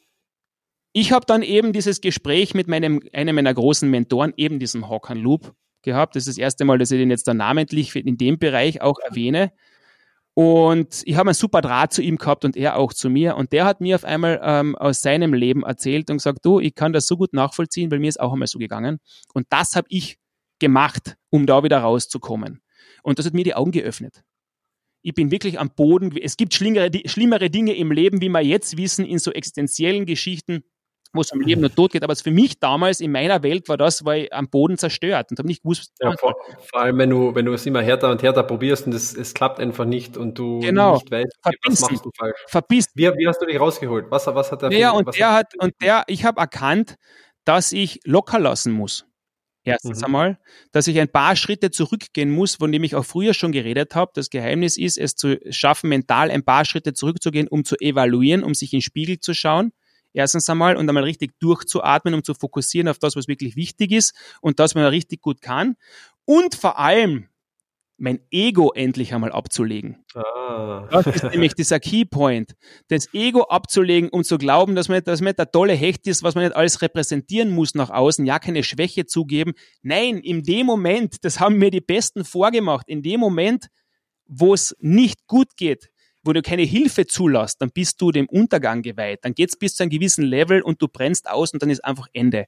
ich 0.93 1.11
habe 1.11 1.25
dann 1.25 1.41
eben 1.41 1.73
dieses 1.73 2.01
Gespräch 2.01 2.53
mit 2.53 2.67
meinem, 2.67 3.01
einem 3.13 3.35
meiner 3.35 3.53
großen 3.53 3.89
Mentoren, 3.89 4.33
eben 4.35 4.59
diesem 4.59 4.89
Hawkan 4.89 5.17
Loop, 5.17 5.53
gehabt. 5.81 6.15
Das 6.15 6.27
ist 6.27 6.37
das 6.37 6.41
erste 6.41 6.65
Mal, 6.65 6.77
dass 6.77 6.91
ich 6.91 6.99
den 6.99 7.09
jetzt 7.09 7.27
dann 7.27 7.37
namentlich 7.37 7.95
in 7.95 8.17
dem 8.17 8.37
Bereich 8.37 8.81
auch 8.81 8.99
erwähne. 8.99 9.51
Und 10.33 11.01
ich 11.05 11.15
habe 11.15 11.29
einen 11.29 11.35
super 11.35 11.61
Draht 11.61 11.91
zu 11.91 12.01
ihm 12.01 12.17
gehabt 12.17 12.45
und 12.45 12.55
er 12.55 12.77
auch 12.77 12.93
zu 12.93 13.09
mir. 13.09 13.35
Und 13.35 13.51
der 13.51 13.65
hat 13.65 13.81
mir 13.81 13.95
auf 13.95 14.05
einmal 14.05 14.39
ähm, 14.43 14.75
aus 14.75 15.01
seinem 15.01 15.33
Leben 15.33 15.63
erzählt 15.63 16.09
und 16.09 16.17
gesagt, 16.17 16.45
du, 16.45 16.59
ich 16.59 16.73
kann 16.73 16.93
das 16.93 17.05
so 17.05 17.17
gut 17.17 17.33
nachvollziehen, 17.33 17.91
weil 17.91 17.99
mir 17.99 18.07
ist 18.07 18.19
auch 18.19 18.31
einmal 18.31 18.47
so 18.47 18.57
gegangen. 18.57 18.99
Und 19.33 19.47
das 19.49 19.75
habe 19.75 19.87
ich 19.89 20.19
gemacht, 20.59 21.17
um 21.29 21.45
da 21.45 21.63
wieder 21.63 21.79
rauszukommen. 21.79 22.61
Und 23.03 23.19
das 23.19 23.25
hat 23.25 23.33
mir 23.33 23.43
die 23.43 23.55
Augen 23.55 23.71
geöffnet. 23.71 24.23
Ich 25.01 25.15
bin 25.15 25.31
wirklich 25.31 25.59
am 25.59 25.71
Boden. 25.71 26.15
Es 26.15 26.37
gibt 26.37 26.53
schlimmere, 26.53 26.91
schlimmere 27.05 27.49
Dinge 27.49 27.75
im 27.75 27.91
Leben, 27.91 28.21
wie 28.21 28.29
wir 28.29 28.41
jetzt 28.41 28.77
wissen, 28.77 29.03
in 29.03 29.19
so 29.19 29.31
existenziellen 29.31 30.05
Geschichten 30.05 30.63
wo 31.13 31.21
es 31.21 31.31
um 31.31 31.41
Leben 31.41 31.63
und 31.63 31.75
Tod 31.75 31.91
geht. 31.91 32.03
Aber 32.03 32.15
für 32.15 32.31
mich 32.31 32.59
damals 32.59 32.99
in 32.99 33.11
meiner 33.11 33.43
Welt 33.43 33.67
war 33.69 33.77
das, 33.77 34.03
ich 34.13 34.33
am 34.33 34.49
Boden 34.49 34.77
zerstört 34.77 35.31
und 35.31 35.39
habe 35.39 35.47
nicht 35.47 35.63
gewusst, 35.63 35.91
was 35.99 36.11
ja, 36.11 36.17
vor, 36.17 36.35
vor, 36.71 36.81
allem, 36.81 36.97
wenn 36.97 37.09
du, 37.09 37.35
wenn 37.35 37.45
du 37.45 37.53
es 37.53 37.65
immer 37.65 37.81
härter 37.81 38.09
und 38.11 38.23
härter 38.23 38.43
probierst 38.43 38.87
und 38.87 38.93
es, 38.93 39.15
es 39.15 39.33
klappt 39.33 39.59
einfach 39.59 39.85
nicht 39.85 40.17
und 40.17 40.37
du 40.37 40.59
genau. 40.59 40.95
nicht 40.95 41.11
weißt, 41.11 41.37
okay, 41.43 41.57
was 41.65 41.81
machst 41.81 42.05
du 42.05 42.11
falsch. 42.17 42.39
Verpisst. 42.47 42.91
Wie, 42.95 43.03
wie 43.17 43.27
hast 43.27 43.41
du 43.41 43.45
dich 43.45 43.59
rausgeholt? 43.59 44.05
Was, 44.09 44.27
was 44.27 44.51
hat 44.51 44.61
der 44.61 44.71
Ja, 44.71 44.91
und 44.91 45.15
der 45.15 45.33
hat, 45.33 45.53
und 45.59 45.73
der, 45.81 46.03
ich 46.07 46.25
habe 46.25 46.39
erkannt, 46.39 46.95
dass 47.43 47.71
ich 47.71 47.99
locker 48.05 48.39
lassen 48.39 48.71
muss. 48.71 49.05
Erstens 49.63 49.99
mhm. 49.99 50.05
einmal, 50.05 50.39
dass 50.71 50.87
ich 50.87 50.99
ein 50.99 51.09
paar 51.09 51.35
Schritte 51.35 51.69
zurückgehen 51.69 52.31
muss, 52.31 52.55
von 52.55 52.71
dem 52.71 52.83
ich 52.83 52.95
auch 52.95 53.05
früher 53.05 53.35
schon 53.35 53.51
geredet 53.51 53.93
habe. 53.93 54.11
Das 54.15 54.31
Geheimnis 54.31 54.75
ist, 54.75 54.97
es 54.97 55.15
zu 55.15 55.37
schaffen, 55.51 55.89
mental 55.89 56.31
ein 56.31 56.43
paar 56.43 56.65
Schritte 56.65 56.93
zurückzugehen, 56.93 57.47
um 57.47 57.63
zu 57.63 57.75
evaluieren, 57.79 58.43
um 58.43 58.55
sich 58.55 58.73
in 58.73 58.77
den 58.77 58.83
Spiegel 58.83 59.19
zu 59.19 59.33
schauen 59.35 59.71
erstens 60.13 60.49
einmal 60.49 60.75
und 60.77 60.87
einmal 60.87 61.03
richtig 61.03 61.39
durchzuatmen, 61.39 62.13
um 62.13 62.23
zu 62.23 62.33
fokussieren 62.33 62.87
auf 62.87 62.99
das, 62.99 63.15
was 63.15 63.27
wirklich 63.27 63.55
wichtig 63.55 63.91
ist 63.91 64.15
und 64.41 64.59
das 64.59 64.75
man 64.75 64.85
richtig 64.85 65.21
gut 65.21 65.41
kann. 65.41 65.75
Und 66.25 66.55
vor 66.55 66.79
allem 66.79 67.27
mein 68.01 68.19
Ego 68.31 68.71
endlich 68.73 69.13
einmal 69.13 69.31
abzulegen. 69.31 70.03
Ah. 70.15 70.87
Das 70.91 71.05
ist 71.05 71.23
nämlich 71.23 71.53
dieser 71.53 71.79
Keypoint. 71.79 72.55
Das 72.87 73.13
Ego 73.13 73.43
abzulegen, 73.43 74.09
um 74.09 74.23
zu 74.23 74.39
glauben, 74.39 74.73
dass 74.73 74.89
man, 74.89 75.03
dass 75.03 75.21
man 75.21 75.35
der 75.35 75.51
tolle 75.51 75.73
Hecht 75.73 76.07
ist, 76.07 76.23
was 76.23 76.33
man 76.33 76.43
nicht 76.45 76.55
alles 76.55 76.81
repräsentieren 76.81 77.51
muss 77.51 77.75
nach 77.75 77.91
außen, 77.91 78.25
ja, 78.25 78.39
keine 78.39 78.63
Schwäche 78.63 79.05
zugeben. 79.05 79.53
Nein, 79.83 80.17
in 80.17 80.41
dem 80.41 80.65
Moment, 80.65 81.23
das 81.23 81.39
haben 81.39 81.59
mir 81.59 81.69
die 81.69 81.79
Besten 81.79 82.25
vorgemacht, 82.25 82.89
in 82.89 83.03
dem 83.03 83.19
Moment, 83.19 83.67
wo 84.25 84.55
es 84.55 84.75
nicht 84.79 85.27
gut 85.27 85.55
geht, 85.55 85.91
wo 86.23 86.33
du 86.33 86.41
keine 86.41 86.63
Hilfe 86.63 87.07
zulässt, 87.07 87.61
dann 87.61 87.71
bist 87.71 88.01
du 88.01 88.11
dem 88.11 88.27
Untergang 88.27 88.81
geweiht. 88.81 89.19
Dann 89.23 89.33
geht's 89.33 89.57
bis 89.57 89.75
zu 89.75 89.83
einem 89.83 89.89
gewissen 89.89 90.23
Level 90.23 90.61
und 90.61 90.81
du 90.81 90.87
brennst 90.87 91.29
aus 91.29 91.53
und 91.53 91.61
dann 91.61 91.69
ist 91.69 91.83
einfach 91.83 92.07
Ende. 92.13 92.45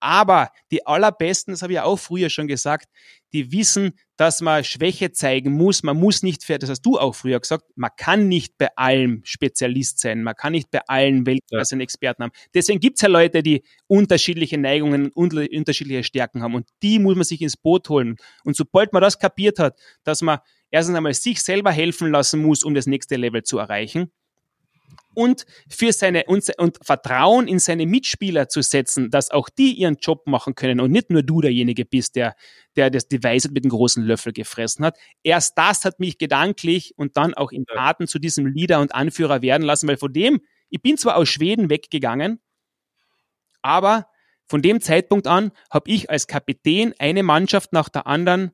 Aber 0.00 0.50
die 0.70 0.86
allerbesten, 0.86 1.52
das 1.52 1.60
habe 1.60 1.74
ich 1.74 1.80
auch 1.80 1.98
früher 1.98 2.30
schon 2.30 2.48
gesagt, 2.48 2.88
die 3.34 3.52
wissen, 3.52 3.92
dass 4.16 4.40
man 4.40 4.64
Schwäche 4.64 5.12
zeigen 5.12 5.52
muss. 5.52 5.82
Man 5.82 5.98
muss 5.98 6.22
nicht, 6.22 6.48
das 6.48 6.70
hast 6.70 6.82
du 6.82 6.98
auch 6.98 7.14
früher 7.14 7.38
gesagt, 7.38 7.64
man 7.76 7.90
kann 7.96 8.26
nicht 8.26 8.56
bei 8.56 8.68
allem 8.76 9.20
Spezialist 9.24 10.00
sein. 10.00 10.22
Man 10.22 10.34
kann 10.34 10.52
nicht 10.52 10.70
bei 10.70 10.80
allen 10.86 11.26
Weltklasse 11.26 11.76
ja. 11.76 11.82
Experten 11.82 12.24
haben. 12.24 12.32
Deswegen 12.54 12.80
gibt's 12.80 13.02
ja 13.02 13.08
Leute, 13.08 13.42
die 13.42 13.62
unterschiedliche 13.86 14.56
Neigungen 14.56 15.10
und 15.10 15.34
unterschiedliche 15.34 16.02
Stärken 16.02 16.42
haben. 16.42 16.54
Und 16.54 16.68
die 16.82 16.98
muss 16.98 17.14
man 17.14 17.24
sich 17.24 17.42
ins 17.42 17.58
Boot 17.58 17.88
holen. 17.90 18.16
Und 18.44 18.56
sobald 18.56 18.94
man 18.94 19.02
das 19.02 19.18
kapiert 19.18 19.58
hat, 19.58 19.78
dass 20.02 20.22
man 20.22 20.38
erstens 20.70 20.96
einmal 20.96 21.14
sich 21.14 21.42
selber 21.42 21.72
helfen 21.72 22.10
lassen 22.10 22.42
muss, 22.42 22.64
um 22.64 22.74
das 22.74 22.86
nächste 22.86 23.16
Level 23.16 23.42
zu 23.42 23.58
erreichen. 23.58 24.10
Und 25.12 25.44
für 25.68 25.92
seine 25.92 26.24
und, 26.26 26.48
und 26.58 26.78
Vertrauen 26.82 27.48
in 27.48 27.58
seine 27.58 27.84
Mitspieler 27.84 28.48
zu 28.48 28.62
setzen, 28.62 29.10
dass 29.10 29.30
auch 29.30 29.48
die 29.48 29.72
ihren 29.72 29.96
Job 29.96 30.26
machen 30.26 30.54
können 30.54 30.78
und 30.78 30.92
nicht 30.92 31.10
nur 31.10 31.24
du 31.24 31.40
derjenige 31.40 31.84
bist, 31.84 32.14
der, 32.14 32.36
der 32.76 32.90
das 32.90 33.08
Device 33.08 33.50
mit 33.50 33.64
dem 33.64 33.70
großen 33.70 34.04
Löffel 34.04 34.32
gefressen 34.32 34.84
hat. 34.84 34.96
Erst 35.24 35.58
das 35.58 35.84
hat 35.84 35.98
mich 35.98 36.18
gedanklich 36.18 36.94
und 36.96 37.16
dann 37.16 37.34
auch 37.34 37.50
in 37.50 37.66
Taten 37.66 38.06
zu 38.06 38.20
diesem 38.20 38.46
Leader 38.46 38.80
und 38.80 38.94
Anführer 38.94 39.42
werden 39.42 39.64
lassen, 39.64 39.88
weil 39.88 39.96
von 39.96 40.12
dem, 40.12 40.40
ich 40.68 40.80
bin 40.80 40.96
zwar 40.96 41.16
aus 41.16 41.28
Schweden 41.28 41.70
weggegangen, 41.70 42.40
aber 43.62 44.06
von 44.46 44.62
dem 44.62 44.80
Zeitpunkt 44.80 45.26
an 45.26 45.50
habe 45.70 45.90
ich 45.90 46.08
als 46.08 46.28
Kapitän 46.28 46.94
eine 46.98 47.24
Mannschaft 47.24 47.72
nach 47.72 47.88
der 47.88 48.06
anderen 48.06 48.52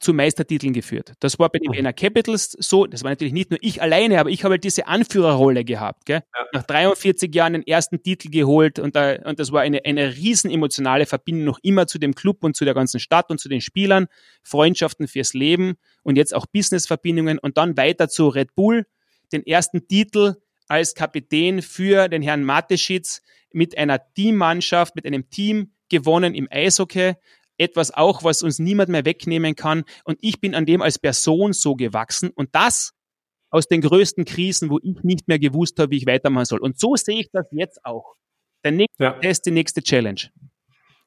zu 0.00 0.12
Meistertiteln 0.12 0.72
geführt. 0.72 1.12
Das 1.20 1.38
war 1.38 1.48
bei 1.50 1.58
den 1.58 1.72
Vienna 1.72 1.92
Capitals 1.92 2.52
so. 2.58 2.86
Das 2.86 3.04
war 3.04 3.10
natürlich 3.10 3.32
nicht 3.32 3.50
nur 3.50 3.58
ich 3.62 3.80
alleine, 3.80 4.18
aber 4.18 4.30
ich 4.30 4.44
habe 4.44 4.52
halt 4.52 4.64
diese 4.64 4.86
Anführerrolle 4.86 5.64
gehabt. 5.64 6.06
Gell? 6.06 6.22
Ja. 6.34 6.46
Nach 6.52 6.62
43 6.62 7.34
Jahren 7.34 7.52
den 7.52 7.66
ersten 7.66 8.02
Titel 8.02 8.30
geholt 8.30 8.78
und, 8.78 8.96
da, 8.96 9.16
und 9.24 9.38
das 9.38 9.52
war 9.52 9.62
eine, 9.62 9.84
eine 9.84 10.16
riesen 10.16 10.50
emotionale 10.50 11.06
Verbindung 11.06 11.44
noch 11.44 11.58
immer 11.62 11.86
zu 11.86 11.98
dem 11.98 12.14
Club 12.14 12.44
und 12.44 12.56
zu 12.56 12.64
der 12.64 12.74
ganzen 12.74 13.00
Stadt 13.00 13.30
und 13.30 13.38
zu 13.38 13.48
den 13.48 13.60
Spielern. 13.60 14.06
Freundschaften 14.42 15.06
fürs 15.06 15.34
Leben 15.34 15.74
und 16.02 16.16
jetzt 16.16 16.34
auch 16.34 16.46
Businessverbindungen 16.46 17.38
und 17.38 17.56
dann 17.56 17.76
weiter 17.76 18.08
zu 18.08 18.28
Red 18.28 18.54
Bull, 18.54 18.86
den 19.32 19.46
ersten 19.46 19.86
Titel 19.86 20.36
als 20.68 20.94
Kapitän 20.94 21.62
für 21.62 22.08
den 22.08 22.22
Herrn 22.22 22.42
Mateschitz 22.42 23.22
mit 23.52 23.76
einer 23.78 24.00
Teammannschaft, 24.14 24.96
mit 24.96 25.06
einem 25.06 25.30
Team 25.30 25.72
gewonnen 25.88 26.34
im 26.34 26.48
Eishockey 26.50 27.14
etwas 27.58 27.92
auch, 27.92 28.24
was 28.24 28.42
uns 28.42 28.58
niemand 28.58 28.88
mehr 28.88 29.04
wegnehmen 29.04 29.54
kann. 29.54 29.84
Und 30.04 30.18
ich 30.20 30.40
bin 30.40 30.54
an 30.54 30.66
dem 30.66 30.82
als 30.82 30.98
Person 30.98 31.52
so 31.52 31.74
gewachsen. 31.74 32.30
Und 32.34 32.54
das 32.54 32.92
aus 33.50 33.68
den 33.68 33.82
größten 33.82 34.24
Krisen, 34.24 34.68
wo 34.70 34.80
ich 34.82 35.02
nicht 35.04 35.28
mehr 35.28 35.38
gewusst 35.38 35.78
habe, 35.78 35.92
wie 35.92 35.98
ich 35.98 36.06
weitermachen 36.06 36.46
soll. 36.46 36.58
Und 36.58 36.78
so 36.78 36.96
sehe 36.96 37.20
ich 37.20 37.30
das 37.32 37.46
jetzt 37.52 37.84
auch. 37.84 38.14
Der 38.64 38.72
nächste 38.72 39.04
ja. 39.04 39.12
Test, 39.12 39.46
die 39.46 39.52
nächste 39.52 39.82
Challenge. 39.82 40.20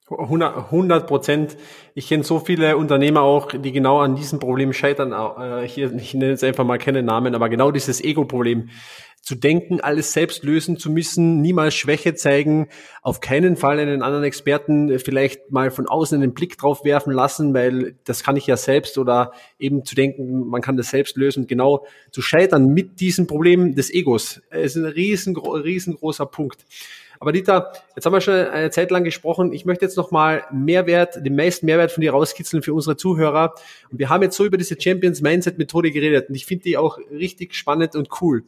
100 0.09 1.05
Prozent. 1.05 1.57
Ich 1.93 2.07
kenne 2.07 2.23
so 2.23 2.39
viele 2.39 2.77
Unternehmer 2.77 3.21
auch, 3.21 3.51
die 3.51 3.73
genau 3.73 3.99
an 3.99 4.15
diesem 4.15 4.39
Problem 4.39 4.71
scheitern. 4.71 5.11
Äh, 5.11 5.67
hier, 5.67 5.93
ich 5.93 6.13
nenne 6.13 6.31
jetzt 6.31 6.43
einfach 6.45 6.63
mal 6.63 6.77
keine 6.77 7.03
Namen, 7.03 7.35
aber 7.35 7.49
genau 7.49 7.71
dieses 7.71 8.01
Ego-Problem. 8.01 8.69
Zu 9.27 9.35
denken, 9.35 9.81
alles 9.81 10.13
selbst 10.13 10.45
lösen 10.45 10.77
zu 10.77 10.89
müssen, 10.89 11.41
niemals 11.41 11.75
Schwäche 11.75 12.15
zeigen, 12.15 12.69
auf 13.01 13.19
keinen 13.19 13.57
Fall 13.57 13.77
einen 13.77 14.01
anderen 14.01 14.23
Experten 14.23 14.97
vielleicht 14.99 15.51
mal 15.51 15.69
von 15.69 15.85
außen 15.85 16.23
einen 16.23 16.33
Blick 16.33 16.57
drauf 16.57 16.85
werfen 16.85 17.11
lassen, 17.11 17.53
weil 17.53 17.95
das 18.05 18.23
kann 18.23 18.37
ich 18.37 18.47
ja 18.47 18.55
selbst 18.55 18.97
oder 18.97 19.33
eben 19.59 19.83
zu 19.83 19.95
denken, 19.95 20.47
man 20.47 20.61
kann 20.61 20.77
das 20.77 20.91
selbst 20.91 21.17
lösen. 21.17 21.45
Genau 21.45 21.85
zu 22.09 22.21
scheitern 22.21 22.67
mit 22.67 23.01
diesem 23.01 23.27
Problem 23.27 23.75
des 23.75 23.93
Egos 23.93 24.41
ist 24.49 24.77
ein 24.77 24.85
riesengro 24.85 25.55
riesengroßer 25.55 26.25
Punkt. 26.27 26.63
Aber 27.19 27.33
Dieter, 27.33 27.73
jetzt 27.97 28.05
haben 28.05 28.13
wir 28.13 28.21
schon 28.21 28.33
eine 28.33 28.69
Zeit 28.69 28.91
lang 28.91 29.03
gesprochen. 29.03 29.51
Ich 29.51 29.65
möchte 29.65 29.83
jetzt 29.83 29.97
nochmal 29.97 30.45
Mehrwert, 30.53 31.25
den 31.25 31.35
meisten 31.35 31.65
Mehrwert 31.65 31.91
von 31.91 31.99
dir 32.01 32.11
rauskitzeln 32.11 32.63
für 32.63 32.73
unsere 32.73 32.95
Zuhörer. 32.95 33.55
Und 33.91 33.99
wir 33.99 34.07
haben 34.07 34.23
jetzt 34.23 34.37
so 34.37 34.45
über 34.45 34.57
diese 34.57 34.79
Champions 34.79 35.21
Mindset 35.21 35.57
Methode 35.57 35.91
geredet 35.91 36.29
und 36.29 36.35
ich 36.35 36.45
finde 36.45 36.63
die 36.63 36.77
auch 36.77 36.97
richtig 37.11 37.55
spannend 37.55 37.93
und 37.95 38.07
cool. 38.21 38.45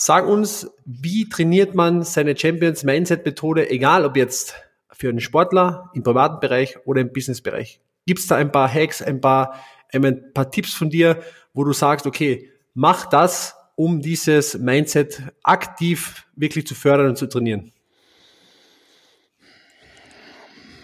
Sag 0.00 0.28
uns, 0.28 0.70
wie 0.84 1.28
trainiert 1.28 1.74
man 1.74 2.04
seine 2.04 2.36
Champions 2.36 2.84
Mindset 2.84 3.24
Methode, 3.24 3.68
egal 3.68 4.04
ob 4.04 4.16
jetzt 4.16 4.54
für 4.92 5.08
einen 5.08 5.18
Sportler 5.18 5.90
im 5.92 6.04
privaten 6.04 6.38
Bereich 6.38 6.76
oder 6.86 7.00
im 7.00 7.12
Businessbereich? 7.12 7.80
Gibt 8.06 8.20
es 8.20 8.28
da 8.28 8.36
ein 8.36 8.52
paar 8.52 8.72
Hacks, 8.72 9.02
ein 9.02 9.20
paar, 9.20 9.58
ein 9.92 10.32
paar 10.32 10.52
Tipps 10.52 10.72
von 10.72 10.88
dir, 10.88 11.20
wo 11.52 11.64
du 11.64 11.72
sagst, 11.72 12.06
okay, 12.06 12.48
mach 12.74 13.06
das, 13.06 13.56
um 13.74 14.00
dieses 14.00 14.56
Mindset 14.56 15.20
aktiv 15.42 16.28
wirklich 16.36 16.64
zu 16.64 16.76
fördern 16.76 17.08
und 17.08 17.18
zu 17.18 17.26
trainieren? 17.26 17.72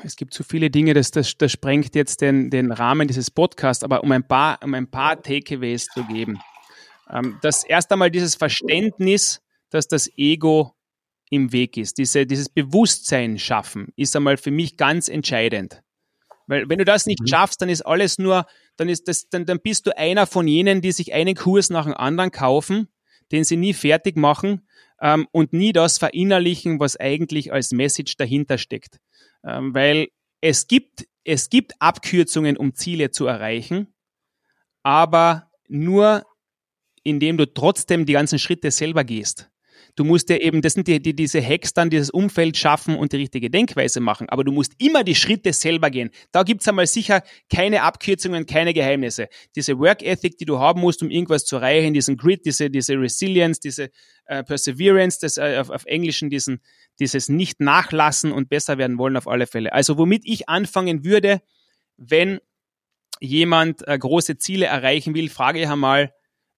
es 0.02 0.16
gibt 0.16 0.34
zu 0.34 0.42
viele 0.42 0.70
Dinge, 0.70 0.92
das, 0.92 1.12
das, 1.12 1.38
das 1.38 1.52
sprengt 1.52 1.94
jetzt 1.94 2.20
den, 2.20 2.50
den 2.50 2.72
Rahmen 2.72 3.06
dieses 3.08 3.30
Podcasts, 3.30 3.84
aber 3.84 4.02
um 4.02 4.10
ein 4.10 4.26
paar, 4.26 4.58
um 4.62 4.74
ein 4.74 4.90
paar 4.90 5.22
Takeaways 5.22 5.86
zu 5.86 6.04
geben. 6.04 6.40
Ähm, 7.11 7.38
das 7.42 7.64
erst 7.64 7.92
einmal 7.92 8.11
dieses 8.11 8.34
Verständnis, 8.34 9.40
dass 9.70 9.88
das 9.88 10.11
Ego 10.16 10.74
im 11.30 11.52
Weg 11.52 11.76
ist, 11.76 11.98
diese, 11.98 12.26
dieses 12.26 12.48
Bewusstsein 12.48 13.38
schaffen, 13.38 13.92
ist 13.96 14.14
einmal 14.14 14.36
für 14.36 14.50
mich 14.50 14.76
ganz 14.76 15.09
entscheidend. 15.09 15.82
Weil 16.46 16.68
wenn 16.68 16.78
du 16.78 16.84
das 16.84 17.07
nicht 17.07 17.20
mhm. 17.20 17.26
schaffst, 17.26 17.62
dann 17.62 17.68
ist 17.68 17.82
alles 17.82 18.18
nur, 18.18 18.46
dann 18.76 18.88
ist 18.88 19.09
das, 19.09 19.28
dann, 19.28 19.46
dann 19.46 19.61
bist 19.61 19.86
du 19.86 19.96
einer 19.96 20.26
von 20.26 20.46
jenen, 20.46 20.80
die 20.82 20.92
sich 20.92 21.12
einen 21.12 21.34
Kurs 21.34 21.70
nach 21.70 21.84
dem 21.84 21.94
anderen 21.94 22.30
kaufen, 22.30 22.88
den 23.32 23.44
sie 23.44 23.57
nie 23.57 23.72
fertig 23.72 24.16
machen 24.16 24.68
ähm, 25.00 25.26
und 25.32 25.52
nie 25.52 25.72
das 25.72 25.98
verinnerlichen, 25.98 26.80
was 26.80 26.96
eigentlich 26.96 27.52
als 27.52 27.72
Message 27.72 28.16
dahinter 28.16 28.59
steckt. 28.59 29.00
Ähm, 29.42 29.74
weil 29.74 30.09
es 30.40 30.66
gibt, 30.66 31.07
es 31.24 31.48
gibt 31.48 31.72
Abkürzungen, 31.78 32.57
um 32.57 32.74
Ziele 32.74 33.11
zu 33.11 33.26
erreichen, 33.26 33.94
aber 34.82 35.50
nur 35.68 36.24
indem 37.05 37.36
du 37.36 37.46
trotzdem 37.46 38.07
die 38.07 38.14
ganzen 38.14 38.38
Schritte 38.38 38.70
selber 38.70 39.05
gehst. 39.05 39.50
Du 39.96 40.02
musst 40.02 40.28
ja 40.28 40.36
eben, 40.36 40.61
das 40.61 40.72
sind 40.72 40.88
die, 40.88 41.00
die, 41.00 41.14
diese 41.14 41.40
Hacks 41.40 41.72
dann, 41.72 41.88
dieses 41.88 42.11
Umfeld 42.11 42.57
schaffen 42.57 42.96
und 42.96 43.12
die 43.12 43.18
richtige 43.18 43.48
Denkweise 43.48 44.00
machen. 44.00 44.28
Aber 44.28 44.42
du 44.42 44.50
musst 44.50 44.72
immer 44.78 45.05
die 45.05 45.14
Schritte 45.14 45.52
selber 45.52 45.88
gehen. 45.90 46.11
Da 46.32 46.42
gibt's 46.42 46.66
einmal 46.66 46.88
sicher 46.88 47.22
keine 47.52 47.82
Abkürzungen, 47.82 48.46
keine 48.46 48.74
Geheimnisse. 48.74 49.28
Diese 49.55 49.78
Work 49.78 50.02
Ethic, 50.02 50.36
die 50.38 50.46
du 50.46 50.59
haben 50.59 50.80
musst, 50.80 51.02
um 51.02 51.11
irgendwas 51.11 51.44
zu 51.44 51.57
erreichen, 51.57 51.94
diesen 51.94 52.16
Grit, 52.16 52.44
diese, 52.44 52.70
diese 52.70 52.94
Resilience, 52.94 53.61
diese 53.61 53.90
äh, 54.26 54.42
Perseverance, 54.42 55.18
das 55.20 55.36
äh, 55.36 55.59
auf, 55.59 55.70
auf 55.70 55.84
Englischen 55.84 56.28
diesen, 56.28 56.61
dieses 56.98 57.28
nicht 57.28 57.61
nachlassen 57.61 58.32
und 58.32 58.48
besser 58.48 58.78
werden 58.78 58.98
wollen 58.98 59.16
auf 59.16 59.28
alle 59.28 59.46
Fälle. 59.46 59.72
Also 59.72 59.96
womit 59.96 60.22
ich 60.24 60.48
anfangen 60.48 61.05
würde, 61.05 61.40
wenn 61.96 62.40
jemand 63.20 63.86
äh, 63.86 63.96
große 63.96 64.38
Ziele 64.38 64.66
erreichen 64.66 65.14
will, 65.14 65.28
frage 65.28 65.61
ich 65.61 65.68
einmal, 65.68 66.12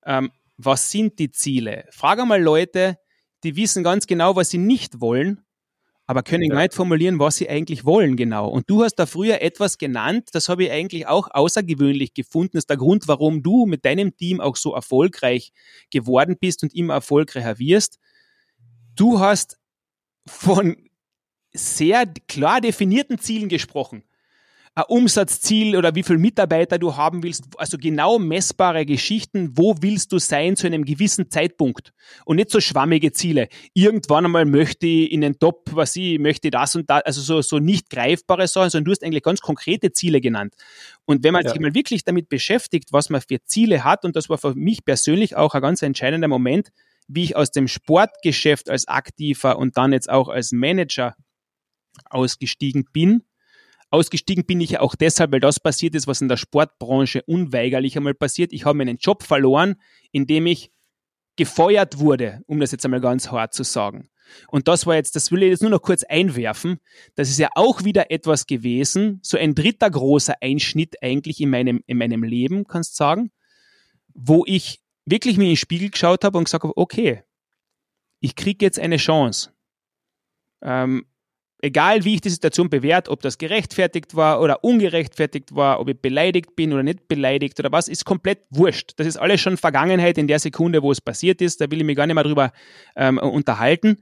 ähm, 0.06 0.30
was 0.56 0.90
sind 0.90 1.18
die 1.18 1.30
Ziele? 1.30 1.84
Frage 1.90 2.22
einmal 2.22 2.42
Leute, 2.42 2.98
die 3.44 3.56
wissen 3.56 3.82
ganz 3.84 4.06
genau, 4.06 4.36
was 4.36 4.50
sie 4.50 4.58
nicht 4.58 5.00
wollen, 5.00 5.44
aber 6.06 6.22
können 6.22 6.50
ja. 6.50 6.62
nicht 6.62 6.74
formulieren, 6.74 7.18
was 7.18 7.36
sie 7.36 7.48
eigentlich 7.50 7.84
wollen 7.84 8.16
genau. 8.16 8.48
Und 8.48 8.70
du 8.70 8.84
hast 8.84 8.94
da 8.94 9.06
früher 9.06 9.42
etwas 9.42 9.76
genannt, 9.76 10.28
das 10.32 10.48
habe 10.48 10.64
ich 10.64 10.70
eigentlich 10.70 11.06
auch 11.06 11.28
außergewöhnlich 11.30 12.14
gefunden. 12.14 12.52
Das 12.54 12.62
ist 12.62 12.70
der 12.70 12.76
Grund, 12.76 13.08
warum 13.08 13.42
du 13.42 13.66
mit 13.66 13.84
deinem 13.84 14.16
Team 14.16 14.40
auch 14.40 14.56
so 14.56 14.72
erfolgreich 14.72 15.52
geworden 15.90 16.36
bist 16.40 16.62
und 16.62 16.74
immer 16.74 16.94
erfolgreicher 16.94 17.58
wirst. 17.58 17.98
Du 18.94 19.20
hast 19.20 19.58
von 20.26 20.76
sehr 21.52 22.06
klar 22.28 22.60
definierten 22.60 23.18
Zielen 23.18 23.48
gesprochen 23.48 24.04
Umsatzziel 24.88 25.74
oder 25.74 25.94
wie 25.94 26.02
viel 26.02 26.18
Mitarbeiter 26.18 26.78
du 26.78 26.96
haben 26.96 27.22
willst, 27.22 27.44
also 27.56 27.78
genau 27.78 28.18
messbare 28.18 28.84
Geschichten, 28.84 29.56
wo 29.56 29.74
willst 29.80 30.12
du 30.12 30.18
sein 30.18 30.54
zu 30.54 30.66
einem 30.66 30.84
gewissen 30.84 31.30
Zeitpunkt 31.30 31.94
und 32.26 32.36
nicht 32.36 32.50
so 32.50 32.60
schwammige 32.60 33.10
Ziele. 33.12 33.48
Irgendwann 33.72 34.26
einmal 34.26 34.44
möchte 34.44 34.86
ich 34.86 35.12
in 35.12 35.22
den 35.22 35.38
Top, 35.38 35.70
was 35.72 35.96
ich 35.96 36.18
möchte 36.18 36.50
das 36.50 36.76
und 36.76 36.90
das, 36.90 37.02
also 37.04 37.22
so, 37.22 37.40
so 37.40 37.58
nicht 37.58 37.88
greifbare 37.88 38.46
Sachen, 38.48 38.68
sondern 38.68 38.84
du 38.84 38.90
hast 38.90 39.02
eigentlich 39.02 39.22
ganz 39.22 39.40
konkrete 39.40 39.92
Ziele 39.92 40.20
genannt. 40.20 40.54
Und 41.06 41.24
wenn 41.24 41.32
man 41.32 41.44
ja. 41.44 41.52
sich 41.52 41.60
mal 41.60 41.74
wirklich 41.74 42.04
damit 42.04 42.28
beschäftigt, 42.28 42.92
was 42.92 43.08
man 43.08 43.22
für 43.22 43.42
Ziele 43.44 43.82
hat, 43.82 44.04
und 44.04 44.14
das 44.14 44.28
war 44.28 44.36
für 44.36 44.54
mich 44.54 44.84
persönlich 44.84 45.36
auch 45.36 45.54
ein 45.54 45.62
ganz 45.62 45.80
entscheidender 45.80 46.28
Moment, 46.28 46.68
wie 47.08 47.24
ich 47.24 47.36
aus 47.36 47.50
dem 47.50 47.66
Sportgeschäft 47.66 48.68
als 48.68 48.88
Aktiver 48.88 49.56
und 49.56 49.78
dann 49.78 49.92
jetzt 49.92 50.10
auch 50.10 50.28
als 50.28 50.52
Manager 50.52 51.14
ausgestiegen 52.10 52.84
bin, 52.92 53.22
Ausgestiegen 53.90 54.44
bin 54.44 54.60
ich 54.60 54.70
ja 54.70 54.80
auch 54.80 54.94
deshalb, 54.94 55.32
weil 55.32 55.40
das 55.40 55.60
passiert 55.60 55.94
ist, 55.94 56.06
was 56.06 56.20
in 56.20 56.28
der 56.28 56.36
Sportbranche 56.36 57.22
unweigerlich 57.22 57.96
einmal 57.96 58.14
passiert. 58.14 58.52
Ich 58.52 58.64
habe 58.64 58.78
meinen 58.78 58.96
Job 58.96 59.22
verloren, 59.22 59.76
indem 60.12 60.46
ich 60.46 60.70
gefeuert 61.36 61.98
wurde, 61.98 62.42
um 62.46 62.60
das 62.60 62.72
jetzt 62.72 62.84
einmal 62.84 63.00
ganz 63.00 63.30
hart 63.30 63.54
zu 63.54 63.62
sagen. 63.62 64.08
Und 64.48 64.66
das 64.66 64.86
war 64.86 64.96
jetzt, 64.96 65.14
das 65.14 65.30
will 65.30 65.42
ich 65.42 65.50
jetzt 65.50 65.62
nur 65.62 65.70
noch 65.70 65.82
kurz 65.82 66.02
einwerfen. 66.02 66.78
Das 67.14 67.28
ist 67.28 67.38
ja 67.38 67.48
auch 67.54 67.84
wieder 67.84 68.10
etwas 68.10 68.46
gewesen, 68.46 69.20
so 69.22 69.36
ein 69.36 69.54
dritter 69.54 69.88
großer 69.88 70.34
Einschnitt 70.40 71.02
eigentlich 71.02 71.40
in 71.40 71.50
meinem, 71.50 71.82
in 71.86 71.98
meinem 71.98 72.24
Leben, 72.24 72.66
kannst 72.66 72.94
du 72.94 72.96
sagen, 72.96 73.30
wo 74.14 74.44
ich 74.46 74.80
wirklich 75.04 75.36
mir 75.36 75.44
in 75.44 75.50
den 75.50 75.56
Spiegel 75.56 75.90
geschaut 75.90 76.24
habe 76.24 76.38
und 76.38 76.44
gesagt 76.44 76.64
habe, 76.64 76.76
okay, 76.76 77.22
ich 78.20 78.34
kriege 78.34 78.64
jetzt 78.64 78.80
eine 78.80 78.96
Chance. 78.96 79.52
Ähm, 80.62 81.06
egal 81.66 82.04
wie 82.04 82.14
ich 82.14 82.20
die 82.20 82.30
Situation 82.30 82.70
bewerte, 82.70 83.10
ob 83.10 83.20
das 83.22 83.38
gerechtfertigt 83.38 84.14
war 84.14 84.40
oder 84.40 84.62
ungerechtfertigt 84.62 85.54
war, 85.54 85.80
ob 85.80 85.88
ich 85.88 86.00
beleidigt 86.00 86.54
bin 86.54 86.72
oder 86.72 86.84
nicht 86.84 87.08
beleidigt 87.08 87.58
oder 87.58 87.72
was, 87.72 87.88
ist 87.88 88.04
komplett 88.04 88.44
wurscht. 88.50 88.92
Das 88.96 89.06
ist 89.06 89.16
alles 89.16 89.40
schon 89.40 89.56
Vergangenheit 89.56 90.16
in 90.16 90.28
der 90.28 90.38
Sekunde, 90.38 90.82
wo 90.82 90.92
es 90.92 91.00
passiert 91.00 91.42
ist. 91.42 91.60
Da 91.60 91.70
will 91.70 91.80
ich 91.80 91.84
mich 91.84 91.96
gar 91.96 92.06
nicht 92.06 92.14
mehr 92.14 92.24
drüber 92.24 92.52
ähm, 92.94 93.18
unterhalten. 93.18 93.98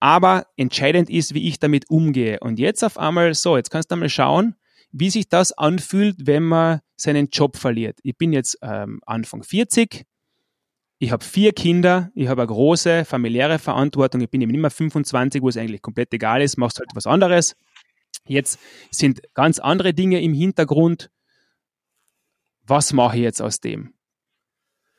Aber 0.00 0.46
entscheidend 0.56 1.10
ist, 1.10 1.34
wie 1.34 1.46
ich 1.46 1.58
damit 1.58 1.90
umgehe. 1.90 2.40
Und 2.40 2.58
jetzt 2.58 2.82
auf 2.82 2.98
einmal 2.98 3.34
so, 3.34 3.56
jetzt 3.56 3.70
kannst 3.70 3.90
du 3.90 3.94
einmal 3.94 4.08
schauen, 4.08 4.54
wie 4.90 5.10
sich 5.10 5.28
das 5.28 5.52
anfühlt, 5.52 6.16
wenn 6.20 6.44
man 6.44 6.80
seinen 6.96 7.28
Job 7.28 7.56
verliert. 7.56 7.98
Ich 8.02 8.16
bin 8.16 8.32
jetzt 8.32 8.58
ähm, 8.62 9.00
Anfang 9.04 9.42
40, 9.42 10.04
ich 11.04 11.12
habe 11.12 11.22
vier 11.22 11.52
Kinder, 11.52 12.10
ich 12.14 12.28
habe 12.28 12.42
eine 12.42 12.48
große 12.48 13.04
familiäre 13.04 13.58
Verantwortung, 13.58 14.22
ich 14.22 14.30
bin 14.30 14.40
eben 14.40 14.58
mehr 14.58 14.70
25, 14.70 15.42
wo 15.42 15.48
es 15.50 15.56
eigentlich 15.56 15.82
komplett 15.82 16.12
egal 16.14 16.40
ist, 16.40 16.56
machst 16.56 16.78
halt 16.78 16.88
was 16.94 17.06
anderes. 17.06 17.56
Jetzt 18.26 18.58
sind 18.90 19.20
ganz 19.34 19.58
andere 19.58 19.92
Dinge 19.92 20.22
im 20.22 20.32
Hintergrund. 20.32 21.10
Was 22.66 22.94
mache 22.94 23.16
ich 23.16 23.22
jetzt 23.22 23.42
aus 23.42 23.60
dem? 23.60 23.92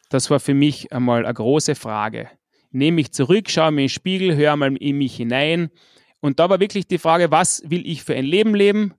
Das 0.09 0.29
war 0.29 0.39
für 0.39 0.53
mich 0.53 0.93
einmal 0.93 1.25
eine 1.25 1.33
große 1.33 1.73
Frage. 1.73 2.29
Nehme 2.69 2.95
mich 2.95 3.11
zurück, 3.11 3.49
schaue 3.49 3.71
mir 3.71 3.81
in 3.81 3.85
den 3.85 3.89
Spiegel, 3.89 4.35
höre 4.35 4.55
mal 4.55 4.77
in 4.77 4.97
mich 4.97 5.15
hinein. 5.15 5.71
Und 6.19 6.39
da 6.39 6.49
war 6.51 6.59
wirklich 6.59 6.87
die 6.87 6.99
Frage, 6.99 7.31
was 7.31 7.63
will 7.65 7.87
ich 7.87 8.03
für 8.03 8.13
ein 8.13 8.25
Leben 8.25 8.53
leben? 8.53 8.93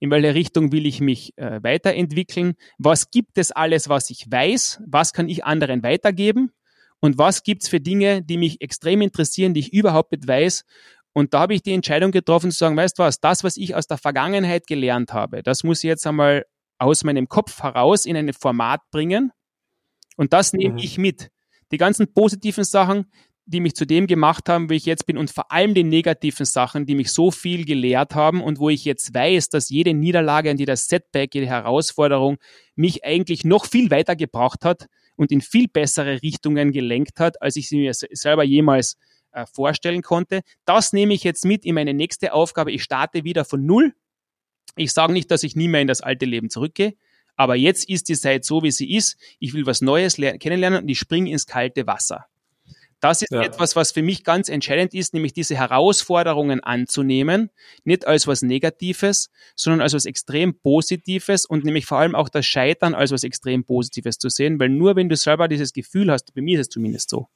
In 0.00 0.10
welche 0.10 0.34
Richtung 0.34 0.72
will 0.72 0.86
ich 0.86 1.00
mich 1.00 1.36
äh, 1.36 1.62
weiterentwickeln, 1.62 2.54
was 2.78 3.10
gibt 3.10 3.38
es 3.38 3.50
alles, 3.52 3.88
was 3.88 4.10
ich 4.10 4.30
weiß, 4.30 4.80
was 4.86 5.12
kann 5.12 5.28
ich 5.28 5.44
anderen 5.44 5.82
weitergeben 5.82 6.52
und 7.00 7.18
was 7.18 7.42
gibt 7.42 7.62
es 7.62 7.68
für 7.68 7.80
Dinge, 7.80 8.22
die 8.22 8.36
mich 8.36 8.60
extrem 8.60 9.00
interessieren, 9.02 9.54
die 9.54 9.60
ich 9.60 9.72
überhaupt 9.72 10.12
nicht 10.12 10.26
weiß. 10.26 10.64
Und 11.12 11.34
da 11.34 11.40
habe 11.40 11.54
ich 11.54 11.62
die 11.62 11.72
Entscheidung 11.72 12.12
getroffen 12.12 12.50
zu 12.50 12.58
sagen, 12.58 12.76
weißt 12.76 12.98
du 12.98 13.02
was, 13.02 13.20
das, 13.20 13.42
was 13.42 13.56
ich 13.56 13.74
aus 13.74 13.86
der 13.86 13.98
Vergangenheit 13.98 14.66
gelernt 14.66 15.12
habe, 15.12 15.42
das 15.42 15.64
muss 15.64 15.82
ich 15.82 15.88
jetzt 15.88 16.06
einmal 16.06 16.44
aus 16.78 17.02
meinem 17.02 17.28
Kopf 17.28 17.62
heraus 17.62 18.06
in 18.06 18.16
ein 18.16 18.32
Format 18.32 18.80
bringen 18.92 19.32
und 20.16 20.32
das 20.32 20.52
nehme 20.52 20.74
mhm. 20.74 20.78
ich 20.78 20.98
mit. 20.98 21.30
Die 21.70 21.76
ganzen 21.76 22.12
positiven 22.12 22.64
Sachen, 22.64 23.06
die 23.48 23.60
mich 23.60 23.74
zu 23.74 23.86
dem 23.86 24.06
gemacht 24.06 24.48
haben, 24.50 24.68
wie 24.68 24.74
ich 24.74 24.84
jetzt 24.84 25.06
bin 25.06 25.16
und 25.16 25.30
vor 25.30 25.50
allem 25.50 25.72
die 25.72 25.82
negativen 25.82 26.44
Sachen, 26.44 26.84
die 26.84 26.94
mich 26.94 27.10
so 27.10 27.30
viel 27.30 27.64
gelehrt 27.64 28.14
haben 28.14 28.42
und 28.42 28.58
wo 28.58 28.68
ich 28.68 28.84
jetzt 28.84 29.14
weiß, 29.14 29.48
dass 29.48 29.70
jede 29.70 29.94
Niederlage 29.94 30.50
und 30.50 30.60
jeder 30.60 30.76
Setback, 30.76 31.34
jede 31.34 31.46
Herausforderung 31.46 32.36
mich 32.74 33.04
eigentlich 33.04 33.44
noch 33.44 33.64
viel 33.64 33.90
weiter 33.90 34.16
gebracht 34.16 34.66
hat 34.66 34.86
und 35.16 35.32
in 35.32 35.40
viel 35.40 35.66
bessere 35.66 36.20
Richtungen 36.22 36.72
gelenkt 36.72 37.20
hat, 37.20 37.40
als 37.40 37.56
ich 37.56 37.70
sie 37.70 37.78
mir 37.78 37.94
selber 37.94 38.44
jemals 38.44 38.98
äh, 39.32 39.46
vorstellen 39.46 40.02
konnte. 40.02 40.42
Das 40.66 40.92
nehme 40.92 41.14
ich 41.14 41.24
jetzt 41.24 41.46
mit 41.46 41.64
in 41.64 41.74
meine 41.74 41.94
nächste 41.94 42.34
Aufgabe. 42.34 42.70
Ich 42.70 42.82
starte 42.82 43.24
wieder 43.24 43.46
von 43.46 43.64
Null 43.64 43.94
Ich 44.76 44.92
sage 44.92 45.14
nicht, 45.14 45.30
dass 45.30 45.42
ich 45.42 45.56
nie 45.56 45.68
mehr 45.68 45.80
in 45.80 45.88
das 45.88 46.02
alte 46.02 46.26
Leben 46.26 46.50
zurückgehe, 46.50 46.96
aber 47.34 47.56
jetzt 47.56 47.88
ist 47.88 48.10
die 48.10 48.16
Zeit 48.16 48.44
so, 48.44 48.62
wie 48.62 48.72
sie 48.72 48.94
ist. 48.94 49.16
Ich 49.38 49.54
will 49.54 49.64
was 49.64 49.80
Neues 49.80 50.16
kennenlernen 50.16 50.82
und 50.82 50.88
ich 50.88 50.98
springe 50.98 51.30
ins 51.30 51.46
kalte 51.46 51.86
Wasser. 51.86 52.26
Das 53.00 53.22
ist 53.22 53.30
ja. 53.30 53.42
etwas, 53.42 53.76
was 53.76 53.92
für 53.92 54.02
mich 54.02 54.24
ganz 54.24 54.48
entscheidend 54.48 54.92
ist, 54.92 55.14
nämlich 55.14 55.32
diese 55.32 55.56
Herausforderungen 55.56 56.60
anzunehmen, 56.60 57.50
nicht 57.84 58.06
als 58.06 58.26
was 58.26 58.42
Negatives, 58.42 59.30
sondern 59.54 59.80
als 59.80 59.94
was 59.94 60.04
extrem 60.04 60.58
Positives 60.58 61.46
und 61.46 61.64
nämlich 61.64 61.86
vor 61.86 61.98
allem 61.98 62.16
auch 62.16 62.28
das 62.28 62.44
Scheitern 62.46 62.94
als 62.94 63.12
was 63.12 63.22
extrem 63.22 63.64
Positives 63.64 64.18
zu 64.18 64.28
sehen, 64.28 64.58
weil 64.58 64.68
nur 64.68 64.96
wenn 64.96 65.08
du 65.08 65.16
selber 65.16 65.46
dieses 65.46 65.72
Gefühl 65.72 66.10
hast, 66.10 66.34
bei 66.34 66.40
mir 66.40 66.58
ist 66.58 66.66
es 66.66 66.70
zumindest 66.70 67.10
so, 67.10 67.28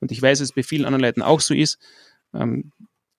und 0.00 0.12
ich 0.12 0.22
weiß, 0.22 0.38
dass 0.38 0.50
es 0.50 0.54
bei 0.54 0.62
vielen 0.62 0.84
anderen 0.84 1.02
Leuten 1.02 1.22
auch 1.22 1.40
so 1.40 1.52
ist, 1.52 1.78
ähm, 2.32 2.70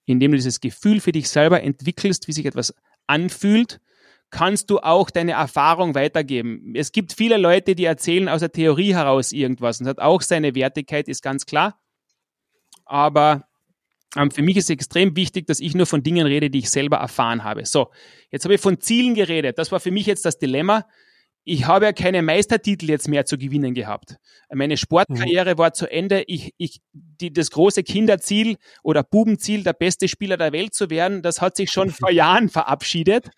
indem 0.05 0.31
du 0.31 0.37
dieses 0.37 0.61
Gefühl 0.61 1.01
für 1.01 1.11
dich 1.11 1.29
selber 1.29 1.61
entwickelst, 1.61 2.29
wie 2.29 2.33
sich 2.33 2.45
etwas 2.45 2.73
anfühlt, 3.07 3.81
kannst 4.29 4.69
du 4.69 4.79
auch 4.79 5.09
deine 5.09 5.33
Erfahrung 5.33 5.95
weitergeben. 5.95 6.73
Es 6.75 6.93
gibt 6.93 7.11
viele 7.11 7.37
Leute, 7.37 7.75
die 7.75 7.85
erzählen 7.85 8.29
aus 8.29 8.39
der 8.39 8.51
Theorie 8.51 8.93
heraus 8.93 9.33
irgendwas 9.33 9.81
und 9.81 9.87
hat 9.87 9.99
auch 9.99 10.21
seine 10.21 10.55
Wertigkeit, 10.55 11.09
ist 11.09 11.21
ganz 11.21 11.45
klar 11.45 11.77
aber 12.89 13.45
ähm, 14.15 14.31
für 14.31 14.41
mich 14.41 14.57
ist 14.57 14.65
es 14.65 14.69
extrem 14.71 15.15
wichtig, 15.15 15.47
dass 15.47 15.59
ich 15.59 15.75
nur 15.75 15.85
von 15.85 16.03
Dingen 16.03 16.25
rede, 16.25 16.49
die 16.49 16.59
ich 16.59 16.69
selber 16.69 16.97
erfahren 16.97 17.43
habe. 17.43 17.65
So, 17.65 17.91
jetzt 18.31 18.43
habe 18.43 18.55
ich 18.55 18.61
von 18.61 18.79
Zielen 18.79 19.13
geredet. 19.13 19.57
Das 19.57 19.71
war 19.71 19.79
für 19.79 19.91
mich 19.91 20.05
jetzt 20.05 20.25
das 20.25 20.39
Dilemma. 20.39 20.85
Ich 21.43 21.67
habe 21.67 21.85
ja 21.85 21.93
keine 21.93 22.21
Meistertitel 22.21 22.89
jetzt 22.89 23.07
mehr 23.07 23.25
zu 23.25 23.37
gewinnen 23.37 23.73
gehabt. 23.73 24.17
Meine 24.51 24.77
Sportkarriere 24.77 25.53
mhm. 25.53 25.57
war 25.57 25.73
zu 25.73 25.89
Ende. 25.89 26.23
Ich, 26.27 26.53
ich, 26.57 26.81
die, 26.91 27.31
das 27.31 27.49
große 27.51 27.83
Kinderziel 27.83 28.57
oder 28.83 29.03
Bubenziel, 29.03 29.63
der 29.63 29.73
beste 29.73 30.07
Spieler 30.07 30.37
der 30.37 30.51
Welt 30.51 30.73
zu 30.73 30.89
werden, 30.89 31.21
das 31.21 31.41
hat 31.41 31.55
sich 31.55 31.71
schon 31.71 31.91
vor 31.91 32.11
Jahren 32.11 32.49
verabschiedet. 32.49 33.29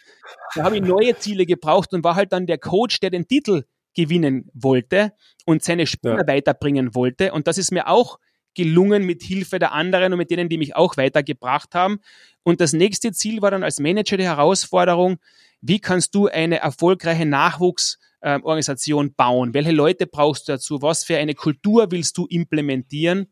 Da 0.55 0.63
habe 0.63 0.77
ich 0.77 0.81
neue 0.81 1.17
Ziele 1.19 1.45
gebraucht 1.45 1.93
und 1.93 2.03
war 2.03 2.15
halt 2.15 2.33
dann 2.33 2.47
der 2.47 2.57
Coach, 2.57 2.99
der 3.01 3.11
den 3.11 3.27
Titel 3.27 3.63
gewinnen 3.93 4.49
wollte 4.53 5.13
und 5.45 5.63
seine 5.63 5.85
Spieler 5.85 6.19
ja. 6.19 6.27
weiterbringen 6.27 6.95
wollte. 6.95 7.33
Und 7.33 7.47
das 7.47 7.57
ist 7.57 7.71
mir 7.71 7.87
auch 7.87 8.17
gelungen 8.55 9.03
mit 9.05 9.23
Hilfe 9.23 9.59
der 9.59 9.71
anderen 9.71 10.13
und 10.13 10.17
mit 10.17 10.31
denen, 10.31 10.49
die 10.49 10.57
mich 10.57 10.75
auch 10.75 10.97
weitergebracht 10.97 11.73
haben. 11.73 11.99
Und 12.43 12.61
das 12.61 12.73
nächste 12.73 13.11
Ziel 13.11 13.41
war 13.41 13.51
dann 13.51 13.63
als 13.63 13.79
Manager 13.79 14.17
die 14.17 14.23
Herausforderung, 14.23 15.17
wie 15.61 15.79
kannst 15.79 16.15
du 16.15 16.27
eine 16.27 16.59
erfolgreiche 16.59 17.25
Nachwuchsorganisation 17.25 19.13
bauen? 19.13 19.53
Welche 19.53 19.71
Leute 19.71 20.07
brauchst 20.07 20.47
du 20.47 20.53
dazu? 20.53 20.81
Was 20.81 21.03
für 21.03 21.17
eine 21.17 21.35
Kultur 21.35 21.91
willst 21.91 22.17
du 22.17 22.25
implementieren? 22.25 23.27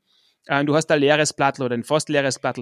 Äh, 0.45 0.65
du 0.65 0.76
hast 0.76 0.91
ein 0.91 0.99
leeres 0.99 1.34
Blatt 1.34 1.59
oder 1.59 1.76
ein 1.76 1.84
fast 1.84 2.09
leeres 2.09 2.39
Blatt 2.39 2.59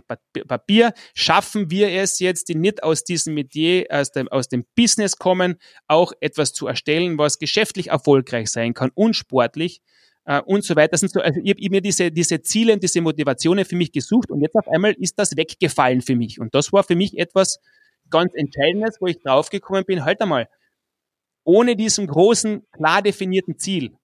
Papier. 0.47 0.93
Schaffen 1.13 1.69
wir 1.71 1.89
es 1.89 2.19
jetzt, 2.19 2.49
die 2.49 2.55
nicht 2.55 2.83
aus 2.83 3.03
diesem 3.03 3.33
Metier, 3.33 3.87
aus 3.89 4.11
dem, 4.11 4.27
aus 4.27 4.49
dem 4.49 4.65
Business 4.75 5.17
kommen, 5.17 5.55
auch 5.87 6.13
etwas 6.19 6.53
zu 6.53 6.67
erstellen, 6.67 7.17
was 7.17 7.39
geschäftlich 7.39 7.87
erfolgreich 7.87 8.49
sein 8.49 8.73
kann 8.73 8.91
und 8.93 9.15
sportlich? 9.15 9.81
Äh, 10.27 10.41
und 10.41 10.63
so 10.63 10.75
weiter. 10.75 10.91
Das 10.91 10.99
sind 10.99 11.11
so, 11.11 11.21
also 11.21 11.39
ich 11.43 11.49
habe 11.49 11.69
mir 11.69 11.81
diese, 11.81 12.11
diese 12.11 12.41
Ziele 12.41 12.73
und 12.73 12.83
diese 12.83 13.01
Motivationen 13.01 13.65
für 13.65 13.75
mich 13.75 13.91
gesucht 13.91 14.29
und 14.29 14.41
jetzt 14.41 14.55
auf 14.55 14.67
einmal 14.67 14.93
ist 14.93 15.17
das 15.17 15.35
weggefallen 15.35 16.01
für 16.01 16.15
mich. 16.15 16.39
Und 16.39 16.53
das 16.53 16.71
war 16.71 16.83
für 16.83 16.95
mich 16.95 17.17
etwas 17.17 17.59
ganz 18.09 18.33
Entscheidendes, 18.35 18.97
wo 18.99 19.07
ich 19.07 19.19
draufgekommen 19.19 19.85
bin, 19.85 20.05
halt 20.05 20.21
einmal, 20.21 20.47
ohne 21.43 21.75
diesem 21.75 22.07
großen, 22.07 22.61
klar 22.71 23.01
definierten 23.01 23.57
Ziel 23.57 23.95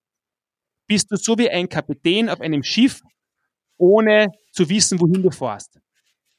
bist 0.88 1.12
du 1.12 1.16
so 1.16 1.38
wie 1.38 1.50
ein 1.50 1.70
Kapitän 1.70 2.30
auf 2.30 2.42
einem 2.42 2.64
Schiff, 2.64 3.02
ohne 3.78 4.32
zu 4.52 4.68
wissen, 4.70 5.00
wohin 5.00 5.22
du 5.22 5.32
fährst. 5.32 5.80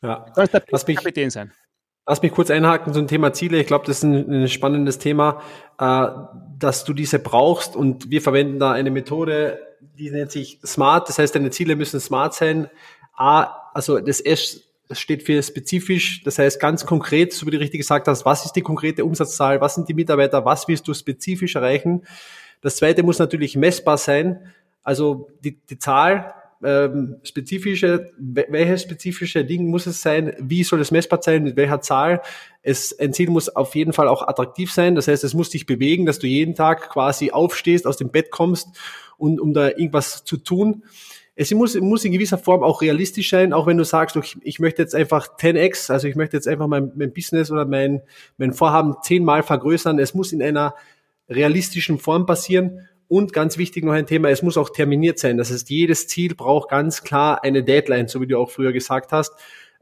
Ja. 0.02 0.26
Du 0.26 0.32
kannst 0.32 0.52
der 0.52 0.94
Kapitän 0.94 1.30
sein. 1.30 1.52
Lass 2.06 2.20
mich 2.20 2.32
kurz 2.32 2.50
einhaken 2.50 2.92
zum 2.92 3.06
Thema 3.06 3.32
Ziele. 3.32 3.58
Ich 3.58 3.66
glaube, 3.66 3.86
das 3.86 3.98
ist 3.98 4.02
ein, 4.02 4.44
ein 4.44 4.48
spannendes 4.48 4.98
Thema, 4.98 5.40
äh, 5.78 6.06
dass 6.58 6.84
du 6.84 6.92
diese 6.92 7.18
brauchst 7.18 7.76
und 7.76 8.10
wir 8.10 8.20
verwenden 8.20 8.58
da 8.58 8.72
eine 8.72 8.90
Methode, 8.90 9.58
die 9.98 10.10
nennt 10.10 10.32
sich 10.32 10.58
SMART. 10.64 11.08
Das 11.08 11.18
heißt, 11.18 11.34
deine 11.34 11.50
Ziele 11.50 11.76
müssen 11.76 12.00
smart 12.00 12.34
sein. 12.34 12.68
A, 13.16 13.70
also 13.74 13.98
das 14.00 14.20
S 14.20 14.62
steht 14.90 15.22
für 15.22 15.42
spezifisch. 15.42 16.22
Das 16.24 16.38
heißt 16.38 16.60
ganz 16.60 16.84
konkret, 16.86 17.32
so 17.32 17.46
wie 17.46 17.50
du 17.50 17.58
richtig 17.58 17.80
gesagt 17.80 18.08
hast, 18.08 18.24
was 18.24 18.44
ist 18.44 18.52
die 18.52 18.62
konkrete 18.62 19.04
Umsatzzahl? 19.04 19.60
Was 19.60 19.74
sind 19.74 19.88
die 19.88 19.94
Mitarbeiter? 19.94 20.44
Was 20.44 20.68
willst 20.68 20.86
du 20.88 20.94
spezifisch 20.94 21.54
erreichen? 21.54 22.02
Das 22.60 22.76
zweite 22.76 23.02
muss 23.02 23.18
natürlich 23.18 23.56
messbar 23.56 23.98
sein. 23.98 24.52
Also 24.82 25.28
die, 25.42 25.58
die 25.68 25.78
Zahl, 25.78 26.34
ähm, 26.62 27.16
spezifische, 27.22 28.12
welches 28.18 28.82
spezifische 28.82 29.44
Ding 29.44 29.68
muss 29.68 29.86
es 29.86 30.00
sein, 30.00 30.34
wie 30.38 30.64
soll 30.64 30.80
es 30.80 30.90
messbar 30.90 31.20
sein, 31.22 31.42
mit 31.42 31.56
welcher 31.56 31.80
Zahl. 31.80 32.22
Es, 32.62 32.98
ein 32.98 33.12
Ziel 33.12 33.28
muss 33.28 33.48
auf 33.50 33.74
jeden 33.74 33.92
Fall 33.92 34.08
auch 34.08 34.26
attraktiv 34.26 34.72
sein, 34.72 34.94
das 34.94 35.08
heißt, 35.08 35.24
es 35.24 35.34
muss 35.34 35.50
dich 35.50 35.66
bewegen, 35.66 36.06
dass 36.06 36.18
du 36.18 36.26
jeden 36.26 36.54
Tag 36.54 36.88
quasi 36.90 37.30
aufstehst, 37.30 37.86
aus 37.86 37.98
dem 37.98 38.10
Bett 38.10 38.30
kommst 38.30 38.78
und 39.16 39.40
um 39.40 39.52
da 39.54 39.68
irgendwas 39.68 40.24
zu 40.24 40.36
tun. 40.36 40.84
Es 41.36 41.52
muss, 41.52 41.74
muss 41.80 42.04
in 42.04 42.12
gewisser 42.12 42.38
Form 42.38 42.62
auch 42.62 42.80
realistisch 42.80 43.30
sein, 43.30 43.52
auch 43.52 43.66
wenn 43.66 43.76
du 43.76 43.84
sagst, 43.84 44.14
ich, 44.16 44.36
ich 44.42 44.60
möchte 44.60 44.82
jetzt 44.82 44.94
einfach 44.94 45.36
10x, 45.36 45.90
also 45.90 46.06
ich 46.06 46.14
möchte 46.14 46.36
jetzt 46.36 46.46
einfach 46.46 46.68
mein, 46.68 46.92
mein 46.94 47.12
Business 47.12 47.50
oder 47.50 47.64
mein, 47.64 48.02
mein 48.38 48.52
Vorhaben 48.52 48.94
zehnmal 49.02 49.42
vergrößern. 49.42 49.98
Es 49.98 50.14
muss 50.14 50.32
in 50.32 50.42
einer 50.42 50.74
realistischen 51.28 51.98
Form 51.98 52.26
passieren 52.26 52.86
und 53.08 53.32
ganz 53.32 53.58
wichtig 53.58 53.84
noch 53.84 53.92
ein 53.92 54.06
Thema, 54.06 54.30
es 54.30 54.42
muss 54.42 54.56
auch 54.56 54.70
terminiert 54.70 55.18
sein. 55.18 55.36
Das 55.36 55.50
heißt, 55.50 55.68
jedes 55.70 56.08
Ziel 56.08 56.34
braucht 56.34 56.70
ganz 56.70 57.02
klar 57.02 57.42
eine 57.42 57.62
Deadline, 57.62 58.08
so 58.08 58.20
wie 58.20 58.26
du 58.26 58.38
auch 58.38 58.50
früher 58.50 58.72
gesagt 58.72 59.12
hast. 59.12 59.32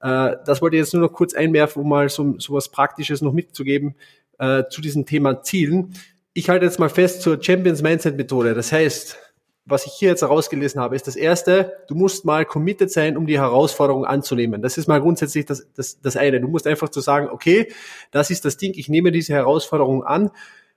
Äh, 0.00 0.36
das 0.44 0.60
wollte 0.60 0.76
ich 0.76 0.80
jetzt 0.80 0.94
nur 0.94 1.02
noch 1.02 1.12
kurz 1.12 1.34
einwerfen, 1.34 1.82
um 1.82 1.88
mal 1.88 2.08
so, 2.08 2.34
so 2.38 2.54
was 2.54 2.70
Praktisches 2.70 3.22
noch 3.22 3.32
mitzugeben 3.32 3.94
äh, 4.38 4.64
zu 4.68 4.80
diesem 4.80 5.06
Thema 5.06 5.42
Zielen. 5.42 5.94
Ich 6.34 6.48
halte 6.48 6.64
jetzt 6.64 6.78
mal 6.78 6.88
fest 6.88 7.20
zur 7.22 7.42
Champions 7.42 7.82
Mindset 7.82 8.16
Methode. 8.16 8.54
Das 8.54 8.72
heißt, 8.72 9.18
was 9.66 9.86
ich 9.86 9.92
hier 9.92 10.08
jetzt 10.08 10.22
herausgelesen 10.22 10.80
habe, 10.80 10.96
ist 10.96 11.06
das 11.06 11.14
erste, 11.14 11.84
du 11.88 11.94
musst 11.94 12.24
mal 12.24 12.44
committed 12.44 12.90
sein, 12.90 13.16
um 13.16 13.26
die 13.26 13.38
Herausforderung 13.38 14.04
anzunehmen. 14.06 14.62
Das 14.62 14.78
ist 14.78 14.88
mal 14.88 15.00
grundsätzlich 15.00 15.44
das, 15.44 15.66
das, 15.74 16.00
das 16.00 16.16
eine. 16.16 16.40
Du 16.40 16.48
musst 16.48 16.66
einfach 16.66 16.88
zu 16.88 17.00
sagen, 17.00 17.28
okay, 17.28 17.70
das 18.10 18.30
ist 18.30 18.44
das 18.44 18.56
Ding, 18.56 18.72
ich 18.74 18.88
nehme 18.88 19.12
diese 19.12 19.34
Herausforderung 19.34 20.04
an 20.04 20.30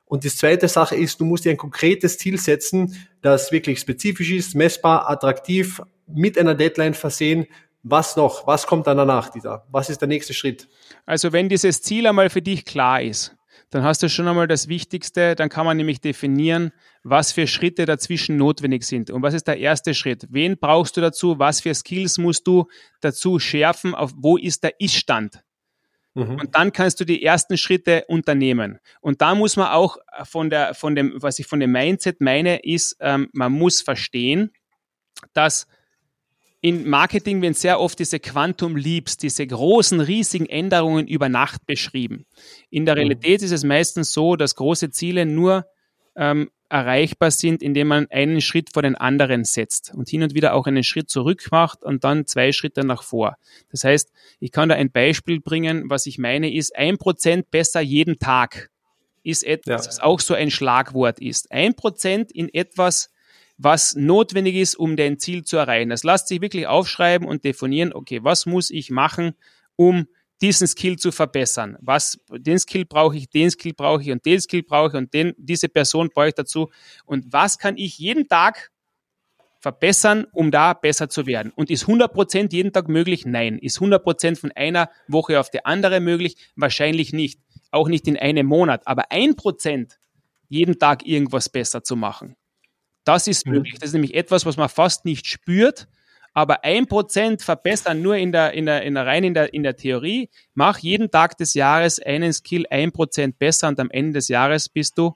und 0.06 0.24
die 0.24 0.30
zweite 0.30 0.68
Sache 0.68 0.96
ist, 0.96 1.20
du 1.20 1.26
musst 1.26 1.46
dir 1.46 1.52
ein 1.52 1.58
konkretes 1.58 2.18
Ziel 2.18 2.38
setzen, 2.38 2.96
das 3.22 3.52
wirklich 3.52 3.80
spezifisch 3.80 4.32
ist, 4.32 4.56
messbar, 4.56 5.10
attraktiv, 5.10 5.82
mit 6.06 6.38
einer 6.38 6.54
Deadline 6.54 6.94
versehen. 6.94 7.48
Was 7.82 8.16
noch? 8.16 8.46
Was 8.46 8.68
kommt 8.68 8.88
dann 8.88 8.98
danach, 8.98 9.30
Dieter? 9.30 9.66
Was 9.72 9.90
ist 9.90 10.02
der 10.02 10.08
nächste 10.08 10.34
Schritt? 10.34 10.68
Also 11.06 11.32
wenn 11.32 11.50
dieses 11.50 11.82
Ziel 11.82 12.06
einmal 12.08 12.30
für 12.30 12.42
dich 12.42 12.66
klar 12.66 13.02
ist, 13.02 13.36
dann 13.70 13.84
hast 13.84 14.04
du 14.04 14.10
schon 14.10 14.28
einmal 14.28 14.48
das 14.48 14.68
Wichtigste, 14.68 15.36
dann 15.36 15.50
kann 15.50 15.66
man 15.66 15.78
nämlich 15.78 16.02
definieren, 16.02 16.72
was 17.04 17.32
für 17.32 17.48
Schritte 17.48 17.86
dazwischen 17.86 18.38
notwendig 18.38 18.84
sind. 18.84 19.10
Und 19.10 19.22
was 19.22 19.34
ist 19.34 19.48
der 19.48 19.58
erste 19.58 19.94
Schritt? 19.94 20.28
Wen 20.30 20.58
brauchst 20.58 20.98
du 20.98 21.02
dazu? 21.02 21.40
Was 21.40 21.62
für 21.62 21.74
Skills 21.74 22.18
musst 22.18 22.48
du 22.48 22.68
dazu 23.02 23.40
schärfen? 23.40 23.96
Auf 23.96 24.14
wo 24.16 24.38
ist 24.38 24.64
der 24.64 24.80
Ist-Stand? 24.80 25.44
Mhm. 26.14 26.40
Und 26.40 26.56
dann 26.56 26.72
kannst 26.72 27.00
du 27.00 27.06
die 27.06 27.24
ersten 27.24 27.58
Schritte 27.58 28.06
unternehmen. 28.08 28.80
Und 29.02 29.22
da 29.22 29.36
muss 29.36 29.58
man 29.58 29.68
auch 29.68 29.98
von 30.24 30.50
der, 30.50 30.74
von 30.74 30.96
dem, 30.96 31.14
was 31.22 31.40
ich 31.40 31.46
von 31.46 31.60
dem 31.60 31.72
Mindset 31.72 32.22
meine, 32.22 32.60
ist, 32.64 32.98
ähm, 33.02 33.30
man 33.34 33.52
muss 33.52 33.82
verstehen, 33.82 34.52
dass 35.34 35.68
in 36.66 36.90
Marketing 36.90 37.44
werden 37.44 37.54
sehr 37.54 37.80
oft 37.80 38.00
diese 38.00 38.20
Quantum 38.20 38.76
Leaps, 38.76 39.18
diese 39.18 39.46
großen, 39.46 40.00
riesigen 40.00 40.48
Änderungen 40.48 41.06
über 41.06 41.30
Nacht 41.30 41.68
beschrieben. 41.68 42.26
In 42.72 42.88
der 42.88 42.96
mhm. 42.96 43.02
Realität 43.02 43.44
ist 43.44 43.52
es 43.52 43.64
meistens 43.64 44.14
so, 44.14 44.36
dass 44.36 44.56
große 44.56 44.90
Ziele 44.90 45.28
nur 45.28 45.68
ähm, 46.16 46.50
erreichbar 46.68 47.30
sind, 47.30 47.62
indem 47.62 47.90
man 47.90 48.08
einen 48.10 48.42
Schritt 48.42 48.72
vor 48.74 48.82
den 48.82 48.96
anderen 48.96 49.44
setzt 49.44 49.94
und 49.94 50.10
hin 50.10 50.24
und 50.24 50.34
wieder 50.34 50.56
auch 50.56 50.66
einen 50.66 50.84
Schritt 50.84 51.08
zurück 51.08 51.50
macht 51.52 51.84
und 51.84 52.04
dann 52.04 52.26
zwei 52.26 52.52
Schritte 52.52 52.84
nach 52.84 53.04
vor. 53.04 53.38
Das 53.70 53.84
heißt, 53.84 54.12
ich 54.40 54.52
kann 54.52 54.70
da 54.70 54.74
ein 54.74 54.90
Beispiel 54.90 55.42
bringen, 55.42 55.88
was 55.92 56.08
ich 56.08 56.18
meine 56.18 56.52
ist, 56.52 56.76
ein 56.76 56.98
Prozent 56.98 57.52
besser 57.52 57.82
jeden 57.82 58.18
Tag 58.18 58.72
ist 59.22 59.44
etwas, 59.44 59.86
ja. 59.86 59.88
was 59.88 60.00
auch 60.00 60.20
so 60.20 60.34
ein 60.34 60.50
Schlagwort 60.50 61.20
ist. 61.20 61.52
Ein 61.52 61.76
Prozent 61.76 62.32
in 62.32 62.52
etwas, 62.52 63.12
was 63.58 63.96
notwendig 63.96 64.56
ist, 64.56 64.76
um 64.76 64.98
dein 64.98 65.20
Ziel 65.20 65.44
zu 65.44 65.58
erreichen. 65.58 65.90
Das 65.90 66.04
lässt 66.04 66.28
sich 66.28 66.42
wirklich 66.42 66.68
aufschreiben 66.68 67.28
und 67.28 67.46
definieren, 67.46 67.94
okay, 67.94 68.24
was 68.24 68.46
muss 68.46 68.70
ich 68.70 68.92
machen, 68.92 69.34
um 69.76 70.08
diesen 70.42 70.68
Skill 70.68 70.98
zu 70.98 71.12
verbessern. 71.12 71.78
Was, 71.80 72.20
den 72.30 72.60
Skill 72.60 72.86
brauche 72.86 73.16
ich, 73.16 73.30
den 73.30 73.50
Skill 73.50 73.74
brauche 73.74 74.02
ich 74.02 74.12
und 74.12 74.26
den 74.26 74.42
Skill 74.42 74.64
brauche 74.64 74.90
ich 74.90 74.94
und 74.96 75.14
den, 75.14 75.34
diese 75.38 75.70
Person 75.70 76.10
brauche 76.14 76.30
ich 76.30 76.34
dazu. 76.34 76.70
Und 77.06 77.32
was 77.32 77.58
kann 77.58 77.78
ich 77.78 77.98
jeden 77.98 78.28
Tag 78.28 78.72
verbessern, 79.60 80.28
um 80.34 80.52
da 80.52 80.74
besser 80.74 81.10
zu 81.10 81.26
werden? 81.26 81.54
Und 81.56 81.70
ist 81.70 81.86
100% 81.86 82.52
jeden 82.52 82.74
Tag 82.74 82.90
möglich? 82.90 83.26
Nein. 83.26 83.58
Ist 83.58 83.80
100% 83.80 84.38
von 84.38 84.52
einer 84.52 84.90
Woche 85.08 85.40
auf 85.40 85.50
die 85.50 85.64
andere 85.64 86.02
möglich? 86.02 86.36
Wahrscheinlich 86.56 87.14
nicht. 87.14 87.40
Auch 87.72 87.88
nicht 87.88 88.08
in 88.08 88.18
einem 88.18 88.46
Monat. 88.46 88.86
Aber 88.86 89.12
1% 89.12 89.96
jeden 90.50 90.78
Tag 90.80 91.08
irgendwas 91.08 91.50
besser 91.50 91.84
zu 91.84 91.96
machen. 91.96 92.36
Das 93.06 93.28
ist 93.28 93.46
mhm. 93.46 93.54
möglich. 93.54 93.76
Das 93.80 93.90
ist 93.90 93.94
nämlich 93.94 94.14
etwas, 94.14 94.46
was 94.46 94.58
man 94.58 94.68
fast 94.68 95.06
nicht 95.06 95.28
spürt, 95.28 95.88
aber 96.34 96.66
ein 96.66 96.86
Prozent 96.86 97.42
verbessern 97.42 98.02
nur 98.02 98.18
in 98.18 98.34
der, 98.34 98.54
in 98.54 98.66
der, 98.66 98.84
in 98.84 98.96
der, 98.96 99.06
rein 99.06 99.24
in 99.24 99.34
der, 99.34 99.54
in 99.54 99.64
der 99.64 99.78
Theorie. 99.78 100.30
Mach 100.54 100.80
jeden 100.80 101.10
Tag 101.10 101.38
des 101.38 101.54
Jahres 101.54 102.00
einen 102.00 102.34
Skill 102.34 102.66
ein 102.70 102.92
Prozent 102.92 103.40
besser 103.40 103.70
und 103.70 103.80
am 103.80 103.90
Ende 103.90 104.14
des 104.14 104.28
Jahres 104.28 104.68
bist 104.68 104.98
du 104.98 105.14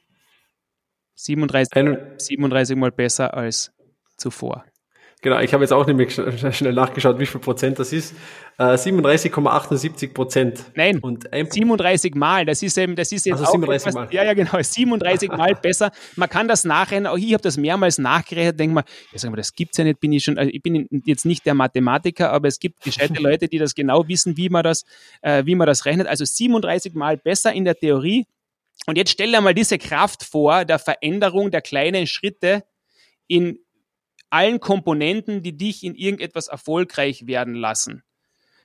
37, 1.16 1.74
37 2.18 2.78
mal 2.78 2.92
besser 2.92 3.34
als 3.34 3.74
zuvor. 4.16 4.64
Genau, 5.22 5.40
ich 5.40 5.54
habe 5.54 5.64
jetzt 5.64 5.74
auch 5.74 5.86
nämlich 5.86 6.14
schnell 6.52 6.72
nachgeschaut, 6.72 7.20
wie 7.20 7.26
viel 7.26 7.42
Prozent 7.42 7.78
das 7.78 7.92
ist. 7.92 8.16
Äh, 8.58 8.76
37,78 8.76 10.14
Prozent. 10.14 10.64
Nein, 10.76 11.00
und 11.00 11.28
37 11.30 12.16
Mal. 12.16 12.46
Das 12.46 12.64
ist 12.64 12.78
eben, 12.78 12.96
das 12.96 13.12
ist 13.12 13.26
jetzt 13.26 13.40
also 13.40 13.46
auch 13.46 13.52
37 13.52 13.88
etwas, 13.88 13.96
Mal. 13.96 14.14
Ja, 14.14 14.24
ja, 14.24 14.34
genau, 14.34 14.58
37 14.62 15.30
Mal 15.30 15.56
besser. 15.56 15.92
Man 16.16 16.30
kann 16.30 16.48
das 16.48 16.64
nachrechnen. 16.64 17.08
Auch 17.08 17.18
ich 17.18 17.34
habe 17.34 17.44
das 17.44 17.58
mehrmals 17.58 17.98
nachgerechnet. 17.98 18.62
Denke 18.62 18.76
mal, 18.76 18.84
ja, 19.12 19.20
sag 19.20 19.32
mal, 19.32 19.38
das 19.38 19.54
gibt's 19.54 19.78
ja 19.78 19.84
nicht. 19.84 20.00
Bin 20.00 20.14
ich 20.14 20.24
schon, 20.24 20.38
also 20.38 20.52
ich 20.54 20.62
bin 20.62 20.88
jetzt 21.04 21.26
nicht 21.26 21.46
der 21.46 21.54
Mathematiker, 21.54 22.32
aber 22.32 22.48
es 22.48 22.60
gibt 22.60 22.82
gescheite 22.82 23.22
Leute, 23.22 23.50
die 23.50 23.58
das 23.58 23.76
genau 23.76 24.08
wissen, 24.08 24.38
wie 24.38 24.48
man 24.48 24.64
das, 24.64 24.86
äh, 25.22 25.46
wie 25.46 25.56
man 25.56 25.68
das 25.68 25.86
rechnet. 25.86 26.08
Also 26.08 26.24
37 26.24 26.94
Mal 26.94 27.18
besser 27.18 27.52
in 27.52 27.66
der 27.66 27.76
Theorie. 27.76 28.26
Und 28.86 28.98
jetzt 28.98 29.12
stell 29.12 29.34
dir 29.34 29.42
mal 29.42 29.54
diese 29.54 29.78
Kraft 29.78 30.24
vor, 30.24 30.64
der 30.64 30.80
Veränderung 30.80 31.52
der 31.52 31.62
kleinen 31.62 32.08
Schritte 32.08 32.64
in 33.28 33.60
allen 34.30 34.60
Komponenten, 34.60 35.44
die 35.44 35.58
dich 35.58 35.84
in 35.84 35.96
irgendetwas 35.96 36.48
erfolgreich 36.48 37.28
werden 37.28 37.56
lassen. 37.56 38.04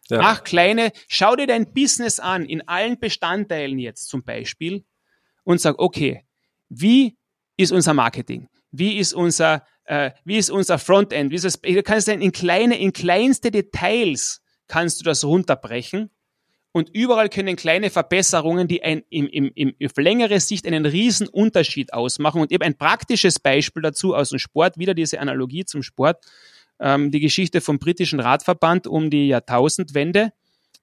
Ja. 0.08 0.18
Mach 0.18 0.44
kleine, 0.44 0.92
schau 1.08 1.34
dir 1.34 1.46
dein 1.46 1.72
Business 1.72 2.20
an, 2.20 2.44
in 2.44 2.66
allen 2.68 2.98
Bestandteilen 2.98 3.78
jetzt 3.78 4.08
zum 4.08 4.22
Beispiel 4.22 4.84
und 5.44 5.60
sag, 5.60 5.78
okay, 5.78 6.24
wie 6.68 7.16
ist 7.56 7.72
unser 7.72 7.94
Marketing? 7.94 8.48
Wie 8.70 8.98
ist 8.98 9.14
unser, 9.14 9.64
äh, 9.84 10.10
wie 10.24 10.36
ist 10.36 10.50
unser 10.50 10.78
Frontend? 10.78 11.30
Wie 11.30 11.36
ist 11.36 11.44
das, 11.44 11.60
du 11.60 11.82
kannst 11.82 12.08
in 12.08 12.32
kleine, 12.32 12.78
in 12.78 12.92
kleinste 12.92 13.50
Details 13.50 14.42
kannst 14.66 15.00
du 15.00 15.04
das 15.04 15.24
runterbrechen 15.24 16.10
und 16.76 16.90
überall 16.92 17.28
können 17.28 17.54
kleine 17.54 17.88
Verbesserungen, 17.88 18.66
die 18.66 18.82
ein, 18.82 19.04
im, 19.08 19.28
im, 19.28 19.52
im, 19.54 19.74
auf 19.84 19.96
längere 19.96 20.40
Sicht 20.40 20.66
einen 20.66 20.84
riesen 20.84 21.28
Unterschied 21.28 21.92
ausmachen. 21.92 22.40
Und 22.40 22.50
eben 22.50 22.64
ein 22.64 22.76
praktisches 22.76 23.38
Beispiel 23.38 23.80
dazu 23.80 24.12
aus 24.12 24.30
dem 24.30 24.40
Sport, 24.40 24.76
wieder 24.76 24.92
diese 24.92 25.20
Analogie 25.20 25.64
zum 25.64 25.84
Sport, 25.84 26.24
ähm, 26.80 27.12
die 27.12 27.20
Geschichte 27.20 27.60
vom 27.60 27.78
britischen 27.78 28.18
Radverband 28.18 28.88
um 28.88 29.08
die 29.08 29.28
Jahrtausendwende 29.28 30.32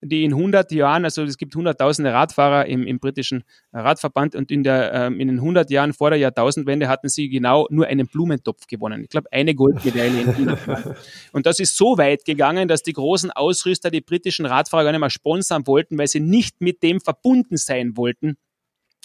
die 0.02 0.24
in 0.24 0.34
100 0.34 0.72
Jahren, 0.72 1.06
also 1.06 1.24
es 1.24 1.38
gibt 1.38 1.56
hunderttausende 1.56 2.12
Radfahrer 2.12 2.66
im, 2.66 2.88
im 2.88 3.00
britischen 3.00 3.44
Radverband 3.72 4.36
und 4.36 4.52
in, 4.52 4.64
der, 4.64 4.94
ähm, 4.94 5.20
in 5.20 5.28
den 5.28 5.38
100 5.38 5.70
Jahren 5.70 5.94
vor 5.94 6.10
der 6.10 6.18
Jahrtausendwende 6.18 6.88
hatten 6.88 7.08
sie 7.08 7.30
genau 7.30 7.68
nur 7.70 7.86
einen 7.88 8.08
Blumentopf 8.08 8.66
gewonnen. 8.68 9.04
Ich 9.04 9.10
glaube, 9.10 9.32
eine 9.32 9.54
Goldmedaille 9.54 10.22
in 10.22 10.34
China. 10.34 10.58
Und 11.32 11.46
das 11.46 11.60
ist 11.60 11.78
so 11.78 11.98
weit 11.98 12.26
gegangen, 12.26 12.68
dass 12.68 12.82
die 12.84 12.94
großen 12.94 13.32
Ausrüster 13.32 13.92
die 13.92 14.02
britischen 14.02 14.46
Radfahrer 14.46 14.86
gar 14.86 14.92
nicht 14.92 15.02
mehr 15.02 15.10
sponsern 15.10 15.68
wollten, 15.68 15.98
weil 15.98 16.08
sie 16.08 16.20
nicht 16.20 16.62
mit 16.62 16.82
dem 16.82 17.00
verbunden 17.00 17.58
sein 17.58 17.96
wollten, 17.96 18.38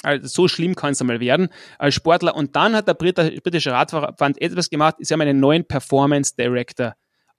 also 0.03 0.27
so 0.27 0.49
schlimm 0.49 0.75
kann 0.75 0.93
es 0.93 1.01
einmal 1.01 1.21
werden 1.21 1.49
als 1.79 1.95
Sportler. 1.95 2.37
Und 2.37 2.55
dann 2.55 2.77
hat 2.77 2.87
der 2.87 2.95
britische 2.95 3.73
Radverband 3.73 4.41
etwas 4.41 4.71
gemacht, 4.71 4.97
sie 4.99 5.13
haben 5.13 5.21
einen 5.21 5.41
neuen 5.41 5.67
Performance 5.67 6.35
Director 6.37 6.95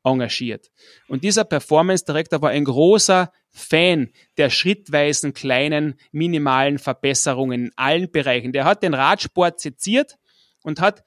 engagiert. 0.09 0.71
Und 1.07 1.23
dieser 1.23 1.43
Performance 1.43 2.05
Director 2.05 2.41
war 2.41 2.49
ein 2.51 2.65
großer 2.65 3.31
Fan 3.51 4.11
der 4.38 4.49
schrittweisen 4.49 5.34
kleinen 5.34 5.95
minimalen 6.11 6.79
Verbesserungen 6.79 7.65
in 7.65 7.71
allen 7.75 8.11
Bereichen. 8.11 8.53
Der 8.53 8.65
hat 8.65 8.84
den 8.84 8.93
Radsport 8.93 9.59
seziert 9.59 10.17
und 10.63 10.79
hat 10.79 11.03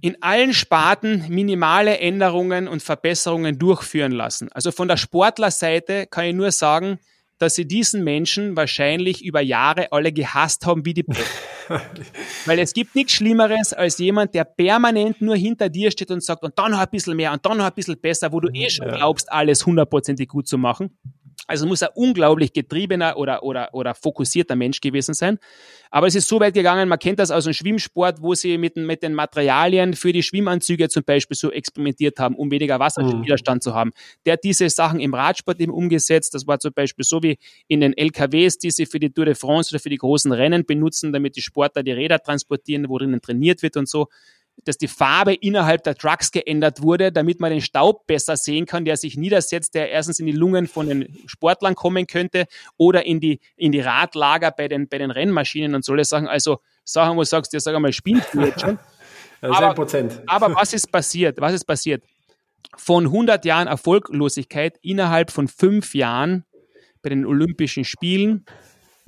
in 0.00 0.22
allen 0.22 0.54
Sparten 0.54 1.26
minimale 1.28 1.98
Änderungen 1.98 2.68
und 2.68 2.82
Verbesserungen 2.82 3.58
durchführen 3.58 4.12
lassen. 4.12 4.48
Also 4.52 4.70
von 4.70 4.88
der 4.88 4.96
Sportlerseite 4.96 6.06
kann 6.06 6.26
ich 6.26 6.34
nur 6.34 6.52
sagen, 6.52 6.98
dass 7.38 7.54
sie 7.54 7.66
diesen 7.66 8.04
Menschen 8.04 8.56
wahrscheinlich 8.56 9.24
über 9.24 9.40
Jahre 9.40 9.92
alle 9.92 10.12
gehasst 10.12 10.66
haben 10.66 10.84
wie 10.84 10.94
die 10.94 11.04
Pest. 11.04 11.26
Weil 12.46 12.58
es 12.58 12.72
gibt 12.72 12.94
nichts 12.94 13.12
Schlimmeres 13.12 13.72
als 13.72 13.98
jemand, 13.98 14.34
der 14.34 14.44
permanent 14.44 15.20
nur 15.20 15.36
hinter 15.36 15.68
dir 15.68 15.90
steht 15.90 16.10
und 16.10 16.22
sagt, 16.22 16.42
und 16.42 16.58
dann 16.58 16.72
noch 16.72 16.78
ein 16.78 16.88
bisschen 16.90 17.16
mehr 17.16 17.32
und 17.32 17.44
dann 17.44 17.58
noch 17.58 17.66
ein 17.66 17.74
bisschen 17.74 18.00
besser, 18.00 18.32
wo 18.32 18.40
du 18.40 18.48
eh 18.52 18.70
schon 18.70 18.88
glaubst, 18.88 19.30
alles 19.30 19.66
hundertprozentig 19.66 20.28
gut 20.28 20.48
zu 20.48 20.58
machen. 20.58 20.96
Also 21.48 21.66
muss 21.66 21.82
er 21.82 21.96
unglaublich 21.96 22.52
getriebener 22.52 23.16
oder, 23.16 23.42
oder, 23.42 23.70
oder 23.72 23.94
fokussierter 23.94 24.54
Mensch 24.54 24.80
gewesen 24.80 25.14
sein. 25.14 25.38
Aber 25.90 26.06
es 26.06 26.14
ist 26.14 26.28
so 26.28 26.38
weit 26.38 26.54
gegangen, 26.54 26.88
man 26.88 26.98
kennt 26.98 27.18
das 27.18 27.30
aus 27.30 27.44
dem 27.44 27.54
Schwimmsport, 27.54 28.20
wo 28.20 28.34
sie 28.34 28.58
mit, 28.58 28.76
mit 28.76 29.02
den 29.02 29.14
Materialien 29.14 29.94
für 29.94 30.12
die 30.12 30.22
Schwimmanzüge 30.22 30.88
zum 30.90 31.04
Beispiel 31.04 31.36
so 31.36 31.50
experimentiert 31.50 32.18
haben, 32.18 32.36
um 32.36 32.50
weniger 32.50 32.78
Wasserwiderstand 32.78 33.62
mhm. 33.62 33.62
zu 33.62 33.74
haben. 33.74 33.92
Der 34.26 34.34
hat 34.34 34.44
diese 34.44 34.68
Sachen 34.68 35.00
im 35.00 35.14
Radsport 35.14 35.58
eben 35.60 35.72
umgesetzt. 35.72 36.34
Das 36.34 36.46
war 36.46 36.60
zum 36.60 36.72
Beispiel 36.74 37.04
so 37.04 37.22
wie 37.22 37.38
in 37.66 37.80
den 37.80 37.96
LKWs, 37.96 38.58
die 38.58 38.70
sie 38.70 38.84
für 38.84 39.00
die 39.00 39.10
Tour 39.10 39.24
de 39.24 39.34
France 39.34 39.74
oder 39.74 39.80
für 39.80 39.90
die 39.90 39.96
großen 39.96 40.30
Rennen 40.30 40.66
benutzen, 40.66 41.12
damit 41.12 41.36
die 41.36 41.42
Sportler 41.42 41.82
die 41.82 41.92
Räder 41.92 42.18
transportieren, 42.18 42.90
worin 42.90 43.18
trainiert 43.22 43.62
wird 43.62 43.78
und 43.78 43.88
so 43.88 44.08
dass 44.64 44.78
die 44.78 44.88
Farbe 44.88 45.34
innerhalb 45.34 45.84
der 45.84 45.94
Trucks 45.94 46.30
geändert 46.30 46.82
wurde, 46.82 47.12
damit 47.12 47.40
man 47.40 47.50
den 47.50 47.60
Staub 47.60 48.06
besser 48.06 48.36
sehen 48.36 48.66
kann, 48.66 48.84
der 48.84 48.96
sich 48.96 49.16
niedersetzt, 49.16 49.74
der 49.74 49.90
erstens 49.90 50.20
in 50.20 50.26
die 50.26 50.32
Lungen 50.32 50.66
von 50.66 50.88
den 50.88 51.16
Sportlern 51.26 51.74
kommen 51.74 52.06
könnte 52.06 52.46
oder 52.76 53.06
in 53.06 53.20
die, 53.20 53.40
in 53.56 53.72
die 53.72 53.80
Radlager 53.80 54.50
bei 54.50 54.68
den, 54.68 54.88
bei 54.88 54.98
den 54.98 55.10
Rennmaschinen 55.10 55.74
und 55.74 55.84
solche 55.84 56.04
Sachen. 56.04 56.28
Also 56.28 56.58
Sachen, 56.84 57.16
wo 57.16 57.20
du 57.20 57.26
sagst, 57.26 57.52
ja, 57.52 57.60
sag 57.60 57.74
einmal, 57.74 57.92
spielst 57.92 58.34
du 58.34 58.40
jetzt 58.40 58.60
schon? 58.60 58.78
aber, 59.40 59.74
aber 60.26 60.54
was 60.54 60.72
ist 60.72 60.90
passiert? 60.90 61.40
Was 61.40 61.52
ist 61.52 61.64
passiert? 61.64 62.02
Von 62.76 63.06
100 63.06 63.44
Jahren 63.44 63.68
Erfolglosigkeit 63.68 64.78
innerhalb 64.82 65.30
von 65.30 65.48
fünf 65.48 65.94
Jahren 65.94 66.44
bei 67.02 67.08
den 67.10 67.24
Olympischen 67.24 67.84
Spielen 67.84 68.44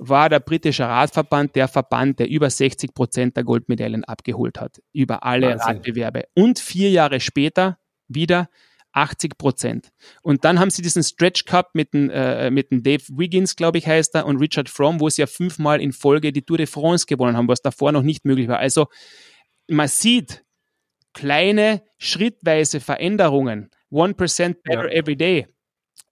war 0.03 0.29
der 0.29 0.39
britische 0.39 0.83
Radverband 0.83 1.55
der 1.55 1.67
Verband, 1.67 2.17
der 2.17 2.27
über 2.27 2.49
60 2.49 2.95
Prozent 2.95 3.37
der 3.37 3.43
Goldmedaillen 3.43 4.03
abgeholt 4.03 4.59
hat, 4.59 4.81
über 4.93 5.23
alle 5.23 5.51
Wahnsinn. 5.51 5.67
Radbewerbe. 5.75 6.23
Und 6.33 6.57
vier 6.57 6.89
Jahre 6.89 7.19
später 7.19 7.77
wieder 8.07 8.49
80 8.93 9.37
Prozent. 9.37 9.89
Und 10.23 10.43
dann 10.43 10.59
haben 10.59 10.71
sie 10.71 10.81
diesen 10.81 11.03
Stretch 11.03 11.45
Cup 11.45 11.75
mit 11.75 11.93
dem, 11.93 12.09
äh, 12.09 12.49
mit 12.49 12.71
dem 12.71 12.81
Dave 12.81 13.03
Wiggins, 13.09 13.55
glaube 13.55 13.77
ich, 13.77 13.85
heißt 13.85 14.15
er, 14.15 14.25
und 14.25 14.37
Richard 14.37 14.69
Fromm, 14.69 14.99
wo 14.99 15.07
sie 15.07 15.21
ja 15.21 15.27
fünfmal 15.27 15.79
in 15.79 15.93
Folge 15.93 16.31
die 16.31 16.41
Tour 16.41 16.57
de 16.57 16.65
France 16.65 17.05
gewonnen 17.05 17.37
haben, 17.37 17.47
was 17.47 17.61
davor 17.61 17.91
noch 17.91 18.01
nicht 18.01 18.25
möglich 18.25 18.47
war. 18.47 18.57
Also 18.57 18.87
man 19.67 19.87
sieht 19.87 20.43
kleine, 21.13 21.83
schrittweise 21.99 22.79
Veränderungen. 22.79 23.69
1% 23.91 24.55
better 24.63 24.91
ja. 24.91 24.99
every 24.99 25.15
day 25.15 25.45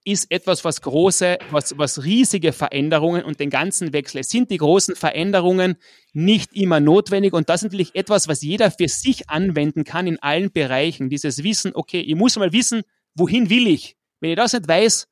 ist 0.04 0.30
etwas, 0.30 0.64
was 0.64 0.80
große, 0.80 1.38
was, 1.50 1.76
was 1.76 2.04
riesige 2.04 2.52
Veränderungen 2.52 3.22
und 3.22 3.38
den 3.38 3.50
ganzen 3.50 3.92
Wechsel. 3.92 4.20
Es 4.20 4.30
sind 4.30 4.50
die 4.50 4.56
großen 4.56 4.96
Veränderungen 4.96 5.76
nicht 6.12 6.54
immer 6.54 6.80
notwendig 6.80 7.34
und 7.34 7.48
das 7.48 7.60
ist 7.60 7.64
natürlich 7.64 7.94
etwas, 7.94 8.26
was 8.26 8.42
jeder 8.42 8.70
für 8.70 8.88
sich 8.88 9.28
anwenden 9.28 9.84
kann 9.84 10.06
in 10.06 10.18
allen 10.22 10.50
Bereichen. 10.52 11.10
Dieses 11.10 11.42
Wissen, 11.42 11.72
okay, 11.74 12.00
ich 12.00 12.14
muss 12.14 12.36
mal 12.36 12.52
wissen, 12.52 12.82
wohin 13.14 13.50
will 13.50 13.66
ich? 13.66 13.96
Wenn 14.20 14.30
ich 14.30 14.36
das 14.36 14.54
nicht 14.54 14.68
weiß, 14.68 15.06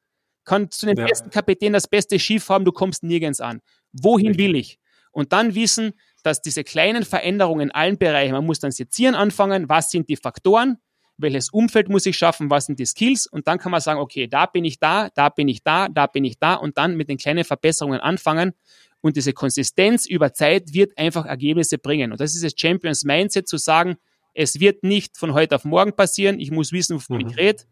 kannst 0.44 0.82
du 0.82 0.86
den 0.86 0.97
ja. 0.97 1.06
besten 1.06 1.31
Kapitän 1.31 1.74
das 1.74 1.86
beste 1.86 2.19
Schiff 2.19 2.48
haben, 2.48 2.65
du 2.65 2.73
kommst 2.73 3.02
nirgends 3.02 3.40
an. 3.40 3.60
Wohin 3.93 4.39
will 4.39 4.56
ich? 4.56 4.78
Und 5.12 5.32
dann 5.32 5.55
wissen, 5.55 5.93
dass 6.23 6.40
diese 6.40 6.65
kleinen 6.65 7.05
Veränderungen 7.05 7.69
in 7.69 7.70
allen 7.70 7.98
Bereichen, 7.98 8.32
man 8.32 8.47
muss 8.47 8.60
dann 8.60 8.70
sezieren 8.70 9.15
anfangen, 9.15 9.69
was 9.69 9.90
sind 9.90 10.09
die 10.09 10.16
Faktoren, 10.16 10.78
welches 11.19 11.51
Umfeld 11.51 11.89
muss 11.89 12.07
ich 12.07 12.16
schaffen, 12.16 12.49
was 12.51 12.66
sind 12.66 12.78
die 12.78 12.86
Skills 12.86 13.27
und 13.27 13.47
dann 13.47 13.59
kann 13.59 13.73
man 13.73 13.81
sagen, 13.81 14.01
okay, 14.01 14.27
da 14.27 14.47
bin 14.47 14.65
ich 14.65 14.78
da, 14.78 15.11
da 15.15 15.28
bin 15.28 15.49
ich 15.49 15.62
da, 15.62 15.89
da 15.89 16.07
bin 16.07 16.24
ich 16.24 16.39
da 16.39 16.55
und 16.55 16.78
dann 16.78 16.97
mit 16.97 17.09
den 17.09 17.19
kleinen 17.19 17.45
Verbesserungen 17.45 18.01
anfangen 18.01 18.55
und 19.01 19.16
diese 19.16 19.32
Konsistenz 19.32 20.07
über 20.07 20.32
Zeit 20.32 20.73
wird 20.73 20.97
einfach 20.97 21.27
Ergebnisse 21.27 21.78
bringen. 21.78 22.12
Und 22.12 22.20
das 22.20 22.35
ist 22.35 22.45
das 22.45 22.55
Champions 22.57 23.05
Mindset 23.05 23.49
zu 23.49 23.57
sagen, 23.57 23.97
es 24.35 24.61
wird 24.61 24.85
nicht 24.85 25.16
von 25.16 25.35
heute 25.35 25.57
auf 25.57 25.65
morgen 25.65 25.93
passieren, 25.93 26.39
ich 26.39 26.51
muss 26.51 26.73
wissen, 26.73 26.97
wovon 26.97 27.19
mhm. 27.19 27.28
ich 27.28 27.36
rede 27.36 27.65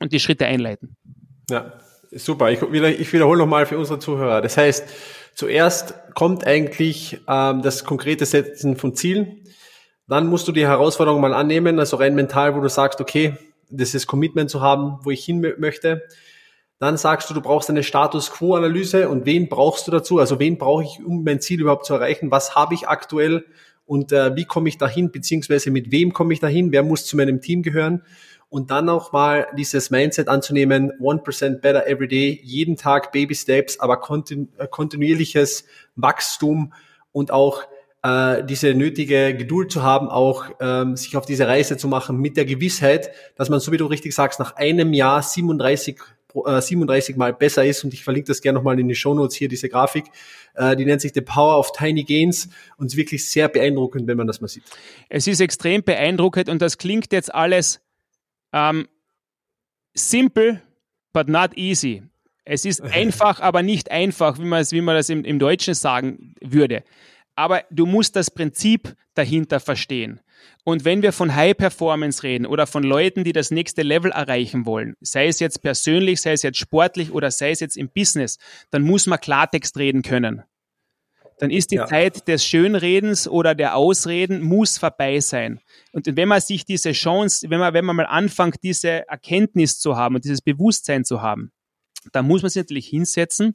und 0.00 0.12
die 0.12 0.20
Schritte 0.20 0.46
einleiten. 0.46 0.96
Ja, 1.50 1.74
super. 2.10 2.50
Ich, 2.50 2.62
ich 2.62 3.12
wiederhole 3.12 3.38
nochmal 3.38 3.66
für 3.66 3.78
unsere 3.78 3.98
Zuhörer. 3.98 4.40
Das 4.40 4.56
heißt, 4.56 4.88
zuerst 5.34 5.94
kommt 6.14 6.46
eigentlich 6.46 7.20
ähm, 7.28 7.62
das 7.62 7.84
konkrete 7.84 8.26
Setzen 8.26 8.76
von 8.76 8.94
Zielen 8.94 9.42
dann 10.08 10.26
musst 10.26 10.46
du 10.46 10.52
die 10.52 10.66
Herausforderung 10.66 11.20
mal 11.20 11.34
annehmen, 11.34 11.78
also 11.78 11.96
rein 11.96 12.14
mental, 12.14 12.54
wo 12.54 12.60
du 12.60 12.68
sagst, 12.68 13.00
okay, 13.00 13.36
das 13.70 13.94
ist 13.94 14.06
Commitment 14.06 14.50
zu 14.50 14.60
haben, 14.60 14.98
wo 15.02 15.10
ich 15.10 15.24
hin 15.24 15.40
möchte. 15.58 16.02
Dann 16.78 16.96
sagst 16.96 17.30
du, 17.30 17.34
du 17.34 17.40
brauchst 17.40 17.70
eine 17.70 17.82
Status 17.82 18.30
Quo-Analyse 18.30 19.08
und 19.08 19.24
wen 19.24 19.48
brauchst 19.48 19.86
du 19.86 19.90
dazu? 19.90 20.18
Also 20.18 20.38
wen 20.38 20.58
brauche 20.58 20.84
ich, 20.84 21.04
um 21.04 21.24
mein 21.24 21.40
Ziel 21.40 21.60
überhaupt 21.60 21.86
zu 21.86 21.94
erreichen? 21.94 22.30
Was 22.30 22.54
habe 22.54 22.74
ich 22.74 22.86
aktuell 22.86 23.46
und 23.86 24.12
äh, 24.12 24.36
wie 24.36 24.44
komme 24.44 24.68
ich 24.68 24.78
dahin? 24.78 25.10
Beziehungsweise 25.10 25.70
mit 25.70 25.90
wem 25.90 26.12
komme 26.12 26.34
ich 26.34 26.40
dahin? 26.40 26.72
Wer 26.72 26.82
muss 26.82 27.06
zu 27.06 27.16
meinem 27.16 27.40
Team 27.40 27.62
gehören? 27.62 28.02
Und 28.48 28.70
dann 28.70 28.88
auch 28.88 29.12
mal 29.12 29.48
dieses 29.56 29.90
Mindset 29.90 30.28
anzunehmen, 30.28 30.92
1% 31.00 31.60
better 31.60 31.86
every 31.86 32.06
day, 32.06 32.40
jeden 32.44 32.76
Tag 32.76 33.10
Baby 33.10 33.34
Steps, 33.34 33.80
aber 33.80 34.00
äh, 34.28 34.68
kontinuierliches 34.68 35.64
Wachstum 35.96 36.72
und 37.10 37.32
auch 37.32 37.62
äh, 38.06 38.44
diese 38.44 38.74
nötige 38.74 39.34
Geduld 39.34 39.72
zu 39.72 39.82
haben, 39.82 40.08
auch 40.08 40.44
ähm, 40.60 40.96
sich 40.96 41.16
auf 41.16 41.26
diese 41.26 41.48
Reise 41.48 41.76
zu 41.76 41.88
machen 41.88 42.18
mit 42.18 42.36
der 42.36 42.44
Gewissheit, 42.44 43.10
dass 43.34 43.48
man, 43.48 43.58
so 43.58 43.72
wie 43.72 43.78
du 43.78 43.86
richtig 43.86 44.14
sagst, 44.14 44.38
nach 44.38 44.54
einem 44.54 44.92
Jahr 44.92 45.22
37 45.22 45.98
37 46.44 47.14
äh, 47.14 47.18
Mal 47.18 47.32
besser 47.32 47.64
ist 47.64 47.82
und 47.82 47.94
ich 47.94 48.04
verlinke 48.04 48.28
das 48.28 48.42
gerne 48.42 48.58
nochmal 48.58 48.78
in 48.78 48.86
die 48.88 48.94
Show 48.94 49.14
Notes 49.14 49.34
hier, 49.34 49.48
diese 49.48 49.70
Grafik, 49.70 50.04
äh, 50.54 50.76
die 50.76 50.84
nennt 50.84 51.00
sich 51.00 51.12
The 51.14 51.22
Power 51.22 51.58
of 51.58 51.72
Tiny 51.72 52.04
Gains 52.04 52.50
und 52.76 52.86
ist 52.86 52.96
wirklich 52.96 53.26
sehr 53.26 53.48
beeindruckend, 53.48 54.06
wenn 54.06 54.18
man 54.18 54.26
das 54.26 54.42
mal 54.42 54.48
sieht. 54.48 54.64
Es 55.08 55.26
ist 55.26 55.40
extrem 55.40 55.82
beeindruckend 55.82 56.50
und 56.50 56.60
das 56.60 56.76
klingt 56.76 57.10
jetzt 57.12 57.34
alles 57.34 57.80
ähm, 58.52 58.86
simple, 59.94 60.60
but 61.14 61.28
not 61.28 61.56
easy. 61.56 62.02
Es 62.44 62.66
ist 62.66 62.80
einfach, 62.82 63.40
aber 63.40 63.62
nicht 63.62 63.90
einfach, 63.90 64.38
wie 64.38 64.44
man, 64.44 64.60
es, 64.60 64.72
wie 64.72 64.82
man 64.82 64.94
das 64.94 65.08
im, 65.08 65.24
im 65.24 65.38
Deutschen 65.38 65.72
sagen 65.72 66.34
würde. 66.42 66.84
Aber 67.36 67.64
du 67.70 67.86
musst 67.86 68.16
das 68.16 68.30
Prinzip 68.30 68.96
dahinter 69.14 69.60
verstehen. 69.60 70.20
Und 70.64 70.84
wenn 70.84 71.02
wir 71.02 71.12
von 71.12 71.34
High 71.34 71.56
Performance 71.56 72.22
reden 72.22 72.46
oder 72.46 72.66
von 72.66 72.82
Leuten, 72.82 73.24
die 73.24 73.32
das 73.32 73.50
nächste 73.50 73.82
Level 73.82 74.10
erreichen 74.10 74.66
wollen, 74.66 74.94
sei 75.00 75.28
es 75.28 75.38
jetzt 75.38 75.62
persönlich, 75.62 76.20
sei 76.20 76.32
es 76.32 76.42
jetzt 76.42 76.58
sportlich 76.58 77.12
oder 77.12 77.30
sei 77.30 77.50
es 77.50 77.60
jetzt 77.60 77.76
im 77.76 77.88
Business, 77.88 78.38
dann 78.70 78.82
muss 78.82 79.06
man 79.06 79.20
Klartext 79.20 79.76
reden 79.76 80.02
können. 80.02 80.42
Dann 81.38 81.50
ist 81.50 81.70
die 81.70 81.76
ja. 81.76 81.86
Zeit 81.86 82.26
des 82.28 82.44
Schönredens 82.44 83.28
oder 83.28 83.54
der 83.54 83.76
Ausreden 83.76 84.42
muss 84.42 84.78
vorbei 84.78 85.20
sein. 85.20 85.60
Und 85.92 86.16
wenn 86.16 86.28
man 86.28 86.40
sich 86.40 86.64
diese 86.64 86.92
Chance, 86.92 87.50
wenn 87.50 87.60
man, 87.60 87.74
wenn 87.74 87.84
man 87.84 87.96
mal 87.96 88.06
anfängt, 88.06 88.62
diese 88.62 89.06
Erkenntnis 89.06 89.78
zu 89.78 89.96
haben 89.96 90.14
und 90.14 90.24
dieses 90.24 90.40
Bewusstsein 90.40 91.04
zu 91.04 91.20
haben, 91.20 91.52
dann 92.12 92.26
muss 92.26 92.42
man 92.42 92.50
sich 92.50 92.62
natürlich 92.62 92.88
hinsetzen 92.88 93.54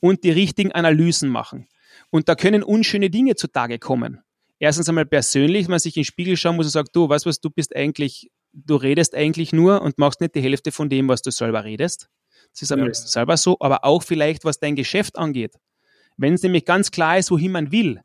und 0.00 0.24
die 0.24 0.30
richtigen 0.30 0.72
Analysen 0.72 1.28
machen. 1.28 1.68
Und 2.10 2.28
da 2.28 2.34
können 2.34 2.62
unschöne 2.62 3.10
Dinge 3.10 3.36
zutage 3.36 3.78
kommen. 3.78 4.20
Erstens 4.58 4.88
einmal 4.88 5.06
persönlich, 5.06 5.66
wenn 5.66 5.72
man 5.72 5.78
sich 5.80 5.96
in 5.96 6.02
den 6.02 6.06
Spiegel 6.06 6.36
schauen 6.36 6.56
muss 6.56 6.66
und 6.66 6.72
sagt, 6.72 6.94
du, 6.94 7.08
weißt 7.08 7.24
was, 7.24 7.40
du 7.40 7.50
bist 7.50 7.74
eigentlich, 7.74 8.30
du 8.52 8.76
redest 8.76 9.14
eigentlich 9.14 9.52
nur 9.52 9.80
und 9.80 9.98
machst 9.98 10.20
nicht 10.20 10.34
die 10.34 10.42
Hälfte 10.42 10.72
von 10.72 10.88
dem, 10.88 11.08
was 11.08 11.22
du 11.22 11.30
selber 11.30 11.64
redest. 11.64 12.08
Das 12.52 12.62
ist 12.62 12.72
einmal 12.72 12.88
ja. 12.88 12.94
selber 12.94 13.36
so, 13.36 13.56
aber 13.60 13.84
auch 13.84 14.02
vielleicht, 14.02 14.44
was 14.44 14.58
dein 14.58 14.76
Geschäft 14.76 15.16
angeht. 15.16 15.54
Wenn 16.16 16.34
es 16.34 16.42
nämlich 16.42 16.64
ganz 16.64 16.90
klar 16.90 17.16
ist, 17.16 17.30
wohin 17.30 17.52
man 17.52 17.72
will, 17.72 18.00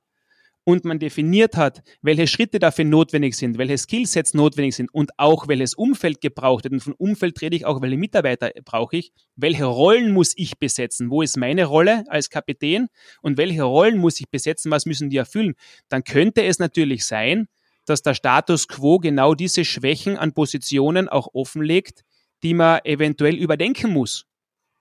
und 0.65 0.83
man 0.83 0.99
definiert 0.99 1.55
hat, 1.55 1.83
welche 2.01 2.27
Schritte 2.27 2.59
dafür 2.59 2.85
notwendig 2.85 3.37
sind, 3.37 3.57
welche 3.57 3.77
Skillsets 3.77 4.33
notwendig 4.33 4.75
sind 4.75 4.93
und 4.93 5.11
auch 5.17 5.47
welches 5.47 5.75
Umfeld 5.75 6.19
gebraucht 6.19 6.65
wird. 6.65 6.73
Und 6.73 6.81
von 6.81 6.93
Umfeld 6.93 7.39
rede 7.41 7.55
ich 7.55 7.65
auch, 7.65 7.81
welche 7.81 7.97
Mitarbeiter 7.97 8.51
brauche 8.65 8.97
ich, 8.97 9.13
welche 9.35 9.65
Rollen 9.65 10.11
muss 10.11 10.33
ich 10.35 10.57
besetzen, 10.57 11.11
wo 11.11 11.21
ist 11.21 11.37
meine 11.37 11.65
Rolle 11.65 12.03
als 12.09 12.29
Kapitän 12.29 12.87
und 13.21 13.37
welche 13.37 13.63
Rollen 13.63 13.99
muss 13.99 14.19
ich 14.19 14.27
besetzen, 14.29 14.71
was 14.71 14.87
müssen 14.87 15.09
die 15.09 15.17
erfüllen. 15.17 15.53
Dann 15.87 16.03
könnte 16.03 16.43
es 16.43 16.57
natürlich 16.57 17.05
sein, 17.05 17.47
dass 17.85 18.01
der 18.01 18.15
Status 18.15 18.67
quo 18.67 18.97
genau 18.97 19.35
diese 19.35 19.63
Schwächen 19.63 20.17
an 20.17 20.33
Positionen 20.33 21.07
auch 21.07 21.27
offenlegt, 21.33 22.03
die 22.41 22.55
man 22.55 22.79
eventuell 22.83 23.35
überdenken 23.35 23.91
muss. 23.91 24.25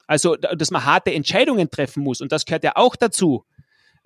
Also, 0.06 0.36
dass 0.36 0.70
man 0.70 0.84
harte 0.84 1.12
Entscheidungen 1.12 1.70
treffen 1.70 2.02
muss. 2.02 2.20
Und 2.20 2.32
das 2.32 2.44
gehört 2.44 2.64
ja 2.64 2.72
auch 2.76 2.96
dazu. 2.96 3.44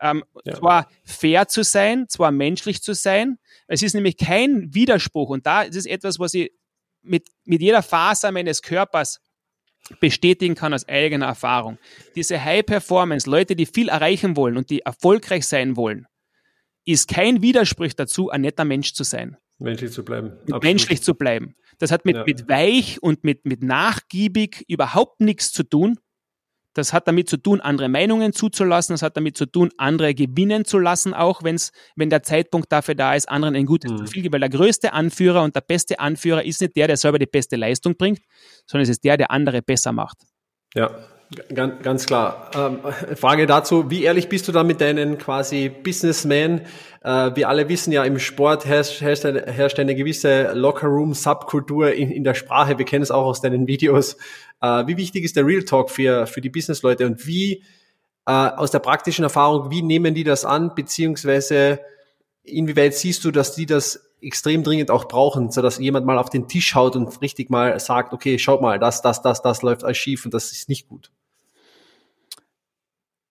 Ähm, 0.00 0.24
ja. 0.44 0.54
Zwar 0.54 0.88
fair 1.04 1.48
zu 1.48 1.62
sein, 1.64 2.08
zwar 2.08 2.30
menschlich 2.30 2.82
zu 2.82 2.94
sein. 2.94 3.38
Es 3.66 3.82
ist 3.82 3.94
nämlich 3.94 4.16
kein 4.16 4.72
Widerspruch. 4.74 5.30
Und 5.30 5.46
da 5.46 5.62
ist 5.62 5.76
es 5.76 5.86
etwas, 5.86 6.18
was 6.18 6.34
ich 6.34 6.52
mit, 7.02 7.28
mit 7.44 7.60
jeder 7.60 7.82
Faser 7.82 8.32
meines 8.32 8.62
Körpers 8.62 9.20
bestätigen 10.00 10.54
kann 10.54 10.74
aus 10.74 10.86
eigener 10.88 11.26
Erfahrung. 11.26 11.78
Diese 12.14 12.42
High 12.42 12.64
Performance, 12.64 13.28
Leute, 13.28 13.56
die 13.56 13.66
viel 13.66 13.88
erreichen 13.88 14.36
wollen 14.36 14.56
und 14.56 14.70
die 14.70 14.80
erfolgreich 14.80 15.46
sein 15.46 15.76
wollen, 15.76 16.06
ist 16.84 17.08
kein 17.08 17.42
Widerspruch 17.42 17.92
dazu, 17.94 18.30
ein 18.30 18.42
netter 18.42 18.64
Mensch 18.64 18.92
zu 18.92 19.04
sein. 19.04 19.36
Menschlich 19.58 19.92
zu 19.92 20.04
bleiben. 20.04 20.38
Menschlich 20.62 21.02
zu 21.02 21.14
bleiben. 21.14 21.56
Das 21.78 21.90
hat 21.90 22.04
mit, 22.04 22.16
ja. 22.16 22.24
mit 22.24 22.48
weich 22.48 23.02
und 23.02 23.24
mit, 23.24 23.44
mit 23.44 23.62
nachgiebig 23.62 24.64
überhaupt 24.68 25.20
nichts 25.20 25.52
zu 25.52 25.64
tun. 25.64 25.98
Das 26.78 26.92
hat 26.92 27.08
damit 27.08 27.28
zu 27.28 27.36
tun, 27.36 27.60
andere 27.60 27.88
Meinungen 27.88 28.32
zuzulassen. 28.32 28.94
Das 28.94 29.02
hat 29.02 29.16
damit 29.16 29.36
zu 29.36 29.46
tun, 29.46 29.70
andere 29.76 30.14
gewinnen 30.14 30.64
zu 30.64 30.78
lassen, 30.78 31.12
auch 31.12 31.42
wenn's, 31.42 31.72
wenn 31.96 32.08
der 32.08 32.22
Zeitpunkt 32.22 32.70
dafür 32.72 32.94
da 32.94 33.14
ist, 33.14 33.28
anderen 33.28 33.56
ein 33.56 33.66
gutes 33.66 33.90
mhm. 33.90 33.96
Profil 33.96 34.22
gibt. 34.22 34.32
Weil 34.32 34.40
der 34.40 34.48
größte 34.48 34.92
Anführer 34.92 35.42
und 35.42 35.56
der 35.56 35.60
beste 35.60 35.98
Anführer 35.98 36.44
ist 36.44 36.60
nicht 36.60 36.76
der, 36.76 36.86
der 36.86 36.96
selber 36.96 37.18
die 37.18 37.26
beste 37.26 37.56
Leistung 37.56 37.96
bringt, 37.96 38.20
sondern 38.66 38.84
es 38.84 38.88
ist 38.88 39.04
der, 39.04 39.16
der 39.16 39.30
andere 39.30 39.60
besser 39.60 39.92
macht. 39.92 40.18
Ja, 40.74 40.90
Ganz, 41.54 41.82
ganz 41.82 42.06
klar. 42.06 42.50
Ähm, 42.54 42.78
Frage 43.16 43.46
dazu, 43.46 43.90
wie 43.90 44.04
ehrlich 44.04 44.30
bist 44.30 44.48
du 44.48 44.52
da 44.52 44.62
mit 44.62 44.80
deinen 44.80 45.18
quasi 45.18 45.68
Businessmen? 45.68 46.62
Äh, 47.02 47.32
wir 47.34 47.50
alle 47.50 47.68
wissen 47.68 47.92
ja, 47.92 48.02
im 48.04 48.18
Sport 48.18 48.64
herrscht, 48.64 49.02
herrscht, 49.02 49.26
eine, 49.26 49.42
herrscht 49.42 49.78
eine 49.78 49.94
gewisse 49.94 50.52
Lockerroom-Subkultur 50.54 51.92
in, 51.92 52.10
in 52.10 52.24
der 52.24 52.32
Sprache. 52.32 52.78
Wir 52.78 52.86
kennen 52.86 53.02
es 53.02 53.10
auch 53.10 53.26
aus 53.26 53.42
deinen 53.42 53.66
Videos. 53.66 54.16
Äh, 54.62 54.86
wie 54.86 54.96
wichtig 54.96 55.24
ist 55.24 55.36
der 55.36 55.44
Real 55.44 55.64
Talk 55.64 55.90
für, 55.90 56.26
für 56.26 56.40
die 56.40 56.48
Businessleute 56.48 57.04
und 57.04 57.26
wie 57.26 57.62
äh, 58.26 58.30
aus 58.30 58.70
der 58.70 58.78
praktischen 58.78 59.22
Erfahrung, 59.22 59.70
wie 59.70 59.82
nehmen 59.82 60.14
die 60.14 60.24
das 60.24 60.46
an, 60.46 60.74
beziehungsweise 60.74 61.80
inwieweit 62.42 62.94
siehst 62.94 63.22
du, 63.26 63.30
dass 63.30 63.54
die 63.54 63.66
das 63.66 64.02
extrem 64.22 64.64
dringend 64.64 64.90
auch 64.90 65.06
brauchen, 65.06 65.50
so 65.50 65.60
dass 65.60 65.78
jemand 65.78 66.06
mal 66.06 66.18
auf 66.18 66.30
den 66.30 66.48
Tisch 66.48 66.74
haut 66.74 66.96
und 66.96 67.20
richtig 67.20 67.50
mal 67.50 67.78
sagt, 67.78 68.14
okay, 68.14 68.38
schaut 68.38 68.62
mal, 68.62 68.78
das, 68.78 69.02
das, 69.02 69.20
das, 69.20 69.42
das 69.42 69.60
läuft 69.60 69.84
alles 69.84 69.98
schief 69.98 70.24
und 70.24 70.32
das 70.32 70.52
ist 70.52 70.70
nicht 70.70 70.88
gut. 70.88 71.10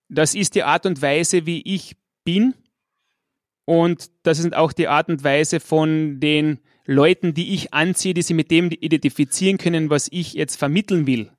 Das 0.10 0.36
ist 0.36 0.56
die 0.56 0.64
Art 0.64 0.86
und 0.86 1.02
Weise, 1.02 1.46
wie 1.46 1.62
ich 1.62 1.96
bin. 2.24 2.54
Und 3.66 4.10
das 4.24 4.40
ist 4.40 4.54
auch 4.56 4.72
die 4.72 4.88
Art 4.88 5.10
und 5.10 5.24
Weise 5.24 5.60
von 5.60 6.20
den 6.20 6.60
Leuten, 6.86 7.34
die 7.34 7.54
ich 7.54 7.74
anziehe, 7.74 8.14
die 8.14 8.22
sie 8.22 8.34
mit 8.34 8.50
dem 8.50 8.72
identifizieren 8.72 9.58
können, 9.58 9.90
was 9.90 10.08
ich 10.10 10.34
jetzt 10.34 10.56
vermitteln 10.56 11.06
will. 11.06 11.32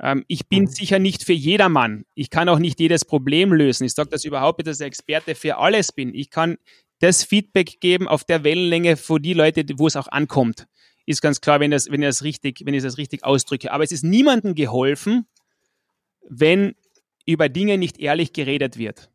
Ähm, 0.00 0.24
ich 0.26 0.48
bin 0.48 0.64
mhm. 0.64 0.68
sicher 0.68 0.98
nicht 0.98 1.22
für 1.22 1.32
jedermann. 1.32 2.04
Ich 2.14 2.30
kann 2.30 2.48
auch 2.48 2.58
nicht 2.58 2.80
jedes 2.80 3.04
Problem 3.04 3.52
lösen. 3.52 3.84
Ich 3.84 3.94
sage 3.94 4.10
das 4.10 4.24
überhaupt 4.24 4.58
nicht, 4.58 4.66
dass 4.66 4.80
ich 4.80 4.86
Experte 4.86 5.36
für 5.36 5.58
alles 5.58 5.92
bin. 5.92 6.12
Ich 6.12 6.30
kann 6.30 6.56
das 6.98 7.22
Feedback 7.22 7.80
geben 7.80 8.08
auf 8.08 8.24
der 8.24 8.44
Wellenlänge 8.44 8.96
für 8.96 9.20
die 9.20 9.34
Leute, 9.34 9.64
wo 9.76 9.86
es 9.86 9.96
auch 9.96 10.08
ankommt. 10.08 10.66
Ist 11.06 11.22
ganz 11.22 11.40
klar, 11.40 11.60
wenn, 11.60 11.70
das, 11.70 11.90
wenn, 11.90 12.02
ich 12.02 12.08
das 12.08 12.24
richtig, 12.24 12.62
wenn 12.64 12.74
ich 12.74 12.82
das 12.82 12.98
richtig 12.98 13.24
ausdrücke. 13.24 13.72
Aber 13.72 13.84
es 13.84 13.92
ist 13.92 14.04
niemandem 14.04 14.54
geholfen, 14.54 15.26
wenn 16.28 16.74
über 17.26 17.48
Dinge 17.48 17.78
nicht 17.78 17.98
ehrlich 17.98 18.32
geredet 18.32 18.78
wird. 18.78 19.10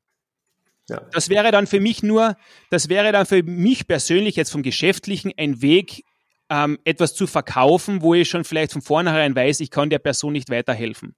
Ja. 0.90 1.02
Das 1.12 1.30
wäre 1.30 1.52
dann 1.52 1.68
für 1.68 1.80
mich 1.80 2.02
nur, 2.02 2.36
das 2.72 2.90
wäre 2.90 3.12
dann 3.12 3.26
für 3.26 3.44
mich 3.44 3.88
persönlich 3.88 4.36
jetzt 4.36 4.52
vom 4.52 4.64
Geschäftlichen 4.64 5.32
ein 5.38 5.62
Weg, 5.62 6.04
ähm, 6.50 6.80
etwas 6.84 7.14
zu 7.14 7.28
verkaufen, 7.28 8.02
wo 8.02 8.16
ich 8.16 8.28
schon 8.28 8.44
vielleicht 8.44 8.74
von 8.74 8.82
vornherein 8.82 9.36
weiß, 9.36 9.60
ich 9.60 9.70
kann 9.70 9.90
der 9.90 10.00
Person 10.00 10.34
nicht 10.34 10.50
weiterhelfen. 10.50 11.16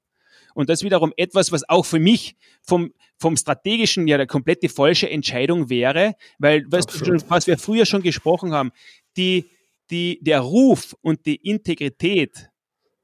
Und 0.54 0.70
das 0.70 0.80
ist 0.80 0.84
wiederum 0.84 1.14
etwas, 1.16 1.54
was 1.54 1.68
auch 1.70 1.86
für 1.86 2.00
mich 2.00 2.36
vom, 2.62 2.94
vom 3.18 3.38
strategischen 3.38 4.08
ja 4.08 4.18
der 4.18 4.28
komplette 4.28 4.68
falsche 4.68 5.10
Entscheidung 5.10 5.70
wäre, 5.70 6.16
weil 6.40 6.66
was, 6.68 6.86
was 7.30 7.48
wir 7.48 7.58
früher 7.58 7.86
schon 7.86 8.02
gesprochen 8.02 8.52
haben, 8.54 8.72
die, 9.16 9.50
die, 9.90 10.20
der 10.22 10.42
Ruf 10.42 10.94
und 11.02 11.26
die 11.26 11.38
Integrität 11.38 12.51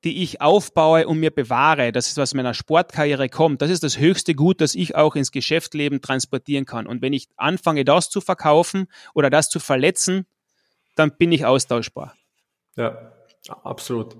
die 0.03 0.23
ich 0.23 0.41
aufbaue 0.41 1.07
und 1.07 1.19
mir 1.19 1.31
bewahre, 1.31 1.91
das 1.91 2.07
ist, 2.07 2.17
was 2.17 2.33
meiner 2.33 2.53
Sportkarriere 2.53 3.29
kommt, 3.29 3.61
das 3.61 3.71
ist 3.71 3.83
das 3.83 3.97
höchste 3.97 4.35
Gut, 4.35 4.61
das 4.61 4.75
ich 4.75 4.95
auch 4.95 5.15
ins 5.15 5.31
Geschäftsleben 5.31 6.01
transportieren 6.01 6.65
kann. 6.65 6.87
Und 6.87 7.01
wenn 7.01 7.13
ich 7.13 7.27
anfange, 7.35 7.83
das 7.83 8.09
zu 8.09 8.21
verkaufen 8.21 8.87
oder 9.13 9.29
das 9.29 9.49
zu 9.49 9.59
verletzen, 9.59 10.27
dann 10.95 11.17
bin 11.17 11.31
ich 11.31 11.45
austauschbar. 11.45 12.15
Ja, 12.75 13.11
absolut. 13.63 14.15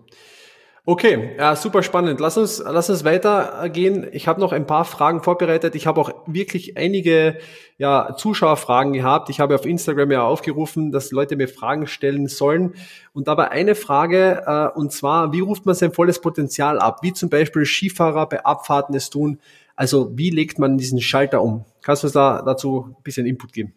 Okay, 0.89 1.35
ja, 1.37 1.57
super 1.57 1.83
spannend. 1.83 2.21
Lass 2.21 2.37
uns, 2.37 2.63
lass 2.65 2.89
uns 2.89 3.03
weitergehen. 3.03 4.07
Ich 4.13 4.29
habe 4.29 4.39
noch 4.39 4.53
ein 4.53 4.65
paar 4.65 4.85
Fragen 4.85 5.21
vorbereitet. 5.21 5.75
Ich 5.75 5.85
habe 5.85 5.99
auch 5.99 6.13
wirklich 6.27 6.77
einige 6.77 7.39
ja, 7.77 8.15
Zuschauerfragen 8.15 8.93
gehabt. 8.93 9.29
Ich 9.29 9.41
habe 9.41 9.55
auf 9.55 9.65
Instagram 9.65 10.11
ja 10.11 10.23
aufgerufen, 10.23 10.93
dass 10.93 11.11
Leute 11.11 11.35
mir 11.35 11.49
Fragen 11.49 11.87
stellen 11.87 12.27
sollen. 12.27 12.75
Und 13.11 13.27
dabei 13.27 13.51
eine 13.51 13.75
Frage, 13.75 14.43
äh, 14.45 14.79
und 14.79 14.93
zwar, 14.93 15.33
wie 15.33 15.41
ruft 15.41 15.65
man 15.65 15.75
sein 15.75 15.91
volles 15.91 16.21
Potenzial 16.21 16.79
ab? 16.79 16.99
Wie 17.01 17.11
zum 17.11 17.29
Beispiel 17.29 17.65
Skifahrer 17.65 18.29
bei 18.29 18.45
Abfahrten 18.45 18.95
es 18.95 19.09
tun. 19.09 19.41
Also 19.75 20.17
wie 20.17 20.29
legt 20.29 20.57
man 20.57 20.77
diesen 20.77 21.01
Schalter 21.01 21.41
um? 21.41 21.65
Kannst 21.81 22.03
du 22.03 22.07
uns 22.07 22.13
da 22.13 22.41
dazu 22.41 22.95
ein 22.97 23.03
bisschen 23.03 23.27
Input 23.27 23.51
geben? 23.51 23.73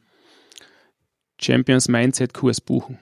Champions 1.41 1.89
Mindset 1.89 2.35
Kurs 2.35 2.61
buchen. 2.61 3.01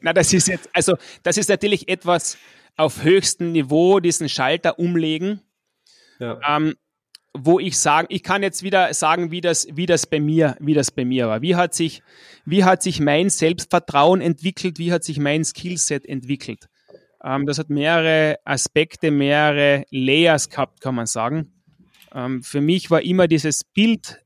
Na, 0.00 0.12
das 0.12 0.32
ist 0.32 0.48
jetzt, 0.48 0.68
also 0.72 0.96
das 1.22 1.36
ist 1.36 1.48
natürlich 1.48 1.88
etwas 1.88 2.38
auf 2.76 3.02
höchstem 3.02 3.52
Niveau, 3.52 4.00
diesen 4.00 4.28
Schalter 4.28 4.78
umlegen. 4.78 5.40
Ja. 6.18 6.38
Ähm, 6.46 6.74
wo 7.34 7.58
ich 7.58 7.78
sagen, 7.78 8.08
ich 8.10 8.22
kann 8.22 8.42
jetzt 8.42 8.62
wieder 8.62 8.92
sagen, 8.92 9.30
wie 9.30 9.40
das, 9.40 9.66
wie 9.72 9.86
das 9.86 10.06
bei 10.06 10.20
mir, 10.20 10.56
wie 10.60 10.74
das 10.74 10.90
bei 10.90 11.04
mir 11.04 11.28
war. 11.28 11.40
Wie 11.40 11.56
hat 11.56 11.74
sich, 11.74 12.02
wie 12.44 12.64
hat 12.64 12.82
sich 12.82 13.00
mein 13.00 13.30
Selbstvertrauen 13.30 14.20
entwickelt? 14.20 14.78
Wie 14.78 14.92
hat 14.92 15.02
sich 15.02 15.18
mein 15.18 15.44
Skillset 15.44 16.04
entwickelt? 16.04 16.68
Ähm, 17.24 17.46
das 17.46 17.58
hat 17.58 17.70
mehrere 17.70 18.38
Aspekte, 18.44 19.10
mehrere 19.10 19.84
Layers 19.90 20.50
gehabt, 20.50 20.80
kann 20.82 20.94
man 20.94 21.06
sagen. 21.06 21.62
Ähm, 22.14 22.42
für 22.42 22.60
mich 22.60 22.90
war 22.90 23.00
immer 23.00 23.26
dieses 23.28 23.64
Bild 23.64 24.22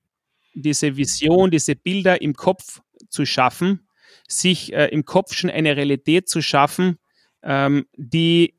diese 0.57 0.97
Vision, 0.97 1.51
diese 1.51 1.77
Bilder 1.77 2.21
im 2.23 2.35
Kopf 2.35 2.81
zu 3.09 3.27
schaffen, 3.27 3.86
sich 4.29 4.73
äh, 4.73 4.87
im 4.87 5.05
Kopf 5.05 5.35
schon 5.35 5.51
eine 5.51 5.77
Realität 5.77 6.29
zu 6.29 6.43
schaffen, 6.43 6.99
ähm, 7.43 7.87
die 7.97 8.55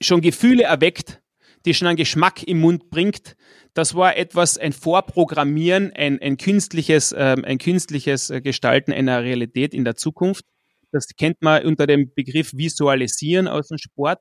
schon 0.00 0.20
Gefühle 0.20 0.64
erweckt, 0.64 1.20
die 1.64 1.74
schon 1.74 1.88
einen 1.88 1.96
Geschmack 1.96 2.42
im 2.42 2.60
Mund 2.60 2.90
bringt. 2.90 3.36
Das 3.74 3.94
war 3.94 4.16
etwas, 4.16 4.58
ein 4.58 4.72
Vorprogrammieren, 4.72 5.92
ein, 5.92 6.20
ein 6.20 6.36
künstliches, 6.36 7.14
ähm, 7.16 7.44
ein 7.44 7.58
künstliches 7.58 8.30
äh, 8.30 8.40
Gestalten 8.40 8.92
einer 8.92 9.22
Realität 9.22 9.74
in 9.74 9.84
der 9.84 9.96
Zukunft. 9.96 10.44
Das 10.92 11.08
kennt 11.16 11.42
man 11.42 11.64
unter 11.64 11.86
dem 11.86 12.12
Begriff 12.14 12.52
Visualisieren 12.54 13.46
aus 13.46 13.68
dem 13.68 13.78
Sport. 13.78 14.20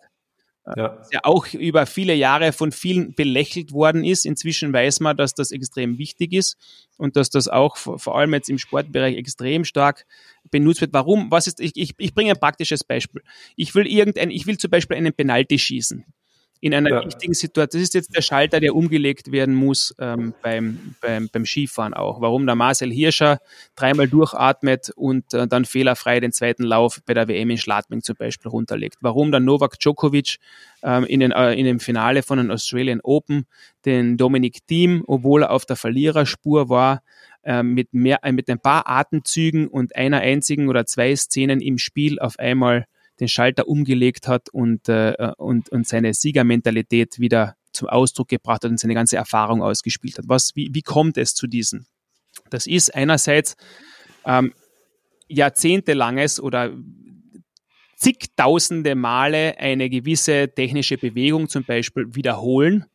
Ja. 0.76 0.98
ja 1.11 1.19
auch 1.23 1.48
über 1.53 1.85
viele 1.85 2.14
Jahre 2.14 2.52
von 2.52 2.72
vielen 2.72 3.14
belächelt 3.15 3.72
worden 3.72 4.03
ist. 4.03 4.26
Inzwischen 4.26 4.73
weiß 4.73 4.99
man, 4.99 5.15
dass 5.15 5.34
das 5.34 5.52
extrem 5.52 5.98
wichtig 5.98 6.34
ist 6.34 6.57
und 6.98 7.15
dass 7.15 7.30
das 7.30 7.48
auch 7.48 7.77
vor 7.77 8.18
allem 8.18 8.34
jetzt 8.34 8.49
im 8.49 8.57
Sportbereich 8.57 9.15
extrem 9.15 9.64
stark 9.64 10.06
benutzt 10.52 10.81
wird. 10.81 10.94
Warum? 10.94 11.31
Was 11.31 11.48
ist, 11.48 11.61
ich, 11.61 11.72
ich, 11.76 11.94
ich 11.98 12.14
bringe 12.14 12.31
ein 12.31 12.39
praktisches 12.39 12.84
Beispiel. 12.84 13.22
Ich 13.56 13.76
will 13.76 13.88
irgendein, 13.88 14.30
ich 14.31 14.45
will 14.45 14.57
zum 14.57 14.72
Beispiel 14.72 14.98
einen 14.98 15.14
Penalty 15.14 15.57
schießen 15.57 16.06
in 16.59 16.73
einer 16.73 16.89
ja. 16.89 17.05
wichtigen 17.05 17.34
Situation. 17.34 17.79
Das 17.79 17.81
ist 17.81 17.93
jetzt 17.93 18.15
der 18.15 18.21
Schalter, 18.21 18.59
der 18.59 18.75
umgelegt 18.75 19.31
werden 19.31 19.55
muss 19.55 19.95
ähm, 19.99 20.34
beim, 20.41 20.95
beim, 21.01 21.29
beim 21.31 21.45
Skifahren 21.45 21.93
auch. 21.93 22.21
Warum 22.21 22.45
der 22.45 22.55
Marcel 22.55 22.91
Hirscher 22.91 23.39
dreimal 23.75 24.07
durchatmet 24.07 24.91
und 24.95 25.34
äh, 25.34 25.47
dann 25.47 25.65
fehlerfrei 25.65 26.19
den 26.19 26.31
zweiten 26.31 26.63
Lauf 26.63 27.01
bei 27.05 27.13
der 27.13 27.27
WM 27.27 27.49
in 27.49 27.57
Schladming 27.57 28.01
zum 28.01 28.15
Beispiel 28.15 28.49
runterlegt. 28.49 28.97
Warum 29.01 29.31
der 29.31 29.39
Novak 29.39 29.79
Djokovic 29.79 30.38
ähm, 30.84 31.05
in, 31.05 31.19
den, 31.19 31.31
äh, 31.31 31.53
in 31.53 31.65
dem 31.65 31.79
Finale 31.79 32.23
von 32.23 32.38
den 32.38 32.51
Australian 32.51 33.01
Open 33.01 33.45
den 33.85 34.17
Dominic 34.17 34.65
Thiem, 34.67 35.03
obwohl 35.07 35.43
er 35.43 35.51
auf 35.51 35.65
der 35.65 35.75
Verliererspur 35.75 36.69
war, 36.69 37.01
äh, 37.43 37.63
mit, 37.63 37.93
mehr, 37.93 38.23
äh, 38.23 38.31
mit 38.31 38.49
ein 38.49 38.59
paar 38.59 38.89
Atemzügen 38.89 39.67
und 39.67 39.95
einer 39.95 40.19
einzigen 40.19 40.69
oder 40.69 40.85
zwei 40.85 41.15
Szenen 41.15 41.61
im 41.61 41.77
Spiel 41.77 42.19
auf 42.19 42.39
einmal 42.39 42.85
den 43.19 43.27
Schalter 43.27 43.68
umgelegt 43.68 44.27
hat 44.27 44.49
und, 44.49 44.89
äh, 44.89 45.31
und, 45.38 45.69
und 45.69 45.88
seine 45.88 46.14
Siegermentalität 46.14 47.19
wieder 47.19 47.56
zum 47.72 47.89
Ausdruck 47.89 48.27
gebracht 48.30 48.64
hat 48.64 48.72
und 48.72 48.80
seine 48.80 48.94
ganze 48.94 49.18
Erfahrung 49.18 49.61
ausgespielt 49.61 50.18
hat. 50.18 50.26
Was, 50.27 50.56
wie, 50.56 50.69
wie 50.73 50.81
kommt 50.81 51.18
es 51.18 51.34
zu 51.34 51.48
diesen? 51.48 51.88
Das 52.49 52.68
ist 52.68 52.94
einerseits 52.94 53.56
ähm, 54.26 54.53
jahrzehntelanges 55.27 56.39
oder 56.39 56.72
zigtausende 57.95 58.95
Male 58.95 59.57
eine 59.57 59.89
gewisse 59.89 60.49
technische 60.53 60.98
Bewegung 60.98 61.49
zum 61.49 61.64
Beispiel 61.64 62.15
wiederholen, 62.15 62.85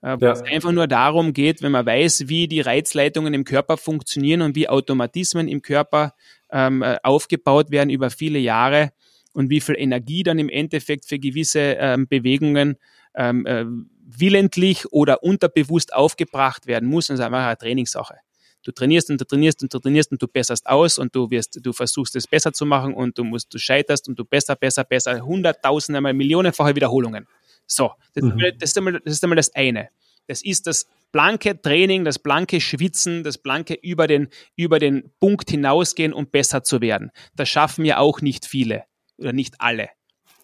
äh, 0.00 0.16
wo 0.18 0.26
ja. 0.26 0.32
es 0.32 0.42
einfach 0.42 0.72
nur 0.72 0.86
darum 0.86 1.32
geht, 1.32 1.62
wenn 1.62 1.72
man 1.72 1.84
weiß, 1.84 2.28
wie 2.28 2.48
die 2.48 2.60
Reizleitungen 2.60 3.34
im 3.34 3.44
Körper 3.44 3.76
funktionieren 3.76 4.42
und 4.42 4.56
wie 4.56 4.68
Automatismen 4.68 5.48
im 5.48 5.60
Körper 5.60 6.14
ähm, 6.50 6.82
äh, 6.82 6.98
aufgebaut 7.02 7.70
werden 7.70 7.90
über 7.90 8.10
viele 8.10 8.38
Jahre, 8.38 8.92
und 9.32 9.50
wie 9.50 9.60
viel 9.60 9.76
Energie 9.78 10.22
dann 10.22 10.38
im 10.38 10.48
Endeffekt 10.48 11.04
für 11.04 11.18
gewisse 11.18 11.76
ähm, 11.78 12.06
Bewegungen 12.06 12.76
ähm, 13.14 13.46
äh, 13.46 13.64
willentlich 14.04 14.92
oder 14.92 15.22
unterbewusst 15.22 15.92
aufgebracht 15.92 16.66
werden 16.66 16.88
muss. 16.88 17.08
Und 17.08 17.14
das 17.14 17.20
ist 17.20 17.26
einfach 17.26 17.46
eine 17.46 17.58
Trainingssache. 17.58 18.16
Du 18.64 18.70
trainierst 18.70 19.10
und 19.10 19.20
du 19.20 19.24
trainierst 19.24 19.62
und 19.62 19.74
du 19.74 19.78
trainierst 19.80 20.12
und 20.12 20.22
du 20.22 20.28
besserst 20.28 20.66
aus 20.68 20.98
und 20.98 21.14
du 21.16 21.30
wirst, 21.30 21.58
du 21.62 21.72
versuchst 21.72 22.14
es 22.14 22.28
besser 22.28 22.52
zu 22.52 22.64
machen 22.64 22.94
und 22.94 23.18
du 23.18 23.24
musst, 23.24 23.52
du 23.52 23.58
scheiterst 23.58 24.08
und 24.08 24.18
du 24.18 24.24
besser, 24.24 24.54
besser, 24.54 24.84
besser, 24.84 25.20
hunderttausende 25.20 26.00
mal 26.00 26.14
millionenfache 26.14 26.76
Wiederholungen. 26.76 27.26
So, 27.66 27.92
das, 28.14 28.22
mhm. 28.22 28.38
das, 28.58 28.70
ist 28.70 28.78
einmal, 28.78 29.00
das 29.04 29.14
ist 29.14 29.24
einmal 29.24 29.36
das 29.36 29.52
eine. 29.54 29.88
Das 30.28 30.42
ist 30.42 30.68
das 30.68 30.86
blanke 31.10 31.60
Training, 31.60 32.04
das 32.04 32.20
blanke 32.20 32.60
Schwitzen, 32.60 33.24
das 33.24 33.38
blanke 33.38 33.74
über 33.74 34.06
den, 34.06 34.28
über 34.54 34.78
den 34.78 35.10
Punkt 35.18 35.50
hinausgehen, 35.50 36.12
um 36.12 36.28
besser 36.28 36.62
zu 36.62 36.80
werden. 36.80 37.10
Das 37.34 37.48
schaffen 37.48 37.84
ja 37.84 37.98
auch 37.98 38.20
nicht 38.20 38.46
viele 38.46 38.84
oder 39.18 39.32
nicht 39.32 39.56
alle. 39.58 39.88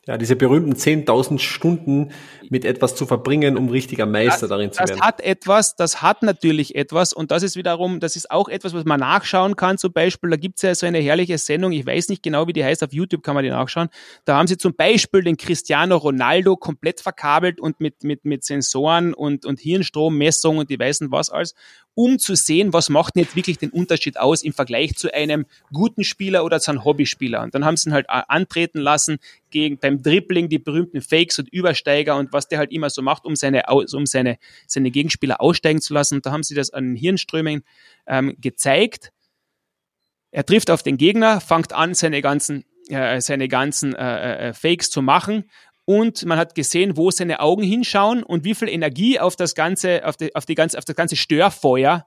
Ja, 0.08 0.16
diese 0.16 0.36
berühmten 0.36 0.72
10.000 0.72 1.38
Stunden 1.38 2.12
mit 2.48 2.64
etwas 2.64 2.94
zu 2.96 3.04
verbringen, 3.04 3.58
um 3.58 3.68
richtiger 3.68 4.06
Meister 4.06 4.40
das, 4.40 4.48
darin 4.48 4.72
zu 4.72 4.80
das 4.80 4.88
werden. 4.88 5.00
Das 5.00 5.06
hat 5.06 5.20
etwas, 5.20 5.76
das 5.76 6.00
hat 6.00 6.22
natürlich 6.22 6.76
etwas 6.76 7.12
und 7.12 7.30
das 7.30 7.42
ist 7.42 7.56
wiederum, 7.56 8.00
das 8.00 8.16
ist 8.16 8.30
auch 8.30 8.48
etwas, 8.48 8.72
was 8.72 8.86
man 8.86 9.00
nachschauen 9.00 9.54
kann. 9.54 9.76
Zum 9.76 9.92
Beispiel, 9.92 10.30
da 10.30 10.36
gibt 10.36 10.56
es 10.56 10.62
ja 10.62 10.74
so 10.74 10.86
eine 10.86 10.96
herrliche 10.96 11.36
Sendung, 11.36 11.72
ich 11.72 11.84
weiß 11.84 12.08
nicht 12.08 12.22
genau, 12.22 12.46
wie 12.46 12.54
die 12.54 12.64
heißt, 12.64 12.82
auf 12.82 12.94
YouTube 12.94 13.22
kann 13.22 13.34
man 13.34 13.44
die 13.44 13.50
nachschauen. 13.50 13.90
Da 14.24 14.38
haben 14.38 14.46
sie 14.46 14.56
zum 14.56 14.74
Beispiel 14.74 15.22
den 15.22 15.36
Cristiano 15.36 15.98
Ronaldo 15.98 16.56
komplett 16.56 17.02
verkabelt 17.02 17.60
und 17.60 17.78
mit, 17.78 18.02
mit, 18.02 18.24
mit 18.24 18.44
Sensoren 18.44 19.12
und, 19.12 19.44
und 19.44 19.60
Hirnstrommessungen 19.60 20.60
und 20.60 20.70
die 20.70 20.78
weißen 20.78 21.12
was 21.12 21.28
alles 21.28 21.54
um 21.98 22.20
zu 22.20 22.36
sehen, 22.36 22.72
was 22.72 22.90
macht 22.90 23.16
denn 23.16 23.24
jetzt 23.24 23.34
wirklich 23.34 23.58
den 23.58 23.70
Unterschied 23.70 24.20
aus 24.20 24.44
im 24.44 24.52
Vergleich 24.52 24.94
zu 24.94 25.12
einem 25.12 25.46
guten 25.72 26.04
Spieler 26.04 26.44
oder 26.44 26.60
zu 26.60 26.70
einem 26.70 26.84
Hobbyspieler. 26.84 27.42
Und 27.42 27.56
dann 27.56 27.64
haben 27.64 27.76
sie 27.76 27.90
ihn 27.90 27.92
halt 27.92 28.06
äh, 28.06 28.22
antreten 28.28 28.78
lassen 28.78 29.18
gegen 29.50 29.78
beim 29.78 30.00
Dribbling 30.00 30.48
die 30.48 30.60
berühmten 30.60 31.00
Fakes 31.00 31.40
und 31.40 31.48
Übersteiger 31.48 32.16
und 32.16 32.32
was 32.32 32.46
der 32.46 32.60
halt 32.60 32.70
immer 32.70 32.88
so 32.88 33.02
macht, 33.02 33.24
um 33.24 33.34
seine, 33.34 33.64
um 33.68 34.06
seine, 34.06 34.38
seine 34.68 34.92
Gegenspieler 34.92 35.40
aussteigen 35.40 35.80
zu 35.80 35.92
lassen. 35.92 36.14
Und 36.14 36.26
da 36.26 36.30
haben 36.30 36.44
sie 36.44 36.54
das 36.54 36.70
an 36.70 36.84
den 36.84 36.94
Hirnströmen 36.94 37.64
ähm, 38.06 38.36
gezeigt. 38.40 39.10
Er 40.30 40.46
trifft 40.46 40.70
auf 40.70 40.84
den 40.84 40.98
Gegner, 40.98 41.40
fängt 41.40 41.72
an, 41.72 41.94
seine 41.94 42.22
ganzen, 42.22 42.64
äh, 42.90 43.20
seine 43.20 43.48
ganzen 43.48 43.96
äh, 43.96 44.50
äh, 44.50 44.54
Fakes 44.54 44.90
zu 44.90 45.02
machen 45.02 45.50
und 45.88 46.26
man 46.26 46.36
hat 46.36 46.54
gesehen, 46.54 46.98
wo 46.98 47.10
seine 47.10 47.40
Augen 47.40 47.62
hinschauen 47.62 48.22
und 48.22 48.44
wie 48.44 48.54
viel 48.54 48.68
Energie 48.68 49.18
auf 49.18 49.36
das 49.36 49.54
ganze, 49.54 50.04
auf, 50.04 50.18
die, 50.18 50.34
auf, 50.36 50.44
die 50.44 50.54
ganze, 50.54 50.76
auf 50.76 50.84
das 50.84 50.94
ganze 50.94 51.16
Störfeuer 51.16 52.06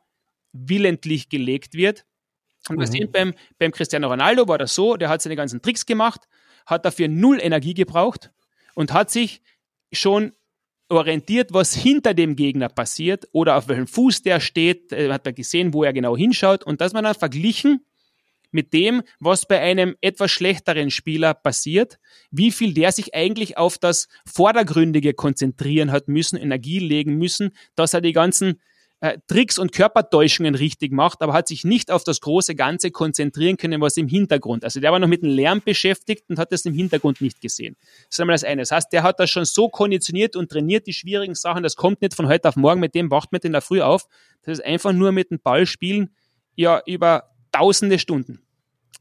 willentlich 0.53 1.29
gelegt 1.29 1.73
wird. 1.73 2.05
Und 2.69 2.77
wir 2.77 2.85
mhm. 2.85 2.91
sehen 2.91 3.11
beim, 3.11 3.33
beim 3.57 3.71
Cristiano 3.71 4.07
Ronaldo 4.07 4.47
war 4.47 4.59
das 4.59 4.75
so, 4.75 4.97
der 4.97 5.09
hat 5.09 5.23
seine 5.23 5.35
ganzen 5.35 5.63
Tricks 5.63 5.87
gemacht, 5.87 6.27
hat 6.67 6.85
dafür 6.85 7.07
null 7.07 7.39
Energie 7.41 7.73
gebraucht 7.73 8.29
und 8.75 8.93
hat 8.93 9.09
sich 9.09 9.41
schon 9.91 10.33
orientiert, 10.89 11.51
was 11.51 11.73
hinter 11.73 12.13
dem 12.13 12.35
Gegner 12.35 12.69
passiert 12.69 13.29
oder 13.31 13.57
auf 13.57 13.67
welchem 13.67 13.87
Fuß 13.87 14.21
der 14.21 14.41
steht, 14.41 14.91
äh, 14.91 15.11
hat 15.11 15.25
er 15.25 15.33
gesehen, 15.33 15.73
wo 15.73 15.83
er 15.83 15.93
genau 15.93 16.15
hinschaut 16.15 16.63
und 16.63 16.81
das 16.81 16.93
man 16.93 17.03
dann 17.03 17.15
verglichen 17.15 17.83
mit 18.51 18.73
dem, 18.73 19.03
was 19.19 19.45
bei 19.47 19.59
einem 19.59 19.95
etwas 20.01 20.31
schlechteren 20.31 20.91
Spieler 20.91 21.33
passiert, 21.33 21.99
wie 22.31 22.51
viel 22.51 22.73
der 22.73 22.91
sich 22.91 23.13
eigentlich 23.15 23.57
auf 23.57 23.77
das 23.77 24.07
Vordergründige 24.25 25.13
konzentrieren 25.13 25.91
hat 25.91 26.07
müssen, 26.07 26.37
Energie 26.37 26.79
legen 26.79 27.17
müssen, 27.17 27.51
dass 27.75 27.93
er 27.93 28.01
die 28.01 28.13
ganzen 28.13 28.59
äh, 29.01 29.17
Tricks 29.27 29.57
und 29.57 29.71
Körpertäuschungen 29.71 30.53
richtig 30.53 30.91
macht, 30.91 31.23
aber 31.23 31.33
hat 31.33 31.47
sich 31.47 31.63
nicht 31.63 31.89
auf 31.91 32.03
das 32.03 32.21
große 32.21 32.53
Ganze 32.53 32.91
konzentrieren 32.91 33.57
können, 33.57 33.81
was 33.81 33.97
im 33.97 34.07
Hintergrund. 34.07 34.63
Also 34.63 34.79
der 34.79 34.91
war 34.91 34.99
noch 34.99 35.07
mit 35.07 35.23
dem 35.23 35.29
Lärm 35.29 35.61
beschäftigt 35.65 36.29
und 36.29 36.37
hat 36.37 36.51
das 36.51 36.65
im 36.65 36.73
Hintergrund 36.73 37.19
nicht 37.19 37.41
gesehen. 37.41 37.75
Das 37.81 38.11
ist 38.11 38.19
einmal 38.19 38.35
das 38.35 38.43
eine. 38.43 38.61
Das 38.61 38.71
heißt, 38.71 38.93
der 38.93 39.01
hat 39.01 39.19
das 39.19 39.31
schon 39.31 39.45
so 39.45 39.69
konditioniert 39.69 40.35
und 40.35 40.51
trainiert, 40.51 40.85
die 40.85 40.93
schwierigen 40.93 41.33
Sachen. 41.33 41.63
Das 41.63 41.75
kommt 41.75 42.01
nicht 42.01 42.13
von 42.13 42.27
heute 42.27 42.47
auf 42.47 42.55
morgen, 42.55 42.79
mit 42.79 42.93
dem 42.93 43.09
wacht 43.09 43.31
man 43.31 43.41
in 43.41 43.53
der 43.53 43.61
Früh 43.61 43.81
auf. 43.81 44.05
Das 44.43 44.59
ist 44.59 44.65
einfach 44.65 44.93
nur 44.93 45.11
mit 45.11 45.31
dem 45.31 45.39
Ball 45.39 45.65
spielen, 45.65 46.15
ja, 46.55 46.81
über 46.85 47.30
tausende 47.51 47.99
Stunden. 47.99 48.41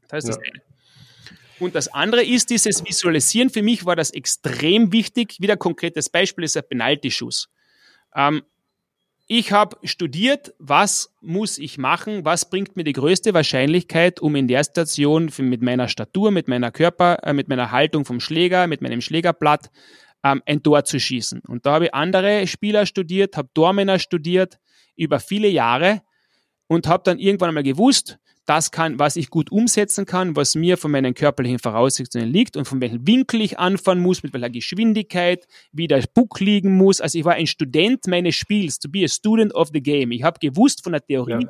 Das 0.07 0.23
ist 0.23 0.29
ja. 0.29 0.35
das 0.35 0.43
eine. 0.45 0.61
Und 1.59 1.75
das 1.75 1.89
andere 1.89 2.23
ist 2.23 2.49
dieses 2.49 2.83
Visualisieren. 2.83 3.51
Für 3.51 3.61
mich 3.61 3.85
war 3.85 3.95
das 3.95 4.09
extrem 4.11 4.91
wichtig. 4.91 5.35
Wieder 5.39 5.53
ein 5.53 5.59
konkretes 5.59 6.09
Beispiel 6.09 6.43
ist 6.43 6.57
ein 6.57 6.63
Penalty-Schuss. 6.67 7.49
Ähm, 8.15 8.41
ich 9.27 9.51
habe 9.53 9.77
studiert, 9.87 10.53
was 10.57 11.15
muss 11.21 11.57
ich 11.57 11.77
machen, 11.77 12.25
was 12.25 12.49
bringt 12.49 12.75
mir 12.75 12.83
die 12.83 12.93
größte 12.93 13.33
Wahrscheinlichkeit, 13.33 14.19
um 14.19 14.35
in 14.35 14.47
der 14.47 14.63
Station 14.63 15.29
für, 15.29 15.43
mit 15.43 15.61
meiner 15.61 15.87
Statur, 15.87 16.31
mit 16.31 16.47
meiner 16.47 16.71
Körper, 16.71 17.19
äh, 17.23 17.31
mit 17.31 17.47
meiner 17.47 17.71
Haltung 17.71 18.05
vom 18.05 18.19
Schläger, 18.19 18.67
mit 18.67 18.81
meinem 18.81 18.99
Schlägerblatt 18.99 19.69
ähm, 20.23 20.41
ein 20.45 20.63
Tor 20.63 20.83
zu 20.83 20.99
schießen. 20.99 21.41
Und 21.47 21.65
da 21.65 21.73
habe 21.73 21.85
ich 21.85 21.93
andere 21.93 22.45
Spieler 22.47 22.85
studiert, 22.85 23.37
habe 23.37 23.49
Tormänner 23.53 23.99
studiert 23.99 24.57
über 24.95 25.19
viele 25.19 25.47
Jahre 25.47 26.01
und 26.67 26.87
habe 26.87 27.03
dann 27.05 27.19
irgendwann 27.19 27.49
einmal 27.49 27.63
gewusst, 27.63 28.17
das 28.51 28.69
kann, 28.69 28.99
was 28.99 29.15
ich 29.15 29.29
gut 29.29 29.49
umsetzen 29.49 30.05
kann, 30.05 30.35
was 30.35 30.55
mir 30.55 30.75
von 30.75 30.91
meinen 30.91 31.13
körperlichen 31.13 31.57
Voraussetzungen 31.57 32.27
liegt 32.27 32.57
und 32.57 32.65
von 32.65 32.81
welchem 32.81 33.07
Winkel 33.07 33.39
ich 33.39 33.57
anfahren 33.57 34.01
muss, 34.01 34.23
mit 34.23 34.33
welcher 34.33 34.49
Geschwindigkeit, 34.49 35.47
wie 35.71 35.87
der 35.87 36.03
Puck 36.13 36.41
liegen 36.41 36.75
muss. 36.75 36.99
Also 36.99 37.17
ich 37.17 37.23
war 37.23 37.35
ein 37.35 37.47
Student 37.47 38.07
meines 38.07 38.35
Spiels, 38.35 38.77
to 38.77 38.89
be 38.89 39.05
a 39.05 39.07
student 39.07 39.55
of 39.55 39.69
the 39.71 39.81
game. 39.81 40.11
Ich 40.11 40.23
habe 40.23 40.37
gewusst 40.37 40.83
von 40.83 40.91
der 40.91 41.01
Theorie, 41.01 41.45
ja. 41.45 41.49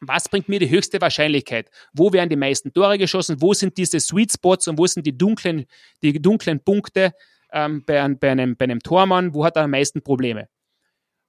was 0.00 0.30
bringt 0.30 0.48
mir 0.48 0.58
die 0.58 0.70
höchste 0.70 0.98
Wahrscheinlichkeit? 0.98 1.70
Wo 1.92 2.10
werden 2.10 2.30
die 2.30 2.36
meisten 2.36 2.72
Tore 2.72 2.96
geschossen? 2.96 3.42
Wo 3.42 3.52
sind 3.52 3.76
diese 3.76 4.00
Sweet 4.00 4.32
Spots 4.32 4.66
und 4.66 4.78
wo 4.78 4.86
sind 4.86 5.06
die 5.06 5.18
dunklen, 5.18 5.66
die 6.02 6.22
dunklen 6.22 6.58
Punkte 6.60 7.12
ähm, 7.52 7.84
bei, 7.84 8.08
bei, 8.14 8.30
einem, 8.30 8.56
bei 8.56 8.64
einem 8.64 8.80
Tormann? 8.80 9.34
Wo 9.34 9.44
hat 9.44 9.56
er 9.56 9.64
am 9.64 9.72
meisten 9.72 10.00
Probleme? 10.00 10.48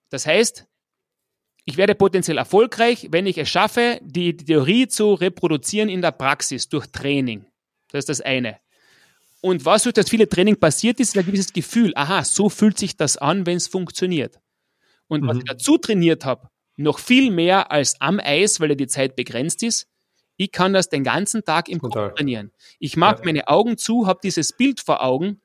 Das 0.09 0.25
heißt, 0.25 0.68
ich 1.69 1.77
werde 1.77 1.93
potenziell 1.93 2.37
erfolgreich, 2.37 3.07
wenn 3.11 3.27
ich 3.27 3.37
es 3.37 3.47
schaffe, 3.47 3.99
die 4.01 4.35
Theorie 4.35 4.87
zu 4.87 5.13
reproduzieren 5.13 5.87
in 5.87 6.01
der 6.01 6.11
Praxis 6.11 6.67
durch 6.67 6.87
Training. 6.87 7.45
Das 7.91 7.99
ist 7.99 8.09
das 8.09 8.21
eine. 8.21 8.57
Und 9.41 9.65
was 9.65 9.83
durch 9.83 9.93
das 9.93 10.09
viele 10.09 10.27
Training 10.27 10.59
passiert 10.59 10.99
ist, 10.99 11.09
ist 11.09 11.17
ein 11.17 11.25
gewisses 11.25 11.53
Gefühl. 11.53 11.93
Aha, 11.95 12.23
so 12.23 12.49
fühlt 12.49 12.77
sich 12.77 12.97
das 12.97 13.17
an, 13.17 13.45
wenn 13.45 13.57
es 13.57 13.67
funktioniert. 13.67 14.39
und 15.07 15.23
mhm. 15.23 15.27
was 15.27 15.37
ich 15.37 15.43
dazu 15.43 15.77
trainiert 15.77 16.25
habe, 16.25 16.49
noch 16.75 16.97
viel 16.97 17.29
mehr 17.29 17.71
als 17.71 18.01
am 18.01 18.19
Eis, 18.19 18.59
weil 18.59 18.69
ja 18.69 18.75
die 18.75 18.87
Zeit 18.87 19.15
begrenzt 19.15 19.61
ist. 19.63 19.87
Ich 20.37 20.51
kann 20.51 20.73
das 20.73 20.89
den 20.89 21.03
ganzen 21.03 21.43
Tag 21.43 21.69
im 21.69 21.79
Kopf 21.79 22.15
trainieren. 22.15 22.51
Ich 22.79 22.97
mache 22.97 23.19
ja. 23.19 23.25
meine 23.25 23.47
Augen 23.47 23.77
zu, 23.77 24.07
habe 24.07 24.21
dieses 24.23 24.53
Bild 24.53 24.79
vor 24.79 25.03
Augen 25.03 25.41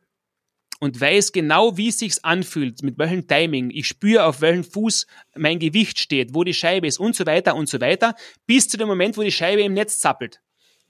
und 0.80 1.00
weiß 1.00 1.32
genau, 1.32 1.76
wie 1.76 1.88
es 1.88 1.98
sich 1.98 2.24
anfühlt, 2.24 2.82
mit 2.82 2.98
welchem 2.98 3.26
Timing. 3.26 3.70
Ich 3.70 3.86
spüre, 3.86 4.24
auf 4.24 4.40
welchem 4.40 4.64
Fuß 4.64 5.06
mein 5.36 5.58
Gewicht 5.58 5.98
steht, 5.98 6.34
wo 6.34 6.44
die 6.44 6.54
Scheibe 6.54 6.86
ist 6.86 6.98
und 6.98 7.16
so 7.16 7.26
weiter 7.26 7.56
und 7.56 7.68
so 7.68 7.80
weiter, 7.80 8.14
bis 8.46 8.68
zu 8.68 8.76
dem 8.76 8.88
Moment, 8.88 9.16
wo 9.16 9.22
die 9.22 9.32
Scheibe 9.32 9.62
im 9.62 9.74
Netz 9.74 9.98
zappelt. 9.98 10.40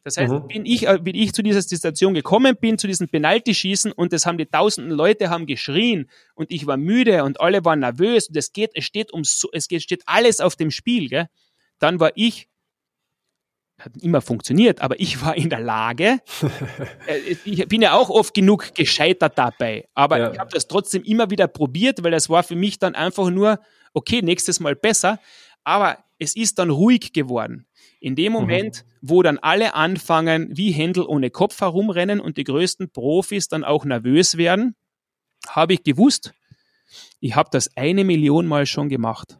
Das 0.04 0.18
heißt, 0.18 0.32
mhm. 0.32 0.48
bin 0.48 0.66
ich, 0.66 0.86
bin 1.00 1.14
ich 1.14 1.32
zu 1.32 1.42
dieser 1.42 1.62
Situation 1.62 2.12
gekommen 2.12 2.56
bin, 2.60 2.76
zu 2.76 2.86
diesem 2.86 3.08
Penalty-Schießen 3.08 3.90
und 3.90 4.12
das 4.12 4.26
haben 4.26 4.36
die 4.36 4.44
tausenden 4.44 4.92
Leute 4.92 5.30
haben 5.30 5.46
geschrien 5.46 6.10
und 6.34 6.50
ich 6.50 6.66
war 6.66 6.76
müde 6.76 7.24
und 7.24 7.40
alle 7.40 7.64
waren 7.64 7.80
nervös 7.80 8.28
und 8.28 8.36
es 8.36 8.52
geht, 8.52 8.72
es 8.74 8.84
steht 8.84 9.12
um, 9.12 9.22
es 9.52 9.68
geht, 9.68 9.82
steht 9.82 10.02
alles 10.04 10.40
auf 10.40 10.56
dem 10.56 10.70
Spiel, 10.70 11.08
gell? 11.08 11.28
Dann 11.78 12.00
war 12.00 12.12
ich 12.16 12.48
hat 13.84 13.96
immer 14.00 14.20
funktioniert, 14.20 14.80
aber 14.80 14.98
ich 15.00 15.22
war 15.22 15.36
in 15.36 15.50
der 15.50 15.60
Lage, 15.60 16.20
äh, 17.06 17.36
ich 17.44 17.66
bin 17.68 17.82
ja 17.82 17.94
auch 17.94 18.10
oft 18.10 18.34
genug 18.34 18.74
gescheitert 18.74 19.36
dabei, 19.36 19.88
aber 19.94 20.18
ja. 20.18 20.32
ich 20.32 20.38
habe 20.38 20.50
das 20.52 20.68
trotzdem 20.68 21.02
immer 21.02 21.30
wieder 21.30 21.48
probiert, 21.48 22.02
weil 22.02 22.10
das 22.10 22.30
war 22.30 22.42
für 22.42 22.56
mich 22.56 22.78
dann 22.78 22.94
einfach 22.94 23.30
nur, 23.30 23.60
okay, 23.92 24.22
nächstes 24.22 24.60
Mal 24.60 24.74
besser, 24.74 25.20
aber 25.64 25.98
es 26.18 26.36
ist 26.36 26.58
dann 26.58 26.70
ruhig 26.70 27.12
geworden. 27.12 27.66
In 28.00 28.16
dem 28.16 28.32
mhm. 28.32 28.38
Moment, 28.38 28.84
mhm. 28.84 29.08
wo 29.08 29.22
dann 29.22 29.38
alle 29.38 29.74
anfangen, 29.74 30.48
wie 30.52 30.72
Händel 30.72 31.04
ohne 31.04 31.30
Kopf 31.30 31.60
herumrennen 31.60 32.20
und 32.20 32.36
die 32.36 32.44
größten 32.44 32.90
Profis 32.90 33.48
dann 33.48 33.64
auch 33.64 33.84
nervös 33.84 34.36
werden, 34.36 34.74
habe 35.48 35.74
ich 35.74 35.82
gewusst, 35.82 36.32
ich 37.20 37.34
habe 37.34 37.48
das 37.52 37.76
eine 37.76 38.04
Million 38.04 38.46
Mal 38.46 38.66
schon 38.66 38.88
gemacht. 38.88 39.38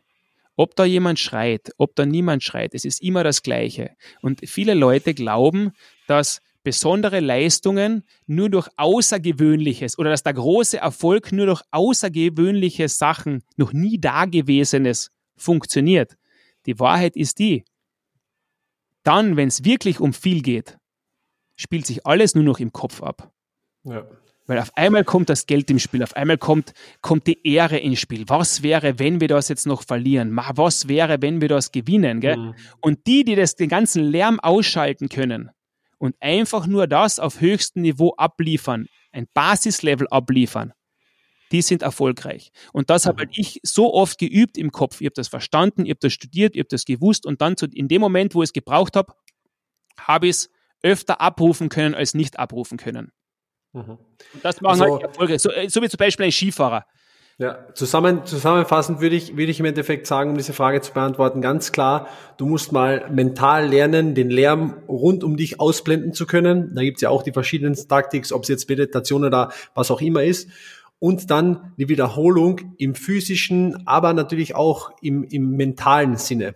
Ob 0.57 0.77
da 0.77 0.85
jemand 0.85 1.19
schreit, 1.19 1.73
ob 1.79 1.97
da 1.97 2.07
niemand 2.07 2.43
schreit, 2.43 2.75
es 2.75 2.85
ist 2.85 3.03
immer 3.03 3.25
das 3.25 3.43
Gleiche. 3.43 3.91
Und 4.23 4.49
viele 4.49 4.75
Leute 4.75 5.15
glauben, 5.15 5.73
dass 6.07 6.41
besondere 6.63 7.21
Leistungen 7.21 8.05
nur 8.27 8.49
durch 8.49 8.69
Außergewöhnliches 8.77 9.99
oder 9.99 10.11
dass 10.11 10.23
der 10.23 10.35
große 10.35 10.79
Erfolg 10.79 11.33
nur 11.33 11.47
durch 11.47 11.63
außergewöhnliche 11.71 12.89
Sachen, 12.89 13.43
noch 13.57 13.73
nie 13.73 14.01
Dagewesenes 14.01 15.11
funktioniert. 15.37 16.17
Die 16.67 16.79
Wahrheit 16.79 17.17
ist 17.17 17.39
die, 17.39 17.65
dann, 19.03 19.37
wenn 19.37 19.49
es 19.49 19.65
wirklich 19.65 20.01
um 20.01 20.13
viel 20.13 20.41
geht, 20.41 20.79
spielt 21.57 21.87
sich 21.87 22.07
alles 22.07 22.35
nur 22.35 22.45
noch 22.45 22.59
im 22.59 22.73
Kopf 22.73 23.03
ab. 23.03 23.31
Ja. 23.85 24.07
Weil 24.47 24.59
auf 24.59 24.77
einmal 24.77 25.05
kommt 25.05 25.31
das 25.31 25.47
Geld 25.47 25.71
im 25.71 25.79
Spiel, 25.79 26.03
auf 26.03 26.15
einmal 26.17 26.37
kommt, 26.37 26.75
kommt 27.01 27.27
die 27.27 27.47
Ehre 27.47 27.79
ins 27.79 27.99
Spiel. 27.99 28.25
Was 28.29 28.63
wäre, 28.63 28.99
wenn 28.99 29.21
wir 29.21 29.29
das 29.29 29.49
jetzt 29.49 29.67
noch 29.67 29.83
verlieren? 29.83 30.37
Was 30.37 30.87
wäre, 30.87 31.23
wenn 31.23 31.41
wir 31.41 31.49
das 31.49 31.73
gewinnen? 31.73 32.21
Gell? 32.21 32.37
Mhm. 32.37 32.55
Und 32.81 33.07
die, 33.07 33.25
die 33.25 33.37
das, 33.37 33.57
den 33.57 33.71
ganzen 33.71 34.03
Lärm 34.05 34.41
ausschalten 34.41 35.09
können 35.09 35.51
und 35.99 36.15
einfach 36.21 36.67
nur 36.67 36.87
das 36.87 37.19
auf 37.19 37.41
höchstem 37.41 37.83
Niveau 37.83 38.15
abliefern, 38.19 38.87
ein 39.13 39.27
Basislevel 39.33 40.09
abliefern, 40.09 40.75
die 41.51 41.63
sind 41.63 41.83
erfolgreich. 41.83 42.51
Und 42.73 42.91
das 42.91 43.07
habe 43.07 43.21
halt 43.21 43.39
ich 43.39 43.61
so 43.63 43.95
oft 43.95 44.19
geübt 44.19 44.59
im 44.59 44.73
Kopf. 44.73 45.01
Ich 45.01 45.07
habe 45.07 45.15
das 45.15 45.29
verstanden, 45.29 45.87
ich 45.87 45.91
habe 45.91 46.01
das 46.01 46.13
studiert, 46.13 46.55
ich 46.55 46.61
habe 46.61 46.69
das 46.69 46.85
gewusst 46.85 47.25
und 47.25 47.41
dann 47.41 47.57
zu, 47.57 47.67
in 47.67 47.89
dem 47.89 48.03
Moment, 48.03 48.35
wo 48.35 48.43
ich 48.43 48.49
es 48.49 48.53
gebraucht 48.53 48.97
habe, 48.97 49.15
habe 49.99 50.27
ich 50.27 50.31
es 50.33 50.51
öfter 50.83 51.23
abrufen 51.23 51.71
können 51.71 51.95
als 51.95 52.13
nicht 52.13 52.39
abrufen 52.39 52.77
können. 52.77 53.13
Mhm. 53.75 53.99
Das 54.43 54.61
machen 54.61 54.81
also, 54.81 54.95
halt 54.95 55.03
Erfolge. 55.03 55.39
So, 55.39 55.51
äh, 55.51 55.69
so 55.69 55.83
wie 55.83 55.89
zum 55.89 55.99
Beispiel 55.99 56.27
ein 56.27 56.33
Skifahrer. 56.33 56.87
Ja, 57.37 57.75
zusammen, 57.75 58.25
zusammenfassend 58.27 59.01
würde 59.01 59.17
ich, 59.17 59.37
würde 59.37 59.51
ich 59.51 59.59
im 59.59 59.67
Endeffekt 59.67 60.07
sagen, 60.07 60.31
um 60.31 60.37
diese 60.37 60.53
Frage 60.53 60.81
zu 60.81 60.93
beantworten, 60.93 61.41
ganz 61.41 61.73
klar, 61.73 62.07
du 62.37 62.47
musst 62.47 62.71
mal 62.71 63.11
mental 63.11 63.67
lernen, 63.67 64.15
den 64.15 64.31
Lärm 64.31 64.77
rund 64.87 65.25
um 65.25 65.37
dich 65.37 65.59
ausblenden 65.59 66.13
zu 66.13 66.27
können. 66.27 66.73
Da 66.77 66.83
gibt's 66.83 67.01
ja 67.01 67.11
auch 67.11 67.25
die 67.25 67.33
verschiedenen 67.33 67.75
Taktiken, 67.75 68.33
ob 68.33 68.45
es 68.45 68.49
jetzt 68.49 68.69
Meditation 68.69 69.25
oder 69.25 69.51
was 69.75 69.91
auch 69.91 70.01
immer 70.01 70.23
ist. 70.23 70.49
Und 71.01 71.29
dann 71.29 71.73
die 71.77 71.89
Wiederholung 71.89 72.77
im 72.79 72.95
physischen, 72.95 73.85
aber 73.85 74.13
natürlich 74.13 74.55
auch 74.55 74.93
im, 75.03 75.25
im 75.25 75.57
mentalen 75.57 76.17
Sinne. 76.17 76.55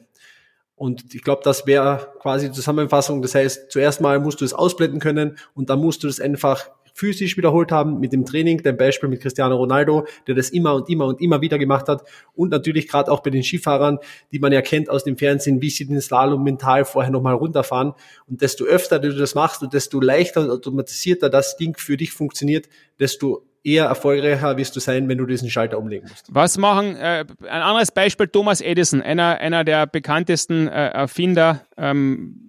Und 0.79 1.13
ich 1.13 1.23
glaube, 1.23 1.43
das 1.43 1.67
wäre 1.67 2.13
quasi 2.21 2.47
die 2.47 2.53
Zusammenfassung. 2.53 3.21
Das 3.21 3.35
heißt, 3.35 3.73
zuerst 3.73 4.01
mal 4.01 4.21
musst 4.21 4.41
du 4.41 4.45
es 4.45 4.55
ausblenden 4.55 5.01
können 5.01 5.37
und 5.55 5.71
dann 5.71 5.81
musst 5.81 6.05
du 6.05 6.09
es 6.09 6.21
einfach 6.21 6.71
physisch 6.99 7.37
wiederholt 7.37 7.71
haben 7.71 8.01
mit 8.01 8.13
dem 8.13 8.25
Training, 8.25 8.63
dem 8.63 8.77
Beispiel 8.77 9.09
mit 9.09 9.21
Cristiano 9.21 9.57
Ronaldo, 9.57 10.07
der 10.27 10.35
das 10.35 10.51
immer 10.51 10.75
und 10.75 10.91
immer 10.91 11.07
und 11.07 11.21
immer 11.21 11.41
wieder 11.41 11.59
gemacht 11.59 11.89
hat 11.89 12.03
und 12.35 12.51
natürlich 12.51 12.89
gerade 12.89 13.11
auch 13.11 13.21
bei 13.21 13.31
den 13.31 13.43
Skifahrern, 13.43 13.99
die 14.33 14.41
man 14.41 14.53
ja 14.53 14.63
kennt 14.63 14.91
aus 14.91 15.05
dem 15.05 15.17
Fernsehen, 15.17 15.63
wie 15.63 15.71
sie 15.71 15.87
den 15.87 16.01
Slalom 16.01 16.43
mental 16.43 16.85
vorher 16.85 17.13
nochmal 17.13 17.35
runterfahren 17.35 17.95
und 18.27 18.43
desto 18.43 18.65
öfter 18.65 18.99
du 18.99 19.15
das 19.15 19.35
machst 19.35 19.63
und 19.63 19.73
desto 19.73 20.01
leichter 20.01 20.41
und 20.43 20.51
automatisierter 20.51 21.31
das 21.31 21.57
Ding 21.57 21.77
für 21.79 21.97
dich 21.97 22.13
funktioniert, 22.13 22.69
desto 22.99 23.45
eher 23.63 23.85
erfolgreicher 23.85 24.57
wirst 24.57 24.75
du 24.77 24.81
sein, 24.81 25.09
wenn 25.09 25.19
du 25.19 25.27
diesen 25.27 25.51
Schalter 25.51 25.79
umlegen 25.79 26.09
musst. 26.09 26.27
Was 26.31 26.59
machen, 26.59 26.97
äh, 26.97 27.25
ein 27.43 27.63
anderes 27.63 27.93
Beispiel, 27.93 28.29
Thomas 28.29 28.61
Edison, 28.61 29.03
einer, 29.03 29.39
einer 29.39 29.65
der 29.65 29.87
bekanntesten 29.87 30.69
äh, 30.69 30.89
Erfinder 30.89 31.63
ähm, 31.77 32.49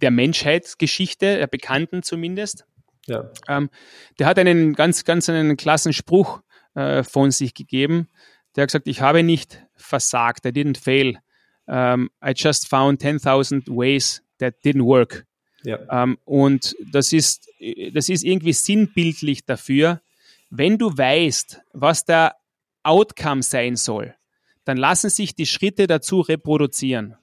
der 0.00 0.10
Menschheitsgeschichte, 0.10 1.38
der 1.38 1.46
Bekannten 1.46 2.02
zumindest. 2.02 2.64
Ja. 3.10 3.28
Ähm, 3.48 3.70
der 4.18 4.26
hat 4.26 4.38
einen 4.38 4.74
ganz, 4.74 5.04
ganz 5.04 5.28
einen 5.28 5.56
klassen 5.56 5.92
Spruch 5.92 6.40
äh, 6.74 7.02
von 7.02 7.32
sich 7.32 7.54
gegeben. 7.54 8.08
Der 8.54 8.62
hat 8.62 8.68
gesagt, 8.68 8.86
ich 8.86 9.00
habe 9.00 9.22
nicht 9.22 9.62
versagt, 9.74 10.46
I 10.46 10.50
didn't 10.50 10.78
fail. 10.78 11.18
Um, 11.66 12.10
I 12.24 12.32
just 12.34 12.68
found 12.68 13.02
10.000 13.02 13.68
ways 13.68 14.22
that 14.38 14.54
didn't 14.64 14.84
work. 14.84 15.26
Ja. 15.62 15.78
Um, 16.02 16.18
und 16.24 16.74
das 16.92 17.12
ist, 17.12 17.48
das 17.92 18.08
ist 18.08 18.24
irgendwie 18.24 18.52
sinnbildlich 18.52 19.44
dafür, 19.44 20.00
wenn 20.48 20.78
du 20.78 20.96
weißt, 20.96 21.60
was 21.72 22.04
der 22.04 22.36
Outcome 22.82 23.42
sein 23.42 23.76
soll, 23.76 24.14
dann 24.64 24.76
lassen 24.76 25.10
sich 25.10 25.34
die 25.34 25.46
Schritte 25.46 25.86
dazu 25.86 26.20
reproduzieren. 26.20 27.16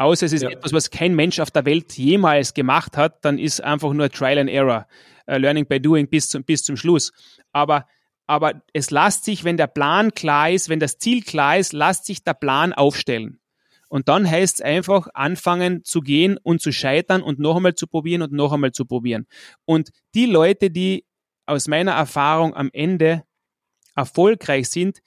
Außer 0.00 0.24
es 0.24 0.32
ist 0.32 0.42
ja. 0.42 0.48
etwas, 0.48 0.72
was 0.72 0.90
kein 0.90 1.14
Mensch 1.14 1.40
auf 1.40 1.50
der 1.50 1.66
Welt 1.66 1.92
jemals 1.98 2.54
gemacht 2.54 2.96
hat, 2.96 3.22
dann 3.22 3.38
ist 3.38 3.62
einfach 3.62 3.92
nur 3.92 4.08
Trial 4.08 4.38
and 4.38 4.48
Error, 4.48 4.86
uh, 5.30 5.34
Learning 5.34 5.66
by 5.66 5.78
Doing 5.78 6.08
bis 6.08 6.30
zum, 6.30 6.42
bis 6.42 6.62
zum 6.62 6.78
Schluss. 6.78 7.12
Aber, 7.52 7.86
aber 8.26 8.62
es 8.72 8.90
lässt 8.90 9.26
sich, 9.26 9.44
wenn 9.44 9.58
der 9.58 9.66
Plan 9.66 10.14
klar 10.14 10.50
ist, 10.50 10.70
wenn 10.70 10.80
das 10.80 10.96
Ziel 10.96 11.22
klar 11.22 11.58
ist, 11.58 11.74
lässt 11.74 12.06
sich 12.06 12.24
der 12.24 12.32
Plan 12.32 12.72
aufstellen. 12.72 13.40
Und 13.90 14.08
dann 14.08 14.28
heißt 14.28 14.60
es 14.60 14.64
einfach 14.64 15.08
anfangen 15.12 15.84
zu 15.84 16.00
gehen 16.00 16.38
und 16.42 16.62
zu 16.62 16.72
scheitern 16.72 17.20
und 17.20 17.38
noch 17.38 17.56
einmal 17.56 17.74
zu 17.74 17.86
probieren 17.86 18.22
und 18.22 18.32
noch 18.32 18.54
einmal 18.54 18.72
zu 18.72 18.86
probieren. 18.86 19.26
Und 19.66 19.90
die 20.14 20.24
Leute, 20.24 20.70
die 20.70 21.04
aus 21.44 21.68
meiner 21.68 21.92
Erfahrung 21.92 22.54
am 22.54 22.70
Ende 22.72 23.24
erfolgreich 23.94 24.70
sind, 24.70 25.00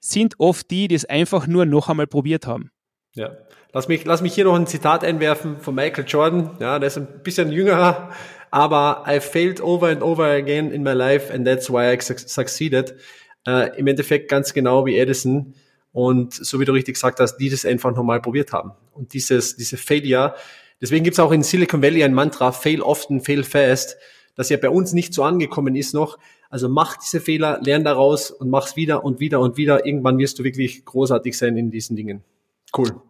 sind 0.00 0.40
oft 0.40 0.68
die, 0.72 0.88
die 0.88 0.96
es 0.96 1.04
einfach 1.04 1.46
nur 1.46 1.66
noch 1.66 1.88
einmal 1.88 2.08
probiert 2.08 2.48
haben. 2.48 2.72
Ja. 3.14 3.36
Lass 3.72 3.88
mich, 3.88 4.04
lass 4.04 4.22
mich 4.22 4.34
hier 4.34 4.44
noch 4.44 4.54
ein 4.54 4.66
Zitat 4.66 5.04
einwerfen 5.04 5.58
von 5.60 5.74
Michael 5.74 6.04
Jordan. 6.06 6.50
Ja, 6.60 6.78
der 6.78 6.88
ist 6.88 6.96
ein 6.96 7.22
bisschen 7.22 7.50
jüngerer, 7.50 8.10
aber 8.50 9.04
I 9.08 9.18
failed 9.20 9.60
over 9.60 9.88
and 9.88 10.02
over 10.02 10.24
again 10.24 10.70
in 10.70 10.82
my 10.82 10.92
life 10.92 11.32
and 11.32 11.44
that's 11.44 11.70
why 11.70 11.92
I 11.92 11.98
succeeded. 12.00 12.94
Äh, 13.46 13.76
Im 13.78 13.86
Endeffekt 13.86 14.28
ganz 14.28 14.52
genau 14.52 14.86
wie 14.86 14.96
Edison. 14.96 15.54
Und 15.92 16.34
so 16.34 16.58
wie 16.58 16.64
du 16.64 16.72
richtig 16.72 16.94
gesagt 16.94 17.20
hast, 17.20 17.36
die 17.36 17.48
das 17.48 17.64
einfach 17.64 17.94
nochmal 17.94 18.20
probiert 18.20 18.52
haben. 18.52 18.72
Und 18.92 19.12
dieses, 19.12 19.54
diese 19.54 19.76
Failure, 19.76 20.34
deswegen 20.80 21.04
gibt's 21.04 21.20
auch 21.20 21.30
in 21.30 21.44
Silicon 21.44 21.82
Valley 21.82 22.02
ein 22.02 22.14
Mantra, 22.14 22.50
fail 22.50 22.82
often, 22.82 23.20
fail 23.20 23.44
fast, 23.44 23.96
das 24.34 24.48
ja 24.48 24.56
bei 24.56 24.70
uns 24.70 24.92
nicht 24.92 25.14
so 25.14 25.22
angekommen 25.22 25.76
ist 25.76 25.94
noch. 25.94 26.18
Also 26.50 26.68
mach 26.68 26.96
diese 26.96 27.20
Fehler, 27.20 27.60
lern 27.62 27.84
daraus 27.84 28.32
und 28.32 28.50
mach's 28.50 28.74
wieder 28.74 29.04
und 29.04 29.20
wieder 29.20 29.38
und 29.38 29.56
wieder. 29.56 29.86
Irgendwann 29.86 30.18
wirst 30.18 30.40
du 30.40 30.44
wirklich 30.44 30.84
großartig 30.84 31.38
sein 31.38 31.56
in 31.56 31.70
diesen 31.70 31.94
Dingen. 31.94 32.24
Cool. 32.76 33.00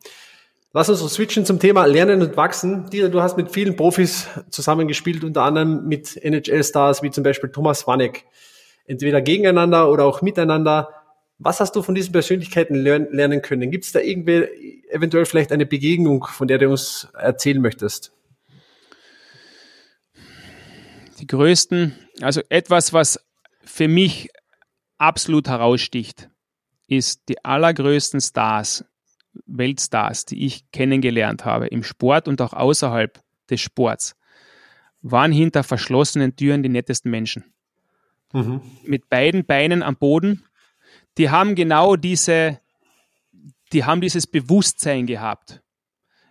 Lass 0.73 0.89
uns 0.89 1.01
switchen 1.13 1.47
zum 1.47 1.61
Thema 1.61 1.85
Lernen 1.87 2.21
und 2.21 2.37
Wachsen. 2.37 2.91
Dieter, 2.91 3.09
du 3.09 3.23
hast 3.23 3.37
mit 3.37 3.53
vielen 3.53 3.77
Profis 3.77 4.27
zusammengespielt, 4.51 5.23
unter 5.23 5.43
anderem 5.43 5.87
mit 5.87 6.17
NHL-Stars 6.17 7.03
wie 7.03 7.13
zum 7.13 7.23
Beispiel 7.23 7.51
Thomas 7.51 7.87
Wanek. 7.87 8.25
Entweder 8.85 9.23
gegeneinander 9.23 9.89
oder 9.91 10.05
auch 10.05 10.21
miteinander. 10.21 10.89
Was 11.39 11.61
hast 11.61 11.77
du 11.77 11.83
von 11.83 11.95
diesen 11.95 12.13
Persönlichkeiten 12.13 12.75
lernen 12.75 13.41
können? 13.41 13.71
Gibt 13.71 13.85
es 13.85 13.93
da 13.93 14.01
irgendwie 14.01 14.85
eventuell 14.91 15.27
vielleicht 15.27 15.53
eine 15.53 15.65
Begegnung, 15.65 16.27
von 16.27 16.49
der 16.49 16.59
du 16.59 16.71
uns 16.71 17.09
erzählen 17.15 17.61
möchtest? 17.61 18.13
Die 21.21 21.27
größten, 21.27 21.97
also 22.21 22.41
etwas, 22.49 22.93
was 22.93 23.21
für 23.65 23.89
mich 23.89 24.29
absolut 24.99 25.49
heraussticht, 25.49 26.29
ist 26.89 27.29
die 27.29 27.45
allergrößten 27.45 28.21
Stars, 28.21 28.85
Weltstars, 29.47 30.25
die 30.25 30.45
ich 30.47 30.71
kennengelernt 30.71 31.45
habe, 31.45 31.67
im 31.67 31.83
Sport 31.83 32.29
und 32.29 32.41
auch 32.41 32.53
außerhalb 32.53 33.21
des 33.51 33.61
Sports, 33.61 34.17
waren 35.03 35.33
hinter 35.33 35.63
verschlossenen 35.63 36.35
Türen 36.37 36.63
die 36.63 36.69
nettesten 36.69 37.11
Menschen. 37.11 37.45
Mhm. 38.33 38.63
Mit 38.85 39.09
beiden 39.09 39.45
Beinen 39.45 39.83
am 39.83 39.97
Boden, 39.97 40.45
die 41.19 41.31
haben 41.31 41.55
genau 41.55 41.97
diese, 41.97 42.61
die 43.73 43.85
haben 43.85 44.01
dieses 44.01 44.27
Bewusstsein 44.27 45.07
gehabt, 45.07 45.63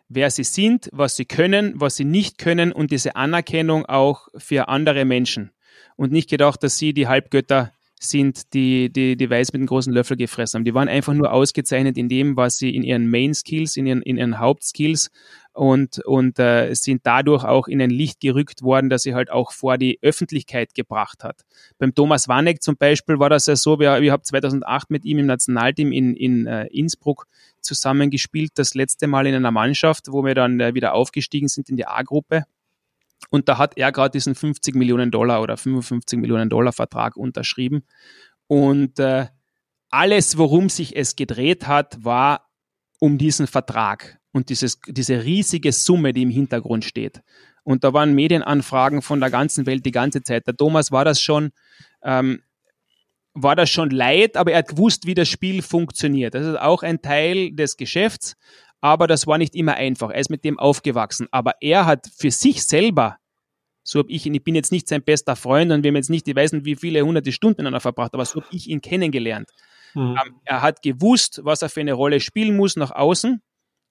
wer 0.10 0.30
sie 0.30 0.44
sind, 0.44 0.90
was 0.92 1.16
sie 1.16 1.26
können, 1.26 1.80
was 1.80 1.96
sie 1.96 2.06
nicht 2.06 2.38
können 2.38 2.72
und 2.72 2.92
diese 2.92 3.16
Anerkennung 3.16 3.86
auch 3.86 4.28
für 4.36 4.68
andere 4.68 5.06
Menschen. 5.06 5.52
Und 5.96 6.12
nicht 6.12 6.30
gedacht, 6.30 6.64
dass 6.64 6.78
sie 6.78 6.94
die 6.94 7.08
Halbgötter 7.08 7.72
sind, 8.04 8.54
die, 8.54 8.92
die 8.92 9.16
die 9.16 9.30
Weiß 9.30 9.54
mit 9.54 9.60
einem 9.60 9.68
großen 9.68 9.94
Löffel 9.94 10.18
gefressen 10.18 10.60
haben. 10.60 10.66
Die 10.66 10.74
waren 10.74 10.88
einfach 10.88 11.14
nur 11.14 11.32
ausgezeichnet 11.32 11.98
in 11.98 12.10
dem, 12.10 12.38
was 12.38 12.58
sie 12.58 12.76
in 12.76 12.84
ihren 12.84 13.10
Main 13.10 13.34
Skills, 13.34 13.78
in 13.78 13.86
ihren, 13.86 14.02
in 14.02 14.18
ihren 14.18 14.40
Hauptskills 14.40 15.12
und, 15.54 16.00
und 16.06 16.40
äh, 16.40 16.74
sind 16.74 17.02
dadurch 17.06 17.44
auch 17.44 17.68
in 17.68 17.82
ein 17.82 17.90
Licht 17.90 18.20
gerückt 18.20 18.64
worden, 18.64 18.90
dass 18.90 19.04
sie 19.04 19.14
halt 19.14 19.32
auch 19.32 19.52
vor 19.52 19.78
die 19.78 20.00
Öffentlichkeit 20.02 20.74
gebracht 20.74 21.24
hat. 21.24 21.42
Beim 21.78 21.94
Thomas 21.94 22.28
Wanek 22.28 22.62
zum 22.64 22.76
Beispiel 22.76 23.20
war 23.20 23.30
das 23.30 23.46
ja 23.46 23.56
so, 23.56 23.80
wir, 23.80 24.02
wir 24.02 24.12
haben 24.12 24.24
2008 24.24 24.90
mit 24.90 25.06
ihm 25.06 25.20
im 25.20 25.28
Nationalteam 25.28 25.92
in, 25.92 26.16
in 26.16 26.48
äh, 26.48 26.66
Innsbruck 26.68 27.28
zusammengespielt, 27.62 28.52
das 28.56 28.74
letzte 28.74 29.08
Mal 29.08 29.28
in 29.28 29.36
einer 29.36 29.52
Mannschaft, 29.52 30.08
wo 30.12 30.26
wir 30.26 30.36
dann 30.36 30.60
äh, 30.60 30.74
wieder 30.74 30.94
aufgestiegen 30.94 31.48
sind 31.48 31.70
in 31.70 31.78
die 31.78 31.86
A-Gruppe. 31.86 32.46
Und 33.30 33.50
da 33.50 33.58
hat 33.58 33.78
er 33.78 33.92
gerade 33.92 34.12
diesen 34.12 34.36
50 34.36 34.76
Millionen 34.76 35.12
Dollar 35.12 35.42
oder 35.42 35.58
55 35.58 36.20
Millionen 36.20 36.50
Dollar 36.50 36.74
Vertrag 36.74 37.16
unterschrieben. 37.16 37.84
Und 38.48 39.00
äh, 39.00 39.28
alles, 39.90 40.38
worum 40.38 40.70
sich 40.70 40.96
es 40.96 41.16
gedreht 41.16 41.68
hat, 41.68 42.04
war 42.04 42.50
um 43.00 43.18
diesen 43.18 43.48
Vertrag 43.48 44.20
und 44.32 44.50
dieses, 44.50 44.80
diese 44.88 45.24
riesige 45.24 45.72
Summe, 45.72 46.14
die 46.14 46.24
im 46.24 46.30
Hintergrund 46.30 46.86
steht. 46.86 47.22
Und 47.64 47.84
da 47.84 47.94
waren 47.94 48.14
Medienanfragen 48.14 49.02
von 49.02 49.20
der 49.20 49.30
ganzen 49.30 49.66
Welt 49.66 49.86
die 49.86 49.92
ganze 49.92 50.22
Zeit. 50.22 50.48
Der 50.48 50.56
Thomas 50.56 50.92
war 50.92 51.06
das 51.06 51.22
schon, 51.22 51.52
ähm, 52.04 52.42
war 53.34 53.56
das 53.56 53.70
schon 53.70 53.90
leid, 53.90 54.36
aber 54.36 54.52
er 54.52 54.60
hat 54.60 54.70
gewusst, 54.70 55.06
wie 55.06 55.14
das 55.14 55.30
Spiel 55.30 55.62
funktioniert. 55.62 56.34
Das 56.34 56.46
ist 56.46 56.60
auch 56.60 56.84
ein 56.84 57.02
Teil 57.02 57.52
des 57.52 57.78
Geschäfts 57.78 58.36
aber 58.84 59.08
das 59.08 59.28
war 59.28 59.38
nicht 59.38 59.56
immer 59.56 59.76
einfach. 59.76 60.10
Er 60.10 60.20
ist 60.20 60.30
mit 60.30 60.44
dem 60.44 60.60
aufgewachsen. 60.60 61.30
Aber 61.32 61.54
er 61.62 61.86
hat 61.86 62.10
für 62.18 62.32
sich 62.32 62.66
selber, 62.66 63.16
so 63.82 64.00
habe 64.00 64.12
ich 64.12 64.26
ihn, 64.26 64.34
ich 64.34 64.44
bin 64.44 64.56
jetzt 64.56 64.74
nicht 64.74 64.90
sein 64.90 65.02
bester 65.02 65.38
Freund 65.38 65.72
und 65.72 65.84
wir 65.84 65.88
haben 65.90 65.96
jetzt 65.96 66.10
nicht, 66.10 66.28
ich 66.28 66.36
weiß 66.36 66.52
nicht, 66.52 66.66
wie 66.66 66.76
viele 66.76 67.02
hunderte 67.02 67.32
Stunden 67.32 67.62
miteinander 67.62 67.80
verbracht, 67.80 68.14
aber 68.14 68.26
so 68.26 68.42
habe 68.42 68.54
ich 68.54 68.68
ihn 68.68 68.82
kennengelernt. 68.82 69.50
Mhm. 69.94 70.18
Ähm, 70.22 70.36
er 70.44 70.62
hat 70.62 70.82
gewusst, 70.82 71.40
was 71.46 71.62
er 71.62 71.70
für 71.70 71.80
eine 71.80 71.94
Rolle 71.94 72.20
spielen 72.20 72.58
muss 72.58 72.76
nach 72.76 72.92
außen. 72.92 73.42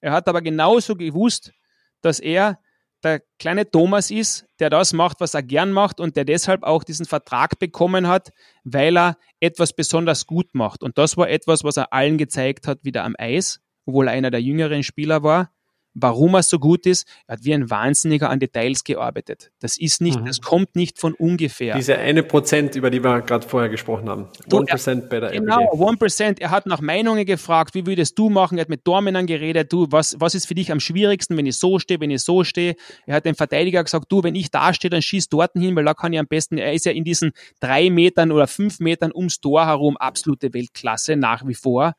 Er 0.03 0.13
hat 0.13 0.29
aber 0.29 0.43
genauso 0.43 0.95
gewusst, 0.95 1.55
dass 2.03 2.21
er 2.21 2.59
der 3.03 3.23
kleine 3.39 3.71
Thomas 3.71 4.11
ist, 4.11 4.45
der 4.61 4.69
das 4.69 4.93
macht, 4.93 5.21
was 5.21 5.33
er 5.33 5.43
gern 5.43 5.73
macht 5.73 6.01
und 6.01 6.17
der 6.17 6.27
deshalb 6.27 6.65
auch 6.65 6.85
diesen 6.85 7.07
Vertrag 7.07 7.59
bekommen 7.59 8.09
hat, 8.09 8.29
weil 8.63 8.99
er 8.99 9.17
etwas 9.41 9.73
besonders 9.73 10.27
gut 10.27 10.55
macht. 10.55 10.83
Und 10.83 10.99
das 10.99 11.17
war 11.17 11.31
etwas, 11.31 11.65
was 11.65 11.79
er 11.79 11.95
allen 11.95 12.19
gezeigt 12.19 12.67
hat, 12.67 12.85
wieder 12.85 13.05
am 13.05 13.15
Eis 13.19 13.63
obwohl 13.87 14.09
er 14.09 14.15
einer 14.15 14.31
der 14.31 14.43
jüngeren 14.43 14.83
Spieler 14.83 15.23
war. 15.23 15.51
Warum 15.95 16.35
er 16.35 16.43
so 16.43 16.59
gut 16.59 16.87
ist, 16.87 17.07
er 17.27 17.35
hat 17.35 17.45
wie 17.45 17.53
ein 17.53 17.69
Wahnsinniger 17.69 18.31
an 18.31 18.41
Details 18.41 18.83
gearbeitet. 18.83 19.53
Das 19.61 19.77
ist 19.77 20.01
nicht, 20.01 20.19
mhm. 20.19 20.25
das 20.25 20.41
kommt 20.41 20.75
nicht 20.75 20.99
von 20.99 21.13
ungefähr. 21.13 21.75
Diese 21.75 21.99
eine 21.99 22.23
Prozent, 22.23 22.77
über 22.77 22.89
die 22.89 23.05
wir 23.05 23.21
gerade 23.21 23.47
vorher 23.47 23.69
gesprochen 23.69 24.09
haben. 24.09 24.29
One 24.51 24.65
Prozent 24.65 25.11
better 25.11 25.31
Genau, 25.31 25.71
One 25.73 25.99
Prozent. 25.99 26.41
Er 26.41 26.51
hat 26.51 26.65
nach 26.65 26.81
Meinungen 26.81 27.27
gefragt, 27.27 27.75
wie 27.75 27.87
würdest 27.87 28.19
du 28.19 28.31
machen? 28.31 28.57
Er 28.57 28.63
hat 28.63 28.71
mit 28.71 28.87
Dormenern 28.87 29.27
geredet, 29.27 29.71
du, 29.71 29.87
was, 29.91 30.19
was 30.19 30.35
ist 30.35 30.47
für 30.47 30.55
dich 30.55 30.73
am 30.73 30.81
schwierigsten, 30.81 31.37
wenn 31.37 31.45
ich 31.45 31.57
so 31.59 31.79
stehe, 31.79 32.01
wenn 32.01 32.11
ich 32.11 32.23
so 32.23 32.43
stehe? 32.43 32.75
Er 33.05 33.17
hat 33.17 33.27
dem 33.27 33.35
Verteidiger 33.35 33.85
gesagt, 33.85 34.11
du, 34.11 34.23
wenn 34.23 34.35
ich 34.35 34.51
da 34.51 34.73
stehe, 34.73 34.89
dann 34.89 35.03
schieß 35.03 35.29
dort 35.29 35.53
hin, 35.53 35.77
weil 35.77 35.85
da 35.85 35.93
kann 35.93 36.15
ich 36.15 36.19
am 36.19 36.27
besten, 36.27 36.57
er 36.57 36.73
ist 36.73 36.87
ja 36.87 36.93
in 36.93 37.05
diesen 37.05 37.33
drei 37.61 37.91
Metern 37.91 38.33
oder 38.33 38.47
fünf 38.47 38.81
Metern 38.81 39.13
ums 39.15 39.41
Tor 39.41 39.67
herum 39.67 39.99
absolute 39.99 40.55
Weltklasse 40.55 41.17
nach 41.17 41.47
wie 41.47 41.55
vor. 41.55 41.97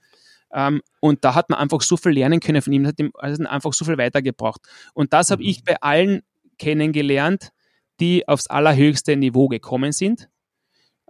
Ähm, 0.54 0.82
und 1.00 1.26
da 1.26 1.36
hat 1.36 1.50
man 1.50 1.60
einfach 1.60 1.82
so 1.82 1.98
viel 1.98 2.12
lernen 2.12 2.40
können 2.40 2.62
von 2.62 2.72
ihm, 2.72 2.86
hat 2.88 3.00
ihm 3.00 3.12
einfach 3.16 3.74
so 3.74 3.86
viel 3.86 3.98
weitergebracht. 3.98 4.62
Und 4.94 5.12
das 5.12 5.32
habe 5.32 5.44
mhm. 5.44 5.50
ich 5.50 5.64
bei 5.64 5.82
allen 5.82 6.22
kennengelernt, 6.58 7.50
die 8.00 8.28
aufs 8.28 8.48
allerhöchste 8.48 9.16
Niveau 9.16 9.48
gekommen 9.48 9.92
sind. 9.92 10.30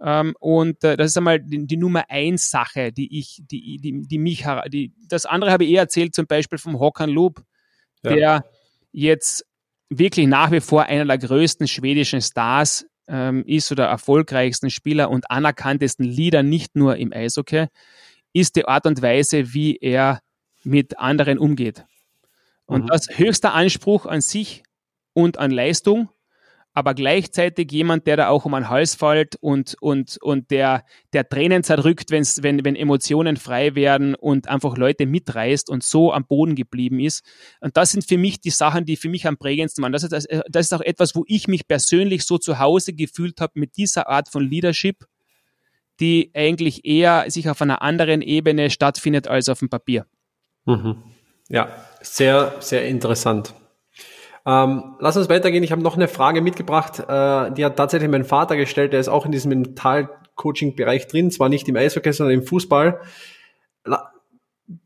Ähm, 0.02 0.34
und 0.40 0.82
äh, 0.82 0.96
das 0.96 1.10
ist 1.10 1.16
einmal 1.18 1.40
die, 1.40 1.76
Nummer 1.76 2.04
eins 2.08 2.50
Sache, 2.50 2.90
die 2.92 3.18
ich, 3.18 3.42
die, 3.44 3.78
die, 3.78 4.02
die 4.02 4.18
mich, 4.18 4.44
die, 4.68 4.92
das 5.08 5.26
andere 5.26 5.52
habe 5.52 5.64
ich 5.64 5.70
eher 5.70 5.82
erzählt, 5.82 6.14
zum 6.14 6.26
Beispiel 6.26 6.58
vom 6.58 6.80
Hokan 6.80 7.10
Loop, 7.10 7.44
ja. 8.02 8.14
der 8.14 8.44
jetzt 8.92 9.46
wirklich 9.90 10.26
nach 10.26 10.50
wie 10.50 10.60
vor 10.60 10.84
einer 10.84 11.04
der 11.04 11.18
größten 11.18 11.68
schwedischen 11.68 12.22
Stars 12.22 12.86
ähm, 13.06 13.44
ist 13.46 13.70
oder 13.70 13.84
erfolgreichsten 13.84 14.70
Spieler 14.70 15.10
und 15.10 15.30
anerkanntesten 15.30 16.06
Leader, 16.06 16.42
nicht 16.42 16.74
nur 16.74 16.96
im 16.96 17.12
Eishockey 17.12 17.66
ist 18.34 18.56
die 18.56 18.66
Art 18.66 18.84
und 18.84 19.00
Weise, 19.00 19.54
wie 19.54 19.76
er 19.76 20.20
mit 20.64 20.98
anderen 20.98 21.38
umgeht. 21.38 21.86
Und 22.66 22.84
mhm. 22.84 22.86
das 22.88 23.08
höchster 23.16 23.54
Anspruch 23.54 24.04
an 24.04 24.20
sich 24.20 24.62
und 25.14 25.38
an 25.38 25.50
Leistung, 25.50 26.10
aber 26.76 26.94
gleichzeitig 26.94 27.70
jemand, 27.70 28.08
der 28.08 28.16
da 28.16 28.28
auch 28.28 28.46
um 28.46 28.54
einen 28.54 28.68
Hals 28.68 28.96
fällt 28.96 29.36
und, 29.36 29.76
und, 29.80 30.18
und 30.20 30.50
der, 30.50 30.84
der 31.12 31.28
Tränen 31.28 31.62
zerdrückt, 31.62 32.10
wenn's, 32.10 32.42
wenn, 32.42 32.64
wenn 32.64 32.74
Emotionen 32.74 33.36
frei 33.36 33.76
werden 33.76 34.16
und 34.16 34.48
einfach 34.48 34.76
Leute 34.76 35.06
mitreißt 35.06 35.70
und 35.70 35.84
so 35.84 36.12
am 36.12 36.26
Boden 36.26 36.56
geblieben 36.56 36.98
ist. 36.98 37.22
Und 37.60 37.76
das 37.76 37.92
sind 37.92 38.04
für 38.04 38.18
mich 38.18 38.40
die 38.40 38.50
Sachen, 38.50 38.86
die 38.86 38.96
für 38.96 39.08
mich 39.08 39.28
am 39.28 39.36
prägendsten 39.36 39.82
waren. 39.82 39.92
Das 39.92 40.02
ist, 40.02 40.12
das 40.48 40.66
ist 40.66 40.74
auch 40.74 40.80
etwas, 40.80 41.14
wo 41.14 41.24
ich 41.28 41.46
mich 41.46 41.68
persönlich 41.68 42.24
so 42.24 42.38
zu 42.38 42.58
Hause 42.58 42.92
gefühlt 42.92 43.40
habe 43.40 43.52
mit 43.54 43.76
dieser 43.76 44.08
Art 44.08 44.28
von 44.28 44.42
Leadership 44.42 45.06
die 46.00 46.30
eigentlich 46.34 46.84
eher 46.84 47.30
sich 47.30 47.48
auf 47.48 47.62
einer 47.62 47.82
anderen 47.82 48.22
Ebene 48.22 48.70
stattfindet 48.70 49.28
als 49.28 49.48
auf 49.48 49.60
dem 49.60 49.68
Papier. 49.68 50.06
Mhm. 50.66 50.96
Ja, 51.48 51.68
sehr, 52.00 52.54
sehr 52.60 52.86
interessant. 52.86 53.54
Ähm, 54.46 54.96
lass 54.98 55.16
uns 55.16 55.28
weitergehen. 55.28 55.62
Ich 55.62 55.72
habe 55.72 55.82
noch 55.82 55.96
eine 55.96 56.08
Frage 56.08 56.42
mitgebracht, 56.42 57.00
äh, 57.00 57.52
die 57.52 57.64
hat 57.64 57.76
tatsächlich 57.76 58.10
mein 58.10 58.24
Vater 58.24 58.56
gestellt. 58.56 58.92
Der 58.92 59.00
ist 59.00 59.08
auch 59.08 59.24
in 59.24 59.32
diesem 59.32 59.50
Mental-Coaching-Bereich 59.50 61.06
drin, 61.06 61.30
zwar 61.30 61.48
nicht 61.48 61.68
im 61.68 61.76
Eishockey, 61.76 62.12
sondern 62.12 62.34
im 62.34 62.46
Fußball. 62.46 63.00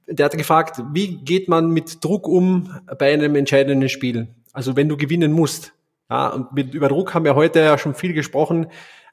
Der 0.07 0.25
hat 0.25 0.37
gefragt, 0.37 0.83
wie 0.93 1.17
geht 1.19 1.49
man 1.49 1.71
mit 1.71 2.05
Druck 2.05 2.29
um 2.29 2.73
bei 2.99 3.13
einem 3.13 3.35
entscheidenden 3.37 3.89
Spiel? 3.89 4.29
Also 4.53 4.77
wenn 4.77 4.89
du 4.89 4.97
gewinnen 4.97 5.33
musst. 5.33 5.73
Ja, 6.11 6.29
und 6.29 6.53
mit, 6.53 6.73
über 6.75 6.89
Druck 6.89 7.15
haben 7.15 7.25
wir 7.25 7.35
heute 7.35 7.61
ja 7.61 7.79
schon 7.79 7.95
viel 7.95 8.13
gesprochen. 8.13 8.69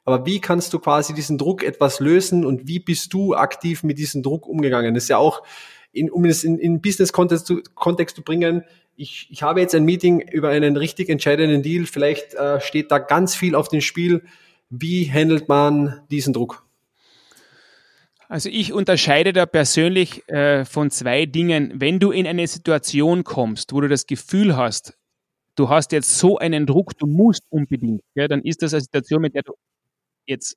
Aber 0.06 0.24
wie 0.24 0.40
kannst 0.40 0.72
du 0.72 0.78
quasi 0.78 1.14
diesen 1.14 1.36
Druck 1.36 1.64
etwas 1.64 1.98
lösen 1.98 2.46
und 2.46 2.68
wie 2.68 2.78
bist 2.78 3.12
du 3.12 3.34
aktiv 3.34 3.82
mit 3.82 3.98
diesem 3.98 4.22
Druck 4.22 4.46
umgegangen? 4.46 4.94
Das 4.94 5.02
ist 5.02 5.08
ja 5.08 5.18
auch, 5.18 5.42
in, 5.92 6.10
um 6.10 6.24
es 6.24 6.44
in, 6.44 6.58
in 6.58 6.80
Business-Kontext 6.80 7.44
zu, 7.44 7.60
Kontext 7.74 8.14
zu 8.14 8.22
bringen, 8.22 8.64
ich, 8.94 9.26
ich 9.30 9.42
habe 9.42 9.60
jetzt 9.60 9.74
ein 9.74 9.84
Meeting 9.84 10.20
über 10.20 10.48
einen 10.48 10.76
richtig 10.76 11.08
entscheidenden 11.08 11.62
Deal, 11.62 11.86
vielleicht 11.86 12.34
äh, 12.34 12.60
steht 12.60 12.90
da 12.90 12.98
ganz 12.98 13.34
viel 13.34 13.54
auf 13.54 13.68
dem 13.68 13.80
Spiel. 13.80 14.22
Wie 14.70 15.10
handelt 15.10 15.48
man 15.48 16.00
diesen 16.10 16.32
Druck? 16.32 16.64
Also 18.28 18.48
ich 18.48 18.72
unterscheide 18.72 19.32
da 19.32 19.44
persönlich 19.44 20.28
äh, 20.28 20.64
von 20.64 20.90
zwei 20.90 21.26
Dingen. 21.26 21.72
Wenn 21.76 21.98
du 21.98 22.12
in 22.12 22.26
eine 22.26 22.46
Situation 22.46 23.24
kommst, 23.24 23.72
wo 23.72 23.80
du 23.80 23.88
das 23.88 24.06
Gefühl 24.06 24.56
hast, 24.56 24.96
du 25.56 25.68
hast 25.68 25.90
jetzt 25.90 26.16
so 26.16 26.38
einen 26.38 26.64
Druck, 26.64 26.96
du 26.96 27.06
musst 27.06 27.42
unbedingt, 27.50 28.02
ja, 28.14 28.28
dann 28.28 28.42
ist 28.42 28.62
das 28.62 28.72
eine 28.72 28.80
Situation, 28.80 29.20
mit 29.20 29.34
der 29.34 29.42
du 29.42 29.52
jetzt 30.26 30.56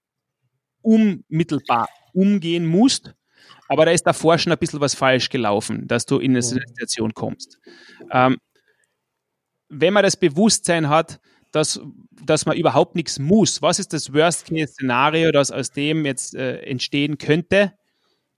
unmittelbar 0.82 1.90
umgehen 2.14 2.66
musst, 2.66 3.14
aber 3.68 3.86
da 3.86 3.92
ist 3.92 4.04
davor 4.04 4.38
schon 4.38 4.52
ein 4.52 4.58
bisschen 4.58 4.82
was 4.82 4.96
falsch 4.96 5.30
gelaufen, 5.30 5.88
dass 5.88 6.06
du 6.06 6.18
in 6.18 6.32
eine 6.32 6.42
Situation 6.42 7.14
kommst. 7.14 7.60
Ähm, 8.12 8.38
wenn 9.70 9.94
man 9.94 10.04
das 10.04 10.18
Bewusstsein 10.18 10.90
hat, 10.90 11.20
dass, 11.52 11.80
dass 12.24 12.46
man 12.46 12.58
überhaupt 12.58 12.96
nichts 12.96 13.20
muss, 13.20 13.62
was 13.62 13.80
ist 13.80 13.94
das 13.94 14.14
Worst-Case-Szenario, 14.14 15.32
das 15.32 15.52
aus 15.52 15.72
dem 15.72 16.06
jetzt 16.06 16.36
äh, 16.36 16.58
entstehen 16.62 17.18
könnte, 17.18 17.74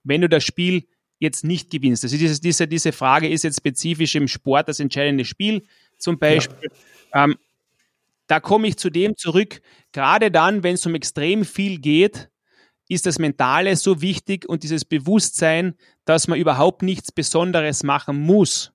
wenn 0.04 0.20
du 0.20 0.28
das 0.28 0.44
Spiel 0.44 0.86
jetzt 1.18 1.44
nicht 1.44 1.70
gewinnst? 1.70 2.04
Also 2.04 2.16
diese, 2.16 2.40
diese, 2.40 2.68
diese 2.68 2.92
Frage 2.92 3.28
ist 3.28 3.44
jetzt 3.44 3.58
spezifisch 3.58 4.14
im 4.14 4.28
Sport 4.28 4.68
das 4.68 4.80
entscheidende 4.80 5.24
Spiel 5.24 5.64
zum 5.98 6.18
Beispiel. 6.18 6.70
Ja. 7.14 7.24
Ähm, 7.24 7.36
da 8.32 8.40
komme 8.40 8.66
ich 8.66 8.78
zu 8.78 8.88
dem 8.88 9.14
zurück, 9.14 9.60
gerade 9.92 10.30
dann, 10.30 10.62
wenn 10.62 10.76
es 10.76 10.86
um 10.86 10.94
extrem 10.94 11.44
viel 11.44 11.78
geht, 11.78 12.30
ist 12.88 13.04
das 13.04 13.18
Mentale 13.18 13.76
so 13.76 14.00
wichtig 14.00 14.48
und 14.48 14.62
dieses 14.62 14.86
Bewusstsein, 14.86 15.74
dass 16.06 16.28
man 16.28 16.38
überhaupt 16.38 16.80
nichts 16.80 17.12
Besonderes 17.12 17.82
machen 17.82 18.18
muss 18.18 18.72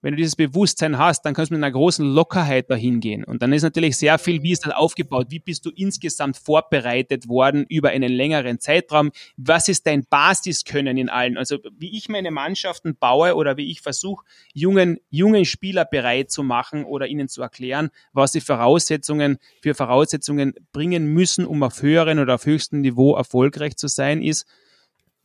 wenn 0.00 0.12
du 0.12 0.16
dieses 0.16 0.36
Bewusstsein 0.36 0.96
hast, 0.96 1.22
dann 1.22 1.34
kannst 1.34 1.50
du 1.50 1.54
mit 1.54 1.64
einer 1.64 1.72
großen 1.72 2.06
Lockerheit 2.06 2.70
dahin 2.70 3.00
gehen. 3.00 3.24
Und 3.24 3.42
dann 3.42 3.52
ist 3.52 3.62
natürlich 3.62 3.96
sehr 3.96 4.18
viel, 4.18 4.42
wie 4.42 4.52
ist 4.52 4.64
das 4.64 4.74
aufgebaut? 4.74 5.26
Wie 5.30 5.40
bist 5.40 5.66
du 5.66 5.70
insgesamt 5.70 6.36
vorbereitet 6.36 7.28
worden 7.28 7.66
über 7.68 7.90
einen 7.90 8.12
längeren 8.12 8.60
Zeitraum? 8.60 9.10
Was 9.36 9.68
ist 9.68 9.86
dein 9.86 10.04
Basiskönnen 10.08 10.96
in 10.96 11.08
allen? 11.08 11.36
Also 11.36 11.58
wie 11.76 11.96
ich 11.96 12.08
meine 12.08 12.30
Mannschaften 12.30 12.96
baue 12.96 13.34
oder 13.34 13.56
wie 13.56 13.70
ich 13.70 13.80
versuche, 13.80 14.24
jungen, 14.54 14.98
jungen 15.10 15.44
Spieler 15.44 15.84
bereit 15.84 16.30
zu 16.30 16.44
machen 16.44 16.84
oder 16.84 17.08
ihnen 17.08 17.28
zu 17.28 17.42
erklären, 17.42 17.90
was 18.12 18.32
sie 18.32 18.40
Voraussetzungen 18.40 19.38
für 19.62 19.74
Voraussetzungen 19.74 20.54
bringen 20.72 21.06
müssen, 21.12 21.44
um 21.44 21.62
auf 21.64 21.82
höheren 21.82 22.20
oder 22.20 22.36
auf 22.36 22.46
höchstem 22.46 22.82
Niveau 22.82 23.16
erfolgreich 23.16 23.76
zu 23.76 23.88
sein, 23.88 24.22
ist, 24.22 24.46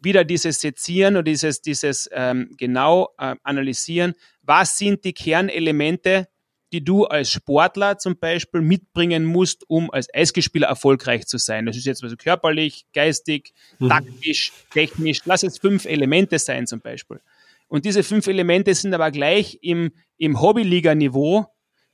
wieder 0.04 0.26
dieses 0.26 0.60
Sezieren 0.60 1.16
oder 1.16 1.24
dieses, 1.24 1.62
dieses 1.62 2.10
ähm, 2.12 2.56
genau 2.58 3.10
äh, 3.18 3.36
analysieren, 3.44 4.14
was 4.44 4.78
sind 4.78 5.04
die 5.04 5.14
Kernelemente, 5.14 6.28
die 6.72 6.84
du 6.84 7.06
als 7.06 7.32
Sportler 7.32 7.98
zum 8.00 8.18
Beispiel 8.18 8.62
mitbringen 8.62 9.26
musst, 9.26 9.70
um 9.70 9.92
als 9.92 10.08
Eisgespieler 10.14 10.68
erfolgreich 10.68 11.28
zu 11.28 11.38
sein. 11.38 11.66
Das 11.66 11.78
ist 11.78 11.86
jetzt 11.86 12.04
also 12.04 12.16
körperlich, 12.16 12.86
geistig, 12.94 13.54
mhm. 13.80 13.90
taktisch, 13.90 14.52
technisch. 14.72 15.20
Lass 15.26 15.44
es 15.44 15.60
fünf 15.60 15.86
Elemente 15.86 16.40
sein 16.40 16.66
zum 16.66 16.82
Beispiel. 16.82 17.22
Und 17.68 17.86
diese 17.86 18.04
fünf 18.04 18.28
Elemente 18.28 18.74
sind 18.74 18.94
aber 18.94 19.12
gleich 19.12 19.60
im, 19.62 19.92
im 20.18 20.42
Hobbyliga-Niveau 20.42 21.46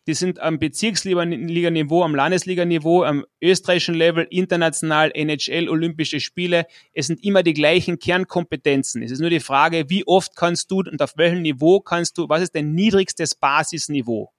die 0.10 0.16
sind 0.16 0.40
am 0.40 0.58
Bezirksliga-Niveau, 0.58 2.04
am 2.04 2.16
Landesliga-Niveau, 2.16 3.04
am 3.04 3.28
österreichischen 3.40 3.94
Level, 3.94 4.26
international, 4.32 5.12
NHL, 5.14 5.70
Olympische 5.70 6.20
Spiele. 6.20 6.66
Es 6.94 7.06
sind 7.06 7.24
immer 7.24 7.44
die 7.44 7.54
gleichen 7.54 8.00
Kernkompetenzen. 8.00 9.04
Es 9.04 9.12
ist 9.12 9.20
nur 9.20 9.30
die 9.30 9.40
Frage, 9.40 9.88
wie 9.92 10.08
oft 10.08 10.36
kannst 10.36 10.72
du 10.72 10.80
und 10.80 11.00
auf 11.00 11.16
welchem 11.16 11.44
Niveau 11.44 11.80
kannst 11.80 12.18
du, 12.18 12.28
was 12.28 12.42
ist 12.42 12.56
dein 12.56 12.74
niedrigstes 12.74 13.36
Basisniveau? 13.36 14.32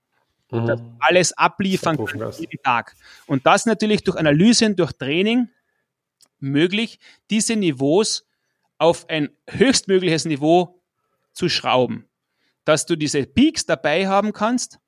Mhm. 0.51 0.67
Das 0.67 0.81
alles 0.99 1.39
abliefern 1.39 2.05
kannst 2.05 2.41
jeden 2.41 2.61
Tag. 2.65 2.97
Und 3.29 3.47
das 3.47 3.65
natürlich 3.65 4.03
durch 4.03 4.19
Analysen, 4.19 4.75
durch 4.75 4.93
Training 4.95 5.51
möglich, 6.41 6.99
diese 7.31 7.55
Niveaus 7.55 8.27
auf 8.77 9.09
ein 9.09 9.29
höchstmögliches 9.49 10.25
Niveau 10.25 10.83
zu 11.33 11.49
schrauben. 11.49 12.09
Dass 12.65 12.87
du 12.87 12.97
diese 12.97 13.25
Peaks 13.25 13.67
dabei 13.67 14.09
haben 14.09 14.33
kannst, 14.33 14.81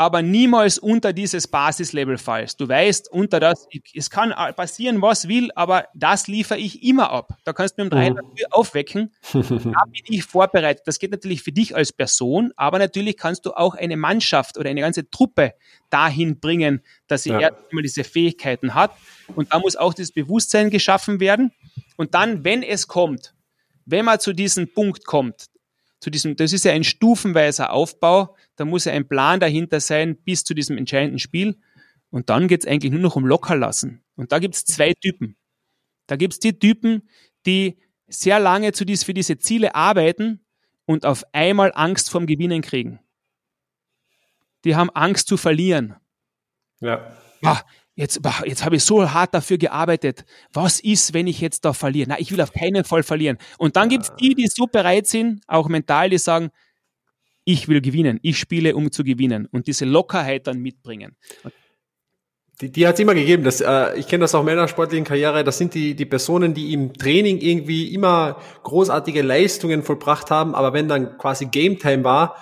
aber 0.00 0.22
niemals 0.22 0.78
unter 0.78 1.12
dieses 1.12 1.46
Basislevel 1.46 2.16
fallst. 2.16 2.58
Du 2.58 2.66
weißt, 2.66 3.12
unter 3.12 3.38
das, 3.38 3.68
es 3.92 4.08
kann 4.08 4.30
passieren, 4.56 5.02
was 5.02 5.28
will, 5.28 5.50
aber 5.54 5.88
das 5.94 6.26
liefere 6.26 6.56
ich 6.56 6.82
immer 6.82 7.10
ab. 7.10 7.34
Da 7.44 7.52
kannst 7.52 7.76
du 7.76 7.82
mir 7.82 7.84
um 7.84 7.90
drei 7.90 8.10
mhm. 8.10 8.18
aufwecken. 8.50 9.12
da 9.34 9.40
bin 9.40 10.02
ich 10.08 10.24
vorbereitet. 10.24 10.84
Das 10.86 11.00
geht 11.00 11.10
natürlich 11.10 11.42
für 11.42 11.52
dich 11.52 11.76
als 11.76 11.92
Person, 11.92 12.50
aber 12.56 12.78
natürlich 12.78 13.18
kannst 13.18 13.44
du 13.44 13.52
auch 13.52 13.74
eine 13.74 13.98
Mannschaft 13.98 14.56
oder 14.56 14.70
eine 14.70 14.80
ganze 14.80 15.10
Truppe 15.10 15.52
dahin 15.90 16.40
bringen, 16.40 16.80
dass 17.06 17.24
sie 17.24 17.32
ja. 17.32 17.40
erstmal 17.40 17.82
diese 17.82 18.02
Fähigkeiten 18.02 18.72
hat. 18.72 18.92
Und 19.36 19.52
da 19.52 19.58
muss 19.58 19.76
auch 19.76 19.92
das 19.92 20.12
Bewusstsein 20.12 20.70
geschaffen 20.70 21.20
werden. 21.20 21.52
Und 21.98 22.14
dann, 22.14 22.42
wenn 22.42 22.62
es 22.62 22.88
kommt, 22.88 23.34
wenn 23.84 24.06
man 24.06 24.18
zu 24.18 24.32
diesem 24.32 24.72
Punkt 24.72 25.04
kommt, 25.04 25.50
zu 26.00 26.10
diesem, 26.10 26.36
das 26.36 26.52
ist 26.52 26.64
ja 26.64 26.72
ein 26.72 26.84
stufenweiser 26.84 27.72
Aufbau, 27.72 28.34
da 28.56 28.64
muss 28.64 28.86
ja 28.86 28.92
ein 28.92 29.06
Plan 29.06 29.38
dahinter 29.38 29.80
sein 29.80 30.16
bis 30.16 30.44
zu 30.44 30.54
diesem 30.54 30.78
entscheidenden 30.78 31.18
Spiel. 31.18 31.58
Und 32.10 32.30
dann 32.30 32.48
geht's 32.48 32.66
eigentlich 32.66 32.90
nur 32.90 33.00
noch 33.00 33.16
um 33.16 33.26
Lockerlassen. 33.26 34.02
Und 34.16 34.32
da 34.32 34.38
gibt's 34.38 34.64
zwei 34.64 34.94
Typen. 34.94 35.36
Da 36.06 36.16
gibt's 36.16 36.40
die 36.40 36.58
Typen, 36.58 37.08
die 37.46 37.78
sehr 38.08 38.40
lange 38.40 38.72
zu 38.72 38.84
dies, 38.84 39.04
für 39.04 39.14
diese 39.14 39.38
Ziele 39.38 39.74
arbeiten 39.74 40.44
und 40.86 41.06
auf 41.06 41.24
einmal 41.32 41.70
Angst 41.74 42.10
vorm 42.10 42.26
Gewinnen 42.26 42.62
kriegen. 42.62 42.98
Die 44.64 44.74
haben 44.74 44.90
Angst 44.90 45.28
zu 45.28 45.36
verlieren. 45.36 45.94
Ja. 46.80 47.16
Ah, 47.42 47.62
jetzt, 48.00 48.20
jetzt 48.44 48.64
habe 48.64 48.76
ich 48.76 48.84
so 48.84 49.12
hart 49.12 49.34
dafür 49.34 49.58
gearbeitet. 49.58 50.24
Was 50.52 50.80
ist, 50.80 51.14
wenn 51.14 51.26
ich 51.26 51.40
jetzt 51.40 51.64
da 51.64 51.72
verliere? 51.72 52.08
Na, 52.08 52.18
ich 52.18 52.32
will 52.32 52.40
auf 52.40 52.52
keinen 52.52 52.84
Fall 52.84 53.02
verlieren. 53.02 53.38
Und 53.58 53.76
dann 53.76 53.88
gibt 53.88 54.04
es 54.04 54.12
die, 54.16 54.34
die 54.34 54.48
so 54.48 54.66
bereit 54.66 55.06
sind, 55.06 55.42
auch 55.46 55.68
mental, 55.68 56.10
die 56.10 56.18
sagen, 56.18 56.50
ich 57.44 57.68
will 57.68 57.80
gewinnen, 57.80 58.18
ich 58.22 58.38
spiele, 58.38 58.74
um 58.76 58.90
zu 58.90 59.04
gewinnen 59.04 59.46
und 59.50 59.66
diese 59.66 59.84
Lockerheit 59.84 60.46
dann 60.46 60.58
mitbringen. 60.58 61.16
Die, 62.60 62.70
die 62.70 62.86
hat 62.86 62.94
es 62.94 63.00
immer 63.00 63.14
gegeben. 63.14 63.44
Das, 63.44 63.60
äh, 63.60 63.98
ich 63.98 64.06
kenne 64.06 64.22
das 64.22 64.34
auch 64.34 64.40
in 64.40 64.46
meiner 64.46 64.68
sportlichen 64.68 65.04
Karriere. 65.04 65.44
Das 65.44 65.58
sind 65.58 65.74
die, 65.74 65.94
die 65.94 66.04
Personen, 66.04 66.52
die 66.52 66.72
im 66.72 66.92
Training 66.92 67.38
irgendwie 67.38 67.94
immer 67.94 68.40
großartige 68.62 69.22
Leistungen 69.22 69.82
vollbracht 69.82 70.30
haben, 70.30 70.54
aber 70.54 70.72
wenn 70.72 70.88
dann 70.88 71.16
quasi 71.16 71.46
Game 71.46 71.78
Time 71.78 72.04
war, 72.04 72.36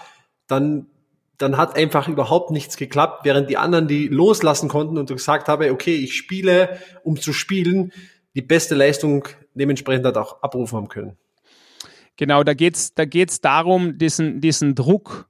dann 0.49 0.87
dann 1.39 1.56
hat 1.56 1.77
einfach 1.77 2.09
überhaupt 2.09 2.51
nichts 2.51 2.77
geklappt, 2.77 3.24
während 3.24 3.48
die 3.48 3.56
anderen, 3.56 3.89
die 3.89 4.09
loslassen 4.09 4.69
konnten 4.69 4.98
und 4.98 5.09
gesagt 5.09 5.48
habe, 5.48 5.73
okay, 5.73 5.94
ich 5.94 6.15
spiele, 6.15 6.78
um 7.05 7.19
zu 7.19 7.32
spielen, 7.32 7.93
die 8.35 8.43
beste 8.43 8.74
Leistung 8.74 9.27
dementsprechend 9.55 10.05
hat 10.05 10.16
auch 10.16 10.43
abrufen 10.43 10.77
haben 10.77 10.89
können. 10.89 11.16
Genau, 12.16 12.43
da 12.43 12.55
geht's, 12.55 12.94
da 12.94 13.05
geht's 13.05 13.40
darum, 13.40 13.97
diesen, 13.98 14.40
diesen 14.40 14.74
Druck 14.74 15.28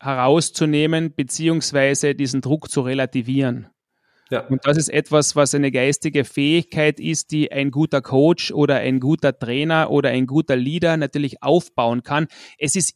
herauszunehmen, 0.00 1.14
beziehungsweise 1.14 2.14
diesen 2.14 2.40
Druck 2.40 2.70
zu 2.70 2.80
relativieren. 2.80 3.68
Ja. 4.30 4.46
Und 4.46 4.66
das 4.66 4.76
ist 4.76 4.88
etwas, 4.88 5.36
was 5.36 5.54
eine 5.54 5.70
geistige 5.70 6.24
Fähigkeit 6.24 7.00
ist, 7.00 7.30
die 7.30 7.50
ein 7.50 7.70
guter 7.70 8.00
Coach 8.00 8.52
oder 8.52 8.76
ein 8.76 9.00
guter 9.00 9.38
Trainer 9.38 9.90
oder 9.90 10.10
ein 10.10 10.26
guter 10.26 10.56
Leader 10.56 10.96
natürlich 10.96 11.42
aufbauen 11.42 12.02
kann. 12.02 12.28
Es 12.58 12.76
ist 12.76 12.94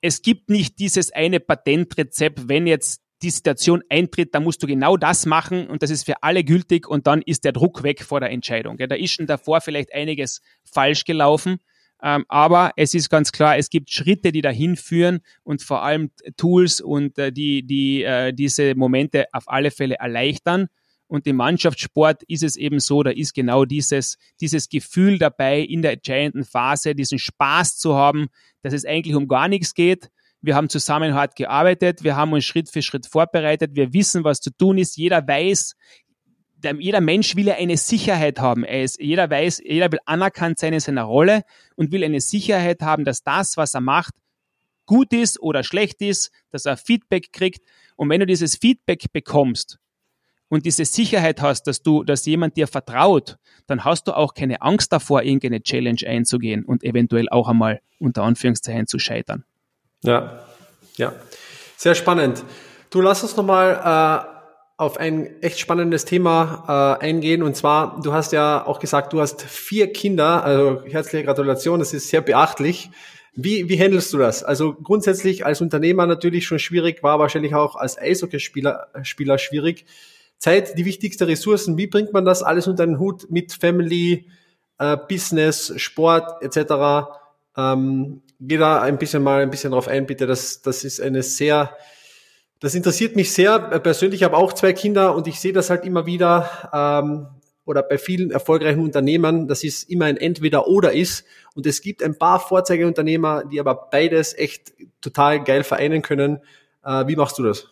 es 0.00 0.22
gibt 0.22 0.50
nicht 0.50 0.78
dieses 0.78 1.12
eine 1.12 1.40
Patentrezept, 1.40 2.48
wenn 2.48 2.66
jetzt 2.66 3.02
die 3.22 3.30
Situation 3.30 3.82
eintritt, 3.88 4.34
dann 4.34 4.44
musst 4.44 4.62
du 4.62 4.66
genau 4.66 4.96
das 4.96 5.26
machen 5.26 5.66
und 5.66 5.82
das 5.82 5.90
ist 5.90 6.04
für 6.04 6.22
alle 6.22 6.44
gültig 6.44 6.88
und 6.88 7.06
dann 7.06 7.20
ist 7.22 7.44
der 7.44 7.52
Druck 7.52 7.82
weg 7.82 8.02
vor 8.02 8.20
der 8.20 8.30
Entscheidung. 8.30 8.76
Ja, 8.78 8.86
da 8.86 8.94
ist 8.94 9.12
schon 9.12 9.26
davor 9.26 9.60
vielleicht 9.60 9.92
einiges 9.92 10.40
falsch 10.64 11.04
gelaufen, 11.04 11.58
ähm, 12.00 12.24
aber 12.28 12.70
es 12.76 12.94
ist 12.94 13.10
ganz 13.10 13.32
klar, 13.32 13.56
es 13.58 13.70
gibt 13.70 13.90
Schritte, 13.90 14.30
die 14.30 14.40
dahin 14.40 14.76
führen 14.76 15.20
und 15.42 15.62
vor 15.62 15.82
allem 15.82 16.12
Tools 16.36 16.80
und 16.80 17.18
äh, 17.18 17.32
die, 17.32 17.66
die 17.66 18.04
äh, 18.04 18.32
diese 18.32 18.76
Momente 18.76 19.26
auf 19.32 19.44
alle 19.48 19.72
Fälle 19.72 19.96
erleichtern. 19.96 20.68
Und 21.08 21.26
im 21.26 21.36
Mannschaftssport 21.36 22.22
ist 22.24 22.42
es 22.42 22.56
eben 22.56 22.80
so, 22.80 23.02
da 23.02 23.10
ist 23.10 23.34
genau 23.34 23.64
dieses, 23.64 24.18
dieses 24.40 24.68
Gefühl 24.68 25.18
dabei, 25.18 25.60
in 25.60 25.82
der 25.82 25.92
entscheidenden 25.92 26.44
Phase 26.44 26.94
diesen 26.94 27.18
Spaß 27.18 27.78
zu 27.78 27.96
haben, 27.96 28.28
dass 28.62 28.74
es 28.74 28.84
eigentlich 28.84 29.16
um 29.16 29.26
gar 29.26 29.48
nichts 29.48 29.74
geht. 29.74 30.10
Wir 30.42 30.54
haben 30.54 30.68
zusammen 30.68 31.14
hart 31.14 31.34
gearbeitet, 31.34 32.04
wir 32.04 32.14
haben 32.14 32.32
uns 32.32 32.44
Schritt 32.44 32.68
für 32.68 32.82
Schritt 32.82 33.06
vorbereitet, 33.06 33.72
wir 33.74 33.92
wissen, 33.92 34.22
was 34.22 34.40
zu 34.40 34.50
tun 34.50 34.78
ist. 34.78 34.96
Jeder 34.96 35.26
weiß, 35.26 35.74
jeder 36.78 37.00
Mensch 37.00 37.36
will 37.36 37.46
ja 37.46 37.54
eine 37.54 37.76
Sicherheit 37.76 38.38
haben. 38.38 38.64
Ist, 38.64 39.00
jeder 39.00 39.30
weiß, 39.30 39.62
jeder 39.64 39.90
will 39.90 40.00
anerkannt 40.04 40.58
sein 40.58 40.74
in 40.74 40.80
seiner 40.80 41.04
Rolle 41.04 41.42
und 41.76 41.90
will 41.90 42.04
eine 42.04 42.20
Sicherheit 42.20 42.82
haben, 42.82 43.04
dass 43.04 43.22
das, 43.22 43.56
was 43.56 43.74
er 43.74 43.80
macht, 43.80 44.14
gut 44.86 45.12
ist 45.12 45.40
oder 45.40 45.64
schlecht 45.64 46.00
ist, 46.02 46.30
dass 46.50 46.66
er 46.66 46.76
Feedback 46.76 47.32
kriegt. 47.32 47.64
Und 47.96 48.08
wenn 48.10 48.20
du 48.20 48.26
dieses 48.26 48.56
Feedback 48.56 49.12
bekommst, 49.12 49.78
und 50.48 50.66
diese 50.66 50.84
Sicherheit 50.84 51.42
hast, 51.42 51.66
dass 51.66 51.82
du, 51.82 52.04
dass 52.04 52.24
jemand 52.26 52.56
dir 52.56 52.66
vertraut, 52.66 53.38
dann 53.66 53.84
hast 53.84 54.08
du 54.08 54.16
auch 54.16 54.34
keine 54.34 54.62
Angst 54.62 54.92
davor, 54.92 55.22
irgendeine 55.22 55.62
Challenge 55.62 56.00
einzugehen 56.06 56.64
und 56.64 56.84
eventuell 56.84 57.28
auch 57.28 57.48
einmal 57.48 57.80
unter 57.98 58.22
Anführungszeichen 58.22 58.86
zu 58.86 58.98
scheitern. 58.98 59.44
Ja, 60.02 60.40
ja, 60.96 61.12
sehr 61.76 61.94
spannend. 61.94 62.44
Du 62.90 63.00
lass 63.00 63.22
uns 63.22 63.36
nochmal 63.36 64.24
äh, 64.24 64.38
auf 64.78 64.96
ein 64.96 65.42
echt 65.42 65.58
spannendes 65.58 66.04
Thema 66.04 66.96
äh, 67.00 67.04
eingehen 67.04 67.42
und 67.42 67.56
zwar, 67.56 68.00
du 68.00 68.12
hast 68.12 68.32
ja 68.32 68.64
auch 68.64 68.78
gesagt, 68.78 69.12
du 69.12 69.20
hast 69.20 69.42
vier 69.42 69.92
Kinder, 69.92 70.44
also 70.44 70.82
herzliche 70.86 71.24
Gratulation, 71.24 71.80
das 71.80 71.92
ist 71.92 72.08
sehr 72.08 72.20
beachtlich. 72.20 72.90
Wie, 73.34 73.68
wie 73.68 73.78
handelst 73.78 74.12
du 74.12 74.18
das? 74.18 74.42
Also 74.42 74.74
grundsätzlich 74.74 75.44
als 75.44 75.60
Unternehmer 75.60 76.06
natürlich 76.06 76.46
schon 76.46 76.58
schwierig, 76.58 77.02
war 77.02 77.18
wahrscheinlich 77.18 77.54
auch 77.54 77.76
als 77.76 77.98
Eishockeyspieler 77.98 78.88
Spieler 79.02 79.38
schwierig. 79.38 79.84
Zeit 80.38 80.78
die 80.78 80.84
wichtigste 80.84 81.26
Ressourcen. 81.26 81.76
Wie 81.76 81.86
bringt 81.86 82.12
man 82.12 82.24
das 82.24 82.42
alles 82.42 82.66
unter 82.66 82.86
den 82.86 82.98
Hut 82.98 83.30
mit 83.30 83.52
Family, 83.52 84.26
äh, 84.78 84.96
Business, 84.96 85.72
Sport 85.76 86.42
etc.? 86.42 87.08
Ähm, 87.56 88.22
geh 88.40 88.56
da 88.56 88.80
ein 88.80 88.98
bisschen 88.98 89.22
mal 89.22 89.42
ein 89.42 89.50
bisschen 89.50 89.72
drauf 89.72 89.88
ein, 89.88 90.06
bitte. 90.06 90.26
Das, 90.26 90.62
das 90.62 90.84
ist 90.84 91.00
eine 91.00 91.22
sehr, 91.22 91.76
das 92.60 92.74
interessiert 92.74 93.16
mich 93.16 93.32
sehr. 93.32 93.58
Persönlich 93.58 94.22
habe 94.22 94.36
auch 94.36 94.52
zwei 94.52 94.72
Kinder 94.72 95.14
und 95.14 95.26
ich 95.26 95.40
sehe 95.40 95.52
das 95.52 95.70
halt 95.70 95.84
immer 95.84 96.06
wieder. 96.06 96.70
Ähm, 96.72 97.26
oder 97.68 97.82
bei 97.82 97.98
vielen 97.98 98.30
erfolgreichen 98.30 98.80
Unternehmern, 98.80 99.46
dass 99.46 99.62
es 99.62 99.82
immer 99.82 100.06
ein 100.06 100.16
Entweder-Oder 100.16 100.94
ist. 100.94 101.26
Und 101.54 101.66
es 101.66 101.82
gibt 101.82 102.02
ein 102.02 102.16
paar 102.16 102.40
Vorzeigeunternehmer, 102.40 103.44
die 103.44 103.60
aber 103.60 103.88
beides 103.90 104.32
echt 104.38 104.72
total 105.02 105.44
geil 105.44 105.64
vereinen 105.64 106.00
können. 106.00 106.38
Äh, 106.82 107.06
wie 107.08 107.16
machst 107.16 107.38
du 107.38 107.42
das? 107.42 107.68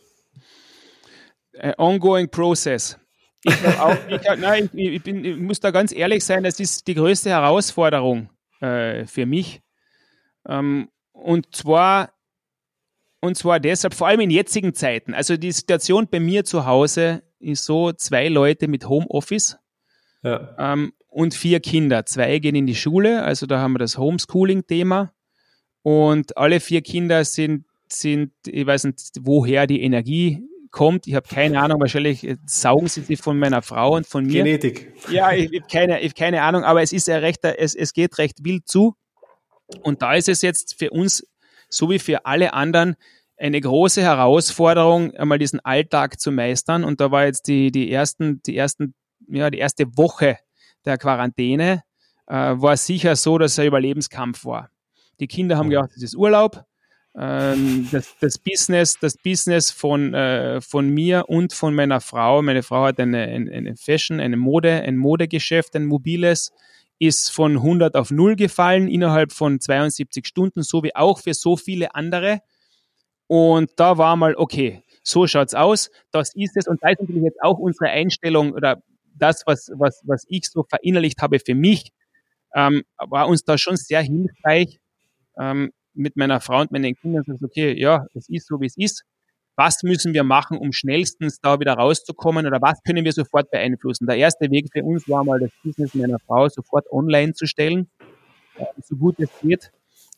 Äh, 1.58 1.72
ongoing 1.78 2.28
process. 2.28 2.98
Ich, 3.42 3.54
auch, 3.78 3.96
ich, 4.08 4.20
nein, 4.38 4.68
ich, 4.72 5.02
bin, 5.02 5.24
ich, 5.24 5.36
muss 5.36 5.60
da 5.60 5.70
ganz 5.70 5.92
ehrlich 5.92 6.24
sein, 6.24 6.42
das 6.42 6.58
ist 6.58 6.86
die 6.86 6.94
größte 6.94 7.30
Herausforderung 7.30 8.30
äh, 8.60 9.04
für 9.06 9.26
mich. 9.26 9.60
Ähm, 10.48 10.88
und 11.12 11.54
zwar 11.54 12.10
und 13.20 13.36
zwar 13.36 13.60
deshalb, 13.60 13.94
vor 13.94 14.06
allem 14.06 14.20
in 14.20 14.30
jetzigen 14.30 14.74
Zeiten. 14.74 15.14
Also 15.14 15.36
die 15.36 15.52
Situation 15.52 16.06
bei 16.08 16.20
mir 16.20 16.44
zu 16.44 16.66
Hause 16.66 17.22
ist 17.38 17.64
so, 17.64 17.92
zwei 17.92 18.28
Leute 18.28 18.68
mit 18.68 18.88
Homeoffice 18.88 19.58
ja. 20.22 20.54
ähm, 20.58 20.92
und 21.08 21.34
vier 21.34 21.60
Kinder. 21.60 22.06
Zwei 22.06 22.38
gehen 22.38 22.54
in 22.54 22.66
die 22.66 22.74
Schule, 22.74 23.22
also 23.22 23.46
da 23.46 23.58
haben 23.58 23.72
wir 23.72 23.78
das 23.78 23.98
Homeschooling-Thema. 23.98 25.12
Und 25.82 26.36
alle 26.36 26.60
vier 26.60 26.82
Kinder 26.82 27.24
sind, 27.24 27.64
sind, 27.88 28.32
ich 28.46 28.66
weiß 28.66 28.84
nicht, 28.84 29.12
woher 29.20 29.66
die 29.66 29.82
Energie 29.82 30.42
kommt. 30.76 31.06
Ich 31.06 31.14
habe 31.14 31.26
keine 31.26 31.60
Ahnung, 31.60 31.80
wahrscheinlich 31.80 32.22
äh, 32.22 32.36
saugen 32.44 32.86
sie 32.88 33.00
sie 33.00 33.16
von 33.16 33.38
meiner 33.38 33.62
Frau 33.62 33.96
und 33.96 34.06
von 34.06 34.26
mir. 34.26 34.44
Genetik. 34.44 34.92
Ja, 35.10 35.32
ich, 35.32 35.50
ich 35.50 35.62
habe 35.62 35.70
keine, 35.72 36.00
ich 36.00 36.10
hab 36.10 36.16
keine 36.18 36.42
Ahnung, 36.42 36.64
aber 36.64 36.82
es 36.82 36.92
ist 36.92 37.08
ja 37.08 37.16
recht, 37.16 37.42
es, 37.44 37.74
es 37.74 37.94
geht 37.94 38.18
recht 38.18 38.44
wild 38.44 38.68
zu. 38.68 38.94
Und 39.82 40.02
da 40.02 40.14
ist 40.14 40.28
es 40.28 40.42
jetzt 40.42 40.78
für 40.78 40.90
uns, 40.90 41.26
so 41.70 41.88
wie 41.90 41.98
für 41.98 42.26
alle 42.26 42.52
anderen, 42.52 42.94
eine 43.38 43.60
große 43.60 44.02
Herausforderung, 44.02 45.14
einmal 45.14 45.38
diesen 45.38 45.60
Alltag 45.60 46.20
zu 46.20 46.30
meistern. 46.30 46.84
Und 46.84 47.00
da 47.00 47.10
war 47.10 47.24
jetzt 47.24 47.48
die, 47.48 47.72
die 47.72 47.90
ersten, 47.90 48.42
die 48.42 48.56
ersten, 48.56 48.94
ja, 49.28 49.50
die 49.50 49.58
erste 49.58 49.86
Woche 49.96 50.38
der 50.84 50.98
Quarantäne, 50.98 51.82
äh, 52.26 52.34
war 52.34 52.76
sicher 52.76 53.16
so, 53.16 53.38
dass 53.38 53.56
er 53.56 53.64
Überlebenskampf 53.64 54.44
war. 54.44 54.70
Die 55.20 55.26
Kinder 55.26 55.56
haben 55.56 55.70
gedacht, 55.70 55.90
es 55.96 56.02
ist 56.02 56.16
Urlaub. 56.16 56.64
Ähm, 57.18 57.88
das, 57.90 58.14
das, 58.20 58.38
Business, 58.38 58.98
das 58.98 59.16
Business 59.16 59.70
von, 59.70 60.12
äh, 60.12 60.60
von 60.60 60.90
mir 60.90 61.28
und 61.28 61.54
von 61.54 61.74
meiner 61.74 62.00
Frau. 62.00 62.42
Meine 62.42 62.62
Frau 62.62 62.84
hat 62.84 63.00
eine, 63.00 63.22
eine, 63.22 63.50
eine 63.50 63.76
Fashion, 63.76 64.20
eine 64.20 64.36
Mode, 64.36 64.82
ein 64.82 64.96
Modegeschäft, 64.96 65.74
ein 65.76 65.86
mobiles, 65.86 66.52
ist 66.98 67.30
von 67.30 67.56
100 67.56 67.94
auf 67.94 68.10
0 68.10 68.36
gefallen 68.36 68.88
innerhalb 68.88 69.32
von 69.32 69.60
72 69.60 70.26
Stunden, 70.26 70.62
so 70.62 70.82
wie 70.82 70.94
auch 70.94 71.20
für 71.20 71.34
so 71.34 71.56
viele 71.56 71.94
andere. 71.94 72.40
Und 73.26 73.70
da 73.76 73.98
war 73.98 74.16
mal, 74.16 74.34
okay, 74.36 74.82
so 75.02 75.26
schaut's 75.26 75.54
aus, 75.54 75.90
das 76.10 76.34
ist 76.34 76.56
es. 76.56 76.68
Und 76.68 76.82
da 76.82 76.90
ist 76.90 77.00
natürlich 77.00 77.22
jetzt 77.22 77.42
auch 77.42 77.58
unsere 77.58 77.90
Einstellung 77.90 78.52
oder 78.52 78.82
das, 79.14 79.42
was, 79.46 79.70
was, 79.74 80.02
was 80.04 80.24
ich 80.28 80.48
so 80.48 80.64
verinnerlicht 80.68 81.22
habe 81.22 81.38
für 81.38 81.54
mich, 81.54 81.92
ähm, 82.54 82.82
war 82.98 83.28
uns 83.28 83.44
da 83.44 83.56
schon 83.56 83.76
sehr 83.76 84.02
hilfreich, 84.02 84.78
ähm, 85.38 85.72
mit 85.96 86.16
meiner 86.16 86.40
Frau 86.40 86.60
und 86.60 86.70
meinen 86.70 86.94
Kindern 86.94 87.24
sagt, 87.24 87.42
okay, 87.42 87.78
ja, 87.78 88.06
es 88.14 88.28
ist 88.28 88.46
so, 88.46 88.60
wie 88.60 88.66
es 88.66 88.76
ist. 88.76 89.04
Was 89.56 89.82
müssen 89.82 90.12
wir 90.12 90.22
machen, 90.22 90.58
um 90.58 90.72
schnellstens 90.72 91.40
da 91.40 91.58
wieder 91.58 91.72
rauszukommen 91.74 92.46
oder 92.46 92.60
was 92.60 92.82
können 92.82 93.04
wir 93.04 93.12
sofort 93.12 93.50
beeinflussen? 93.50 94.06
Der 94.06 94.16
erste 94.16 94.50
Weg 94.50 94.68
für 94.70 94.84
uns 94.84 95.08
war 95.08 95.24
mal 95.24 95.40
das 95.40 95.50
Business 95.64 95.94
meiner 95.94 96.18
Frau 96.18 96.48
sofort 96.48 96.84
online 96.92 97.32
zu 97.32 97.46
stellen, 97.46 97.88
äh, 98.58 98.64
so 98.82 98.96
gut 98.96 99.18
es 99.18 99.30
geht, 99.40 99.72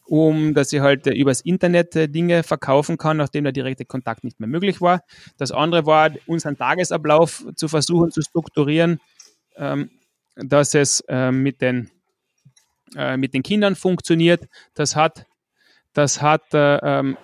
um 0.07 0.55
dass 0.55 0.71
sie 0.71 0.81
halt 0.81 1.07
äh, 1.07 1.13
übers 1.13 1.41
Internet 1.41 1.95
äh, 1.95 2.09
Dinge 2.09 2.43
verkaufen 2.43 2.99
kann, 2.99 3.17
nachdem 3.17 3.45
der 3.45 3.53
direkte 3.53 3.85
Kontakt 3.85 4.25
nicht 4.25 4.41
mehr 4.41 4.49
möglich 4.49 4.81
war. 4.81 5.05
Das 5.37 5.53
andere 5.53 5.87
war, 5.87 6.11
unseren 6.27 6.57
Tagesablauf 6.57 7.45
zu 7.55 7.69
versuchen 7.69 8.11
zu 8.11 8.23
strukturieren, 8.23 9.01
ähm, 9.57 9.91
dass 10.35 10.75
es 10.75 11.03
mit 11.33 11.61
den 11.61 11.91
mit 13.17 13.35
den 13.35 13.43
Kindern 13.43 13.75
funktioniert. 13.75 14.49
Das 14.73 14.97
hat 14.97 15.27
das 15.99 16.23
hat 16.23 16.55
äh, 16.55 16.77
ähm, 16.77 17.19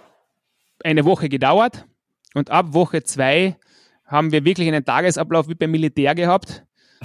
eine 0.82 1.04
Woche 1.04 1.28
gedauert 1.28 1.86
und 2.34 2.50
ab 2.50 2.74
Woche 2.74 3.04
zwei 3.04 3.56
haben 4.04 4.32
wir 4.32 4.44
wirklich 4.44 4.66
einen 4.66 4.84
Tagesablauf 4.84 5.48
wie 5.48 5.54
beim 5.54 5.70
Militär 5.70 6.14
gehabt. 6.16 6.64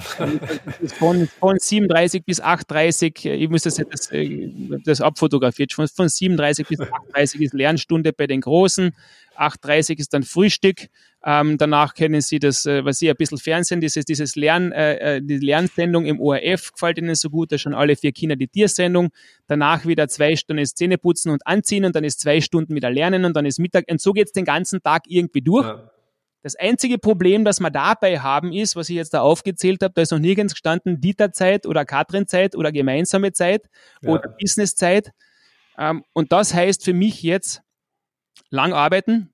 von, 0.98 1.28
von 1.28 1.58
37 1.58 2.24
bis 2.24 2.40
38, 2.40 3.24
ich 3.24 3.48
muss 3.50 3.62
das, 3.62 3.76
das, 3.76 4.10
äh, 4.10 4.50
das 4.84 5.00
abfotografiert, 5.00 5.72
von, 5.72 5.86
von 5.86 6.08
37 6.08 6.66
bis 6.66 6.80
38 6.80 7.40
ist 7.40 7.54
Lernstunde 7.54 8.12
bei 8.12 8.26
den 8.26 8.40
Großen, 8.40 8.92
8.30 9.36 9.98
ist 9.98 10.12
dann 10.12 10.22
Frühstück. 10.22 10.88
Ähm, 11.22 11.58
danach 11.58 11.94
kennen 11.94 12.20
Sie 12.22 12.38
das, 12.38 12.64
äh, 12.64 12.84
was 12.84 12.98
Sie 12.98 13.10
ein 13.10 13.16
bisschen 13.16 13.38
Fernsehen, 13.38 13.80
dieses, 13.80 14.06
dieses 14.06 14.36
Lern, 14.36 14.72
äh, 14.72 15.16
äh 15.16 15.20
die 15.22 15.36
Lernsendung 15.38 16.06
im 16.06 16.18
ORF 16.18 16.72
gefällt 16.72 16.96
Ihnen 16.96 17.14
so 17.14 17.28
gut, 17.28 17.52
da 17.52 17.58
schon 17.58 17.74
alle 17.74 17.94
vier 17.94 18.12
Kinder 18.12 18.36
die 18.36 18.48
Tiersendung. 18.48 19.10
Danach 19.46 19.84
wieder 19.84 20.08
zwei 20.08 20.34
Stunden 20.34 20.62
ist 20.62 20.78
Zähneputzen 20.78 21.30
und 21.30 21.46
Anziehen 21.46 21.84
und 21.84 21.94
dann 21.94 22.04
ist 22.04 22.20
zwei 22.20 22.40
Stunden 22.40 22.74
wieder 22.74 22.90
Lernen 22.90 23.26
und 23.26 23.36
dann 23.36 23.44
ist 23.44 23.58
Mittag. 23.58 23.84
Und 23.90 24.00
so 24.00 24.12
geht 24.12 24.28
es 24.28 24.32
den 24.32 24.46
ganzen 24.46 24.82
Tag 24.82 25.02
irgendwie 25.08 25.42
durch. 25.42 25.66
Ja. 25.66 25.90
Das 26.42 26.56
einzige 26.56 26.96
Problem, 26.96 27.44
das 27.44 27.60
wir 27.60 27.70
dabei 27.70 28.18
haben, 28.18 28.52
ist, 28.54 28.74
was 28.74 28.88
ich 28.88 28.96
jetzt 28.96 29.12
da 29.12 29.20
aufgezählt 29.20 29.82
habe, 29.82 29.92
da 29.92 30.00
ist 30.00 30.12
noch 30.12 30.18
nirgends 30.18 30.54
gestanden, 30.54 31.00
Dieterzeit 31.00 31.66
oder 31.66 31.84
Katrin-Zeit 31.84 32.56
oder 32.56 32.72
gemeinsame 32.72 33.32
Zeit 33.32 33.68
ja. 34.00 34.10
oder 34.10 34.34
Business-Zeit. 34.40 35.12
Ähm, 35.76 36.02
und 36.14 36.32
das 36.32 36.54
heißt 36.54 36.82
für 36.82 36.94
mich 36.94 37.22
jetzt, 37.22 37.62
lang 38.48 38.72
arbeiten, 38.72 39.32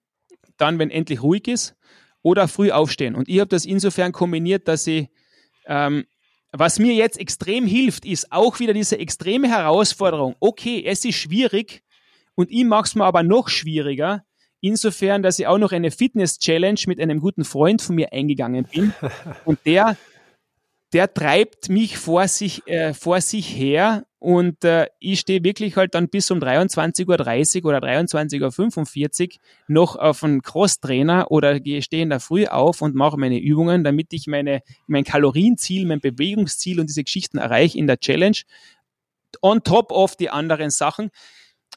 dann, 0.56 0.78
wenn 0.78 0.90
endlich 0.90 1.22
ruhig 1.22 1.48
ist, 1.48 1.76
oder 2.22 2.48
früh 2.48 2.70
aufstehen. 2.70 3.14
Und 3.14 3.28
ich 3.28 3.38
habe 3.38 3.48
das 3.48 3.64
insofern 3.64 4.12
kombiniert, 4.12 4.66
dass 4.68 4.86
ich, 4.86 5.08
ähm, 5.66 6.06
was 6.52 6.78
mir 6.78 6.94
jetzt 6.94 7.20
extrem 7.20 7.66
hilft, 7.66 8.04
ist 8.04 8.32
auch 8.32 8.58
wieder 8.58 8.72
diese 8.72 8.98
extreme 8.98 9.48
Herausforderung. 9.48 10.34
Okay, 10.40 10.82
es 10.84 11.04
ist 11.04 11.16
schwierig 11.16 11.82
und 12.34 12.50
ich 12.50 12.64
mache 12.64 12.84
es 12.84 12.94
mir 12.94 13.04
aber 13.04 13.22
noch 13.22 13.48
schwieriger, 13.48 14.24
insofern, 14.60 15.22
dass 15.22 15.38
ich 15.38 15.46
auch 15.46 15.58
noch 15.58 15.72
eine 15.72 15.90
Fitness-Challenge 15.90 16.80
mit 16.86 17.00
einem 17.00 17.20
guten 17.20 17.44
Freund 17.44 17.82
von 17.82 17.94
mir 17.94 18.12
eingegangen 18.12 18.64
bin. 18.64 18.92
Und 19.44 19.58
der 19.64 19.96
der 20.92 21.12
treibt 21.12 21.68
mich 21.68 21.98
vor 21.98 22.28
sich, 22.28 22.66
äh, 22.66 22.94
vor 22.94 23.20
sich 23.20 23.56
her 23.56 24.06
und 24.18 24.64
äh, 24.64 24.86
ich 24.98 25.20
stehe 25.20 25.44
wirklich 25.44 25.76
halt 25.76 25.94
dann 25.94 26.08
bis 26.08 26.30
um 26.30 26.38
23.30 26.38 27.62
Uhr 27.62 27.68
oder 27.68 27.78
23.45 27.78 29.22
Uhr 29.22 29.40
noch 29.68 29.96
auf 29.96 30.24
einen 30.24 30.42
Crosstrainer 30.42 31.30
oder 31.30 31.56
stehe 31.56 32.02
in 32.02 32.10
der 32.10 32.18
Früh 32.18 32.46
auf 32.46 32.82
und 32.82 32.94
mache 32.94 33.16
meine 33.18 33.38
Übungen, 33.38 33.84
damit 33.84 34.12
ich 34.12 34.26
meine, 34.26 34.62
mein 34.86 35.04
Kalorienziel, 35.04 35.86
mein 35.86 36.00
Bewegungsziel 36.00 36.80
und 36.80 36.88
diese 36.88 37.04
Geschichten 37.04 37.38
erreiche 37.38 37.78
in 37.78 37.86
der 37.86 37.98
Challenge. 37.98 38.38
On 39.42 39.62
top 39.62 39.92
of 39.92 40.16
die 40.16 40.30
anderen 40.30 40.70
Sachen. 40.70 41.10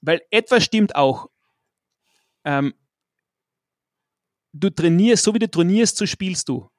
Weil 0.02 0.22
etwas 0.32 0.64
stimmt 0.64 0.96
auch. 0.96 1.30
Ähm, 2.46 2.74
du 4.54 4.70
trainierst, 4.70 5.24
so 5.24 5.34
wie 5.34 5.40
du 5.40 5.50
trainierst, 5.50 5.98
so 5.98 6.06
spielst 6.06 6.50
du. 6.50 6.70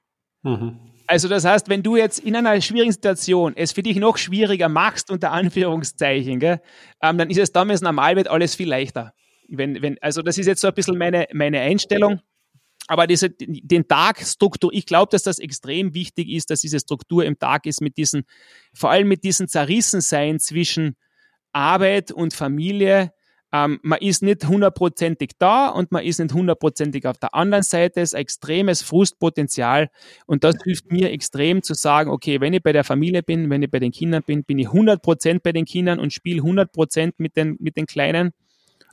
Mhm. 0.43 0.90
Also 1.11 1.27
das 1.27 1.45
heißt, 1.45 1.69
wenn 1.69 1.83
du 1.83 1.97
jetzt 1.97 2.21
in 2.21 2.37
einer 2.37 2.61
schwierigen 2.61 2.93
Situation 2.93 3.57
es 3.57 3.73
für 3.73 3.83
dich 3.83 3.97
noch 3.97 4.17
schwieriger 4.17 4.69
machst, 4.69 5.11
unter 5.11 5.33
Anführungszeichen, 5.33 6.39
gell, 6.39 6.61
ähm, 7.03 7.19
dann 7.19 7.29
ist 7.31 7.39
es 7.39 7.51
damals 7.51 7.81
normal, 7.81 8.15
wird 8.15 8.29
alles 8.29 8.55
viel 8.55 8.69
leichter. 8.69 9.13
Wenn, 9.49 9.83
wenn, 9.83 10.01
also 10.01 10.23
das 10.23 10.39
ist 10.39 10.47
jetzt 10.47 10.61
so 10.61 10.69
ein 10.69 10.75
bisschen 10.75 10.97
meine, 10.97 11.27
meine 11.33 11.59
Einstellung. 11.63 12.21
Aber 12.87 13.09
diese, 13.09 13.29
den 13.29 13.89
Tag 13.89 14.21
Struktur, 14.21 14.71
ich 14.73 14.87
glaube, 14.87 15.09
dass 15.11 15.25
das 15.25 15.41
extrem 15.41 15.95
wichtig 15.95 16.29
ist, 16.29 16.49
dass 16.49 16.61
diese 16.61 16.79
Struktur 16.79 17.25
im 17.25 17.37
Tag 17.37 17.67
ist 17.67 17.81
mit 17.81 17.97
diesen, 17.97 18.23
vor 18.73 18.93
allem 18.93 19.09
mit 19.09 19.25
diesem 19.25 19.49
Zerrissensein 19.49 20.39
zwischen 20.39 20.95
Arbeit 21.51 22.13
und 22.13 22.35
Familie, 22.35 23.13
ähm, 23.53 23.81
man 23.83 23.99
ist 23.99 24.23
nicht 24.23 24.47
hundertprozentig 24.47 25.33
da 25.39 25.69
und 25.69 25.91
man 25.91 26.05
ist 26.05 26.21
nicht 26.21 26.33
hundertprozentig 26.33 27.07
auf 27.07 27.19
der 27.19 27.35
anderen 27.35 27.65
Seite. 27.65 28.01
Es 28.01 28.11
ist 28.11 28.15
ein 28.15 28.23
extremes 28.23 28.83
Frustpotenzial 28.83 29.91
und 30.27 30.45
das 30.45 30.57
hilft 30.63 30.93
mir 30.93 31.11
extrem 31.11 31.63
zu 31.63 31.75
sagen, 31.75 32.11
okay, 32.11 32.41
wenn 32.41 32.53
ich 32.53 32.63
bei 32.63 32.73
der 32.73 32.85
Familie 32.85 33.23
bin, 33.23 33.51
wenn 33.51 33.63
ich 33.63 33.71
bei 33.71 33.81
den 33.81 33.91
Kindern 33.91 34.23
bin, 34.23 34.45
bin 34.45 34.59
ich 34.59 34.69
100% 34.69 35.41
bei 35.43 35.53
den 35.53 35.65
Kindern 35.65 35.99
und 35.99 36.13
spiele 36.13 36.43
100% 36.43 37.15
mit 37.19 37.37
den, 37.37 37.57
mit 37.59 37.77
den 37.77 37.87
Kleinen. 37.87 38.33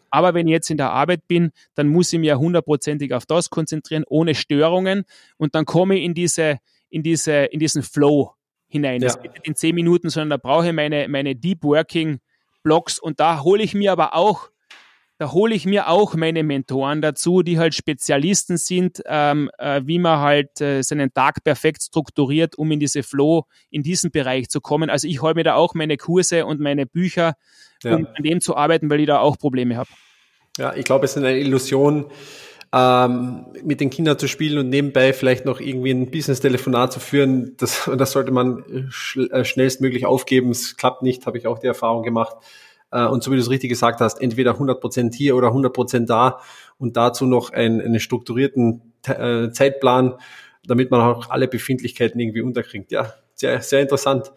Aber 0.10 0.34
wenn 0.34 0.48
ich 0.48 0.54
jetzt 0.54 0.70
in 0.70 0.78
der 0.78 0.92
Arbeit 0.92 1.28
bin, 1.28 1.52
dann 1.76 1.88
muss 1.90 2.12
ich 2.14 2.20
mich 2.20 2.34
hundertprozentig 2.34 3.14
auf 3.14 3.26
das 3.26 3.50
konzentrieren, 3.50 4.06
ohne 4.08 4.36
Störungen. 4.36 5.04
Und 5.38 5.54
dann 5.54 5.66
komme 5.66 5.98
ich 5.98 6.04
in 6.04 6.14
diese, 6.14 6.60
in 6.90 7.04
diese, 7.04 7.46
in 7.46 7.60
diesen 7.60 7.84
Flow 7.84 8.34
hinein. 8.68 9.02
Ja. 9.02 9.08
Das 9.08 9.22
geht 9.22 9.34
nicht 9.34 9.48
in 9.48 9.56
zehn 9.56 9.76
Minuten, 9.76 10.10
sondern 10.10 10.30
da 10.32 10.38
brauche 10.38 10.68
ich 10.68 10.74
meine, 10.74 11.08
meine 11.08 11.36
Deep 11.36 11.64
Working 11.64 12.20
Blogs 12.68 13.00
und 13.00 13.22
da 13.22 13.44
hole 13.44 13.64
ich 13.64 13.74
mir 13.74 13.94
aber 13.94 14.14
auch 14.14 14.50
da 15.20 15.32
hole 15.32 15.56
ich 15.56 15.66
mir 15.66 15.88
auch 15.88 16.14
meine 16.16 16.44
Mentoren 16.44 17.02
dazu, 17.02 17.42
die 17.42 17.58
halt 17.58 17.74
Spezialisten 17.74 18.58
sind, 18.58 19.02
ähm, 19.08 19.50
äh, 19.58 19.82
wie 19.86 19.98
man 19.98 20.20
halt 20.20 20.62
äh, 20.62 20.84
seinen 20.84 21.12
Tag 21.12 21.44
perfekt 21.44 21.82
strukturiert, 21.82 22.56
um 22.56 22.72
in 22.72 22.80
diese 22.80 23.02
Flow, 23.02 23.46
in 23.72 23.82
diesen 23.82 24.12
Bereich 24.12 24.50
zu 24.50 24.62
kommen. 24.62 24.92
Also 24.92 25.08
ich 25.08 25.22
hole 25.22 25.34
mir 25.34 25.44
da 25.44 25.56
auch 25.56 25.74
meine 25.74 25.98
Kurse 25.98 26.46
und 26.46 26.60
meine 26.60 26.86
Bücher, 26.86 27.34
ja. 27.84 27.96
um 27.96 28.06
an 28.06 28.24
dem 28.24 28.42
zu 28.42 28.56
arbeiten, 28.56 28.92
weil 28.92 29.00
ich 29.00 29.08
da 29.08 29.20
auch 29.20 29.40
Probleme 29.40 29.78
habe. 29.78 29.90
Ja, 30.60 30.76
ich 30.76 30.86
glaube, 30.86 31.06
es 31.06 31.16
ist 31.16 31.24
eine 31.24 31.36
Illusion, 31.40 32.12
ähm, 32.74 33.46
mit 33.64 33.80
den 33.80 33.90
Kindern 33.90 34.20
zu 34.20 34.28
spielen 34.28 34.58
und 34.58 34.70
nebenbei 34.70 35.14
vielleicht 35.14 35.46
noch 35.46 35.60
irgendwie 35.60 35.92
ein 35.92 36.12
Business-Telefonat 36.12 36.94
zu 36.94 37.00
führen. 37.00 37.56
Das, 37.58 37.90
das 37.98 38.12
sollte 38.12 38.32
man 38.32 38.88
sch 38.90 39.18
äh, 39.18 39.46
schnellstmöglich 39.46 40.06
aufgeben. 40.06 40.52
Es 40.52 40.78
klappt 40.78 41.02
nicht, 41.02 41.26
habe 41.26 41.38
ich 41.38 41.48
auch 41.48 41.60
die 41.60 41.68
Erfahrung 41.68 42.04
gemacht. 42.04 42.36
Äh, 42.92 43.06
und 43.06 43.24
so 43.24 43.32
wie 43.32 43.36
du 43.36 43.42
es 43.42 43.50
richtig 43.50 43.70
gesagt 43.70 44.02
hast, 44.02 44.22
entweder 44.22 44.54
100% 44.54 45.14
hier 45.14 45.36
oder 45.36 45.50
100% 45.50 46.06
da 46.06 46.40
und 46.78 46.98
dazu 46.98 47.26
noch 47.26 47.52
einen, 47.52 47.82
einen 47.82 48.00
strukturierten 48.00 48.94
äh, 49.06 49.50
Zeitplan, 49.52 50.16
damit 50.66 50.92
man 50.92 51.02
auch 51.02 51.30
alle 51.30 51.48
Befindlichkeiten 51.48 52.20
irgendwie 52.20 52.42
unterkriegt. 52.42 52.92
Ja, 52.92 53.14
sehr, 53.34 53.62
sehr 53.62 53.82
interessant. 53.82 54.32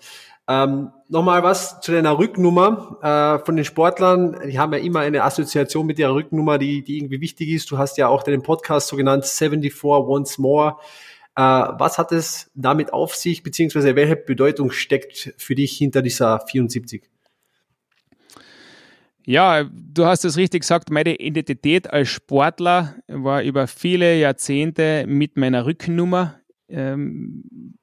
Ähm, 0.50 0.90
Nochmal 1.12 1.42
was 1.42 1.80
zu 1.80 1.90
deiner 1.90 2.16
Rücknummer 2.18 2.98
äh, 3.02 3.44
von 3.44 3.56
den 3.56 3.64
Sportlern. 3.64 4.36
Die 4.48 4.60
haben 4.60 4.72
ja 4.72 4.78
immer 4.78 5.00
eine 5.00 5.24
Assoziation 5.24 5.84
mit 5.84 5.98
ihrer 5.98 6.14
Rücknummer, 6.14 6.56
die, 6.56 6.84
die 6.84 6.98
irgendwie 6.98 7.20
wichtig 7.20 7.48
ist. 7.48 7.68
Du 7.72 7.78
hast 7.78 7.98
ja 7.98 8.06
auch 8.06 8.22
deinen 8.22 8.42
Podcast 8.42 8.86
so 8.86 8.96
genannt, 8.96 9.24
74 9.26 9.82
Once 9.82 10.38
More. 10.38 10.76
Äh, 11.34 11.42
was 11.42 11.98
hat 11.98 12.12
es 12.12 12.52
damit 12.54 12.92
auf 12.92 13.16
sich, 13.16 13.42
beziehungsweise 13.42 13.96
welche 13.96 14.14
Bedeutung 14.14 14.70
steckt 14.70 15.34
für 15.36 15.56
dich 15.56 15.76
hinter 15.76 16.00
dieser 16.00 16.38
74? 16.46 17.02
Ja, 19.26 19.64
du 19.64 20.06
hast 20.06 20.24
es 20.24 20.36
richtig 20.36 20.60
gesagt, 20.60 20.90
meine 20.90 21.16
Identität 21.16 21.92
als 21.92 22.08
Sportler 22.08 22.94
war 23.08 23.42
über 23.42 23.66
viele 23.66 24.16
Jahrzehnte 24.16 25.06
mit 25.08 25.36
meiner 25.36 25.66
Rückennummer 25.66 26.38
ähm, 26.68 27.74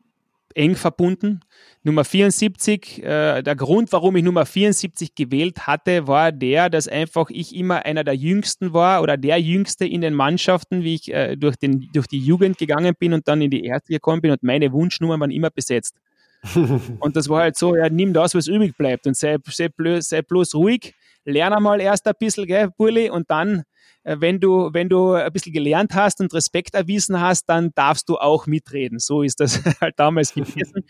eng 0.57 0.76
verbunden. 0.76 1.41
Nummer 1.88 2.04
74, 2.04 3.02
äh, 3.02 3.42
der 3.42 3.56
Grund, 3.56 3.94
warum 3.94 4.18
ich 4.18 4.24
Nummer 4.24 4.46
74 4.46 5.16
gewählt 5.16 5.68
hatte, 5.68 6.06
war 6.06 6.34
der, 6.34 6.70
dass 6.70 6.90
einfach 6.90 7.30
ich 7.30 7.56
immer 7.56 7.86
einer 7.86 8.04
der 8.04 8.14
Jüngsten 8.14 8.74
war 8.74 9.02
oder 9.02 9.16
der 9.16 9.40
Jüngste 9.40 9.86
in 9.86 10.02
den 10.02 10.14
Mannschaften, 10.14 10.84
wie 10.84 10.96
ich 10.96 11.14
äh, 11.14 11.38
durch, 11.38 11.56
den, 11.56 11.88
durch 11.94 12.08
die 12.08 12.20
Jugend 12.20 12.58
gegangen 12.58 12.94
bin 13.00 13.14
und 13.14 13.30
dann 13.30 13.42
in 13.42 13.50
die 13.50 13.64
Erste 13.64 13.94
gekommen 13.94 14.22
bin 14.22 14.32
und 14.32 14.44
meine 14.44 14.74
Wunschnummern 14.74 15.22
waren 15.22 15.32
immer 15.32 15.50
besetzt. 15.50 15.96
und 17.00 17.16
das 17.16 17.30
war 17.30 17.44
halt 17.44 17.58
so, 17.58 17.74
ja, 17.74 17.90
nimm 17.90 18.12
das, 18.12 18.36
was 18.36 18.48
übrig 18.48 18.76
bleibt 18.78 19.08
und 19.08 19.16
sei, 19.16 19.38
sei, 19.48 19.70
bloß, 19.70 20.10
sei 20.10 20.22
bloß 20.22 20.56
ruhig, 20.56 20.94
lerne 21.24 21.62
mal 21.62 21.80
erst 21.80 22.06
ein 22.06 22.14
bisschen, 22.20 22.46
gell, 22.48 22.70
Bulli, 22.78 23.10
und 23.10 23.32
dann 23.32 23.64
äh, 24.04 24.18
wenn 24.20 24.42
du, 24.42 24.70
wenn 24.74 24.90
du 24.90 25.14
ein 25.14 25.32
bisschen 25.32 25.54
gelernt 25.54 25.94
hast 25.96 26.20
und 26.20 26.34
Respekt 26.34 26.76
erwiesen 26.76 27.22
hast, 27.22 27.46
dann 27.48 27.72
darfst 27.76 28.10
du 28.10 28.18
auch 28.18 28.46
mitreden. 28.46 29.00
So 29.00 29.22
ist 29.22 29.40
das 29.40 29.62
halt 29.82 29.98
damals 29.98 30.34
gewesen. 30.34 30.84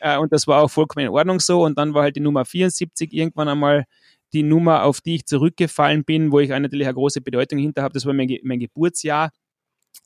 Äh, 0.00 0.18
und 0.18 0.32
das 0.32 0.46
war 0.46 0.62
auch 0.62 0.70
vollkommen 0.70 1.06
in 1.06 1.12
Ordnung 1.12 1.40
so. 1.40 1.64
Und 1.64 1.78
dann 1.78 1.94
war 1.94 2.02
halt 2.02 2.16
die 2.16 2.20
Nummer 2.20 2.44
74 2.44 3.12
irgendwann 3.12 3.48
einmal 3.48 3.84
die 4.32 4.42
Nummer, 4.42 4.84
auf 4.84 5.00
die 5.00 5.16
ich 5.16 5.26
zurückgefallen 5.26 6.04
bin, 6.04 6.32
wo 6.32 6.40
ich 6.40 6.50
natürlich 6.50 6.86
eine 6.86 6.94
große 6.94 7.20
Bedeutung 7.20 7.58
hinter 7.58 7.82
habe. 7.82 7.94
Das 7.94 8.06
war 8.06 8.12
mein, 8.12 8.38
mein 8.42 8.60
Geburtsjahr. 8.60 9.30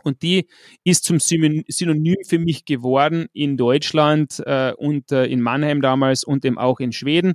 Und 0.03 0.23
die 0.23 0.47
ist 0.85 1.05
zum 1.05 1.19
Synonym 1.21 2.17
für 2.27 2.39
mich 2.39 2.65
geworden 2.65 3.27
in 3.33 3.57
Deutschland 3.57 4.43
äh, 4.47 4.73
und 4.73 5.13
äh, 5.13 5.27
in 5.27 5.41
Mannheim 5.41 5.83
damals 5.83 6.25
und 6.25 6.45
eben 6.45 6.59
auch 6.59 6.81
in 6.81 6.93
Schweden. 6.93 7.35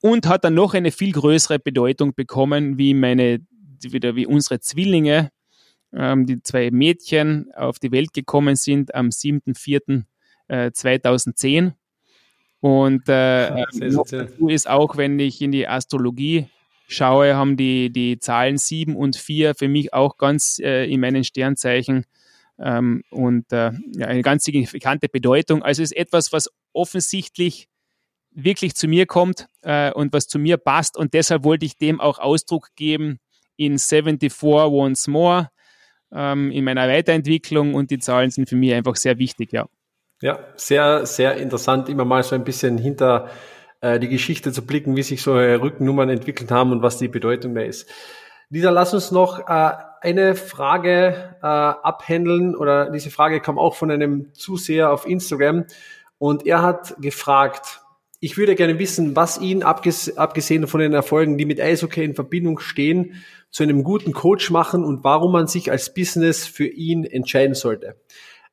Und 0.00 0.26
hat 0.26 0.44
dann 0.44 0.54
noch 0.54 0.74
eine 0.74 0.90
viel 0.90 1.12
größere 1.12 1.60
Bedeutung 1.60 2.14
bekommen, 2.14 2.76
wie 2.76 2.94
meine 2.94 3.40
wieder 3.84 4.16
wie 4.16 4.26
unsere 4.26 4.58
Zwillinge, 4.60 5.30
ähm, 5.92 6.26
die 6.26 6.42
zwei 6.42 6.70
Mädchen 6.70 7.50
auf 7.54 7.78
die 7.78 7.92
Welt 7.92 8.12
gekommen 8.12 8.56
sind 8.56 8.94
am 8.94 9.08
7.4.2010. 9.08 11.72
Und 12.62 13.08
äh, 13.08 13.64
dazu 13.72 14.46
ist 14.46 14.70
auch, 14.70 14.96
wenn 14.96 15.18
ich 15.18 15.42
in 15.42 15.50
die 15.50 15.66
Astrologie 15.66 16.46
schaue, 16.86 17.34
haben 17.34 17.56
die, 17.56 17.90
die 17.90 18.20
Zahlen 18.20 18.56
7 18.56 18.94
und 18.94 19.16
4 19.16 19.56
für 19.56 19.66
mich 19.66 19.92
auch 19.92 20.16
ganz 20.16 20.60
äh, 20.60 20.84
in 20.84 21.00
meinen 21.00 21.24
Sternzeichen 21.24 22.06
ähm, 22.60 23.02
und 23.10 23.50
äh, 23.50 23.72
ja, 23.96 24.06
eine 24.06 24.22
ganz 24.22 24.44
signifikante 24.44 25.08
Bedeutung. 25.08 25.64
Also 25.64 25.82
ist 25.82 25.96
etwas, 25.96 26.32
was 26.32 26.50
offensichtlich 26.72 27.66
wirklich 28.30 28.76
zu 28.76 28.86
mir 28.86 29.06
kommt 29.06 29.48
äh, 29.62 29.90
und 29.90 30.12
was 30.12 30.28
zu 30.28 30.38
mir 30.38 30.56
passt 30.56 30.96
und 30.96 31.14
deshalb 31.14 31.42
wollte 31.42 31.66
ich 31.66 31.78
dem 31.78 32.00
auch 32.00 32.20
Ausdruck 32.20 32.68
geben 32.76 33.18
in 33.56 33.76
74 33.76 34.40
Once 34.40 35.08
More 35.08 35.50
ähm, 36.12 36.52
in 36.52 36.62
meiner 36.62 36.86
Weiterentwicklung 36.86 37.74
und 37.74 37.90
die 37.90 37.98
Zahlen 37.98 38.30
sind 38.30 38.48
für 38.48 38.54
mich 38.54 38.72
einfach 38.72 38.94
sehr 38.94 39.18
wichtig, 39.18 39.52
ja. 39.52 39.66
Ja, 40.22 40.38
sehr, 40.54 41.04
sehr 41.04 41.36
interessant, 41.36 41.88
immer 41.88 42.04
mal 42.04 42.22
so 42.22 42.36
ein 42.36 42.44
bisschen 42.44 42.78
hinter 42.78 43.28
äh, 43.80 43.98
die 43.98 44.08
Geschichte 44.08 44.52
zu 44.52 44.64
blicken, 44.64 44.94
wie 44.94 45.02
sich 45.02 45.20
so 45.20 45.34
Rückennummern 45.34 46.08
entwickelt 46.08 46.52
haben 46.52 46.70
und 46.70 46.80
was 46.80 46.96
die 46.96 47.08
Bedeutung 47.08 47.56
da 47.56 47.62
ist. 47.62 47.90
Lisa, 48.48 48.70
lass 48.70 48.94
uns 48.94 49.10
noch 49.10 49.48
äh, 49.48 49.72
eine 50.00 50.36
Frage 50.36 51.34
äh, 51.42 51.46
abhändeln 51.46 52.54
oder 52.54 52.90
diese 52.90 53.10
Frage 53.10 53.40
kam 53.40 53.58
auch 53.58 53.74
von 53.74 53.90
einem 53.90 54.32
Zuseher 54.32 54.92
auf 54.92 55.08
Instagram 55.08 55.64
und 56.18 56.46
er 56.46 56.62
hat 56.62 56.94
gefragt, 57.00 57.80
ich 58.20 58.36
würde 58.36 58.54
gerne 58.54 58.78
wissen, 58.78 59.16
was 59.16 59.40
ihn, 59.40 59.64
abgesehen 59.64 60.68
von 60.68 60.78
den 60.78 60.92
Erfolgen, 60.92 61.36
die 61.36 61.46
mit 61.46 61.60
Eishockey 61.60 62.04
in 62.04 62.14
Verbindung 62.14 62.60
stehen, 62.60 63.24
zu 63.50 63.64
einem 63.64 63.82
guten 63.82 64.12
Coach 64.12 64.52
machen 64.52 64.84
und 64.84 65.02
warum 65.02 65.32
man 65.32 65.48
sich 65.48 65.72
als 65.72 65.92
Business 65.92 66.46
für 66.46 66.68
ihn 66.68 67.02
entscheiden 67.02 67.56
sollte. 67.56 67.96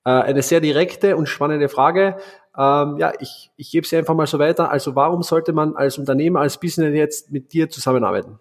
Äh, 0.09 0.23
eine 0.23 0.41
sehr 0.41 0.59
direkte 0.59 1.15
und 1.15 1.29
spannende 1.29 1.69
Frage. 1.69 2.17
Ähm, 2.57 2.97
ja, 2.97 3.13
ich, 3.19 3.51
ich 3.57 3.69
gebe 3.69 3.85
sie 3.85 3.95
einfach 3.95 4.15
mal 4.15 4.25
so 4.25 4.39
weiter. 4.39 4.71
Also 4.71 4.95
warum 4.95 5.21
sollte 5.21 5.53
man 5.53 5.75
als 5.75 5.99
Unternehmer, 5.99 6.39
als 6.39 6.59
Business 6.59 6.95
jetzt 6.95 7.31
mit 7.31 7.53
dir 7.53 7.69
zusammenarbeiten? 7.69 8.39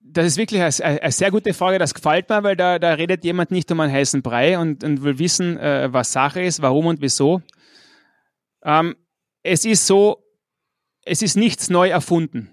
Das 0.00 0.24
ist 0.24 0.36
wirklich 0.36 0.62
eine, 0.62 1.00
eine, 1.02 1.12
sehr 1.12 1.32
gute 1.32 1.52
Frage. 1.52 1.80
Das 1.80 1.94
gefällt 1.94 2.28
mir, 2.28 2.44
weil 2.44 2.54
da, 2.54 2.78
da 2.78 2.92
redet 2.92 3.24
jemand 3.24 3.50
nicht 3.50 3.72
um 3.72 3.80
einen 3.80 3.92
heißen 3.92 4.22
Brei 4.22 4.56
und, 4.56 4.84
und 4.84 5.02
will 5.02 5.18
wissen, 5.18 5.58
äh, 5.58 5.92
was 5.92 6.12
Sache 6.12 6.42
ist, 6.42 6.62
warum 6.62 6.86
und 6.86 7.00
wieso. 7.00 7.42
Ähm, 8.62 8.94
es 9.42 9.64
ist 9.64 9.84
so, 9.84 10.22
es 11.02 11.22
ist 11.22 11.36
nichts 11.36 11.70
neu 11.70 11.88
erfunden. 11.88 12.52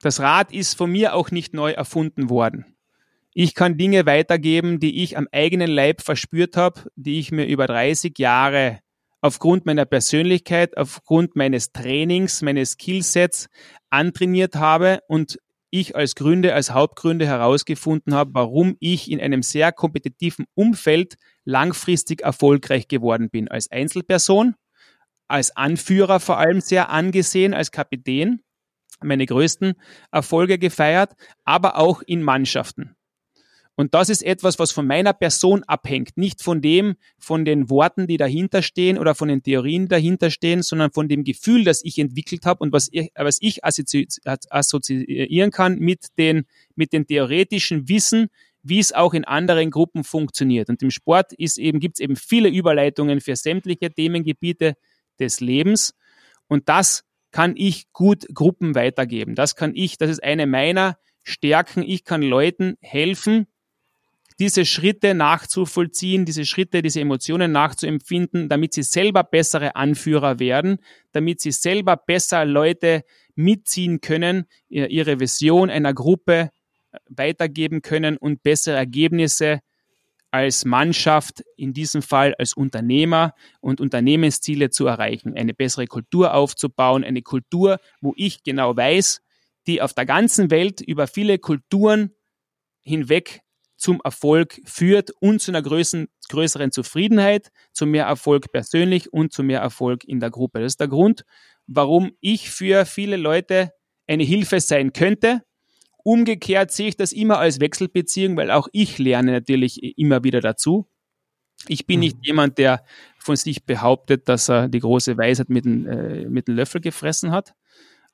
Das 0.00 0.20
Rad 0.20 0.52
ist 0.52 0.76
von 0.76 0.92
mir 0.92 1.14
auch 1.14 1.32
nicht 1.32 1.54
neu 1.54 1.72
erfunden 1.72 2.30
worden. 2.30 2.71
Ich 3.34 3.54
kann 3.54 3.78
Dinge 3.78 4.04
weitergeben, 4.04 4.78
die 4.78 5.02
ich 5.02 5.16
am 5.16 5.26
eigenen 5.32 5.70
Leib 5.70 6.02
verspürt 6.02 6.56
habe, 6.56 6.82
die 6.96 7.18
ich 7.18 7.32
mir 7.32 7.46
über 7.46 7.66
30 7.66 8.18
Jahre 8.18 8.80
aufgrund 9.22 9.64
meiner 9.64 9.86
Persönlichkeit, 9.86 10.76
aufgrund 10.76 11.34
meines 11.34 11.72
Trainings, 11.72 12.42
meines 12.42 12.72
Skillsets 12.72 13.48
antrainiert 13.88 14.56
habe 14.56 15.00
und 15.08 15.38
ich 15.70 15.96
als 15.96 16.14
Gründe, 16.14 16.52
als 16.52 16.72
Hauptgründe 16.72 17.26
herausgefunden 17.26 18.14
habe, 18.14 18.34
warum 18.34 18.76
ich 18.80 19.10
in 19.10 19.18
einem 19.18 19.42
sehr 19.42 19.72
kompetitiven 19.72 20.44
Umfeld 20.54 21.14
langfristig 21.46 22.20
erfolgreich 22.20 22.86
geworden 22.86 23.30
bin. 23.30 23.48
Als 23.48 23.70
Einzelperson, 23.70 24.56
als 25.28 25.56
Anführer 25.56 26.20
vor 26.20 26.36
allem 26.36 26.60
sehr 26.60 26.90
angesehen, 26.90 27.54
als 27.54 27.70
Kapitän, 27.70 28.42
meine 29.02 29.24
größten 29.24 29.72
Erfolge 30.10 30.58
gefeiert, 30.58 31.14
aber 31.44 31.78
auch 31.78 32.02
in 32.02 32.22
Mannschaften. 32.22 32.94
Und 33.74 33.94
das 33.94 34.10
ist 34.10 34.22
etwas, 34.22 34.58
was 34.58 34.70
von 34.70 34.86
meiner 34.86 35.14
Person 35.14 35.64
abhängt, 35.64 36.18
nicht 36.18 36.42
von 36.42 36.60
dem, 36.60 36.96
von 37.18 37.44
den 37.44 37.70
Worten, 37.70 38.06
die 38.06 38.18
dahinter 38.18 38.60
stehen 38.60 38.98
oder 38.98 39.14
von 39.14 39.28
den 39.28 39.42
Theorien 39.42 39.88
dahinter 39.88 40.30
stehen, 40.30 40.62
sondern 40.62 40.92
von 40.92 41.08
dem 41.08 41.24
Gefühl, 41.24 41.64
das 41.64 41.82
ich 41.82 41.98
entwickelt 41.98 42.44
habe 42.44 42.62
und 42.62 42.72
was 42.72 42.88
ich, 42.92 43.10
was 43.14 43.38
ich 43.40 43.64
assoziieren 43.64 45.50
kann 45.50 45.78
mit 45.78 46.06
den, 46.18 46.44
mit 46.74 46.92
den 46.92 47.06
theoretischen 47.06 47.88
Wissen, 47.88 48.28
wie 48.62 48.78
es 48.78 48.92
auch 48.92 49.14
in 49.14 49.24
anderen 49.24 49.70
Gruppen 49.70 50.04
funktioniert. 50.04 50.68
Und 50.68 50.82
im 50.82 50.90
Sport 50.90 51.32
ist 51.32 51.58
eben, 51.58 51.80
gibt 51.80 51.96
es 51.96 52.00
eben 52.00 52.16
viele 52.16 52.50
Überleitungen 52.50 53.20
für 53.20 53.36
sämtliche 53.36 53.90
Themengebiete, 53.90 54.76
des 55.18 55.40
Lebens. 55.40 55.94
Und 56.48 56.68
das 56.68 57.04
kann 57.30 57.54
ich 57.56 57.90
gut 57.92 58.26
Gruppen 58.34 58.74
weitergeben. 58.74 59.34
Das 59.34 59.56
kann 59.56 59.72
ich, 59.74 59.96
das 59.96 60.10
ist 60.10 60.22
eine 60.22 60.46
meiner 60.46 60.98
Stärken. 61.22 61.82
Ich 61.82 62.04
kann 62.04 62.22
Leuten 62.22 62.76
helfen, 62.80 63.46
diese 64.42 64.64
Schritte 64.64 65.14
nachzuvollziehen, 65.14 66.24
diese 66.24 66.44
Schritte, 66.44 66.82
diese 66.82 67.00
Emotionen 67.00 67.52
nachzuempfinden, 67.52 68.48
damit 68.48 68.72
sie 68.72 68.82
selber 68.82 69.22
bessere 69.22 69.76
Anführer 69.76 70.40
werden, 70.40 70.78
damit 71.12 71.40
sie 71.40 71.52
selber 71.52 71.96
besser 71.96 72.44
Leute 72.44 73.04
mitziehen 73.36 74.00
können, 74.00 74.46
ihre 74.68 75.20
Vision 75.20 75.70
einer 75.70 75.94
Gruppe 75.94 76.50
weitergeben 77.08 77.82
können 77.82 78.16
und 78.16 78.42
bessere 78.42 78.74
Ergebnisse 78.74 79.60
als 80.32 80.64
Mannschaft, 80.64 81.44
in 81.56 81.72
diesem 81.72 82.02
Fall 82.02 82.34
als 82.34 82.52
Unternehmer 82.54 83.34
und 83.60 83.80
Unternehmensziele 83.80 84.70
zu 84.70 84.88
erreichen, 84.88 85.36
eine 85.36 85.54
bessere 85.54 85.86
Kultur 85.86 86.34
aufzubauen, 86.34 87.04
eine 87.04 87.22
Kultur, 87.22 87.78
wo 88.00 88.12
ich 88.16 88.42
genau 88.42 88.76
weiß, 88.76 89.22
die 89.68 89.80
auf 89.80 89.94
der 89.94 90.06
ganzen 90.06 90.50
Welt 90.50 90.80
über 90.80 91.06
viele 91.06 91.38
Kulturen 91.38 92.10
hinweg 92.80 93.42
zum 93.82 94.00
Erfolg 94.04 94.60
führt 94.64 95.10
und 95.20 95.40
zu 95.40 95.50
einer 95.50 95.62
größeren, 95.62 96.08
größeren 96.28 96.72
Zufriedenheit, 96.72 97.50
zu 97.72 97.86
mehr 97.86 98.06
Erfolg 98.06 98.52
persönlich 98.52 99.12
und 99.12 99.32
zu 99.32 99.42
mehr 99.42 99.60
Erfolg 99.60 100.04
in 100.04 100.20
der 100.20 100.30
Gruppe. 100.30 100.60
Das 100.60 100.72
ist 100.72 100.80
der 100.80 100.88
Grund, 100.88 101.24
warum 101.66 102.12
ich 102.20 102.50
für 102.50 102.86
viele 102.86 103.16
Leute 103.16 103.72
eine 104.06 104.24
Hilfe 104.24 104.60
sein 104.60 104.92
könnte, 104.92 105.42
Umgekehrt 106.04 106.72
sehe 106.72 106.88
ich 106.88 106.96
das 106.96 107.12
immer 107.12 107.38
als 107.38 107.60
Wechselbeziehung, 107.60 108.36
weil 108.36 108.50
auch 108.50 108.68
ich 108.72 108.98
lerne 108.98 109.32
natürlich 109.32 109.96
immer 109.96 110.24
wieder 110.24 110.40
dazu. 110.40 110.88
Ich 111.68 111.86
bin 111.86 112.00
nicht 112.00 112.16
mhm. 112.18 112.24
jemand, 112.24 112.58
der 112.58 112.84
von 113.18 113.36
sich 113.36 113.64
behauptet, 113.64 114.28
dass 114.28 114.48
er 114.48 114.68
die 114.68 114.80
große 114.80 115.16
Weisheit 115.16 115.48
mit 115.48 115.64
dem, 115.64 115.86
äh, 115.86 116.28
mit 116.28 116.48
dem 116.48 116.56
Löffel 116.56 116.80
gefressen 116.80 117.30
hat. 117.30 117.54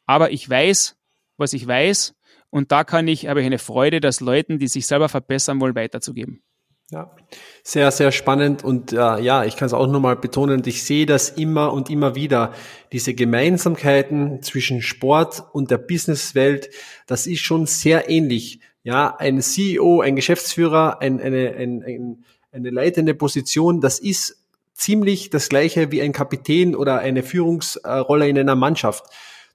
Aber 0.04 0.32
ich 0.32 0.48
weiß, 0.48 0.96
was 1.38 1.54
ich 1.54 1.66
weiß. 1.66 2.14
Und 2.50 2.72
da 2.72 2.84
kann 2.84 3.08
ich, 3.08 3.26
habe 3.26 3.40
ich 3.40 3.46
eine 3.46 3.58
Freude, 3.58 4.00
das 4.00 4.20
Leuten, 4.20 4.58
die 4.58 4.68
sich 4.68 4.86
selber 4.86 5.08
verbessern 5.08 5.60
wollen, 5.60 5.74
weiterzugeben. 5.74 6.42
Ja, 6.90 7.14
sehr, 7.62 7.90
sehr 7.90 8.12
spannend 8.12 8.64
und 8.64 8.92
äh, 8.92 8.96
ja, 9.20 9.44
ich 9.44 9.56
kann 9.56 9.66
es 9.66 9.74
auch 9.74 9.86
nochmal 9.86 10.16
betonen, 10.16 10.56
und 10.56 10.66
ich 10.66 10.84
sehe 10.84 11.04
das 11.04 11.28
immer 11.28 11.70
und 11.74 11.90
immer 11.90 12.14
wieder, 12.14 12.54
diese 12.92 13.12
Gemeinsamkeiten 13.12 14.42
zwischen 14.42 14.80
Sport 14.80 15.44
und 15.52 15.70
der 15.70 15.76
Businesswelt, 15.76 16.70
das 17.06 17.26
ist 17.26 17.40
schon 17.40 17.66
sehr 17.66 18.08
ähnlich. 18.08 18.60
Ja, 18.84 19.14
ein 19.18 19.42
CEO, 19.42 20.00
ein 20.00 20.16
Geschäftsführer, 20.16 21.02
ein, 21.02 21.20
eine, 21.20 21.56
ein, 21.56 21.82
ein, 21.82 22.24
eine 22.52 22.70
leitende 22.70 23.12
Position, 23.12 23.82
das 23.82 23.98
ist 23.98 24.42
ziemlich 24.72 25.28
das 25.28 25.50
gleiche 25.50 25.92
wie 25.92 26.00
ein 26.00 26.14
Kapitän 26.14 26.74
oder 26.74 27.00
eine 27.00 27.22
Führungsrolle 27.22 28.28
in 28.28 28.38
einer 28.38 28.56
Mannschaft. 28.56 29.04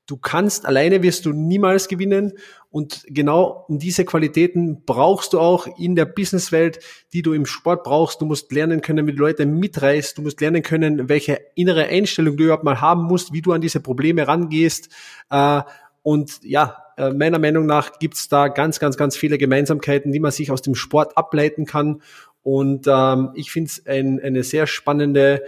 Du 0.05 0.17
kannst 0.17 0.65
alleine 0.65 1.01
wirst 1.01 1.25
du 1.25 1.31
niemals 1.31 1.87
gewinnen 1.87 2.33
und 2.69 3.05
genau 3.07 3.65
diese 3.69 4.03
Qualitäten 4.03 4.83
brauchst 4.85 5.31
du 5.31 5.39
auch 5.39 5.65
in 5.77 5.95
der 5.95 6.05
Businesswelt, 6.05 6.79
die 7.13 7.21
du 7.21 7.31
im 7.33 7.45
Sport 7.45 7.83
brauchst. 7.83 8.19
Du 8.19 8.25
musst 8.25 8.51
lernen 8.51 8.81
können, 8.81 9.07
wie 9.07 9.13
du 9.13 9.19
Leute 9.19 9.45
mitreißt. 9.45 10.17
Du 10.17 10.23
musst 10.23 10.41
lernen 10.41 10.61
können, 10.61 11.07
welche 11.07 11.39
innere 11.55 11.85
Einstellung 11.85 12.35
du 12.35 12.43
überhaupt 12.45 12.65
mal 12.65 12.81
haben 12.81 13.03
musst, 13.03 13.31
wie 13.31 13.41
du 13.41 13.53
an 13.53 13.61
diese 13.61 13.79
Probleme 13.79 14.27
rangehst. 14.27 14.89
Äh, 15.29 15.61
und 16.01 16.39
ja, 16.43 16.83
äh, 16.97 17.11
meiner 17.11 17.39
Meinung 17.39 17.65
nach 17.65 17.99
gibt's 17.99 18.27
da 18.27 18.49
ganz, 18.49 18.79
ganz, 18.79 18.97
ganz 18.97 19.15
viele 19.15 19.37
Gemeinsamkeiten, 19.37 20.11
die 20.11 20.19
man 20.19 20.31
sich 20.31 20.51
aus 20.51 20.61
dem 20.61 20.75
Sport 20.75 21.17
ableiten 21.17 21.65
kann. 21.65 22.01
Und 22.41 22.87
ähm, 22.87 23.31
ich 23.35 23.51
finde 23.51 23.69
es 23.69 23.85
ein, 23.85 24.19
eine 24.19 24.43
sehr 24.43 24.67
spannende 24.67 25.43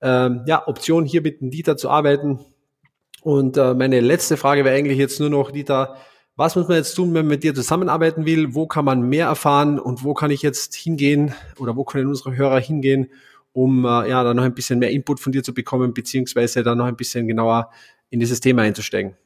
ähm, 0.00 0.42
ja, 0.46 0.66
Option, 0.68 1.04
hier 1.04 1.22
mit 1.22 1.40
dem 1.40 1.50
Dieter 1.50 1.76
zu 1.76 1.90
arbeiten. 1.90 2.38
Und 3.26 3.56
äh, 3.56 3.74
meine 3.74 3.98
letzte 3.98 4.36
Frage 4.36 4.64
wäre 4.64 4.76
eigentlich 4.76 4.98
jetzt 4.98 5.18
nur 5.18 5.30
noch, 5.30 5.50
Dieter, 5.50 5.96
was 6.36 6.54
muss 6.54 6.68
man 6.68 6.76
jetzt 6.76 6.94
tun, 6.94 7.08
wenn 7.08 7.26
man 7.26 7.34
mit 7.34 7.42
dir 7.42 7.56
zusammenarbeiten 7.56 8.24
will? 8.24 8.54
Wo 8.54 8.68
kann 8.68 8.84
man 8.84 9.02
mehr 9.02 9.26
erfahren 9.26 9.80
und 9.80 10.04
wo 10.04 10.14
kann 10.14 10.30
ich 10.30 10.42
jetzt 10.42 10.76
hingehen 10.76 11.34
oder 11.58 11.74
wo 11.74 11.82
können 11.82 12.06
unsere 12.06 12.36
Hörer 12.36 12.60
hingehen, 12.60 13.10
um 13.52 13.84
äh, 13.84 14.08
ja 14.08 14.22
dann 14.22 14.36
noch 14.36 14.44
ein 14.44 14.54
bisschen 14.54 14.78
mehr 14.78 14.92
Input 14.92 15.18
von 15.18 15.32
dir 15.32 15.42
zu 15.42 15.52
bekommen, 15.52 15.92
beziehungsweise 15.92 16.62
dann 16.62 16.78
noch 16.78 16.84
ein 16.84 16.94
bisschen 16.94 17.26
genauer 17.26 17.72
in 18.10 18.20
dieses 18.20 18.38
Thema 18.38 18.62
einzusteigen? 18.62 19.16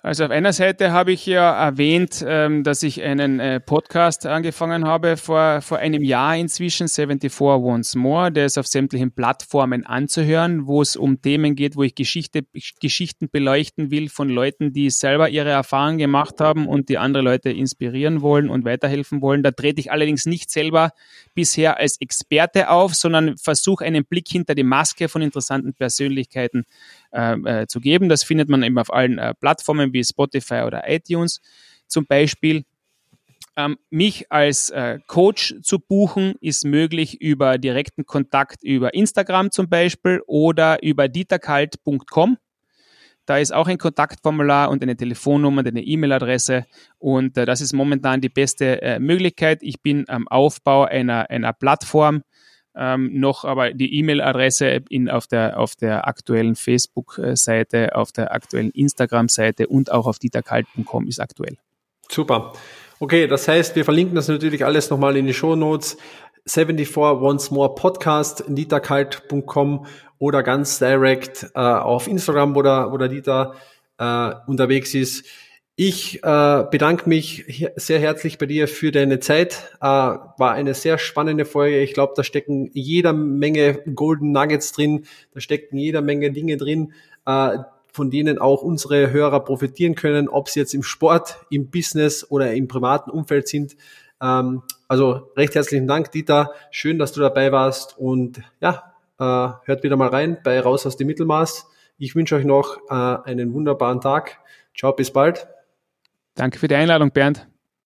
Also 0.00 0.24
auf 0.24 0.30
einer 0.30 0.52
Seite 0.52 0.92
habe 0.92 1.10
ich 1.10 1.26
ja 1.26 1.50
erwähnt, 1.66 2.24
ähm, 2.24 2.62
dass 2.62 2.84
ich 2.84 3.02
einen 3.02 3.40
äh, 3.40 3.58
Podcast 3.58 4.26
angefangen 4.26 4.86
habe 4.86 5.16
vor, 5.16 5.60
vor 5.60 5.78
einem 5.78 6.04
Jahr 6.04 6.36
inzwischen, 6.36 6.86
74 6.86 7.40
Once 7.40 7.96
More, 7.96 8.30
der 8.30 8.46
ist 8.46 8.58
auf 8.58 8.68
sämtlichen 8.68 9.10
Plattformen 9.10 9.84
anzuhören, 9.84 10.68
wo 10.68 10.82
es 10.82 10.94
um 10.94 11.20
Themen 11.20 11.56
geht, 11.56 11.74
wo 11.74 11.82
ich 11.82 11.96
Geschichte, 11.96 12.42
Geschichten 12.80 13.28
beleuchten 13.28 13.90
will 13.90 14.08
von 14.08 14.28
Leuten, 14.28 14.72
die 14.72 14.88
selber 14.90 15.30
ihre 15.30 15.50
Erfahrungen 15.50 15.98
gemacht 15.98 16.38
haben 16.38 16.68
und 16.68 16.88
die 16.88 16.98
andere 16.98 17.24
Leute 17.24 17.50
inspirieren 17.50 18.22
wollen 18.22 18.50
und 18.50 18.64
weiterhelfen 18.64 19.20
wollen. 19.20 19.42
Da 19.42 19.50
trete 19.50 19.80
ich 19.80 19.90
allerdings 19.90 20.26
nicht 20.26 20.48
selber 20.48 20.92
bisher 21.34 21.78
als 21.78 22.00
Experte 22.00 22.70
auf, 22.70 22.94
sondern 22.94 23.36
versuche 23.36 23.84
einen 23.84 24.04
Blick 24.04 24.28
hinter 24.28 24.54
die 24.54 24.62
Maske 24.62 25.08
von 25.08 25.22
interessanten 25.22 25.74
Persönlichkeiten 25.74 26.66
äh, 27.10 27.66
zu 27.66 27.80
geben. 27.80 28.08
Das 28.08 28.24
findet 28.24 28.48
man 28.48 28.62
eben 28.62 28.78
auf 28.78 28.92
allen 28.92 29.18
äh, 29.18 29.34
Plattformen 29.34 29.92
wie 29.92 30.04
Spotify 30.04 30.62
oder 30.66 30.88
iTunes 30.88 31.40
zum 31.86 32.06
Beispiel. 32.06 32.64
Ähm, 33.56 33.76
mich 33.90 34.30
als 34.30 34.70
äh, 34.70 35.00
Coach 35.08 35.56
zu 35.62 35.80
buchen 35.80 36.34
ist 36.40 36.64
möglich 36.64 37.20
über 37.20 37.58
direkten 37.58 38.06
Kontakt 38.06 38.62
über 38.62 38.94
Instagram 38.94 39.50
zum 39.50 39.68
Beispiel 39.68 40.22
oder 40.26 40.82
über 40.82 41.08
dieterkalt.com. 41.08 42.38
Da 43.26 43.36
ist 43.36 43.52
auch 43.52 43.66
ein 43.66 43.76
Kontaktformular 43.76 44.70
und 44.70 44.82
eine 44.82 44.96
Telefonnummer, 44.96 45.58
und 45.58 45.68
eine 45.68 45.82
E-Mail-Adresse. 45.82 46.64
Und 46.98 47.36
äh, 47.36 47.44
das 47.44 47.60
ist 47.60 47.74
momentan 47.74 48.22
die 48.22 48.30
beste 48.30 48.80
äh, 48.80 48.98
Möglichkeit. 48.98 49.58
Ich 49.62 49.82
bin 49.82 50.08
am 50.08 50.26
Aufbau 50.28 50.84
einer, 50.84 51.28
einer 51.28 51.52
Plattform, 51.52 52.22
ähm, 52.76 53.18
noch 53.18 53.44
aber 53.44 53.72
die 53.72 53.98
E-Mail-Adresse 53.98 54.82
auf, 55.10 55.26
der, 55.26 55.58
auf 55.58 55.74
der 55.74 56.06
aktuellen 56.06 56.54
Facebook-Seite, 56.54 57.94
auf 57.94 58.12
der 58.12 58.32
aktuellen 58.32 58.70
Instagram-Seite 58.70 59.66
und 59.66 59.90
auch 59.90 60.06
auf 60.06 60.18
dieterkalt.com 60.18 61.08
ist 61.08 61.20
aktuell. 61.20 61.56
Super. 62.10 62.52
Okay, 63.00 63.26
das 63.26 63.46
heißt, 63.46 63.76
wir 63.76 63.84
verlinken 63.84 64.14
das 64.14 64.28
natürlich 64.28 64.64
alles 64.64 64.90
nochmal 64.90 65.16
in 65.16 65.26
die 65.26 65.34
Show 65.34 65.54
Notes. 65.54 65.96
74 66.46 66.96
Once 66.96 67.50
More 67.50 67.74
Podcast, 67.74 68.44
dieterkalt.com 68.48 69.86
oder 70.18 70.42
ganz 70.42 70.78
direkt 70.78 71.50
äh, 71.54 71.60
auf 71.60 72.08
Instagram, 72.08 72.54
wo 72.54 72.62
der, 72.62 72.90
wo 72.90 72.96
der 72.96 73.08
Dieter 73.08 73.54
äh, 73.98 74.32
unterwegs 74.46 74.94
ist. 74.94 75.26
Ich 75.80 76.24
äh, 76.24 76.64
bedanke 76.72 77.08
mich 77.08 77.70
sehr 77.76 78.00
herzlich 78.00 78.36
bei 78.38 78.46
dir 78.46 78.66
für 78.66 78.90
deine 78.90 79.20
Zeit. 79.20 79.70
Äh, 79.80 79.84
war 79.86 80.50
eine 80.50 80.74
sehr 80.74 80.98
spannende 80.98 81.44
Folge. 81.44 81.78
Ich 81.78 81.94
glaube, 81.94 82.14
da 82.16 82.24
stecken 82.24 82.68
jeder 82.72 83.12
Menge 83.12 83.74
Golden 83.94 84.32
Nuggets 84.32 84.72
drin, 84.72 85.04
da 85.34 85.38
stecken 85.38 85.76
jeder 85.76 86.02
Menge 86.02 86.32
Dinge 86.32 86.56
drin, 86.56 86.94
äh, 87.26 87.58
von 87.92 88.10
denen 88.10 88.38
auch 88.38 88.62
unsere 88.62 89.12
Hörer 89.12 89.38
profitieren 89.44 89.94
können, 89.94 90.28
ob 90.28 90.48
sie 90.48 90.58
jetzt 90.58 90.74
im 90.74 90.82
Sport, 90.82 91.38
im 91.48 91.70
Business 91.70 92.28
oder 92.28 92.52
im 92.54 92.66
privaten 92.66 93.10
Umfeld 93.10 93.46
sind. 93.46 93.76
Ähm, 94.20 94.62
also 94.88 95.30
recht 95.36 95.54
herzlichen 95.54 95.86
Dank, 95.86 96.10
Dieter. 96.10 96.50
Schön, 96.72 96.98
dass 96.98 97.12
du 97.12 97.20
dabei 97.20 97.52
warst 97.52 97.96
und 97.96 98.42
ja, 98.60 98.94
äh, 99.20 99.52
hört 99.64 99.84
wieder 99.84 99.94
mal 99.96 100.08
rein 100.08 100.38
bei 100.42 100.58
Raus 100.58 100.86
aus 100.86 100.96
dem 100.96 101.06
Mittelmaß. 101.06 101.68
Ich 101.98 102.16
wünsche 102.16 102.34
euch 102.34 102.44
noch 102.44 102.78
äh, 102.90 102.94
einen 103.30 103.52
wunderbaren 103.52 104.00
Tag. 104.00 104.40
Ciao, 104.74 104.92
bis 104.92 105.12
bald. 105.12 105.46
Danke 106.38 106.60
für 106.60 106.68
die 106.68 106.76
Einladung, 106.76 107.10
Bernd. 107.10 107.48